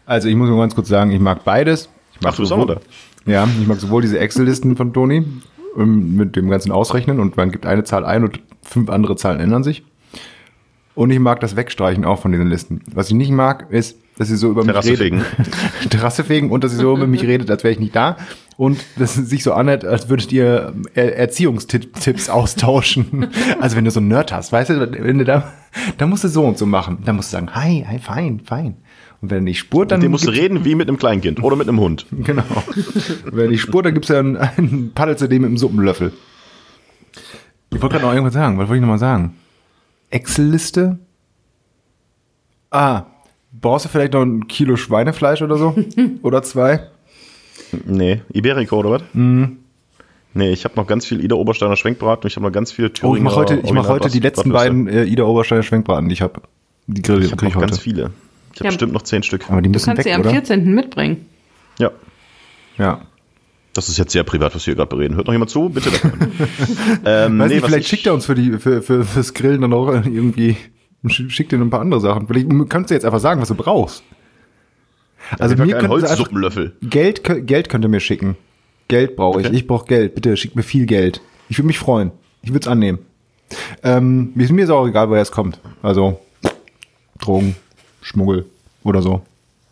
Also 0.07 0.29
ich 0.29 0.37
muss 0.37 0.49
nur 0.49 0.61
ganz 0.61 0.77
kurz 0.77 0.87
sagen, 0.87 1.11
ich 1.11 1.19
mag 1.19 1.43
beides. 1.43 1.89
Ich 2.15 2.21
mag 2.21 2.35
Ach, 2.35 2.37
du 2.37 2.45
sowohl, 2.45 2.79
Ja, 3.27 3.49
ich 3.61 3.67
mag 3.67 3.81
sowohl 3.81 4.03
diese 4.03 4.21
Excel-Listen 4.21 4.77
von 4.77 4.93
Toni 4.93 5.25
ähm, 5.77 6.15
mit 6.15 6.37
dem 6.37 6.49
ganzen 6.51 6.71
Ausrechnen 6.71 7.19
und 7.19 7.37
man 7.37 7.51
gibt 7.51 7.67
eine 7.67 7.83
Zahl 7.83 8.05
ein 8.05 8.23
und 8.23 8.39
fünf 8.63 8.91
andere 8.91 9.17
Zahlen 9.17 9.41
ändern 9.41 9.65
sich. 9.65 9.83
Und 10.95 11.11
ich 11.11 11.19
mag 11.19 11.41
das 11.41 11.57
Wegstreichen 11.57 12.05
auch 12.05 12.21
von 12.21 12.33
diesen 12.33 12.49
Listen. 12.49 12.83
Was 12.93 13.09
ich 13.09 13.15
nicht 13.15 13.31
mag, 13.31 13.67
ist, 13.71 13.97
dass 14.19 14.29
sie 14.29 14.37
so 14.37 14.51
über 14.51 14.63
Terrasse 14.63 14.91
mich 14.91 15.01
redet. 15.01 15.23
Terrasse 15.91 16.23
fegen 16.23 16.51
und 16.51 16.63
dass 16.65 16.73
sie 16.73 16.77
so 16.77 16.95
über 16.95 17.07
mich 17.07 17.23
redet, 17.23 17.51
als 17.51 17.65
wäre 17.65 17.73
ich 17.73 17.81
nicht 17.81 17.97
da. 17.97 18.19
Und 18.59 18.79
dass 18.97 19.17
es 19.17 19.31
sich 19.31 19.43
so 19.43 19.55
anhört, 19.55 19.87
als 19.87 20.11
würdet 20.11 20.31
ihr 20.33 20.75
Er- 20.95 21.17
Erziehungstipps 21.17 22.29
austauschen. 22.29 23.29
Also 23.61 23.77
wenn 23.77 23.85
du 23.87 23.91
so 23.91 24.01
einen 24.01 24.09
Nerd 24.09 24.33
hast, 24.33 24.53
weißt 24.53 24.69
du, 24.71 24.93
wenn 25.03 25.19
du 25.19 25.25
da, 25.25 25.51
da 25.97 26.07
musst 26.07 26.25
du 26.25 26.29
so 26.29 26.45
und 26.45 26.59
so 26.59 26.67
machen. 26.67 26.99
Da 27.07 27.13
musst 27.15 27.33
du 27.33 27.37
sagen, 27.37 27.55
hi, 27.55 27.85
hi, 27.89 27.99
fein, 27.99 28.41
fein. 28.45 28.77
Und 29.23 29.31
wenn 29.31 29.39
er 29.39 29.43
nicht 29.43 29.61
spurt, 29.61 29.93
dann 29.93 30.01
Mit 30.01 30.05
dem 30.09 30.11
musst 30.13 30.27
du 30.27 30.31
reden 30.31 30.65
wie 30.67 30.75
mit 30.75 30.89
einem 30.89 30.99
Kleinkind 30.99 31.43
oder 31.43 31.57
mit 31.57 31.69
einem 31.69 31.81
Hund. 31.81 32.05
Genau. 32.25 32.43
Wenn 33.31 33.51
ich 33.53 33.63
spurt, 33.63 33.87
dann 33.87 33.95
gibt's 33.95 34.09
ja 34.11 34.19
einen, 34.19 34.37
einen 34.37 34.91
Paddel 34.95 35.17
zu 35.17 35.27
dem 35.29 35.43
mit 35.43 35.51
dem 35.53 35.57
Suppenlöffel. 35.57 36.13
Ich 37.71 37.81
wollte 37.81 37.95
gerade 37.95 38.05
noch 38.05 38.13
irgendwas 38.13 38.35
sagen. 38.35 38.59
Was 38.59 38.69
wollte 38.69 38.77
ich 38.77 38.81
noch 38.83 38.89
mal 38.89 38.99
sagen? 38.99 39.35
Excel-Liste? 40.13 40.99
Ah, 42.71 43.05
brauchst 43.53 43.85
du 43.85 43.89
vielleicht 43.89 44.13
noch 44.15 44.23
ein 44.23 44.47
Kilo 44.49 44.77
Schweinefleisch 44.77 45.43
oder 45.43 45.57
so? 45.57 45.75
oder 46.23 46.43
zwei? 46.43 46.89
Nee, 47.87 48.23
Iberico 48.33 48.77
oder 48.79 48.91
was? 48.93 49.03
Mhm. 49.13 49.59
Nee, 50.35 50.51
ich 50.51 50.65
habe 50.65 50.75
noch 50.77 50.87
ganz 50.87 51.05
viel 51.05 51.23
Ida 51.23 51.37
Obersteiner 51.37 51.77
Schwenkbraten 51.77 52.23
und 52.25 52.31
ich 52.31 52.37
habe 52.37 52.47
noch 52.47 52.53
ganz 52.53 52.73
viel 52.73 52.91
Oh, 53.03 53.15
ich 53.15 53.21
mache 53.23 53.37
heute, 53.37 53.61
ich 53.63 53.73
mach 53.73 53.89
heute 53.89 54.09
die 54.09 54.21
letzten 54.21 54.51
beiden 54.51 54.89
äh, 54.89 55.05
Ida 55.05 55.25
Obersteiner 55.25 55.63
Schwenkbraten, 55.63 56.09
die 56.09 56.15
ich 56.15 56.23
habe. 56.23 56.41
Die 56.87 57.03
Grill 57.03 57.23
Ich 57.23 57.27
habe 57.31 57.37
krieg 57.37 57.49
ich 57.51 57.55
noch 57.55 57.61
heute. 57.63 57.71
ganz 57.73 57.83
viele. 57.83 58.11
Ich 58.55 58.61
habe 58.61 58.65
Ja. 58.65 58.71
bestimmt 58.71 58.93
noch 58.95 59.03
zehn 59.03 59.23
Stück. 59.23 59.51
Aber 59.51 59.61
die 59.61 59.69
Du 59.69 59.73
müssen 59.75 59.87
kannst 59.87 59.99
weg, 59.99 60.05
sie 60.05 60.13
am 60.15 60.23
oder? 60.23 60.31
14. 60.31 60.75
mitbringen. 60.75 61.27
Ja. 61.79 61.91
Ja. 62.79 63.03
Das 63.75 63.89
ist 63.89 63.97
jetzt 63.99 64.13
sehr 64.13 64.23
privat, 64.25 64.55
was 64.55 64.67
wir 64.67 64.73
hier 64.73 64.75
gerade 64.77 64.95
bereden. 64.95 65.15
Hört 65.17 65.27
noch 65.27 65.33
jemand 65.33 65.51
zu? 65.51 65.71
Bitte. 65.71 65.89
ähm, 67.05 67.39
Weiß 67.39 67.49
nee, 67.49 67.55
nicht, 67.57 67.65
vielleicht 67.65 67.85
ich- 67.85 67.89
schickt 67.89 68.07
er 68.07 68.15
uns 68.15 68.27
für 68.27 68.35
die 68.35 68.59
für, 68.59 68.83
für 68.83 69.05
fürs 69.05 69.33
Grillen 69.33 69.63
dann 69.63 69.73
auch 69.73 69.89
irgendwie 69.93 70.57
sch- 71.07 71.31
schickt 71.31 71.53
dir 71.53 71.59
ein 71.59 71.71
paar 71.71 71.81
andere 71.81 72.01
Sachen. 72.01 72.27
Vielleicht 72.27 72.49
kannst 72.69 72.91
du 72.91 72.95
jetzt 72.95 73.05
einfach 73.05 73.21
sagen, 73.21 73.41
was 73.41 73.49
du 73.49 73.55
brauchst. 73.55 74.03
Also 75.39 75.57
mir 75.57 75.65
mir 75.81 75.89
Holzsuppenlöffel. 75.89 76.77
Geld 76.83 77.23
Geld 77.47 77.69
könnt 77.71 77.85
ihr 77.85 77.89
mir 77.89 78.01
schicken. 78.01 78.37
Geld 78.89 79.17
brauche 79.17 79.41
ich. 79.41 79.47
Okay. 79.47 79.57
Ich 79.57 79.67
brauche 79.67 79.87
Geld. 79.87 80.15
Bitte 80.15 80.37
schickt 80.37 80.57
mir 80.57 80.63
viel 80.65 80.85
Geld. 80.85 81.23
Ich 81.49 81.57
würde 81.59 81.69
mich 81.69 81.79
freuen. 81.79 82.11
Ich 82.43 82.51
würde 82.51 82.61
es 82.61 82.67
annehmen. 82.69 82.99
Ähm, 83.83 84.33
mir 84.35 84.45
ist 84.45 84.51
mir 84.53 84.65
ist 84.65 84.71
auch 84.71 84.87
egal, 84.87 85.09
woher 85.09 85.23
es 85.23 85.31
kommt. 85.31 85.61
Also 85.83 86.21
Drogen, 87.21 87.57
Schmuggel 88.03 88.47
oder 88.83 89.01
so. 89.01 89.23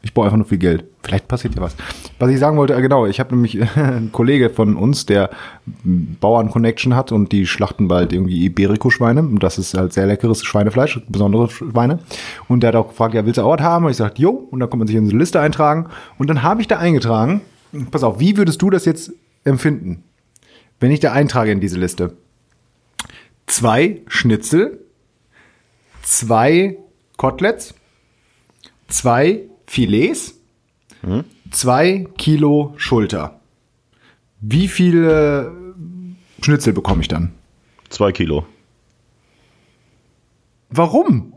Ich 0.02 0.14
brauche 0.14 0.26
einfach 0.26 0.36
nur 0.38 0.46
viel 0.46 0.58
Geld. 0.58 0.84
Vielleicht 1.02 1.28
passiert 1.28 1.54
ja 1.54 1.60
was. 1.62 1.74
Was 2.20 2.30
ich 2.30 2.38
sagen 2.38 2.58
wollte, 2.58 2.74
äh, 2.74 2.82
genau, 2.82 3.06
ich 3.06 3.18
habe 3.18 3.34
nämlich 3.34 3.58
einen 3.76 4.12
Kollege 4.12 4.50
von 4.50 4.76
uns, 4.76 5.06
der 5.06 5.30
Bauern-Connection 5.84 6.94
hat 6.94 7.12
und 7.12 7.32
die 7.32 7.46
schlachten 7.46 7.88
bald 7.88 8.12
irgendwie 8.12 8.44
Iberico-Schweine. 8.44 9.22
Und 9.22 9.42
das 9.42 9.56
ist 9.56 9.72
halt 9.72 9.94
sehr 9.94 10.06
leckeres 10.06 10.44
Schweinefleisch, 10.44 11.00
besondere 11.08 11.48
Schweine. 11.48 12.00
Und 12.46 12.62
der 12.62 12.68
hat 12.68 12.76
auch 12.76 12.88
gefragt, 12.88 13.14
ja, 13.14 13.24
willst 13.24 13.38
du 13.38 13.44
was 13.44 13.60
haben? 13.62 13.86
Und 13.86 13.90
ich 13.92 13.96
sagte, 13.96 14.20
jo. 14.20 14.30
Und 14.30 14.60
dann 14.60 14.68
kann 14.68 14.78
man 14.78 14.86
sich 14.86 14.96
in 14.96 15.06
so 15.06 15.12
eine 15.12 15.18
Liste 15.18 15.40
eintragen. 15.40 15.88
Und 16.18 16.28
dann 16.28 16.42
habe 16.42 16.60
ich 16.60 16.68
da 16.68 16.78
eingetragen, 16.78 17.40
pass 17.90 18.02
auf, 18.02 18.20
wie 18.20 18.36
würdest 18.36 18.60
du 18.60 18.68
das 18.68 18.84
jetzt 18.84 19.12
empfinden, 19.44 20.04
wenn 20.78 20.90
ich 20.90 21.00
da 21.00 21.12
eintrage 21.12 21.50
in 21.52 21.60
diese 21.60 21.78
Liste? 21.78 22.18
Zwei 23.46 24.02
Schnitzel, 24.08 24.78
zwei 26.02 26.76
Koteletts, 27.16 27.74
zwei 28.88 29.40
Filets, 29.66 30.34
zwei 31.50 32.06
Kilo 32.16 32.74
Schulter. 32.76 33.40
Wie 34.40 34.68
viele 34.68 35.52
Schnitzel 36.40 36.72
bekomme 36.72 37.02
ich 37.02 37.08
dann? 37.08 37.32
Zwei 37.88 38.12
Kilo. 38.12 38.46
Warum? 40.70 41.34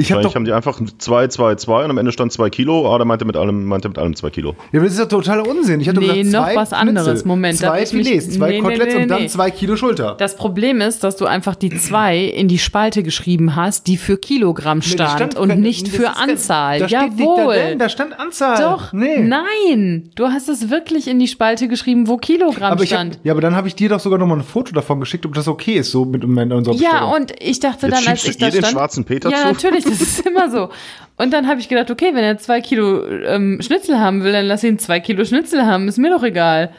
Ich 0.00 0.10
habe 0.12 0.22
Wahrscheinlich 0.24 0.26
doch. 0.32 0.34
haben 0.36 0.44
die 0.46 0.52
einfach 0.52 0.80
zwei, 0.98 1.26
zwei, 1.28 1.54
zwei 1.56 1.84
und 1.84 1.90
am 1.90 1.98
Ende 1.98 2.10
stand 2.10 2.32
zwei 2.32 2.48
Kilo. 2.48 2.90
Ah, 2.92 2.96
der 2.96 3.04
meinte 3.06 3.24
mit 3.26 3.36
allem, 3.36 3.66
meinte 3.66 3.88
mit 3.88 3.98
allem 3.98 4.16
zwei 4.16 4.30
Kilo. 4.30 4.54
Ja, 4.72 4.78
aber 4.80 4.84
das 4.84 4.94
ist 4.94 4.98
ja 4.98 5.04
totaler 5.06 5.46
Unsinn. 5.46 5.80
Ich 5.80 5.88
hatte 5.88 6.00
Nee, 6.00 6.22
gesagt, 6.22 6.32
noch 6.32 6.44
zwei 6.46 6.56
was 6.56 6.72
anderes. 6.72 7.06
Schnitzel, 7.08 7.28
Moment, 7.28 7.58
zwei 7.58 7.84
Filets, 7.86 8.30
zwei 8.30 8.48
Nee, 8.48 8.54
nee, 8.56 8.60
Koteletts 8.62 8.94
nee, 8.94 9.02
und 9.02 9.08
dann 9.08 9.22
nee. 9.22 9.28
zwei 9.28 9.50
Kilo 9.50 9.76
Schulter. 9.76 10.14
Das 10.18 10.36
Problem 10.36 10.80
ist, 10.80 11.04
dass 11.04 11.16
du 11.16 11.26
einfach 11.26 11.54
die 11.54 11.70
zwei 11.76 12.18
in 12.18 12.48
die 12.48 12.58
Spalte 12.58 13.02
geschrieben 13.02 13.56
hast, 13.56 13.86
die 13.88 13.96
für 13.98 14.16
Kilogramm 14.16 14.78
Nee, 14.78 14.84
stand, 14.84 15.10
stand- 15.10 15.36
und 15.36 15.60
nicht 15.60 15.88
für 15.88 16.16
Anzahl. 16.16 16.78
Da 16.78 16.88
steht 16.88 17.00
nicht 17.16 17.20
da, 17.20 17.24
Jawohl. 17.36 17.54
drin, 17.54 17.78
da 17.78 17.88
stand 17.90 18.18
Anzahl. 18.18 18.58
Doch, 18.62 18.92
Nee. 18.94 19.18
nein. 19.22 20.10
Du 20.14 20.26
hast 20.28 20.48
es 20.48 20.70
wirklich 20.70 21.08
in 21.08 21.18
die 21.18 21.28
Spalte 21.28 21.68
geschrieben, 21.68 22.08
wo 22.08 22.16
Kilogramm 22.16 22.72
Aber 22.72 22.82
ich 22.84 22.92
hab, 22.92 23.00
stand. 23.00 23.20
ja, 23.24 23.32
aber 23.32 23.40
dann 23.40 23.54
habe 23.54 23.68
ich 23.68 23.74
dir 23.74 23.88
doch 23.88 24.00
sogar 24.00 24.18
noch 24.18 24.26
mal 24.26 24.36
ein 24.38 24.44
Foto 24.44 24.72
davon 24.72 25.00
geschickt, 25.00 25.26
ob 25.26 25.34
das 25.34 25.48
okay 25.48 25.74
ist, 25.74 25.90
so 25.90 26.04
mit 26.04 26.24
unserer 26.24 26.74
Ja, 26.74 26.90
Bestellung. 26.90 27.12
und 27.12 27.32
ich 27.40 27.60
dachte 27.60 27.86
Jetzt 27.86 27.98
dann, 28.06 28.08
als 28.12 28.24
ich 28.26 28.36
da 28.38 28.46
ihr 28.46 28.52
den 28.52 28.58
stand. 28.60 28.72
schwarzen 28.72 29.04
Peter 29.04 29.30
ja, 29.30 29.38
zu? 29.38 29.46
natürlich, 29.48 29.84
das 29.98 30.00
ist 30.00 30.26
immer 30.26 30.50
so. 30.50 30.70
Und 31.16 31.32
dann 31.32 31.46
habe 31.46 31.60
ich 31.60 31.68
gedacht, 31.68 31.90
okay, 31.90 32.10
wenn 32.14 32.24
er 32.24 32.38
zwei 32.38 32.60
Kilo 32.60 33.06
ähm, 33.06 33.58
Schnitzel 33.60 33.98
haben 33.98 34.24
will, 34.24 34.32
dann 34.32 34.46
lass 34.46 34.64
ihn 34.64 34.78
zwei 34.78 35.00
Kilo 35.00 35.24
Schnitzel 35.24 35.66
haben, 35.66 35.86
ist 35.88 35.98
mir 35.98 36.10
doch 36.10 36.22
egal. 36.22 36.70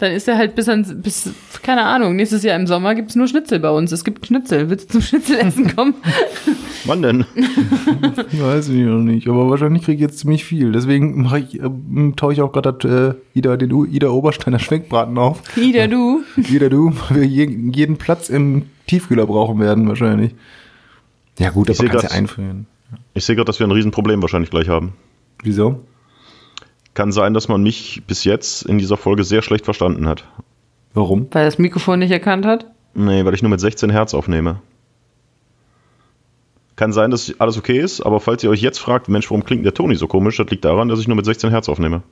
Dann 0.00 0.12
ist 0.12 0.28
er 0.28 0.36
halt 0.38 0.54
bis 0.54 0.68
ans, 0.68 0.94
bis, 0.94 1.30
keine 1.64 1.82
Ahnung, 1.82 2.14
nächstes 2.14 2.44
Jahr 2.44 2.54
im 2.54 2.68
Sommer 2.68 2.94
gibt's 2.94 3.16
nur 3.16 3.26
Schnitzel 3.26 3.58
bei 3.58 3.70
uns. 3.70 3.90
Es 3.90 4.04
gibt 4.04 4.24
Schnitzel. 4.24 4.70
Willst 4.70 4.90
du 4.90 4.92
zum 4.92 5.02
Schnitzelessen 5.02 5.74
kommen? 5.74 5.94
Wann 6.84 7.02
denn? 7.02 7.24
Weiß 8.32 8.68
ich 8.68 8.84
noch 8.84 9.00
nicht, 9.00 9.26
aber 9.26 9.50
wahrscheinlich 9.50 9.82
kriege 9.82 9.96
ich 9.96 10.00
jetzt 10.02 10.20
ziemlich 10.20 10.44
viel. 10.44 10.70
Deswegen 10.70 11.22
mache 11.22 11.40
ich, 11.40 11.60
äh, 11.60 11.68
taue 12.14 12.32
ich 12.32 12.40
auch 12.42 12.52
gerade 12.52 12.72
das, 12.74 12.90
äh, 12.90 13.14
Ida, 13.34 13.56
den 13.56 13.72
U- 13.72 13.84
Ida 13.86 14.08
Obersteiner 14.10 14.60
Schwenkbraten 14.60 15.18
auf. 15.18 15.42
Ida, 15.56 15.88
du. 15.88 16.22
Wieder 16.36 16.70
du, 16.70 16.92
weil 17.08 17.22
wir 17.22 17.26
je, 17.26 17.46
jeden 17.72 17.96
Platz 17.96 18.28
im 18.28 18.66
Tiefkühler 18.86 19.26
brauchen 19.26 19.58
werden 19.58 19.88
wahrscheinlich. 19.88 20.32
Ja 21.38 21.50
gut, 21.50 21.68
Ich 21.70 21.78
aber 21.78 21.88
kannst 21.88 22.02
ja 22.04 22.08
grad- 22.08 22.18
einfrieren. 22.18 22.66
Ich 23.14 23.24
sehe 23.24 23.36
gerade, 23.36 23.46
dass 23.46 23.58
wir 23.58 23.66
ein 23.66 23.70
Riesenproblem 23.72 24.22
wahrscheinlich 24.22 24.50
gleich 24.50 24.68
haben. 24.68 24.94
Wieso? 25.42 25.84
Kann 26.94 27.12
sein, 27.12 27.34
dass 27.34 27.48
man 27.48 27.62
mich 27.62 28.02
bis 28.06 28.24
jetzt 28.24 28.62
in 28.62 28.78
dieser 28.78 28.96
Folge 28.96 29.24
sehr 29.24 29.42
schlecht 29.42 29.64
verstanden 29.64 30.08
hat. 30.08 30.24
Warum? 30.94 31.28
Weil 31.30 31.44
das 31.44 31.58
Mikrofon 31.58 31.98
nicht 32.00 32.10
erkannt 32.10 32.44
hat? 32.46 32.66
Nee, 32.94 33.24
weil 33.24 33.34
ich 33.34 33.42
nur 33.42 33.50
mit 33.50 33.60
16 33.60 33.90
Hertz 33.90 34.14
aufnehme. 34.14 34.60
Kann 36.76 36.92
sein, 36.92 37.10
dass 37.10 37.32
alles 37.40 37.58
okay 37.58 37.78
ist, 37.78 38.00
aber 38.00 38.20
falls 38.20 38.42
ihr 38.42 38.50
euch 38.50 38.62
jetzt 38.62 38.78
fragt, 38.78 39.08
Mensch, 39.08 39.30
warum 39.30 39.44
klingt 39.44 39.64
der 39.64 39.74
Toni 39.74 39.96
so 39.96 40.06
komisch, 40.06 40.36
das 40.36 40.48
liegt 40.48 40.64
daran, 40.64 40.88
dass 40.88 41.00
ich 41.00 41.08
nur 41.08 41.16
mit 41.16 41.24
16 41.24 41.50
Hertz 41.50 41.68
aufnehme. 41.68 42.02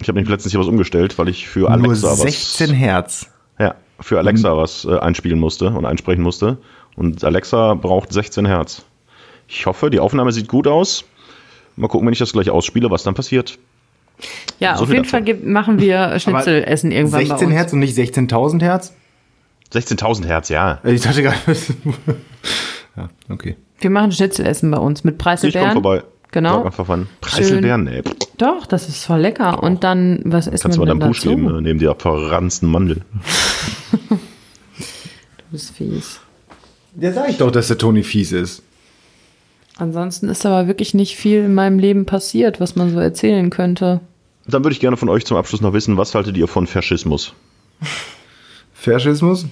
Ich 0.00 0.08
habe 0.08 0.16
nämlich 0.16 0.30
letztens 0.30 0.52
hier 0.52 0.60
was 0.60 0.66
umgestellt, 0.66 1.18
weil 1.18 1.28
ich 1.28 1.46
für 1.46 1.70
Alexa 1.70 2.08
Nur 2.08 2.16
16 2.16 2.70
was. 2.70 2.76
Hertz. 2.76 3.30
Ja, 3.58 3.74
für 4.00 4.18
Alexa 4.18 4.56
was 4.56 4.84
äh, 4.84 4.98
einspielen 4.98 5.38
musste 5.38 5.70
und 5.70 5.84
einsprechen 5.86 6.22
musste. 6.22 6.58
Und 6.96 7.24
Alexa 7.24 7.74
braucht 7.74 8.12
16 8.12 8.46
Hertz. 8.46 8.84
Ich 9.48 9.66
hoffe, 9.66 9.90
die 9.90 10.00
Aufnahme 10.00 10.32
sieht 10.32 10.48
gut 10.48 10.66
aus. 10.66 11.04
Mal 11.76 11.88
gucken, 11.88 12.06
wenn 12.06 12.12
ich 12.12 12.18
das 12.20 12.32
gleich 12.32 12.50
ausspiele, 12.50 12.90
was 12.90 13.02
dann 13.02 13.14
passiert. 13.14 13.58
Ja, 14.60 14.76
So 14.76 14.82
auf 14.82 14.88
viel 14.88 14.96
jeden 14.96 15.04
davon. 15.04 15.10
Fall 15.10 15.22
gibt, 15.24 15.44
machen 15.44 15.80
wir 15.80 16.18
Schnitzelessen 16.20 16.92
irgendwann 16.92 17.20
16 17.26 17.38
bei 17.38 17.44
uns. 17.46 17.54
Hertz 17.54 17.72
und 17.72 17.78
nicht 17.80 17.98
16.000 17.98 18.62
Hertz? 18.62 18.94
16.000 19.72 20.24
Hertz, 20.26 20.48
ja. 20.50 20.78
Ich 20.84 21.00
dachte 21.02 21.22
gerade. 21.22 21.36
ja, 22.96 23.08
okay. 23.28 23.56
Wir 23.80 23.90
machen 23.90 24.12
Schnitzelessen 24.12 24.70
bei 24.70 24.78
uns 24.78 25.02
mit 25.02 25.14
Ich 25.14 25.18
komme 25.18 25.24
Preiselbeeren. 25.36 25.72
vorbei. 25.72 26.02
Genau. 26.30 26.58
Sag 26.58 26.66
einfach 26.66 26.88
wann. 26.88 27.08
Preiselbeeren. 27.20 27.86
Du 27.86 28.02
Doch, 28.38 28.66
das 28.66 28.88
ist 28.88 29.04
voll 29.04 29.20
lecker. 29.20 29.62
Und 29.62 29.82
dann, 29.84 30.20
was 30.24 30.46
essen 30.46 30.62
kannst 30.62 30.78
wir 30.78 30.86
du 30.86 30.86
mal 30.86 30.86
denn 30.92 31.00
deinem 31.00 31.08
Busch 31.10 31.18
dazu? 31.20 31.30
geben, 31.30 31.46
ne? 31.52 31.62
neben 31.62 31.78
der 31.80 31.94
verranzten 31.96 32.70
Mandel. 32.70 33.02
Du 35.38 35.44
bist 35.58 35.76
fies. 35.76 36.20
Ja, 37.00 37.12
sag 37.12 37.28
ich 37.28 37.38
doch, 37.38 37.50
dass 37.50 37.68
der 37.68 37.78
Toni 37.78 38.02
fies 38.02 38.32
ist. 38.32 38.62
Ansonsten 39.76 40.28
ist 40.28 40.46
aber 40.46 40.68
wirklich 40.68 40.94
nicht 40.94 41.16
viel 41.16 41.40
in 41.44 41.54
meinem 41.54 41.78
Leben 41.78 42.06
passiert, 42.06 42.60
was 42.60 42.76
man 42.76 42.92
so 42.92 42.98
erzählen 43.00 43.50
könnte. 43.50 44.00
Dann 44.46 44.62
würde 44.62 44.72
ich 44.74 44.80
gerne 44.80 44.96
von 44.96 45.08
euch 45.08 45.24
zum 45.24 45.36
Abschluss 45.36 45.60
noch 45.60 45.72
wissen, 45.72 45.96
was 45.96 46.14
haltet 46.14 46.36
ihr 46.36 46.46
von 46.46 46.66
Faschismus? 46.66 47.32
Faschismus? 48.72 49.46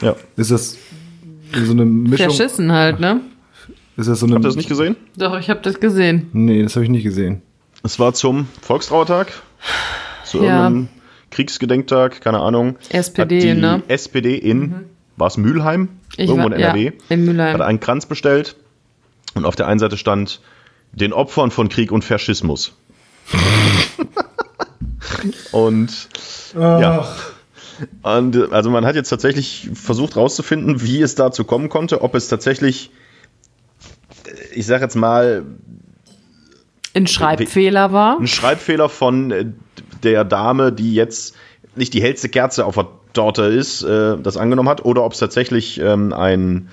Ja. 0.00 0.16
Ist 0.36 0.50
das 0.50 0.78
so 1.52 1.72
eine 1.72 1.84
Mischung? 1.84 2.16
Verschissen 2.30 2.72
halt, 2.72 2.98
ne? 3.00 3.20
Ist 3.96 4.08
das 4.08 4.20
so 4.20 4.26
eine 4.26 4.36
Habt 4.36 4.44
ihr 4.44 4.48
das 4.48 4.56
nicht 4.56 4.68
gesehen? 4.68 4.96
Doch, 5.16 5.38
ich 5.38 5.50
habe 5.50 5.60
das 5.62 5.80
gesehen. 5.80 6.28
Nee, 6.32 6.62
das 6.62 6.74
habe 6.76 6.84
ich 6.84 6.90
nicht 6.90 7.02
gesehen. 7.04 7.42
Es 7.82 7.98
war 7.98 8.14
zum 8.14 8.46
Volkstrauertag, 8.62 9.32
zu 10.24 10.38
Ja. 10.38 10.44
irgendeinem 10.68 10.88
Kriegsgedenktag, 11.30 12.20
keine 12.20 12.40
Ahnung. 12.40 12.76
SPD, 12.90 13.36
hat 13.36 13.42
die 13.56 13.60
ne? 13.60 13.82
SPD 13.88 14.34
in, 14.36 14.74
war 15.18 15.26
es 15.26 15.36
Mülheim? 15.36 15.88
Ich 16.16 16.28
Irgendwo 16.28 16.38
war- 16.38 16.46
in 16.46 16.52
NRW. 16.62 16.84
Ja, 16.86 16.92
in 17.08 17.24
Mülheim. 17.24 17.54
Hat 17.54 17.60
einen 17.60 17.80
Kranz 17.80 18.06
bestellt 18.06 18.56
und 19.34 19.44
auf 19.44 19.56
der 19.56 19.66
einen 19.66 19.78
Seite 19.78 19.96
stand 19.96 20.40
den 20.92 21.12
Opfern 21.12 21.50
von 21.50 21.68
Krieg 21.68 21.92
und 21.92 22.04
Faschismus. 22.04 22.74
und 25.52 26.08
ja. 26.54 27.06
Und, 28.02 28.52
also 28.52 28.70
man 28.70 28.84
hat 28.84 28.96
jetzt 28.96 29.08
tatsächlich 29.08 29.70
versucht 29.74 30.16
herauszufinden, 30.16 30.82
wie 30.82 31.00
es 31.00 31.14
dazu 31.14 31.44
kommen 31.44 31.68
konnte, 31.68 32.02
ob 32.02 32.14
es 32.16 32.26
tatsächlich, 32.28 32.90
ich 34.52 34.66
sag 34.66 34.80
jetzt 34.80 34.96
mal, 34.96 35.44
Ein 36.94 37.06
Schreibfehler 37.06 37.92
war. 37.92 38.18
ein 38.18 38.26
Schreibfehler 38.26 38.88
von 38.88 39.30
äh, 39.30 39.46
der 40.02 40.24
Dame, 40.24 40.72
die 40.72 40.94
jetzt 40.94 41.36
nicht 41.76 41.94
die 41.94 42.02
hellste 42.02 42.28
Kerze 42.28 42.66
auf 42.66 42.74
der 42.74 42.88
Torte 43.18 43.42
ist, 43.42 43.82
äh, 43.82 44.16
das 44.16 44.36
angenommen 44.36 44.68
hat, 44.68 44.84
oder 44.84 45.02
ob 45.02 45.12
es 45.12 45.18
tatsächlich 45.18 45.80
ähm, 45.80 46.12
ein, 46.12 46.68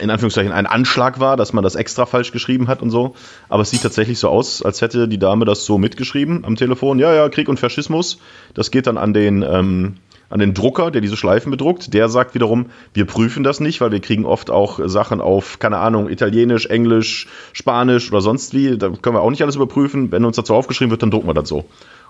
in 0.00 0.10
Anführungszeichen, 0.10 0.50
ein 0.50 0.66
Anschlag 0.66 1.20
war, 1.20 1.36
dass 1.36 1.52
man 1.52 1.62
das 1.62 1.76
extra 1.76 2.04
falsch 2.04 2.32
geschrieben 2.32 2.66
hat 2.66 2.82
und 2.82 2.90
so. 2.90 3.14
Aber 3.48 3.62
es 3.62 3.70
sieht 3.70 3.82
tatsächlich 3.82 4.18
so 4.18 4.28
aus, 4.28 4.60
als 4.60 4.82
hätte 4.82 5.06
die 5.06 5.20
Dame 5.20 5.44
das 5.44 5.64
so 5.64 5.78
mitgeschrieben 5.78 6.44
am 6.44 6.56
Telefon. 6.56 6.98
Ja, 6.98 7.14
ja, 7.14 7.28
Krieg 7.28 7.48
und 7.48 7.60
Faschismus. 7.60 8.18
Das 8.54 8.72
geht 8.72 8.88
dann 8.88 8.98
an 8.98 9.14
den, 9.14 9.42
ähm, 9.48 9.94
an 10.30 10.40
den 10.40 10.52
Drucker, 10.52 10.90
der 10.90 11.00
diese 11.00 11.16
Schleifen 11.16 11.52
bedruckt. 11.52 11.94
Der 11.94 12.08
sagt 12.08 12.34
wiederum, 12.34 12.70
wir 12.92 13.04
prüfen 13.04 13.44
das 13.44 13.60
nicht, 13.60 13.80
weil 13.80 13.92
wir 13.92 14.00
kriegen 14.00 14.26
oft 14.26 14.50
auch 14.50 14.80
Sachen 14.86 15.20
auf, 15.20 15.60
keine 15.60 15.78
Ahnung, 15.78 16.10
Italienisch, 16.10 16.66
Englisch, 16.66 17.28
Spanisch 17.52 18.10
oder 18.10 18.20
sonst 18.20 18.52
wie. 18.52 18.76
Da 18.76 18.88
können 18.88 19.14
wir 19.14 19.22
auch 19.22 19.30
nicht 19.30 19.42
alles 19.42 19.54
überprüfen. 19.54 20.10
Wenn 20.10 20.24
uns 20.24 20.34
dazu 20.34 20.54
aufgeschrieben 20.54 20.90
wird, 20.90 21.04
dann 21.04 21.12
drucken 21.12 21.28
wir 21.28 21.34
das 21.34 21.48
so. 21.48 21.66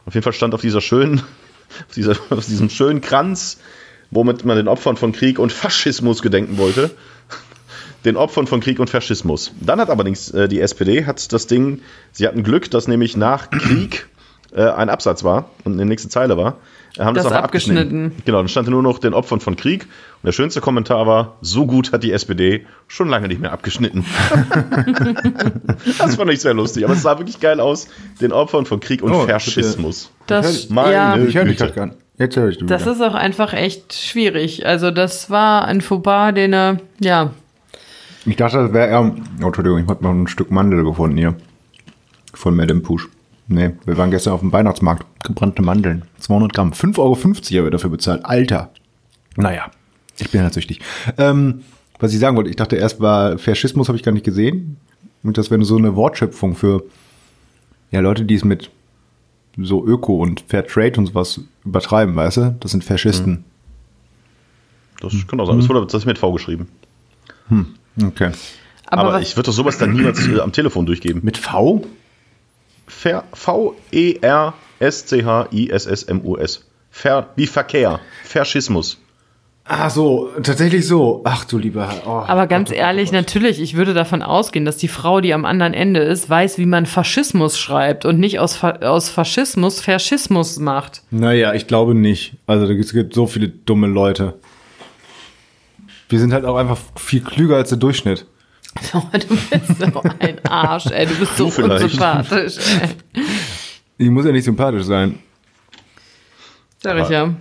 Auf 0.06 0.14
jeden 0.14 0.24
Fall 0.24 0.32
stand 0.32 0.54
auf 0.54 0.62
dieser 0.62 0.80
schönen, 0.80 1.20
auf, 1.88 1.94
dieser, 1.94 2.16
auf 2.30 2.46
diesem 2.46 2.70
schönen 2.70 3.00
Kranz, 3.00 3.58
womit 4.10 4.44
man 4.44 4.56
den 4.56 4.68
Opfern 4.68 4.96
von 4.96 5.12
Krieg 5.12 5.38
und 5.38 5.52
Faschismus 5.52 6.22
gedenken 6.22 6.58
wollte. 6.58 6.90
Den 8.04 8.16
Opfern 8.16 8.46
von 8.46 8.60
Krieg 8.60 8.78
und 8.78 8.88
Faschismus. 8.88 9.52
Dann 9.60 9.80
hat 9.80 9.90
allerdings 9.90 10.30
äh, 10.30 10.48
die 10.48 10.60
SPD 10.60 11.04
hat 11.04 11.32
das 11.32 11.46
Ding, 11.48 11.80
sie 12.12 12.28
hatten 12.28 12.44
Glück, 12.44 12.70
dass 12.70 12.86
nämlich 12.86 13.16
nach 13.16 13.50
Krieg 13.50 14.06
äh, 14.53 14.62
ein 14.62 14.88
Absatz 14.88 15.24
war 15.24 15.51
und 15.64 15.74
eine 15.74 15.84
nächste 15.84 16.09
Zeile 16.09 16.36
war, 16.36 16.57
äh, 16.96 17.03
haben 17.03 17.14
das, 17.14 17.24
Das 17.24 17.32
einfach 17.32 17.44
abgeschnitten. 17.44 18.12
Genau, 18.24 18.38
dann 18.38 18.49
stand 18.49 18.68
nur 18.68 18.82
noch 18.82 18.99
den 18.99 19.14
Opfern 19.14 19.40
von 19.40 19.57
Krieg. 19.57 19.82
Und 19.84 20.26
der 20.26 20.32
schönste 20.32 20.61
Kommentar 20.61 21.07
war, 21.07 21.36
so 21.42 21.66
gut 21.66 21.92
hat 21.92 22.03
die 22.03 22.12
SPD 22.12 22.66
schon 22.88 23.09
lange 23.09 23.28
nicht 23.28 23.40
mehr 23.40 23.53
abgeschnitten. 23.53 24.05
das 25.99 26.16
fand 26.16 26.30
ich 26.32 26.40
sehr 26.40 26.55
lustig. 26.55 26.84
Aber 26.84 26.94
es 26.94 27.03
sah 27.03 27.18
wirklich 27.18 27.40
geil 27.40 27.61
aus, 27.61 27.88
den 28.20 28.32
Opfern 28.32 28.66
von 28.66 28.80
Krieg 28.80 29.03
und 29.03 29.12
Oh, 29.12 29.26
Faschismus. 29.26 30.11
Das, 30.26 30.68
Meine 30.70 30.92
ja, 30.92 31.16
Ich 31.16 31.34
höre 31.36 31.44
dich 31.44 31.59
gar 31.59 31.86
nicht. 31.86 31.99
Jetzt 32.18 32.36
höre 32.36 32.49
ich 32.49 32.59
du 32.59 32.66
das 32.66 32.82
wieder. 32.82 32.92
ist 32.92 33.01
auch 33.01 33.14
einfach 33.14 33.53
echt 33.53 33.94
schwierig. 33.94 34.66
Also 34.66 34.90
das 34.90 35.30
war 35.30 35.66
ein 35.66 35.80
Fauxpas, 35.80 36.32
den 36.32 36.53
er, 36.53 36.78
ja, 36.99 37.30
Ich 38.26 38.34
dachte, 38.36 38.59
das 38.59 38.72
wäre 38.72 38.88
eher. 38.88 39.14
Oh, 39.40 39.46
Entschuldigung, 39.46 39.78
ich 39.84 39.88
habe 39.88 40.03
noch 40.03 40.11
ein 40.11 40.26
Stück 40.26 40.51
Mandel 40.51 40.82
gefunden 40.82 41.16
hier. 41.16 41.36
Von 42.34 42.57
Madame 42.57 42.80
Push. 42.80 43.09
Nee, 43.49 43.72
wir 43.86 43.96
waren 43.96 44.11
gestern 44.11 44.34
auf 44.34 44.40
dem 44.40 44.53
Weihnachtsmarkt. 44.53 45.07
Gebrannte 45.24 45.62
Mandeln. 45.62 46.05
200 46.18 46.53
Gramm. 46.53 46.72
5,50 46.72 46.99
Euro 46.99 47.16
haben 47.16 47.64
wir 47.64 47.70
dafür 47.70 47.90
bezahlt. 47.90 48.24
Alter. 48.24 48.70
Naja, 49.36 49.70
ich 50.18 50.30
bin 50.30 50.42
halt 50.42 50.53
süchtig. 50.53 50.80
Ähm, 51.16 51.62
was 51.99 52.12
ich 52.12 52.20
sagen 52.20 52.36
wollte, 52.36 52.51
ich 52.51 52.57
dachte 52.57 52.76
erst 52.76 53.01
war 53.01 53.38
Faschismus 53.38 53.88
habe 53.88 53.96
ich 53.96 54.05
gar 54.05 54.12
nicht 54.12 54.24
gesehen. 54.24 54.76
Und 55.22 55.38
das 55.38 55.51
wäre 55.51 55.64
so 55.64 55.76
eine 55.76 55.96
Wortschöpfung 55.96 56.55
für 56.55 56.84
ja, 57.90 58.01
Leute, 58.01 58.24
die 58.24 58.34
es 58.34 58.44
mit 58.44 58.70
so 59.57 59.84
Öko 59.84 60.22
und 60.22 60.44
Fair 60.46 60.66
Trade 60.66 60.99
und 60.99 61.07
sowas 61.07 61.40
übertreiben, 61.64 62.14
weißt 62.14 62.36
du? 62.36 62.57
Das 62.61 62.70
sind 62.70 62.84
Faschisten. 62.84 63.44
Das 65.01 65.14
kann 65.26 65.40
auch 65.40 65.46
sein. 65.46 65.59
Das 65.59 65.68
wurde 65.68 65.84
das 65.86 65.94
ist 65.94 66.07
mit 66.07 66.18
V 66.18 66.32
geschrieben. 66.32 66.68
Okay. 68.05 68.30
aber, 68.86 69.03
Aber, 69.03 69.20
ich 69.20 69.36
würde 69.36 69.46
doch 69.46 69.53
sowas 69.53 69.78
dann 69.78 69.92
niemals 69.92 70.26
äh, 70.28 70.40
am 70.40 70.53
Telefon 70.53 70.86
durchgeben. 70.86 71.20
Mit 71.24 71.38
V? 71.38 71.84
Ver- 72.89 73.24
V-E-R-S-C-H-I-S-S-M-U-S. 75.39 76.64
Ver 76.91 77.28
wie 77.36 77.47
Verkehr. 77.47 78.01
Faschismus. 78.24 78.99
Ah, 79.70 79.91
so, 79.91 80.30
tatsächlich 80.43 80.86
so. 80.86 81.20
Ach 81.24 81.45
du 81.45 81.59
lieber 81.59 81.86
Herr. 81.91 82.07
Oh. 82.07 82.24
aber 82.26 82.47
ganz 82.47 82.72
ehrlich, 82.72 83.12
natürlich, 83.12 83.61
ich 83.61 83.76
würde 83.76 83.93
davon 83.93 84.22
ausgehen, 84.22 84.64
dass 84.64 84.78
die 84.78 84.89
Frau, 84.89 85.20
die 85.20 85.34
am 85.34 85.45
anderen 85.45 85.74
Ende 85.74 86.01
ist, 86.01 86.30
weiß, 86.30 86.57
wie 86.57 86.64
man 86.64 86.86
Faschismus 86.86 87.59
schreibt 87.59 88.07
und 88.07 88.18
nicht 88.18 88.39
aus, 88.41 88.57
Fa 88.57 88.70
aus 88.80 89.11
Faschismus 89.11 89.82
Faschismus 89.82 90.59
macht. 90.59 91.03
Naja, 91.11 91.53
ich 91.53 91.66
glaube 91.66 91.95
nicht. 91.95 92.32
Also 92.47 92.64
es 92.72 92.93
gibt 92.95 93.12
so 93.12 93.26
viele 93.26 93.49
dumme 93.49 93.89
Leute. 93.89 94.39
Wir 96.09 96.18
sind 96.18 96.32
halt 96.32 96.47
auch 96.47 96.57
einfach 96.57 96.78
viel 96.97 97.20
klüger 97.20 97.57
als 97.57 97.68
der 97.68 97.76
Durchschnitt. 97.76 98.24
Du 99.12 99.36
bist 99.50 99.78
so 99.80 100.02
ein 100.20 100.44
Arsch, 100.46 100.86
ey. 100.86 101.06
Du 101.06 101.14
bist 101.14 101.36
so 101.36 101.46
Du 101.46 101.50
vielleicht. 101.50 101.84
unsympathisch, 101.84 102.56
ey. 102.80 103.22
Ich 103.98 104.10
muss 104.10 104.24
ja 104.24 104.32
nicht 104.32 104.44
sympathisch 104.44 104.84
sein. 104.84 105.18
Sag 106.82 106.98
ich 107.02 107.08
ja. 107.08 107.34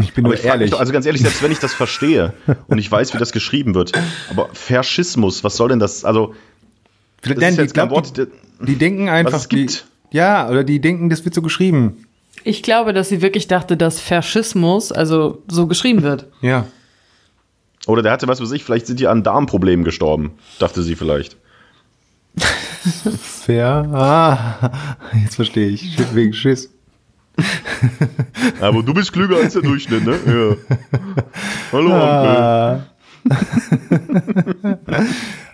Ich 0.00 0.12
bin 0.14 0.24
Aber 0.24 0.34
nur 0.34 0.42
ehrlich. 0.44 0.70
doch, 0.70 0.80
also 0.80 0.92
ganz 0.92 1.06
ehrlich, 1.06 1.20
selbst 1.22 1.42
wenn 1.42 1.52
ich 1.52 1.58
das 1.58 1.74
verstehe 1.74 2.32
und 2.68 2.78
ich 2.78 2.90
weiß, 2.90 3.12
wie 3.14 3.18
das 3.18 3.32
geschrieben 3.32 3.74
wird, 3.74 3.92
aber 4.30 4.48
Faschismus, 4.52 5.44
was 5.44 5.56
soll 5.56 5.68
denn 5.68 5.78
das? 5.78 6.04
Also, 6.04 6.34
das 7.22 7.36
Nein, 7.36 7.50
ist 7.50 7.56
die, 7.56 7.62
jetzt 7.62 7.74
kein 7.74 7.88
glaub, 7.88 8.06
Wort. 8.06 8.16
die, 8.16 8.26
die 8.66 8.76
denken 8.76 9.08
einfach, 9.08 9.34
es 9.38 9.48
gibt. 9.48 9.86
Die, 10.12 10.16
ja, 10.16 10.48
oder 10.48 10.64
die 10.64 10.80
denken, 10.80 11.08
das 11.10 11.24
wird 11.24 11.34
so 11.34 11.42
geschrieben. 11.42 12.06
Ich 12.44 12.62
glaube, 12.62 12.92
dass 12.92 13.08
sie 13.10 13.20
wirklich 13.20 13.46
dachte, 13.48 13.76
dass 13.76 14.00
Faschismus 14.00 14.90
also 14.90 15.42
so 15.48 15.66
geschrieben 15.66 16.02
wird. 16.02 16.26
Ja. 16.40 16.66
Oder 17.86 18.02
der 18.02 18.12
hatte, 18.12 18.28
was 18.28 18.40
weiß 18.40 18.52
ich, 18.52 18.64
vielleicht 18.64 18.86
sind 18.86 19.00
die 19.00 19.06
an 19.06 19.22
Darmproblemen 19.22 19.84
gestorben, 19.84 20.32
dachte 20.58 20.82
sie 20.82 20.96
vielleicht. 20.96 21.36
Fair. 23.20 23.88
Ah, 23.92 24.70
jetzt 25.22 25.36
verstehe 25.36 25.68
ich. 25.68 25.96
Wegen 26.14 26.32
Schiss. 26.32 26.70
Aber 28.60 28.82
du 28.82 28.92
bist 28.92 29.12
klüger 29.12 29.36
als 29.36 29.54
der 29.54 29.62
Durchschnitt, 29.62 30.04
ne? 30.04 30.18
Ja. 30.26 30.76
Hallo, 31.72 31.90
Onkel. 31.90 32.00
Ah. 32.00 32.86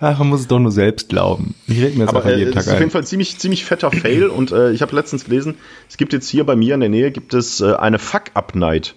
Ach, 0.01 0.19
man 0.19 0.29
muss 0.29 0.41
es 0.41 0.49
doch 0.49 0.59
nur 0.59 0.71
selbst 0.73 1.09
glauben. 1.09 1.55
Ich 1.67 1.79
rede 1.79 1.97
mir 1.97 2.05
jetzt 2.05 2.09
Aber 2.11 2.19
einfach 2.19 2.31
äh, 2.31 2.39
jeden 2.39 2.53
Tag 2.53 2.63
ist 2.63 2.69
auf 2.69 2.75
jeden 2.75 2.85
ein. 2.87 2.91
Fall 2.91 3.05
ziemlich, 3.07 3.39
ziemlich 3.39 3.65
fetter 3.65 3.91
Fail 3.91 4.27
und 4.27 4.53
äh, 4.53 4.71
ich 4.73 4.83
habe 4.83 4.95
letztens 4.95 5.25
gelesen, 5.25 5.57
es 5.89 5.97
gibt 5.97 6.13
jetzt 6.13 6.29
hier 6.29 6.45
bei 6.45 6.55
mir 6.57 6.75
in 6.75 6.81
der 6.81 6.89
Nähe 6.89 7.11
gibt 7.11 7.35
es 7.35 7.61
äh, 7.61 7.75
eine 7.75 7.99
Fuck-Up-Night, 7.99 8.95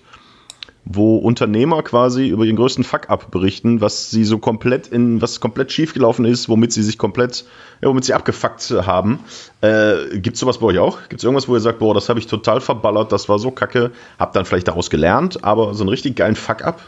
wo 0.91 1.17
Unternehmer 1.17 1.83
quasi 1.83 2.29
über 2.29 2.45
ihren 2.45 2.55
größten 2.55 2.83
Fuck-Up 2.83 3.29
berichten, 3.29 3.79
was 3.79 4.09
sie 4.09 4.25
so 4.25 4.39
komplett 4.39 4.87
in, 4.87 5.21
was 5.21 5.39
komplett 5.39 5.71
schiefgelaufen 5.71 6.25
ist, 6.25 6.49
womit 6.49 6.73
sie 6.73 6.81
sich 6.81 6.97
komplett, 6.97 7.45
ja, 7.79 7.89
womit 7.89 8.05
sie 8.05 8.15
abgefuckt 8.15 8.71
haben. 8.71 9.19
Äh, 9.61 10.17
gibt's 10.17 10.39
sowas 10.39 10.57
bei 10.57 10.65
euch 10.65 10.79
auch? 10.79 10.97
Gibt's 11.07 11.23
irgendwas, 11.23 11.47
wo 11.47 11.53
ihr 11.53 11.59
sagt, 11.59 11.77
boah, 11.77 11.93
das 11.93 12.09
habe 12.09 12.19
ich 12.19 12.25
total 12.25 12.59
verballert, 12.59 13.11
das 13.11 13.29
war 13.29 13.37
so 13.37 13.51
kacke, 13.51 13.91
hab 14.17 14.33
dann 14.33 14.45
vielleicht 14.45 14.67
daraus 14.67 14.89
gelernt, 14.89 15.43
aber 15.43 15.75
so 15.75 15.83
einen 15.83 15.89
richtig 15.89 16.15
geilen 16.15 16.35
Fuck-Up? 16.35 16.81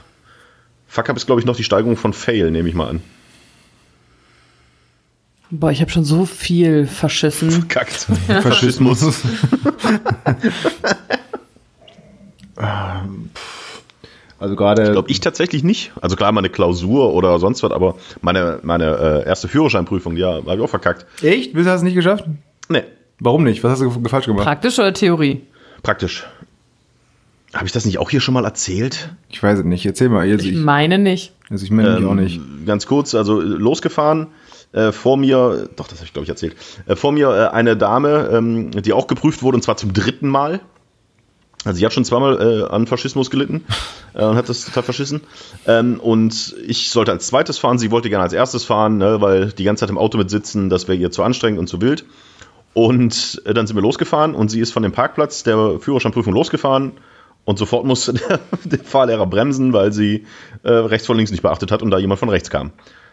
Fuck-Up 0.87 1.15
ist, 1.15 1.27
glaube 1.27 1.39
ich, 1.39 1.45
noch 1.45 1.55
die 1.55 1.63
Steigerung 1.63 1.95
von 1.95 2.13
Fail, 2.13 2.49
nehme 2.49 2.69
ich 2.69 2.73
mal 2.73 2.89
an. 2.89 3.03
Boah, 5.51 5.69
ich 5.69 5.81
habe 5.81 5.91
schon 5.91 6.05
so 6.05 6.25
viel 6.25 6.87
verschissen. 6.87 7.67
Kackt. 7.67 8.07
Faschismus. 8.27 9.21
also 14.41 14.55
gerade. 14.55 14.83
Ich 14.83 14.91
glaube, 14.91 15.09
ich 15.09 15.19
tatsächlich 15.21 15.63
nicht. 15.63 15.91
Also 16.01 16.15
klar, 16.15 16.31
meine 16.33 16.49
Klausur 16.49 17.13
oder 17.13 17.39
sonst 17.39 17.63
was, 17.63 17.71
aber 17.71 17.95
meine, 18.21 18.59
meine 18.63 19.23
äh, 19.25 19.27
erste 19.27 19.47
Führerscheinprüfung, 19.47 20.17
ja, 20.17 20.33
habe 20.33 20.55
ich 20.55 20.61
auch 20.61 20.69
verkackt. 20.69 21.05
Echt? 21.23 21.53
Bist 21.53 21.65
du 21.67 21.71
das 21.71 21.81
nicht 21.83 21.95
geschafft? 21.95 22.25
Nee, 22.67 22.83
Warum 23.23 23.43
nicht? 23.43 23.63
Was 23.63 23.73
hast 23.73 23.81
du 23.81 23.91
falsch 24.09 24.25
gemacht? 24.25 24.43
Praktisch 24.43 24.79
oder 24.79 24.93
Theorie? 24.93 25.41
praktisch. 25.83 26.25
Habe 27.53 27.65
ich 27.65 27.71
das 27.71 27.85
nicht 27.85 27.99
auch 27.99 28.09
hier 28.09 28.21
schon 28.21 28.33
mal 28.33 28.45
erzählt? 28.45 29.09
Ich 29.29 29.43
weiß 29.43 29.59
es 29.59 29.65
nicht. 29.65 29.85
Erzähl 29.85 30.09
mal. 30.09 30.21
Also 30.27 30.45
Ich 30.45 30.53
ich, 30.53 30.57
meine 30.57 30.97
nicht. 30.97 31.33
also 31.49 31.63
ich 31.65 31.69
meine 31.71 31.99
mich 31.99 32.09
auch 32.09 32.15
nicht. 32.15 32.39
Ganz 32.65 32.87
kurz, 32.87 33.13
also 33.13 33.41
äh, 33.41 33.43
losgefahren. 33.43 34.27
Äh, 34.71 34.91
vor 34.93 35.17
mir, 35.17 35.67
doch, 35.75 35.87
das 35.87 35.99
habe 35.99 36.05
ich 36.05 36.13
glaube 36.13 36.23
ich 36.23 36.29
erzählt. 36.29 36.55
Äh, 36.87 36.95
vor 36.95 37.11
mir 37.11 37.29
äh, 37.29 37.53
eine 37.55 37.75
Dame, 37.77 38.29
ähm, 38.31 38.71
die 38.71 38.93
auch 38.93 39.05
geprüft 39.07 39.43
wurde 39.43 39.55
und 39.57 39.61
zwar 39.61 39.75
zum 39.77 39.93
dritten 39.93 40.29
Mal. 40.29 40.61
Also 41.63 41.77
sie 41.77 41.85
hat 41.85 41.93
schon 41.93 42.05
zweimal 42.05 42.41
äh, 42.41 42.73
an 42.73 42.87
Faschismus 42.87 43.29
gelitten 43.29 43.65
äh, 44.13 44.23
und 44.23 44.35
hat 44.35 44.49
das 44.49 44.65
total 44.65 44.83
verschissen. 44.83 45.21
Ähm, 45.67 45.99
und 45.99 46.55
ich 46.65 46.89
sollte 46.89 47.11
als 47.11 47.27
zweites 47.27 47.59
fahren, 47.59 47.77
sie 47.77 47.91
wollte 47.91 48.09
gerne 48.09 48.23
als 48.23 48.33
erstes 48.33 48.63
fahren, 48.63 48.97
ne, 48.97 49.21
weil 49.21 49.51
die 49.51 49.63
ganze 49.63 49.81
Zeit 49.81 49.89
im 49.89 49.97
Auto 49.97 50.17
mit 50.17 50.29
sitzen, 50.29 50.69
das 50.69 50.87
wäre 50.87 50.97
ihr 50.97 51.11
zu 51.11 51.23
anstrengend 51.23 51.59
und 51.59 51.67
zu 51.67 51.81
wild. 51.81 52.05
Und 52.73 53.41
äh, 53.45 53.53
dann 53.53 53.67
sind 53.67 53.75
wir 53.75 53.83
losgefahren 53.83 54.33
und 54.33 54.49
sie 54.49 54.59
ist 54.59 54.71
von 54.71 54.83
dem 54.83 54.91
Parkplatz 54.91 55.43
der 55.43 55.79
Führerscheinprüfung 55.79 56.33
losgefahren 56.33 56.93
und 57.45 57.59
sofort 57.59 57.85
musste 57.85 58.13
der, 58.29 58.39
der 58.63 58.79
Fahrlehrer 58.79 59.27
bremsen, 59.27 59.73
weil 59.73 59.91
sie 59.91 60.25
äh, 60.63 60.71
rechts 60.71 61.05
vor 61.05 61.15
links 61.15 61.31
nicht 61.31 61.43
beachtet 61.43 61.71
hat 61.71 61.83
und 61.83 61.91
da 61.91 61.99
jemand 61.99 62.19
von 62.19 62.29
rechts 62.29 62.49
kam. 62.49 62.71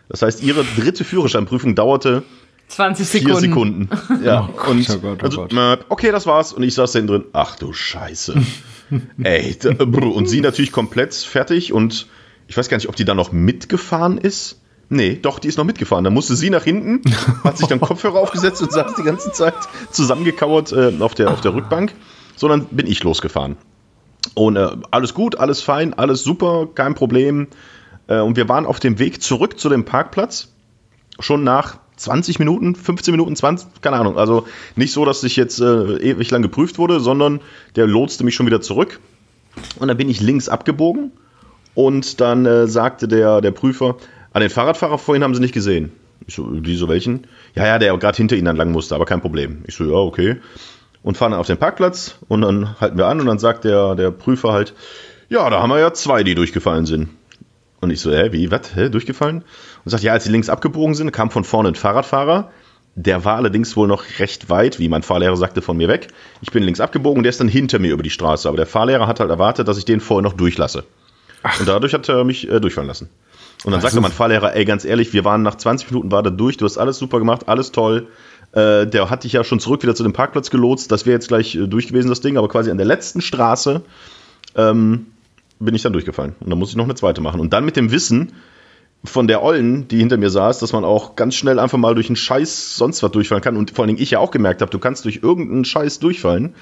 Das 0.08 0.22
heißt, 0.22 0.42
ihre 0.42 0.64
dritte 0.64 1.04
Führerscheinprüfung 1.04 1.74
dauerte 1.74 2.22
20 2.68 3.08
vier 3.08 3.36
Sekunden. 3.36 3.88
Sekunden. 3.90 4.24
Ja, 4.24 4.48
Gott, 4.56 4.68
und 4.68 4.90
oh 4.90 4.98
Gott, 4.98 5.18
oh 5.22 5.24
also, 5.24 5.40
Gott. 5.42 5.52
äh, 5.52 5.84
okay, 5.88 6.12
das 6.12 6.26
war's. 6.26 6.52
Und 6.52 6.62
ich 6.62 6.74
saß 6.74 6.92
da 6.92 6.98
hinten 6.98 7.12
drin. 7.12 7.24
Ach 7.32 7.56
du 7.56 7.72
Scheiße. 7.72 8.34
Ey, 9.22 9.56
da, 9.60 9.72
brr. 9.72 10.14
und 10.14 10.28
sie 10.28 10.40
natürlich 10.40 10.72
komplett 10.72 11.14
fertig 11.14 11.72
und 11.72 12.06
ich 12.46 12.56
weiß 12.56 12.68
gar 12.68 12.76
nicht, 12.76 12.88
ob 12.88 12.96
die 12.96 13.04
da 13.04 13.14
noch 13.14 13.32
mitgefahren 13.32 14.18
ist. 14.18 14.60
Nee, 14.90 15.18
doch, 15.20 15.38
die 15.38 15.48
ist 15.48 15.58
noch 15.58 15.64
mitgefahren. 15.64 16.04
Da 16.04 16.10
musste 16.10 16.34
sie 16.34 16.48
nach 16.48 16.64
hinten, 16.64 17.02
hat 17.44 17.58
sich 17.58 17.66
dann 17.66 17.80
Kopfhörer 17.80 18.18
aufgesetzt 18.18 18.62
und 18.62 18.72
saß 18.72 18.94
die 18.94 19.02
ganze 19.02 19.32
Zeit 19.32 19.54
zusammengekauert 19.90 20.72
äh, 20.72 20.92
auf, 21.00 21.14
der, 21.14 21.30
auf 21.30 21.42
der 21.42 21.54
Rückbank. 21.54 21.92
Sondern 22.36 22.66
bin 22.66 22.86
ich 22.86 23.02
losgefahren. 23.02 23.56
Und 24.34 24.56
äh, 24.56 24.68
alles 24.90 25.12
gut, 25.12 25.38
alles 25.38 25.60
fein, 25.60 25.92
alles 25.92 26.22
super, 26.22 26.68
kein 26.74 26.94
Problem. 26.94 27.48
Äh, 28.06 28.20
und 28.20 28.36
wir 28.36 28.48
waren 28.48 28.64
auf 28.64 28.80
dem 28.80 28.98
Weg 28.98 29.22
zurück 29.22 29.58
zu 29.58 29.68
dem 29.68 29.84
Parkplatz. 29.84 30.48
Schon 31.20 31.44
nach 31.44 31.78
20 31.98 32.38
Minuten, 32.38 32.74
15 32.74 33.12
Minuten, 33.12 33.36
20, 33.36 33.82
keine 33.82 33.96
Ahnung. 33.96 34.16
Also 34.18 34.46
nicht 34.76 34.92
so, 34.92 35.04
dass 35.04 35.22
ich 35.24 35.36
jetzt 35.36 35.60
äh, 35.60 35.96
ewig 35.98 36.30
lang 36.30 36.42
geprüft 36.42 36.78
wurde, 36.78 37.00
sondern 37.00 37.40
der 37.76 37.86
lotste 37.86 38.24
mich 38.24 38.34
schon 38.34 38.46
wieder 38.46 38.60
zurück. 38.60 39.00
Und 39.78 39.88
dann 39.88 39.96
bin 39.96 40.08
ich 40.08 40.20
links 40.20 40.48
abgebogen. 40.48 41.12
Und 41.74 42.20
dann 42.20 42.46
äh, 42.46 42.66
sagte 42.66 43.06
der, 43.08 43.40
der 43.40 43.50
Prüfer, 43.50 43.96
an 44.32 44.40
den 44.40 44.50
Fahrradfahrer 44.50 44.98
vorhin 44.98 45.22
haben 45.22 45.34
sie 45.34 45.40
nicht 45.40 45.54
gesehen. 45.54 45.92
Ich 46.26 46.34
so, 46.34 46.46
die 46.46 46.76
so 46.76 46.88
welchen? 46.88 47.26
Ja, 47.54 47.66
ja, 47.66 47.78
der 47.78 47.96
gerade 47.96 48.16
hinter 48.16 48.36
ihnen 48.36 48.44
dann 48.44 48.56
lang 48.56 48.72
musste, 48.72 48.94
aber 48.94 49.04
kein 49.04 49.20
Problem. 49.20 49.62
Ich 49.66 49.76
so, 49.76 49.84
ja, 49.84 49.96
okay. 49.96 50.36
Und 51.02 51.16
fahren 51.16 51.32
dann 51.32 51.40
auf 51.40 51.46
den 51.46 51.58
Parkplatz 51.58 52.18
und 52.28 52.42
dann 52.42 52.80
halten 52.80 52.98
wir 52.98 53.06
an 53.06 53.20
und 53.20 53.26
dann 53.26 53.38
sagt 53.38 53.64
der, 53.64 53.94
der 53.94 54.10
Prüfer 54.10 54.52
halt, 54.52 54.74
ja, 55.28 55.48
da 55.50 55.62
haben 55.62 55.70
wir 55.70 55.78
ja 55.78 55.92
zwei, 55.92 56.24
die 56.24 56.34
durchgefallen 56.34 56.86
sind. 56.86 57.08
Und 57.80 57.90
ich 57.90 58.00
so, 58.00 58.10
hä, 58.10 58.32
wie, 58.32 58.50
was, 58.50 58.74
hä, 58.74 58.88
durchgefallen? 58.88 59.44
Und 59.84 59.90
sagt, 59.90 60.02
ja, 60.02 60.12
als 60.12 60.24
sie 60.24 60.30
links 60.30 60.48
abgebogen 60.48 60.94
sind, 60.94 61.12
kam 61.12 61.30
von 61.30 61.44
vorne 61.44 61.68
ein 61.70 61.74
Fahrradfahrer. 61.74 62.50
Der 62.96 63.24
war 63.24 63.36
allerdings 63.36 63.76
wohl 63.76 63.86
noch 63.86 64.04
recht 64.18 64.50
weit, 64.50 64.80
wie 64.80 64.88
mein 64.88 65.04
Fahrlehrer 65.04 65.36
sagte, 65.36 65.62
von 65.62 65.76
mir 65.76 65.86
weg. 65.86 66.08
Ich 66.42 66.50
bin 66.50 66.64
links 66.64 66.80
abgebogen 66.80 67.18
und 67.18 67.22
der 67.22 67.30
ist 67.30 67.38
dann 67.38 67.46
hinter 67.46 67.78
mir 67.78 67.92
über 67.92 68.02
die 68.02 68.10
Straße. 68.10 68.48
Aber 68.48 68.56
der 68.56 68.66
Fahrlehrer 68.66 69.06
hat 69.06 69.20
halt 69.20 69.30
erwartet, 69.30 69.68
dass 69.68 69.78
ich 69.78 69.84
den 69.84 70.00
vorher 70.00 70.22
noch 70.22 70.32
durchlasse. 70.32 70.84
Und 71.60 71.68
dadurch 71.68 71.94
hat 71.94 72.08
er 72.08 72.24
mich 72.24 72.50
äh, 72.50 72.60
durchfallen 72.60 72.88
lassen. 72.88 73.08
Und 73.64 73.72
dann 73.72 73.80
Das 73.80 73.92
sagte 73.92 74.00
mein 74.00 74.12
Fahrlehrer, 74.12 74.56
ey, 74.56 74.64
ganz 74.64 74.84
ehrlich, 74.84 75.12
wir 75.12 75.24
waren 75.24 75.42
nach 75.42 75.56
20 75.56 75.90
Minuten 75.90 76.10
war 76.10 76.22
da 76.22 76.30
durch, 76.30 76.56
du 76.56 76.64
hast 76.64 76.78
alles 76.78 76.98
super 76.98 77.18
gemacht, 77.18 77.48
alles 77.48 77.70
toll. 77.70 78.08
Äh, 78.52 78.86
der 78.86 79.10
hatte 79.10 79.26
ich 79.26 79.32
ja 79.32 79.44
schon 79.44 79.60
zurück 79.60 79.82
wieder 79.82 79.94
zu 79.94 80.02
dem 80.02 80.12
Parkplatz 80.12 80.50
gelotst. 80.50 80.90
Das 80.90 81.06
wäre 81.06 81.14
jetzt 81.14 81.28
gleich 81.28 81.54
äh, 81.54 81.66
durch 81.66 81.88
gewesen, 81.88 82.08
das 82.08 82.20
Ding. 82.20 82.36
Aber 82.36 82.48
quasi 82.48 82.70
an 82.70 82.78
der 82.78 82.86
letzten 82.86 83.20
Straße 83.20 83.82
ähm, 84.56 85.06
bin 85.60 85.74
ich 85.74 85.82
dann 85.82 85.92
durchgefallen. 85.92 86.34
Und 86.40 86.50
dann 86.50 86.58
muss 86.58 86.70
ich 86.70 86.76
noch 86.76 86.84
eine 86.84 86.94
zweite 86.94 87.20
machen. 87.20 87.40
Und 87.40 87.52
dann 87.52 87.64
mit 87.64 87.76
dem 87.76 87.90
Wissen 87.90 88.32
von 89.04 89.28
der 89.28 89.42
Ollen, 89.42 89.86
die 89.88 89.98
hinter 89.98 90.16
mir 90.16 90.30
saß, 90.30 90.58
dass 90.58 90.72
man 90.72 90.84
auch 90.84 91.14
ganz 91.16 91.34
schnell 91.36 91.58
einfach 91.58 91.78
mal 91.78 91.94
durch 91.94 92.08
einen 92.08 92.16
Scheiß 92.16 92.76
sonst 92.76 93.02
was 93.02 93.10
durchfallen 93.12 93.42
kann. 93.42 93.56
Und 93.56 93.70
vor 93.72 93.82
allen 93.84 93.88
Dingen 93.88 94.02
ich 94.02 94.10
ja 94.10 94.18
auch 94.18 94.30
gemerkt 94.30 94.60
habe, 94.60 94.70
du 94.70 94.78
kannst 94.78 95.04
durch 95.04 95.20
irgendeinen 95.22 95.64
Scheiß 95.64 95.98
durchfallen. 96.00 96.54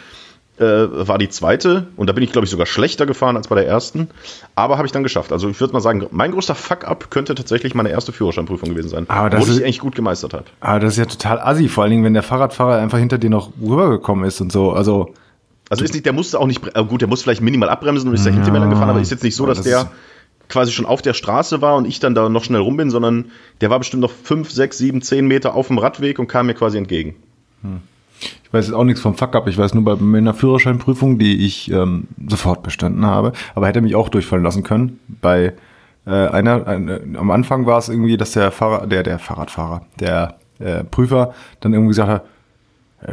Äh, 0.59 0.65
war 0.65 1.19
die 1.19 1.29
zweite. 1.29 1.89
Und 1.97 2.07
da 2.09 2.15
bin 2.15 2.25
ich, 2.25 2.33
glaube 2.33 2.47
ich, 2.47 2.51
sogar 2.51 2.65
schlechter 2.65 3.05
gefahren 3.05 3.37
als 3.37 3.49
bei 3.49 3.57
der 3.57 3.67
ersten. 3.67 4.09
Aber 4.55 4.79
habe 4.79 4.87
ich 4.87 4.93
dann 4.93 5.03
geschafft. 5.03 5.31
Also 5.31 5.51
ich 5.51 5.61
würde 5.61 5.75
mal 5.75 5.81
sagen, 5.81 6.07
mein 6.13 6.33
größter 6.33 6.55
Fuck-up 6.55 7.11
könnte 7.11 7.35
tatsächlich 7.35 7.75
meine 7.75 7.91
erste 7.91 8.11
Führerscheinprüfung 8.13 8.71
gewesen 8.71 8.89
sein. 8.89 9.05
Aber 9.09 9.29
das 9.29 9.41
wo 9.47 9.51
ist- 9.51 9.59
ich 9.59 9.65
eigentlich 9.65 9.81
gut 9.81 9.95
gemeistert 9.95 10.33
habe. 10.33 10.45
Aber 10.61 10.81
das 10.81 10.95
ist 10.95 10.99
ja 10.99 11.05
total 11.05 11.41
assi, 11.41 11.69
vor 11.69 11.85
allen 11.85 11.91
Dingen, 11.91 12.05
wenn 12.05 12.15
der 12.15 12.23
Fahrradfahrer 12.23 12.79
einfach 12.81 12.97
hinter 12.97 13.19
dir 13.19 13.29
noch 13.29 13.51
rübergekommen 13.61 14.25
ist 14.25 14.41
und 14.41 14.51
so. 14.51 14.73
Also, 14.73 15.13
Also 15.69 15.85
ist 15.85 15.95
nicht, 15.95 16.07
der 16.07 16.13
musste 16.13 16.39
auch 16.39 16.47
nicht, 16.47 16.63
äh, 16.75 16.85
gut, 16.85 17.01
der 17.01 17.09
muss 17.09 17.23
vielleicht 17.23 17.43
minimal 17.43 17.69
abbremsen 17.69 18.09
und 18.09 18.15
ist 18.15 18.25
da 18.25 18.31
hinter 18.31 18.53
mir 18.53 18.59
lang 18.59 18.71
gefahren, 18.71 18.89
aber 18.89 19.01
ist 19.01 19.11
jetzt 19.11 19.25
nicht 19.25 19.35
so, 19.35 19.47
dass 19.47 19.59
das 19.59 19.67
der 19.67 19.91
quasi 20.49 20.73
schon 20.73 20.87
auf 20.87 21.03
der 21.03 21.15
Straße 21.15 21.61
war 21.61 21.77
und 21.77 21.87
ich 21.87 22.01
dann 22.01 22.15
da 22.15 22.29
noch 22.29 22.45
schnell 22.45 22.61
rum 22.61 22.77
bin, 22.77 22.91
sondern 22.91 23.27
der 23.61 23.71
war 23.71 23.79
bestimmt 23.79 24.03
noch 24.03 24.13
5, 24.13 24.51
6, 24.51 24.79
7, 24.79 25.03
10 25.03 25.27
Meter 25.27 25.55
auf 25.55 25.69
dem 25.69 25.79
Radweg 25.79 26.19
und 26.19 26.29
kam 26.29 26.47
mir 26.47 26.55
quasi 26.55 26.79
entgegen. 26.79 27.17
ich 28.45 28.53
weiß 28.53 28.67
jetzt 28.67 28.75
auch 28.75 28.85
nichts 28.85 29.01
vom 29.01 29.17
Fuck-up. 29.17 29.49
Ich 29.49 29.59
weiß 29.59 29.75
nur 29.75 29.85
bei 29.85 29.97
meiner 29.97 30.35
Führerscheinprüfung, 30.35 31.19
die 31.19 31.45
ich 31.45 31.71
ähm, 31.71 32.07
sofort 32.29 32.63
bestanden 32.63 33.05
habe, 33.05 33.33
aber 33.55 33.67
hätte 33.67 33.81
mich 33.81 33.97
auch 33.97 34.09
durchfallen 34.09 34.45
lassen 34.45 34.63
können. 34.63 35.01
Bei 35.21 35.55
äh, 36.07 36.11
einer, 36.11 36.67
eine, 36.67 37.01
am 37.19 37.31
Anfang 37.31 37.67
war 37.67 37.79
es 37.79 37.89
irgendwie, 37.89 38.17
dass 38.17 38.33
der 38.33 38.53
Fahrer, 38.53 38.87
der, 38.87 39.03
der 39.03 39.19
Fahrradfahrer, 39.19 39.83
der 39.99 40.37
äh, 40.61 40.85
Prüfer 40.85 41.35
dann 41.61 41.73
irgendwie 41.73 41.91
gesagt 41.91 42.09
hat, 42.09 42.23
äh, 42.23 42.36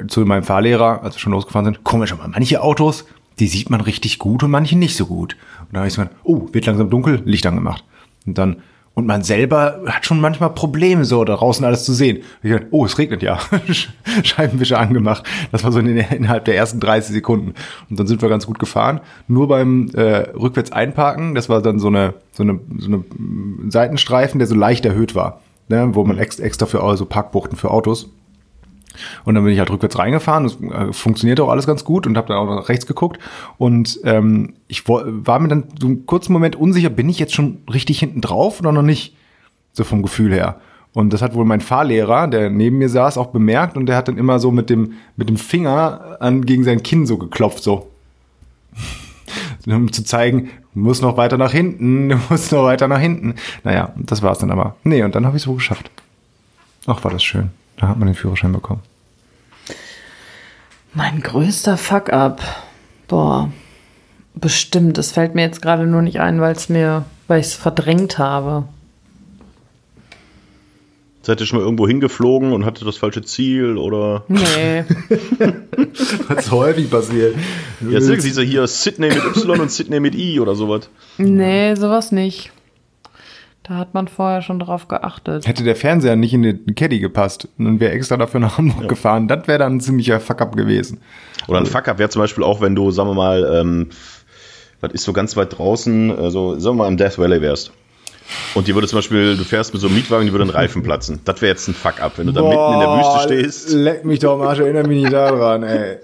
zu 0.07 0.21
meinem 0.21 0.43
Fahrlehrer, 0.43 1.03
als 1.03 1.15
wir 1.15 1.19
schon 1.19 1.33
losgefahren 1.33 1.65
sind, 1.65 1.83
komisch, 1.83 2.13
aber 2.13 2.27
manche 2.27 2.61
Autos, 2.61 3.05
die 3.39 3.47
sieht 3.47 3.69
man 3.69 3.81
richtig 3.81 4.19
gut 4.19 4.43
und 4.43 4.51
manche 4.51 4.77
nicht 4.77 4.95
so 4.95 5.05
gut. 5.05 5.35
Und 5.61 5.73
da 5.73 5.79
habe 5.79 5.87
ich 5.87 5.95
gedacht, 5.95 6.15
oh, 6.23 6.47
wird 6.51 6.65
langsam 6.65 6.89
dunkel, 6.89 7.21
Licht 7.25 7.45
angemacht. 7.45 7.83
Und 8.25 8.37
dann, 8.37 8.57
und 8.93 9.07
man 9.07 9.23
selber 9.23 9.81
hat 9.87 10.05
schon 10.05 10.21
manchmal 10.21 10.51
Probleme, 10.51 11.03
so 11.03 11.23
da 11.23 11.35
draußen 11.35 11.65
alles 11.65 11.83
zu 11.83 11.93
sehen. 11.93 12.17
Und 12.17 12.23
ich 12.43 12.51
dachte, 12.51 12.67
oh, 12.71 12.85
es 12.85 12.97
regnet 12.97 13.23
ja. 13.23 13.39
Scheibenwischer 14.23 14.79
angemacht. 14.79 15.23
Das 15.51 15.63
war 15.63 15.71
so 15.71 15.79
in, 15.79 15.97
innerhalb 15.97 16.45
der 16.45 16.55
ersten 16.55 16.79
30 16.79 17.11
Sekunden. 17.13 17.53
Und 17.89 17.99
dann 17.99 18.05
sind 18.05 18.21
wir 18.21 18.29
ganz 18.29 18.45
gut 18.45 18.59
gefahren. 18.59 19.01
Nur 19.27 19.47
beim 19.47 19.89
äh, 19.95 20.29
rückwärts 20.29 20.71
einparken, 20.71 21.33
das 21.33 21.49
war 21.49 21.61
dann 21.61 21.79
so 21.79 21.87
eine, 21.87 22.13
so 22.31 22.43
eine, 22.43 22.59
so 22.77 22.87
eine 22.87 22.97
mm, 22.97 23.71
Seitenstreifen, 23.71 24.37
der 24.37 24.47
so 24.47 24.55
leicht 24.55 24.85
erhöht 24.85 25.15
war. 25.15 25.41
Ne, 25.69 25.89
wo 25.93 26.03
man 26.03 26.17
ex, 26.17 26.39
extra 26.39 26.65
für 26.65 26.97
so 26.97 27.05
Parkbuchten 27.05 27.57
für 27.57 27.71
Autos. 27.71 28.09
Und 29.25 29.35
dann 29.35 29.43
bin 29.43 29.53
ich 29.53 29.59
halt 29.59 29.69
rückwärts 29.69 29.97
reingefahren. 29.97 30.43
Das 30.43 30.59
äh, 30.61 30.93
funktionierte 30.93 31.43
auch 31.43 31.49
alles 31.49 31.67
ganz 31.67 31.83
gut 31.83 32.07
und 32.07 32.17
habe 32.17 32.27
dann 32.27 32.37
auch 32.37 32.45
nach 32.45 32.69
rechts 32.69 32.85
geguckt. 32.85 33.19
Und 33.57 33.99
ähm, 34.03 34.53
ich 34.67 34.87
war 34.87 35.39
mir 35.39 35.47
dann 35.47 35.65
so 35.79 35.87
einen 35.87 36.05
kurzen 36.05 36.33
Moment 36.33 36.55
unsicher, 36.55 36.89
bin 36.89 37.09
ich 37.09 37.19
jetzt 37.19 37.33
schon 37.33 37.59
richtig 37.71 37.99
hinten 37.99 38.21
drauf 38.21 38.59
oder 38.59 38.71
noch 38.71 38.81
nicht? 38.81 39.15
So 39.73 39.83
vom 39.83 40.03
Gefühl 40.03 40.33
her. 40.33 40.59
Und 40.93 41.11
das 41.11 41.23
hat 41.23 41.33
wohl 41.33 41.45
mein 41.45 41.61
Fahrlehrer, 41.61 42.27
der 42.27 42.49
neben 42.51 42.77
mir 42.77 42.89
saß, 42.89 43.17
auch 43.17 43.27
bemerkt 43.27 43.77
und 43.77 43.87
der 43.87 43.97
hat 43.97 44.07
dann 44.07 44.17
immer 44.17 44.39
so 44.39 44.51
mit 44.51 44.69
dem, 44.69 44.93
mit 45.15 45.27
dem 45.27 45.37
Finger 45.37 46.17
an, 46.19 46.45
gegen 46.45 46.63
sein 46.63 46.83
Kinn 46.83 47.07
so 47.07 47.17
geklopft, 47.17 47.63
so. 47.63 47.89
um 49.65 49.91
zu 49.91 50.03
zeigen, 50.03 50.51
du 50.75 50.79
musst 50.79 51.01
noch 51.01 51.17
weiter 51.17 51.37
nach 51.37 51.51
hinten, 51.51 52.09
du 52.09 52.19
musst 52.29 52.51
noch 52.51 52.63
weiter 52.63 52.87
nach 52.87 52.99
hinten. 52.99 53.35
Naja, 53.63 53.91
das 53.95 54.21
war's 54.21 54.39
dann 54.39 54.51
aber. 54.51 54.75
Nee, 54.83 55.01
und 55.03 55.15
dann 55.15 55.25
habe 55.25 55.35
ich 55.35 55.43
es 55.43 55.47
wohl 55.47 55.55
geschafft. 55.55 55.89
Ach, 56.85 57.03
war 57.03 57.11
das 57.11 57.23
schön. 57.23 57.49
Da 57.77 57.87
hat 57.87 57.97
man 57.97 58.07
den 58.07 58.15
Führerschein 58.15 58.53
bekommen. 58.53 58.81
Mein 60.93 61.21
größter 61.21 61.77
Fuck-up. 61.77 62.41
Boah. 63.07 63.51
Bestimmt. 64.35 64.97
Es 64.97 65.11
fällt 65.11 65.35
mir 65.35 65.41
jetzt 65.41 65.61
gerade 65.61 65.85
nur 65.85 66.01
nicht 66.01 66.19
ein, 66.19 66.41
weil 66.41 66.53
es 66.55 66.69
mir, 66.69 67.05
weil 67.27 67.39
ich 67.39 67.47
es 67.47 67.53
verdrängt 67.55 68.17
habe. 68.17 68.65
Seid 71.25 71.39
ihr 71.39 71.45
schon 71.45 71.59
mal 71.59 71.63
irgendwo 71.63 71.87
hingeflogen 71.87 72.51
und 72.51 72.65
hatte 72.65 72.83
das 72.83 72.97
falsche 72.97 73.21
Ziel 73.21 73.77
oder? 73.77 74.25
Nee. 74.27 74.83
Was 76.27 76.51
häufig 76.51 76.91
passiert. 76.91 77.35
Ja, 77.79 77.99
irgendwie 77.99 78.31
so 78.31 78.41
hier 78.41 78.67
Sydney 78.67 79.07
mit 79.07 79.23
Y 79.23 79.61
und 79.61 79.71
Sydney 79.71 80.01
mit 80.01 80.15
I 80.15 80.41
oder 80.41 80.53
sowas. 80.55 80.89
nee, 81.17 81.75
sowas 81.75 82.11
nicht. 82.11 82.51
Da 83.63 83.75
hat 83.75 83.93
man 83.93 84.09
vorher 84.09 84.41
schon 84.41 84.59
drauf 84.59 84.89
geachtet. 84.89 85.47
Hätte 85.47 85.63
der 85.63 85.77
Fernseher 85.77 86.17
nicht 86.17 86.33
in 86.33 86.43
den 86.43 86.75
Caddy 86.75 86.99
gepasst 86.99 87.47
und 87.57 87.79
wäre 87.79 87.93
extra 87.93 88.17
dafür 88.17 88.41
nach 88.41 88.57
Hamburg 88.57 88.89
gefahren, 88.89 89.29
das 89.29 89.47
wäre 89.47 89.59
dann 89.59 89.77
ein 89.77 89.81
ziemlicher 89.81 90.19
Fuck-up 90.19 90.57
gewesen. 90.57 90.99
Oder 91.47 91.59
ein 91.59 91.65
Fuck-up 91.65 91.97
wäre 91.97 92.09
zum 92.09 92.21
Beispiel 92.21 92.43
auch, 92.43 92.59
wenn 92.59 92.75
du, 92.75 92.91
sagen 92.91 93.09
wir 93.09 93.15
mal, 93.15 93.49
ähm, 93.53 93.89
was 94.81 94.91
ist 94.91 95.03
so 95.05 95.13
ganz 95.13 95.37
weit 95.37 95.57
draußen, 95.57 96.11
also 96.11 96.59
sagen 96.59 96.75
wir 96.75 96.83
mal 96.83 96.87
im 96.89 96.97
Death 96.97 97.17
Valley 97.17 97.41
wärst. 97.41 97.71
Und 98.55 98.67
die 98.67 98.73
würde 98.73 98.87
zum 98.87 98.97
Beispiel, 98.97 99.35
du 99.37 99.43
fährst 99.43 99.73
mit 99.73 99.81
so 99.81 99.87
einem 99.87 99.95
Mietwagen, 99.97 100.25
die 100.25 100.31
würde 100.31 100.45
ein 100.45 100.49
Reifen 100.49 100.81
platzen. 100.83 101.19
Das 101.25 101.41
wäre 101.41 101.51
jetzt 101.51 101.67
ein 101.67 101.73
Fuck-up, 101.73 102.13
wenn 102.17 102.27
du 102.27 102.33
da 102.33 102.41
mitten 102.41 102.73
in 102.73 102.79
der 102.79 102.89
Wüste 102.97 103.19
stehst. 103.23 103.69
Leck 103.73 104.05
mich 104.05 104.19
doch 104.19 104.33
am 104.35 104.41
Arsch, 104.41 104.59
erinnere 104.59 104.87
mich 104.87 105.01
nicht 105.03 105.13
daran, 105.13 105.63
ey. 105.63 105.97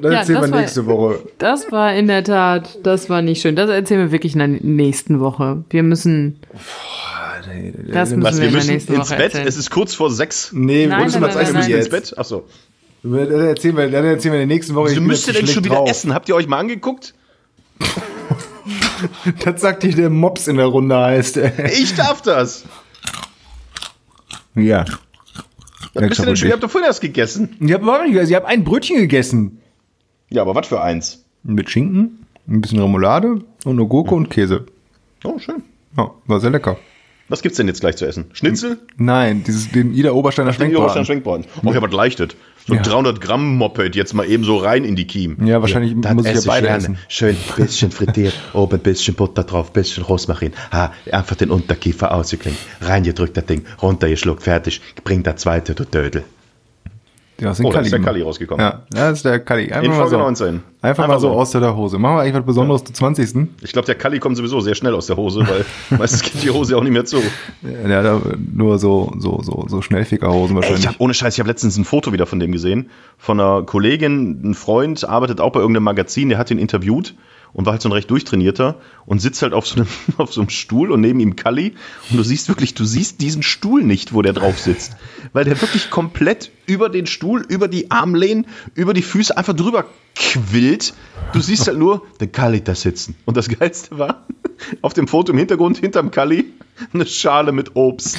Das 0.00 0.12
Ja, 0.12 0.18
erzählen 0.18 0.40
das 0.40 0.46
wir 0.48 0.52
war- 0.52 0.60
nächste 0.60 0.86
Woche. 0.86 1.18
Das 1.38 1.72
war 1.72 1.94
in 1.94 2.06
der 2.06 2.22
Tat, 2.24 2.78
das 2.82 3.08
war 3.10 3.22
nicht 3.22 3.40
schön. 3.40 3.56
Das 3.56 3.70
erzählen 3.70 4.00
wir 4.00 4.12
wirklich 4.12 4.34
in 4.34 4.38
der 4.40 4.48
nächsten 4.48 5.20
Woche. 5.20 5.64
Wir 5.70 5.82
müssen. 5.82 6.38
Das 7.92 8.10
müssen 8.10 8.22
Was, 8.22 8.34
wir 8.36 8.40
wir 8.42 8.46
in 8.48 8.52
der 8.52 8.58
müssen 8.58 8.70
nächsten 8.72 8.94
ins 8.94 9.06
Woche 9.10 9.16
Bett? 9.16 9.24
erzählen. 9.26 9.46
Es 9.48 9.56
ist 9.56 9.70
kurz 9.70 9.94
vor 9.94 10.10
sechs. 10.10 10.50
Nee, 10.52 10.86
Nein, 10.86 10.98
wir 10.98 11.04
müssen 11.04 11.20
nein, 11.20 11.30
mal 11.34 11.42
nein, 11.44 11.52
nein, 11.54 11.62
für 11.64 11.70
nein. 11.70 11.78
ins. 11.80 11.88
Bett? 11.88 12.18
Achso. 12.18 12.44
Das 13.02 13.12
erzählen 13.28 13.76
wir, 13.76 13.90
das 13.90 14.04
erzählen 14.04 14.32
wir 14.34 14.40
in 14.42 14.48
der 14.48 14.56
nächsten 14.56 14.74
Woche. 14.74 14.94
Bin 14.94 15.04
müsst 15.06 15.26
ihr 15.28 15.34
denn 15.34 15.46
schon 15.46 15.64
wieder 15.64 15.76
drauf. 15.76 15.90
essen? 15.90 16.14
Habt 16.14 16.28
ihr 16.28 16.34
euch 16.34 16.46
mal 16.46 16.58
angeguckt? 16.58 17.14
Das 19.44 19.60
sagt 19.60 19.82
dir 19.82 19.94
der 19.94 20.10
Mops 20.10 20.48
in 20.48 20.56
der 20.56 20.66
Runde 20.66 20.96
heißt. 20.96 21.36
ey. 21.38 21.52
Ich 21.72 21.94
darf 21.94 22.22
das. 22.22 22.64
Ja. 24.54 24.84
Was 25.94 26.08
bist 26.08 26.20
du 26.20 26.24
denn 26.24 26.36
schon? 26.36 26.48
Ihr 26.48 26.54
habt 26.54 26.62
doch 26.62 26.70
vorhin 26.70 26.86
erst 26.88 27.00
gegessen. 27.00 27.56
Ich 27.60 27.72
habe 27.72 27.82
überhaupt 27.82 28.02
nicht 28.04 28.12
gegessen. 28.12 28.30
Ich 28.30 28.36
habe 28.36 28.46
ein 28.46 28.64
Brötchen 28.64 28.96
gegessen. 28.96 29.60
Ja, 30.30 30.42
aber 30.42 30.54
was 30.54 30.66
für 30.66 30.80
eins? 30.80 31.24
Mit 31.42 31.70
Schinken, 31.70 32.26
ein 32.48 32.60
bisschen 32.60 32.80
Remoulade 32.80 33.28
und 33.64 33.78
eine 33.78 33.86
Gurke 33.86 34.14
und 34.14 34.30
Käse. 34.30 34.66
Oh, 35.24 35.38
schön. 35.38 35.62
Ja, 35.96 36.10
war 36.26 36.40
sehr 36.40 36.50
lecker. 36.50 36.78
Was 37.28 37.40
gibt's 37.42 37.56
denn 37.56 37.68
jetzt 37.68 37.80
gleich 37.80 37.96
zu 37.96 38.06
essen? 38.06 38.26
Schnitzel? 38.34 38.78
Nein, 38.96 39.44
dieses, 39.46 39.70
den 39.72 39.94
Ida 39.94 40.12
Obersteiner 40.12 40.52
Den 40.52 40.76
Oberstein 40.76 41.06
Schwenkbraten. 41.06 41.44
Schwenkbraten. 41.44 41.68
Oh, 41.70 41.72
ja, 41.72 41.80
was 41.82 41.92
leichtet. 41.92 42.36
So 42.66 42.72
ein 42.74 42.78
Ja. 42.78 42.82
300 42.82 43.20
Gramm 43.20 43.56
Moped 43.56 43.94
jetzt 43.94 44.14
mal 44.14 44.26
eben 44.26 44.44
so 44.44 44.56
rein 44.56 44.84
in 44.84 44.94
die 44.96 45.06
Kiem. 45.06 45.36
Ja, 45.46 45.60
wahrscheinlich 45.60 45.94
Das 46.00 46.14
muss 46.14 46.26
ich 46.26 46.34
ja 46.34 46.40
beide 46.46 46.66
gerne. 46.66 46.78
essen. 46.78 46.98
Schön 47.08 47.36
bisschen 47.56 47.90
frittiert, 47.90 48.34
oben 48.54 48.74
ein 48.74 48.80
bisschen 48.80 49.14
Butter 49.14 49.44
drauf, 49.44 49.72
bisschen 49.72 50.02
Rosmarin. 50.04 50.52
Ha, 50.72 50.92
einfach 51.12 51.36
den 51.36 51.50
Unterkiefer 51.50 52.14
ausgeklinkt, 52.14 52.60
reingedrückt 52.80 53.36
das 53.36 53.46
Ding, 53.46 53.64
runtergeschluckt, 53.82 54.42
fertig. 54.42 54.80
Bring 55.02 55.22
der 55.22 55.36
zweite, 55.36 55.74
du 55.74 55.84
Dödel. 55.84 56.24
Ja, 57.40 57.50
aus 57.50 57.56
dem 57.56 57.66
Oh, 57.66 57.72
da 57.72 57.80
ist 57.80 57.92
der. 57.92 58.00
Kalli 58.00 58.22
rausgekommen. 58.22 58.64
Ja, 58.64 58.82
das 58.90 59.18
ist 59.18 59.24
der 59.24 59.40
Kalli. 59.40 59.64
Einfach 59.72 59.82
In 59.82 59.92
Folge 59.92 60.10
so. 60.10 60.18
19. 60.18 60.46
Einfach, 60.46 60.62
Einfach 60.82 61.08
mal 61.08 61.20
so 61.20 61.28
so. 61.32 61.34
aus 61.34 61.50
der 61.50 61.76
Hose. 61.76 61.98
Machen 61.98 62.16
wir 62.16 62.20
eigentlich 62.20 62.34
was 62.36 62.44
Besonderes 62.46 62.84
zum 62.84 62.94
20. 62.94 63.48
Ich 63.62 63.72
glaube, 63.72 63.86
der 63.86 63.96
Kalli 63.96 64.20
kommt 64.20 64.36
sowieso 64.36 64.60
sehr 64.60 64.74
schnell 64.76 64.94
aus 64.94 65.06
der 65.06 65.16
Hose, 65.16 65.40
weil 65.48 65.64
meistens 65.98 66.22
geht 66.22 66.42
die 66.44 66.50
Hose 66.50 66.76
auch 66.76 66.82
nicht 66.82 66.92
mehr 66.92 67.04
zu. 67.04 67.18
Aber 67.62 68.20
nur 68.52 68.78
so, 68.78 69.12
so, 69.18 69.40
so, 69.42 69.64
so 69.68 69.82
Schnellfickerhosen 69.82 70.50
Ey, 70.50 70.56
wahrscheinlich. 70.56 70.80
ich 70.82 70.86
habe 70.88 70.96
ohne 71.00 71.14
Scheiß, 71.14 71.34
ich 71.34 71.40
habe 71.40 71.50
letztens 71.50 71.76
ein 71.76 71.84
Foto 71.84 72.12
wieder 72.12 72.26
von 72.26 72.38
dem 72.38 72.52
gesehen. 72.52 72.90
Von 73.18 73.40
einer 73.40 73.62
Kollegin, 73.62 74.50
ein 74.50 74.54
Freund, 74.54 75.08
arbeitet 75.08 75.40
auch 75.40 75.50
bei 75.52 75.60
irgendeinem 75.60 75.84
Magazin, 75.84 76.28
der 76.28 76.38
hat 76.38 76.50
ihn 76.50 76.58
interviewt 76.58 77.14
und 77.54 77.64
war 77.64 77.72
halt 77.72 77.82
so 77.82 77.88
ein 77.88 77.92
recht 77.92 78.10
durchtrainierter 78.10 78.80
und 79.06 79.20
sitzt 79.20 79.40
halt 79.40 79.54
auf 79.54 79.66
so 79.66 79.76
einem, 79.76 79.86
auf 80.18 80.34
so 80.34 80.42
einem 80.42 80.50
Stuhl 80.50 80.92
und 80.92 81.00
neben 81.00 81.20
ihm 81.20 81.36
Kalli 81.36 81.74
und 82.10 82.18
du 82.18 82.22
siehst 82.22 82.48
wirklich, 82.48 82.74
du 82.74 82.84
siehst 82.84 83.22
diesen 83.22 83.42
Stuhl 83.42 83.82
nicht, 83.82 84.12
wo 84.12 84.20
der 84.20 84.34
drauf 84.34 84.58
sitzt. 84.58 84.96
Weil 85.32 85.46
der 85.46 85.60
wirklich 85.62 85.88
komplett 85.88 86.50
über 86.66 86.90
den 86.90 87.06
Stuhl, 87.06 87.44
über 87.48 87.68
die 87.68 87.90
Armlehnen, 87.90 88.46
über 88.74 88.92
die 88.92 89.02
Füße 89.02 89.34
einfach 89.36 89.54
drüber 89.54 89.86
quillt. 90.14 90.94
Du 91.32 91.40
siehst 91.40 91.66
halt 91.66 91.78
nur 91.78 92.02
den 92.20 92.30
Kalli 92.32 92.62
da 92.62 92.74
sitzen. 92.74 93.16
Und 93.24 93.36
das 93.36 93.48
Geilste 93.48 93.98
war, 93.98 94.26
auf 94.82 94.94
dem 94.94 95.08
Foto 95.08 95.32
im 95.32 95.38
Hintergrund, 95.38 95.78
hinterm 95.78 96.10
Kalli, 96.10 96.52
eine 96.92 97.06
Schale 97.06 97.52
mit 97.52 97.74
Obst. 97.76 98.16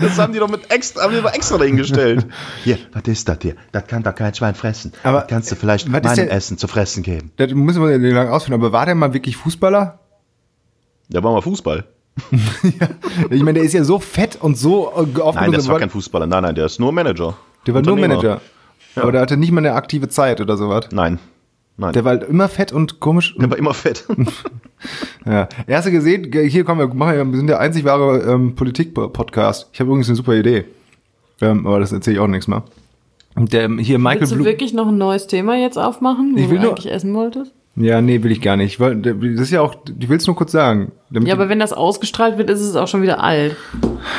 Das 0.00 0.18
haben 0.18 0.32
die 0.32 0.38
doch 0.38 0.48
mit 0.48 0.70
extra, 0.70 1.02
haben 1.02 1.14
die 1.14 1.20
doch 1.20 1.32
extra 1.32 1.58
dahingestellt. 1.58 2.26
Hier, 2.64 2.78
was 2.92 3.02
ist 3.06 3.28
das 3.28 3.38
hier? 3.42 3.54
Das 3.72 3.86
kann 3.86 4.02
doch 4.02 4.14
kein 4.14 4.34
Schwein 4.34 4.54
fressen. 4.54 4.92
Aber, 5.02 5.20
das 5.20 5.28
kannst 5.28 5.50
du 5.50 5.56
vielleicht 5.56 5.88
meinem 5.88 6.14
der- 6.14 6.32
Essen 6.32 6.58
zu 6.58 6.68
fressen 6.68 7.02
geben. 7.02 7.32
Das 7.36 7.52
müssen 7.52 7.82
wir 7.82 7.98
den 7.98 8.14
lang 8.14 8.28
ausführen. 8.28 8.60
Aber 8.60 8.72
war 8.72 8.86
der 8.86 8.94
mal 8.94 9.12
wirklich 9.12 9.36
Fußballer? 9.36 9.98
Der 11.08 11.22
war 11.22 11.32
mal 11.32 11.42
Fußball. 11.42 11.84
Ich 13.30 13.42
meine, 13.42 13.54
der 13.54 13.62
ist 13.64 13.72
ja 13.72 13.82
so 13.84 13.98
fett 13.98 14.36
und 14.40 14.56
so 14.56 14.86
äh, 14.88 14.88
aufgenommen. 14.90 15.34
Nein, 15.34 15.52
das 15.52 15.68
war 15.68 15.78
kein 15.78 15.90
Fußballer. 15.90 16.26
Nein, 16.26 16.42
nein, 16.42 16.54
der 16.54 16.66
ist 16.66 16.78
nur 16.78 16.92
Manager. 16.92 17.36
der 17.66 17.74
war 17.74 17.82
nur 17.82 17.94
Unternehmer. 17.94 18.40
Manager. 18.96 19.02
Aber 19.02 19.12
der 19.12 19.20
hatte 19.22 19.36
nicht 19.36 19.52
mal 19.52 19.58
eine 19.60 19.74
aktive 19.74 20.08
Zeit 20.08 20.40
oder 20.40 20.56
sowas. 20.56 20.88
Nein. 20.92 21.18
Nein. 21.78 21.92
Der 21.92 22.04
war 22.04 22.12
halt 22.12 22.24
immer 22.28 22.48
fett 22.48 22.72
und 22.72 23.00
komisch. 23.00 23.36
Der 23.38 23.50
war 23.50 23.58
immer 23.58 23.74
fett. 23.74 24.06
Ja. 25.24 25.48
Hast 25.68 25.86
du 25.86 25.90
gesehen, 25.90 26.30
hier 26.32 26.62
kommen 26.64 26.80
wir, 26.80 26.94
machen 26.94 27.16
wir, 27.16 27.24
wir 27.26 27.36
sind 27.38 27.46
der 27.48 27.58
einzig 27.58 27.84
wahre 27.84 28.20
ähm, 28.30 28.54
Politik-Podcast. 28.54 29.68
Ich 29.72 29.80
habe 29.80 29.88
übrigens 29.88 30.08
eine 30.08 30.16
super 30.16 30.34
Idee. 30.36 30.64
Ähm, 31.40 31.66
aber 31.66 31.80
das 31.80 31.92
erzähle 31.92 32.16
ich 32.16 32.20
auch 32.20 32.26
nichts 32.28 32.46
mehr. 32.46 32.62
Der, 33.36 33.68
hier 33.78 33.98
Michael 33.98 34.20
Willst 34.20 34.32
du 34.32 34.36
Blum. 34.36 34.46
wirklich 34.46 34.72
noch 34.74 34.86
ein 34.86 34.98
neues 34.98 35.26
Thema 35.26 35.56
jetzt 35.56 35.78
aufmachen, 35.78 36.34
wo 36.34 36.38
Ich 36.40 36.48
will 36.50 36.58
du 36.58 36.64
nur- 36.64 36.70
eigentlich 36.72 36.92
essen 36.92 37.14
wolltest? 37.14 37.52
Ja, 37.74 38.00
nee, 38.00 38.22
will 38.22 38.30
ich 38.32 38.40
gar 38.40 38.56
nicht. 38.56 38.78
Weil, 38.80 38.96
das 38.96 39.14
ist 39.18 39.50
ja 39.50 39.60
auch, 39.60 39.74
ich 39.98 40.08
will 40.08 40.16
es 40.18 40.26
nur 40.26 40.36
kurz 40.36 40.52
sagen. 40.52 40.92
Ja, 41.10 41.34
aber 41.34 41.48
wenn 41.48 41.58
das 41.58 41.72
ausgestrahlt 41.72 42.38
wird, 42.38 42.48
ist 42.48 42.60
es 42.60 42.76
auch 42.76 42.86
schon 42.88 43.02
wieder 43.02 43.22
alt. 43.22 43.56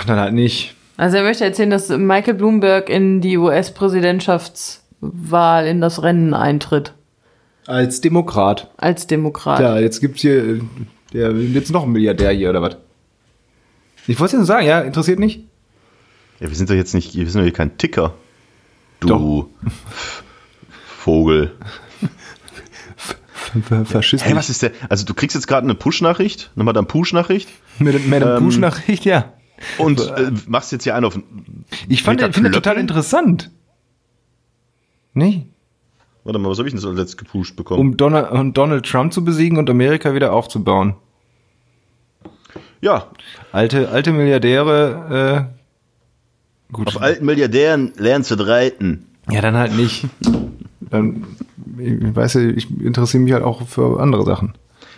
dann 0.05 0.19
halt 0.19 0.33
nicht. 0.33 0.75
Also 0.97 1.15
er 1.17 1.23
möchte 1.23 1.45
erzählen, 1.45 1.69
dass 1.69 1.89
Michael 1.89 2.33
Bloomberg 2.33 2.89
in 2.89 3.21
die 3.21 3.37
US-Präsidentschaftswahl 3.37 5.67
in 5.67 5.79
das 5.79 6.01
Rennen 6.01 6.33
eintritt. 6.33 6.93
Als 7.67 8.01
Demokrat. 8.01 8.71
Als 8.77 9.05
Demokrat. 9.07 9.59
Ja, 9.59 9.77
jetzt 9.77 9.99
gibt's 10.01 10.21
hier, 10.21 10.43
äh, 10.43 10.59
der, 11.13 11.33
jetzt 11.33 11.71
noch 11.71 11.83
ein 11.83 11.91
Milliardär 11.91 12.31
hier, 12.31 12.49
oder 12.49 12.63
was? 12.63 12.77
Ich 14.07 14.19
wollte 14.19 14.29
es 14.29 14.33
ja 14.33 14.39
nur 14.39 14.47
sagen, 14.47 14.65
ja, 14.65 14.81
interessiert 14.81 15.19
nicht? 15.19 15.43
Ja, 16.39 16.49
wir 16.49 16.55
sind 16.55 16.69
doch 16.69 16.75
jetzt 16.75 16.93
nicht, 16.93 17.15
wir 17.15 17.29
sind 17.29 17.41
doch 17.41 17.45
hier 17.45 17.53
kein 17.53 17.77
Ticker. 17.77 18.13
Du 18.99 19.07
Doch. 19.07 19.45
Vogel. 20.97 21.53
Faschist. 23.85 24.25
Hey, 24.25 24.35
was 24.35 24.49
ist 24.49 24.61
der? 24.61 24.71
Also 24.89 25.05
du 25.05 25.13
kriegst 25.13 25.35
jetzt 25.35 25.47
gerade 25.47 25.63
eine 25.63 25.75
Push-Nachricht, 25.75 26.51
eine 26.55 26.63
Madame 26.63 26.87
Push-Nachricht 26.87 27.49
Mit, 27.79 28.07
mit 28.07 28.23
einer 28.23 28.37
Ähm, 28.37 28.43
Push-Nachricht, 28.43 29.05
ja. 29.05 29.33
Und 29.77 29.99
äh, 29.99 30.31
machst 30.47 30.71
jetzt 30.71 30.83
hier 30.83 30.95
einen 30.95 31.05
auf. 31.05 31.19
Ich 31.87 32.03
fand, 32.03 32.21
finde 32.33 32.51
total 32.51 32.77
interessant. 32.77 33.51
Nee? 35.13 35.47
Warte 36.23 36.39
mal, 36.39 36.49
was 36.49 36.57
habe 36.59 36.67
ich 36.67 36.73
denn 36.73 36.81
so 36.81 36.91
letzt 36.91 37.17
gepusht 37.17 37.55
bekommen? 37.55 37.79
Um 37.79 37.97
Donald, 37.97 38.31
um 38.31 38.53
Donald 38.53 38.85
Trump 38.85 39.13
zu 39.13 39.23
besiegen 39.23 39.57
und 39.57 39.69
Amerika 39.69 40.13
wieder 40.13 40.33
aufzubauen. 40.33 40.95
ja, 42.81 43.07
Alte, 43.51 43.89
alte 43.89 44.11
Milliardäre, 44.11 45.47
äh, 46.69 46.73
gut. 46.73 46.87
auf 46.87 47.01
alten 47.01 47.25
Milliardären 47.25 47.93
lernst 47.97 48.29
du 48.31 48.35
reiten. 48.35 49.05
Ja, 49.31 49.41
dann 49.41 49.55
halt 49.55 49.75
nicht. 49.75 50.05
Dann, 50.81 51.25
ich 51.77 52.15
weiß 52.15 52.35
ja, 52.35 52.41
ich 52.41 52.69
interessiere 52.79 53.23
mich 53.23 53.33
halt 53.33 53.43
auch 53.43 53.67
für 53.67 53.99
andere 53.99 54.23
Sachen. 54.23 54.53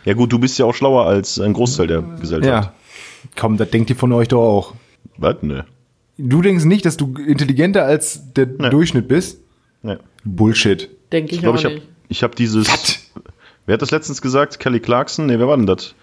Ja 0.05 0.13
gut, 0.13 0.31
du 0.31 0.39
bist 0.39 0.57
ja 0.57 0.65
auch 0.65 0.73
schlauer 0.73 1.05
als 1.05 1.39
ein 1.39 1.53
Großteil 1.53 1.87
der 1.87 2.01
Gesellschaft. 2.01 2.65
Ja. 2.65 2.73
Komm, 3.35 3.57
das 3.57 3.69
denkt 3.69 3.89
ihr 3.89 3.95
von 3.95 4.11
euch 4.13 4.27
doch 4.29 4.41
auch. 4.41 4.73
Was? 5.17 5.41
Ne. 5.41 5.65
Du 6.17 6.41
denkst 6.41 6.65
nicht, 6.65 6.85
dass 6.85 6.97
du 6.97 7.13
intelligenter 7.15 7.85
als 7.85 8.33
der 8.33 8.45
Durchschnitt 8.45 9.07
bist? 9.07 9.39
Ne. 9.83 9.99
Bullshit. 10.25 10.89
Denke 11.11 11.31
ich, 11.31 11.37
Ich 11.37 11.41
glaube, 11.41 11.55
auch 11.57 11.59
ich 11.59 11.65
habe 11.65 11.75
nicht. 11.75 11.87
ich 12.09 12.23
hab 12.23 12.35
dieses. 12.35 12.67
Wer 13.65 13.73
hat 13.73 13.81
das 13.81 13.91
letztens 13.91 14.21
gesagt? 14.21 14.59
Kelly 14.59 14.79
Clarkson? 14.79 15.27
Ne, 15.27 15.39
wer 15.39 15.47
war 15.47 15.55
denn 15.57 15.65
das? 15.67 15.93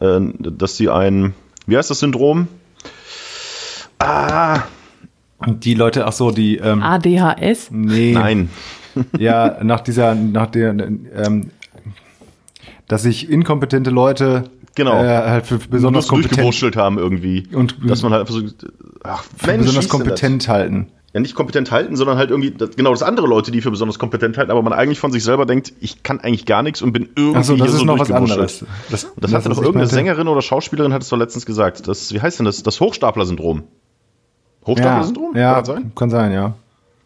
Äh, 0.00 0.20
dass 0.38 0.76
sie 0.76 0.88
ein. 0.88 1.34
Wie 1.66 1.76
heißt 1.76 1.90
das 1.90 2.00
Syndrom? 2.00 2.48
Ah, 3.98 4.62
Und 5.38 5.64
die 5.64 5.74
Leute, 5.74 6.06
ach 6.06 6.12
so, 6.12 6.30
die, 6.30 6.56
ähm, 6.58 6.82
ADHS? 6.82 7.70
nee. 7.70 8.12
nein. 8.12 8.50
Ja, 9.16 9.62
nach 9.62 9.80
dieser, 9.80 10.16
nach 10.16 10.46
der, 10.46 10.70
ähm, 10.70 11.50
dass 12.88 13.02
sich 13.02 13.30
inkompetente 13.30 13.90
Leute 13.90 14.50
Genau. 14.78 15.02
äh, 15.02 15.06
halt 15.06 15.46
für 15.46 15.58
besonders 15.58 16.04
Bloß 16.06 16.08
kompetent, 16.08 16.32
durchgewurschtelt 16.38 16.76
haben 16.76 16.96
irgendwie. 16.98 17.46
Und- 17.52 17.76
dass 17.84 18.02
man 18.02 18.12
halt 18.12 18.22
einfach 18.22 18.34
so. 18.34 18.42
Ach, 19.04 19.22
für 19.36 19.46
Mensch, 19.48 19.64
besonders 19.66 19.88
kompetent 19.90 20.48
halten. 20.48 20.86
Das? 20.86 20.94
Ja, 21.14 21.20
nicht 21.20 21.34
kompetent 21.34 21.70
halten, 21.70 21.96
sondern 21.96 22.16
halt 22.18 22.30
irgendwie. 22.30 22.50
Das, 22.52 22.76
genau, 22.76 22.90
das 22.90 23.02
andere 23.02 23.26
Leute, 23.26 23.50
die 23.50 23.60
für 23.60 23.70
besonders 23.70 23.98
kompetent 23.98 24.36
halten, 24.38 24.50
aber 24.50 24.62
man 24.62 24.72
eigentlich 24.72 24.98
von 25.00 25.10
sich 25.10 25.24
selber 25.24 25.46
denkt, 25.46 25.72
ich 25.80 26.02
kann 26.02 26.20
eigentlich 26.20 26.44
gar 26.46 26.62
nichts 26.62 26.80
und 26.82 26.92
bin 26.92 27.08
irgendwie 27.16 27.38
Achso, 27.38 27.56
das 27.56 27.66
hier 27.66 27.74
ist 27.74 27.80
so 27.80 27.84
noch 27.86 27.98
was 27.98 28.10
anderes. 28.12 28.64
Das, 28.90 29.04
Und 29.04 29.12
das, 29.24 29.32
hatte 29.34 29.48
doch 29.48 29.56
irgendeine 29.56 29.78
meinte. 29.84 29.94
Sängerin 29.94 30.28
oder 30.28 30.42
Schauspielerin 30.42 30.92
hat 30.92 31.02
es 31.02 31.08
doch 31.08 31.16
letztens 31.16 31.44
gesagt. 31.46 31.88
Das, 31.88 32.12
wie 32.14 32.20
heißt 32.20 32.38
denn 32.38 32.46
das? 32.46 32.62
Das 32.62 32.78
Hochstapler-Syndrom. 32.80 33.64
Hochstapler-Syndrom? 34.66 35.34
Ja, 35.36 35.54
Kann 35.54 35.60
das 35.64 35.66
sein? 35.68 35.92
kann 35.94 36.10
sein, 36.10 36.32
ja. 36.32 36.54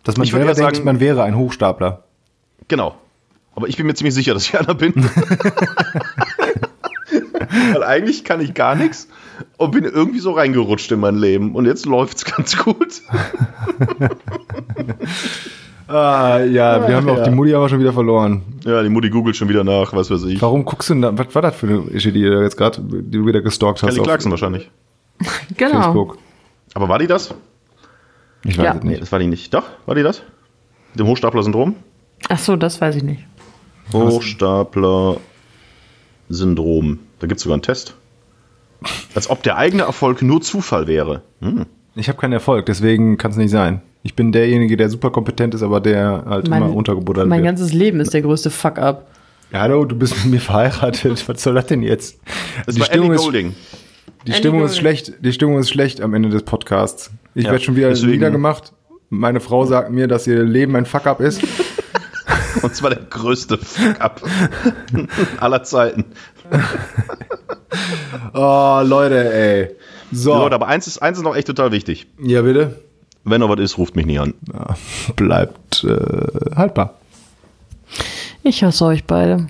Dass 0.05 0.17
man 0.17 0.27
Ich 0.27 0.33
würde 0.33 0.47
selber 0.47 0.61
denkt, 0.61 0.77
sagen- 0.77 0.85
man 0.85 0.99
wäre 1.01 1.23
ein 1.23 1.37
Hochstapler. 1.37 2.03
Genau. 2.69 2.97
Aber 3.55 3.69
ich 3.69 3.77
bin 3.77 3.87
mir 3.87 3.95
ziemlich 3.95 4.15
sicher, 4.15 4.35
dass 4.35 4.45
ich 4.45 4.59
einer 4.59 4.75
bin. 4.75 4.95
Weil 7.73 7.83
eigentlich 7.83 8.25
kann 8.25 8.41
ich 8.41 8.55
gar 8.55 8.75
nichts 8.75 9.09
und 9.59 9.71
bin 9.73 9.85
irgendwie 9.85 10.21
so 10.21 10.33
reingerutscht 10.33 10.91
in 10.93 11.01
mein 11.01 11.17
Leben. 11.17 11.55
Und 11.55 11.67
jetzt 11.67 11.87
läuft's 11.87 12.25
ganz 12.25 12.57
gut. 12.57 13.03
Ah, 15.89 16.39
ja, 16.45 16.87
wir 16.89 16.97
haben 16.97 17.09
auch 17.09 17.19
ja. 17.19 17.25
die 17.25 17.31
Mutti 17.31 17.55
aber 17.55 17.69
schon 17.69 17.79
wieder 17.81 17.93
verloren. 17.93 18.43
Ja, 18.65 18.83
die 18.83 18.89
Mutti 18.89 19.11
googelt 19.11 19.37
schon 19.37 19.49
wieder 19.51 19.63
nach, 19.63 19.93
was 19.93 20.11
weiß 20.11 20.25
ich. 20.25 20.41
Warum 20.41 20.65
guckst 20.65 20.89
du 20.89 20.95
denn 20.95 21.03
da, 21.03 21.19
was 21.19 21.35
war 21.35 21.43
das 21.43 21.55
für 21.57 21.67
eine 21.67 21.83
Ische, 21.91 22.13
die 22.13 22.23
du 22.23 22.41
jetzt 22.43 22.57
gerade, 22.57 22.81
die 22.81 23.19
du 23.19 23.27
wieder 23.27 23.43
gestalkt 23.43 23.83
hast 23.83 23.91
Kelly 23.95 24.03
Clarkson 24.03 24.31
wahrscheinlich. 24.31 24.71
Genau. 25.57 25.83
Facebook? 25.83 26.19
Aber 26.75 26.89
war 26.89 26.99
die 26.99 27.07
das? 27.07 27.35
Ich 28.45 28.57
weiß 28.57 28.65
Ja. 28.65 28.75
es 28.77 28.83
Nee, 28.83 28.91
nicht. 28.91 29.03
das 29.03 29.13
war 29.13 29.19
die 29.19 29.27
nicht. 29.27 29.53
Doch, 29.53 29.65
war 29.85 29.95
die 29.95 30.03
das? 30.03 30.23
Mit 30.95 31.01
dem 31.01 31.07
Hochstapler-Syndrom? 31.09 31.75
Ach 32.29 32.39
so, 32.39 32.57
das 32.57 32.81
weiß 32.81 32.97
ich 32.97 33.03
nicht. 33.03 33.23
Hochstapler-Syndrom. 36.33 36.99
Da 37.21 37.27
gibt's 37.27 37.43
sogar 37.45 37.55
einen 37.55 37.63
Test. 37.63 37.95
Als 39.15 39.31
ob 39.31 39.43
der 39.43 39.57
eigene 39.59 39.83
Erfolg 39.85 40.23
nur 40.23 40.41
Zufall 40.41 40.87
wäre. 40.87 41.23
Hm. 41.41 41.67
Ich 41.95 42.09
habe 42.09 42.19
keinen 42.19 42.33
Erfolg, 42.33 42.67
deswegen 42.67 43.19
kann 43.19 43.31
es 43.31 43.37
nicht 43.37 43.51
sein. 43.51 43.83
Ich 44.03 44.15
bin 44.17 44.33
derjenige, 44.33 44.77
der 44.77 44.89
super 44.89 45.11
kompetent 45.11 45.55
ist, 45.55 45.63
aber 45.63 45.81
der 45.81 46.25
halt 46.29 46.49
Mein- 46.49 46.63
immer 46.63 46.75
untergebuttert 46.75 47.29
Mein 47.29 47.41
wird. 47.41 47.47
ganzes 47.51 47.73
Leben 47.73 48.01
ist 48.01 48.13
der 48.15 48.23
größte 48.23 48.51
Fuck-up. 48.51 49.07
Ja, 49.53 49.61
hallo, 49.61 49.85
du 49.85 49.95
bist 49.95 50.17
mit 50.25 50.33
mir 50.33 50.41
verheiratet. 50.41 51.23
Was 51.29 51.43
soll 51.43 51.55
das 51.55 51.67
denn 51.67 51.83
jetzt? 51.83 52.19
Das 52.67 52.75
die 52.75 52.81
war 52.81 52.87
Stimmung, 52.87 53.09
Ellie 53.11 53.17
ist, 53.17 53.23
Golding. 53.23 53.55
die 54.27 54.31
Ellie 54.31 54.39
Stimmung 54.39 54.65
ist 54.65 54.79
schlecht. 54.79 55.13
Die 55.21 55.33
Stimmung 55.33 55.59
ist 55.59 55.69
schlecht 55.71 56.01
am 56.01 56.15
Ende 56.15 56.31
des 56.31 56.43
Podcasts. 56.43 57.11
Ich 57.35 57.45
Ja, 57.45 57.53
werde 57.53 57.63
schon 57.65 57.77
wieder 57.77 57.91
deswegen- 57.91 58.13
niedergemacht. 58.13 58.73
Meine 59.11 59.41
Frau 59.41 59.67
sagt 59.67 59.91
mir, 59.93 60.09
dass 60.09 60.27
ihr 60.27 60.43
Leben 60.43 60.75
ein 60.75 60.87
Fuck-up 60.87 61.21
ist. 61.21 61.43
Und 62.63 62.75
zwar 62.75 62.91
der 62.91 63.01
größte 63.01 63.59
Fuck-up 63.59 64.23
aller 65.41 65.63
Zeiten. 65.63 66.05
Oh, 68.35 68.81
Leute, 68.85 69.33
ey. 69.33 69.71
So. 70.11 70.35
Leute, 70.35 70.55
aber 70.55 70.69
eins 70.69 70.87
ist, 70.87 71.03
eins 71.03 71.19
ist 71.19 71.25
noch 71.25 71.35
echt 71.35 71.47
total 71.47 71.73
wichtig. 71.73 72.07
Ja, 72.23 72.43
bitte. 72.43 72.81
Wenn 73.25 73.41
noch 73.41 73.49
was 73.49 73.61
ist, 73.61 73.79
ruft 73.79 73.97
mich 73.97 74.07
nie 74.07 74.19
an. 74.19 74.35
Ja, 74.53 74.77
bleibt 75.17 75.85
äh, 75.85 76.55
haltbar. 76.55 76.95
Ich 78.43 78.63
hasse 78.63 78.85
euch 78.85 79.05
beide. 79.05 79.47